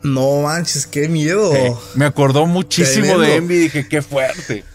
No 0.01 0.41
manches, 0.41 0.87
qué 0.87 1.09
miedo. 1.09 1.53
Eh, 1.53 1.75
me 1.93 2.05
acordó 2.05 2.47
muchísimo 2.47 3.05
Tremendo. 3.05 3.21
de 3.21 3.35
Envy 3.35 3.53
y 3.53 3.59
dije, 3.59 3.87
qué 3.87 4.01
fuerte. 4.01 4.65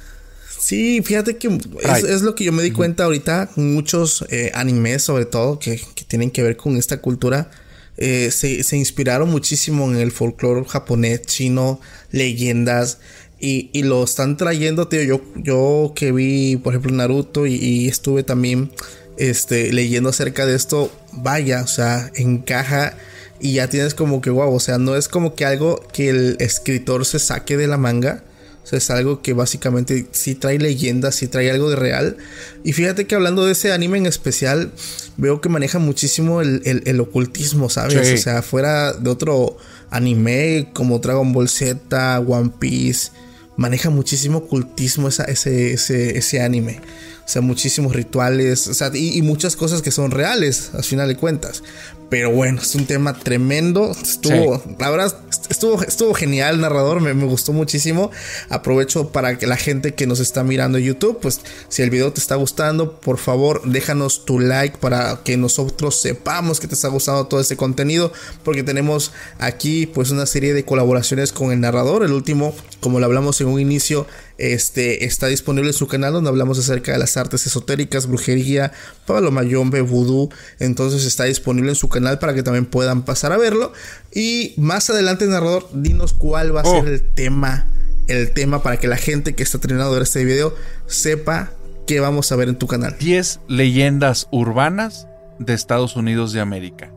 Sí, 0.66 1.00
fíjate 1.00 1.36
que 1.36 1.46
es, 1.46 2.02
es 2.02 2.22
lo 2.22 2.34
que 2.34 2.42
yo 2.42 2.50
me 2.50 2.60
di 2.60 2.72
cuenta 2.72 3.04
ahorita. 3.04 3.50
Muchos 3.54 4.24
eh, 4.30 4.50
animes, 4.52 5.04
sobre 5.04 5.24
todo, 5.24 5.60
que, 5.60 5.80
que 5.94 6.04
tienen 6.04 6.32
que 6.32 6.42
ver 6.42 6.56
con 6.56 6.76
esta 6.76 7.00
cultura, 7.00 7.52
eh, 7.96 8.32
se, 8.32 8.64
se 8.64 8.76
inspiraron 8.76 9.30
muchísimo 9.30 9.88
en 9.88 9.98
el 9.98 10.10
folclore 10.10 10.64
japonés, 10.68 11.22
chino, 11.22 11.80
leyendas. 12.10 12.98
Y, 13.38 13.70
y 13.72 13.84
lo 13.84 14.02
están 14.02 14.36
trayendo, 14.36 14.88
tío. 14.88 15.04
Yo, 15.04 15.22
yo 15.36 15.92
que 15.94 16.10
vi, 16.10 16.56
por 16.56 16.72
ejemplo, 16.72 16.90
Naruto 16.90 17.46
y, 17.46 17.54
y 17.54 17.86
estuve 17.86 18.24
también 18.24 18.72
este, 19.18 19.72
leyendo 19.72 20.08
acerca 20.08 20.46
de 20.46 20.56
esto. 20.56 20.90
Vaya, 21.12 21.62
o 21.62 21.68
sea, 21.68 22.10
encaja 22.16 22.96
y 23.38 23.52
ya 23.52 23.68
tienes 23.68 23.94
como 23.94 24.20
que, 24.20 24.30
wow, 24.30 24.52
o 24.52 24.58
sea, 24.58 24.78
no 24.78 24.96
es 24.96 25.06
como 25.06 25.36
que 25.36 25.44
algo 25.44 25.80
que 25.92 26.08
el 26.08 26.36
escritor 26.40 27.06
se 27.06 27.20
saque 27.20 27.56
de 27.56 27.68
la 27.68 27.76
manga. 27.76 28.24
O 28.66 28.68
sea, 28.68 28.78
es 28.78 28.90
algo 28.90 29.22
que 29.22 29.32
básicamente 29.32 30.08
sí 30.10 30.34
trae 30.34 30.58
leyendas, 30.58 31.14
sí 31.14 31.28
trae 31.28 31.52
algo 31.52 31.70
de 31.70 31.76
real. 31.76 32.16
Y 32.64 32.72
fíjate 32.72 33.06
que 33.06 33.14
hablando 33.14 33.46
de 33.46 33.52
ese 33.52 33.72
anime 33.72 33.98
en 33.98 34.06
especial, 34.06 34.72
veo 35.16 35.40
que 35.40 35.48
maneja 35.48 35.78
muchísimo 35.78 36.40
el, 36.40 36.62
el- 36.64 36.82
el 36.84 36.98
ocultismo, 37.00 37.70
¿sabes? 37.70 37.94
Sí. 38.08 38.14
O 38.14 38.18
sea, 38.18 38.42
fuera 38.42 38.92
de 38.92 39.08
otro 39.08 39.56
anime 39.90 40.70
como 40.74 40.98
Dragon 40.98 41.32
Ball 41.32 41.48
Z, 41.48 42.18
One 42.20 42.50
Piece, 42.58 43.10
maneja 43.56 43.88
muchísimo 43.90 44.38
ocultismo 44.38 45.06
esa- 45.06 45.24
ese, 45.26 45.72
ese, 45.72 46.18
ese 46.18 46.40
anime. 46.42 46.80
O 47.24 47.28
sea, 47.28 47.42
muchísimos 47.42 47.94
rituales, 47.94 48.68
o 48.68 48.74
sea, 48.74 48.90
y, 48.94 49.16
y 49.18 49.22
muchas 49.22 49.56
cosas 49.56 49.82
que 49.82 49.90
son 49.90 50.10
reales, 50.12 50.70
al 50.74 50.84
final 50.84 51.08
de 51.08 51.16
cuentas. 51.16 51.62
Pero 52.08 52.30
bueno, 52.30 52.60
es 52.60 52.74
un 52.74 52.86
tema 52.86 53.18
tremendo. 53.18 53.90
Estuvo, 53.90 54.62
la 54.78 54.90
verdad, 54.90 55.16
estuvo, 55.48 55.82
estuvo 55.82 56.14
genial, 56.14 56.60
narrador. 56.60 57.00
Me, 57.00 57.14
me 57.14 57.24
gustó 57.24 57.52
muchísimo. 57.52 58.10
Aprovecho 58.48 59.10
para 59.10 59.38
que 59.38 59.46
la 59.46 59.56
gente 59.56 59.94
que 59.94 60.06
nos 60.06 60.20
está 60.20 60.44
mirando 60.44 60.78
en 60.78 60.84
YouTube, 60.84 61.18
pues 61.20 61.40
si 61.68 61.82
el 61.82 61.90
video 61.90 62.12
te 62.12 62.20
está 62.20 62.36
gustando, 62.36 63.00
por 63.00 63.18
favor, 63.18 63.62
déjanos 63.64 64.24
tu 64.24 64.38
like 64.38 64.78
para 64.78 65.20
que 65.24 65.36
nosotros 65.36 66.00
sepamos 66.00 66.60
que 66.60 66.68
te 66.68 66.74
está 66.74 66.88
gustando 66.88 67.26
todo 67.26 67.40
este 67.40 67.56
contenido. 67.56 68.12
Porque 68.44 68.62
tenemos 68.62 69.12
aquí, 69.38 69.86
pues, 69.86 70.10
una 70.10 70.26
serie 70.26 70.54
de 70.54 70.64
colaboraciones 70.64 71.32
con 71.32 71.50
el 71.50 71.60
narrador. 71.60 72.04
El 72.04 72.12
último, 72.12 72.54
como 72.80 73.00
lo 73.00 73.06
hablamos 73.06 73.40
en 73.40 73.48
un 73.48 73.58
inicio, 73.58 74.06
este 74.38 75.04
está 75.04 75.28
disponible 75.28 75.70
en 75.70 75.74
su 75.74 75.86
canal 75.86 76.12
donde 76.12 76.28
hablamos 76.30 76.58
acerca 76.58 76.92
de 76.92 76.98
las 76.98 77.16
artes 77.16 77.46
esotéricas, 77.46 78.06
brujería, 78.06 78.72
Pablo 79.06 79.30
Mayombe, 79.30 79.80
vudú. 79.80 80.28
Entonces 80.58 81.04
está 81.04 81.24
disponible 81.24 81.70
en 81.70 81.76
su 81.76 81.88
canal 81.88 82.18
para 82.18 82.34
que 82.34 82.42
también 82.42 82.66
puedan 82.66 83.04
pasar 83.04 83.32
a 83.32 83.38
verlo. 83.38 83.72
Y 84.14 84.54
más 84.56 84.90
adelante, 84.90 85.26
narrador, 85.26 85.68
dinos 85.72 86.12
cuál 86.12 86.54
va 86.54 86.60
a 86.60 86.64
Oh. 86.66 86.82
ser 86.84 86.92
el 86.92 87.02
tema. 87.02 87.66
El 88.08 88.30
tema 88.32 88.62
para 88.62 88.76
que 88.78 88.86
la 88.88 88.96
gente 88.96 89.34
que 89.34 89.42
está 89.42 89.58
terminando 89.58 89.90
de 89.92 89.98
ver 89.98 90.04
este 90.04 90.24
video 90.24 90.54
sepa 90.86 91.50
qué 91.86 92.00
vamos 92.00 92.30
a 92.30 92.36
ver 92.36 92.48
en 92.48 92.56
tu 92.56 92.66
canal. 92.66 92.96
10 92.98 93.40
leyendas 93.48 94.28
urbanas 94.30 95.06
de 95.38 95.54
Estados 95.54 95.96
Unidos 95.96 96.32
de 96.32 96.40
América. 96.40 96.92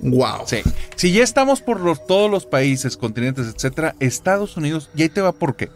Wow. 0.00 0.46
Sí. 0.46 0.62
Si 0.96 1.12
ya 1.12 1.22
estamos 1.22 1.60
por 1.60 1.80
los, 1.80 2.06
todos 2.06 2.30
los 2.30 2.44
países, 2.46 2.96
continentes, 2.96 3.46
etcétera, 3.46 3.94
Estados 4.00 4.56
Unidos, 4.56 4.90
y 4.96 5.02
ahí 5.02 5.08
te 5.08 5.20
va 5.20 5.32
por 5.32 5.54
qué. 5.56 5.70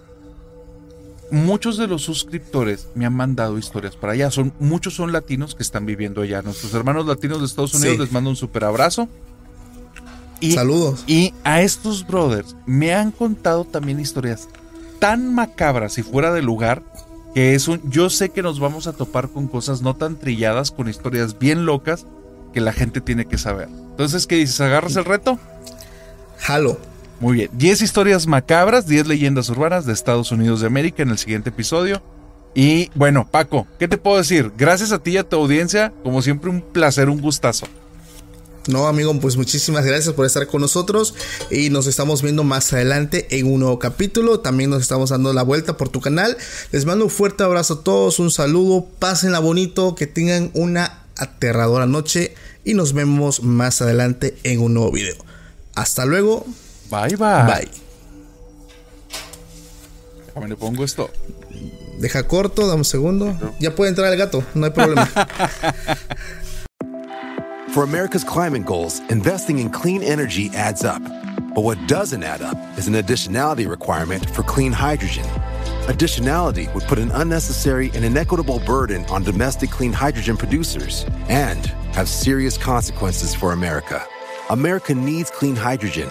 Muchos 1.30 1.76
de 1.76 1.86
los 1.88 2.02
suscriptores 2.02 2.88
me 2.94 3.04
han 3.06 3.14
mandado 3.14 3.58
historias 3.58 3.96
para 3.96 4.12
allá. 4.12 4.30
Son, 4.30 4.52
muchos 4.60 4.94
son 4.94 5.12
latinos 5.12 5.54
que 5.54 5.62
están 5.62 5.84
viviendo 5.86 6.22
allá. 6.22 6.42
Nuestros 6.42 6.72
hermanos 6.74 7.06
latinos 7.06 7.40
de 7.40 7.46
Estados 7.46 7.74
Unidos 7.74 7.94
Sí. 7.96 8.00
les 8.02 8.12
mando 8.12 8.30
un 8.30 8.36
super 8.36 8.64
abrazo. 8.64 9.08
Y, 10.40 10.52
Saludos. 10.52 11.02
Y 11.06 11.32
a 11.44 11.62
estos 11.62 12.06
brothers 12.06 12.54
me 12.66 12.94
han 12.94 13.10
contado 13.10 13.64
también 13.64 13.98
historias 14.00 14.48
tan 15.00 15.34
macabras 15.34 15.98
y 15.98 16.02
fuera 16.02 16.32
de 16.32 16.42
lugar 16.42 16.82
que 17.34 17.54
es 17.54 17.68
un. 17.68 17.80
Yo 17.90 18.08
sé 18.10 18.28
que 18.30 18.42
nos 18.42 18.60
vamos 18.60 18.86
a 18.86 18.92
topar 18.92 19.28
con 19.28 19.48
cosas 19.48 19.82
no 19.82 19.94
tan 19.96 20.16
trilladas, 20.16 20.70
con 20.70 20.88
historias 20.88 21.38
bien 21.38 21.66
locas 21.66 22.06
que 22.52 22.60
la 22.60 22.72
gente 22.72 23.00
tiene 23.00 23.26
que 23.26 23.36
saber. 23.38 23.68
Entonces, 23.68 24.26
¿qué 24.26 24.36
dices? 24.36 24.60
¿Agarras 24.60 24.96
el 24.96 25.04
reto? 25.04 25.38
Jalo. 26.38 26.78
Muy 27.20 27.34
bien. 27.34 27.50
10 27.52 27.82
historias 27.82 28.26
macabras, 28.26 28.86
10 28.86 29.06
leyendas 29.06 29.48
urbanas 29.48 29.86
de 29.86 29.92
Estados 29.92 30.32
Unidos 30.32 30.60
de 30.60 30.66
América 30.66 31.02
en 31.02 31.10
el 31.10 31.18
siguiente 31.18 31.50
episodio. 31.50 32.02
Y 32.54 32.90
bueno, 32.94 33.28
Paco, 33.30 33.66
¿qué 33.78 33.88
te 33.88 33.98
puedo 33.98 34.16
decir? 34.16 34.52
Gracias 34.56 34.92
a 34.92 34.98
ti 34.98 35.12
y 35.12 35.16
a 35.18 35.28
tu 35.28 35.36
audiencia, 35.36 35.92
como 36.02 36.22
siempre, 36.22 36.50
un 36.50 36.62
placer, 36.62 37.08
un 37.08 37.20
gustazo. 37.20 37.66
No, 38.68 38.88
amigo, 38.88 39.16
pues 39.20 39.36
muchísimas 39.36 39.84
gracias 39.84 40.12
por 40.14 40.26
estar 40.26 40.46
con 40.48 40.60
nosotros 40.60 41.14
y 41.50 41.70
nos 41.70 41.86
estamos 41.86 42.22
viendo 42.22 42.42
más 42.42 42.72
adelante 42.72 43.26
en 43.30 43.46
un 43.46 43.60
nuevo 43.60 43.78
capítulo. 43.78 44.40
También 44.40 44.70
nos 44.70 44.82
estamos 44.82 45.10
dando 45.10 45.32
la 45.32 45.42
vuelta 45.42 45.76
por 45.76 45.88
tu 45.88 46.00
canal. 46.00 46.36
Les 46.72 46.84
mando 46.84 47.04
un 47.04 47.10
fuerte 47.10 47.44
abrazo 47.44 47.74
a 47.74 47.84
todos, 47.84 48.18
un 48.18 48.30
saludo, 48.30 48.86
pásenla 48.98 49.38
bonito, 49.38 49.94
que 49.94 50.06
tengan 50.06 50.50
una 50.54 51.04
aterradora 51.16 51.86
noche 51.86 52.34
y 52.64 52.74
nos 52.74 52.92
vemos 52.92 53.42
más 53.42 53.80
adelante 53.82 54.36
en 54.42 54.60
un 54.60 54.74
nuevo 54.74 54.90
video. 54.90 55.16
Hasta 55.74 56.04
luego, 56.04 56.44
Bye, 56.90 57.16
bye. 57.16 57.46
bye. 57.46 57.68
Déjame 60.26 60.48
le 60.48 60.56
pongo 60.56 60.84
esto. 60.84 61.10
Deja 62.00 62.22
corto, 62.22 62.66
dame 62.66 62.78
un 62.78 62.84
segundo. 62.84 63.34
Ya 63.58 63.74
puede 63.74 63.88
entrar 63.90 64.12
el 64.12 64.18
gato, 64.18 64.44
no 64.54 64.66
hay 64.66 64.72
problema. 64.72 65.06
For 67.70 67.82
America's 67.84 68.24
climate 68.24 68.64
goals, 68.64 69.00
investing 69.10 69.58
in 69.58 69.70
clean 69.70 70.02
energy 70.02 70.50
adds 70.54 70.82
up. 70.84 71.02
But 71.54 71.62
what 71.62 71.78
doesn't 71.86 72.22
add 72.22 72.42
up 72.42 72.56
is 72.78 72.88
an 72.88 72.94
additionality 72.94 73.68
requirement 73.68 74.28
for 74.30 74.42
clean 74.42 74.72
hydrogen. 74.72 75.24
Additionality 75.86 76.72
would 76.74 76.84
put 76.84 76.98
an 76.98 77.10
unnecessary 77.12 77.90
and 77.94 78.04
inequitable 78.04 78.60
burden 78.60 79.04
on 79.06 79.22
domestic 79.22 79.70
clean 79.70 79.92
hydrogen 79.92 80.36
producers 80.36 81.06
and 81.28 81.66
have 81.94 82.08
serious 82.08 82.58
consequences 82.58 83.34
for 83.34 83.52
America. 83.52 84.02
America 84.50 84.94
needs 84.94 85.30
clean 85.30 85.56
hydrogen, 85.56 86.10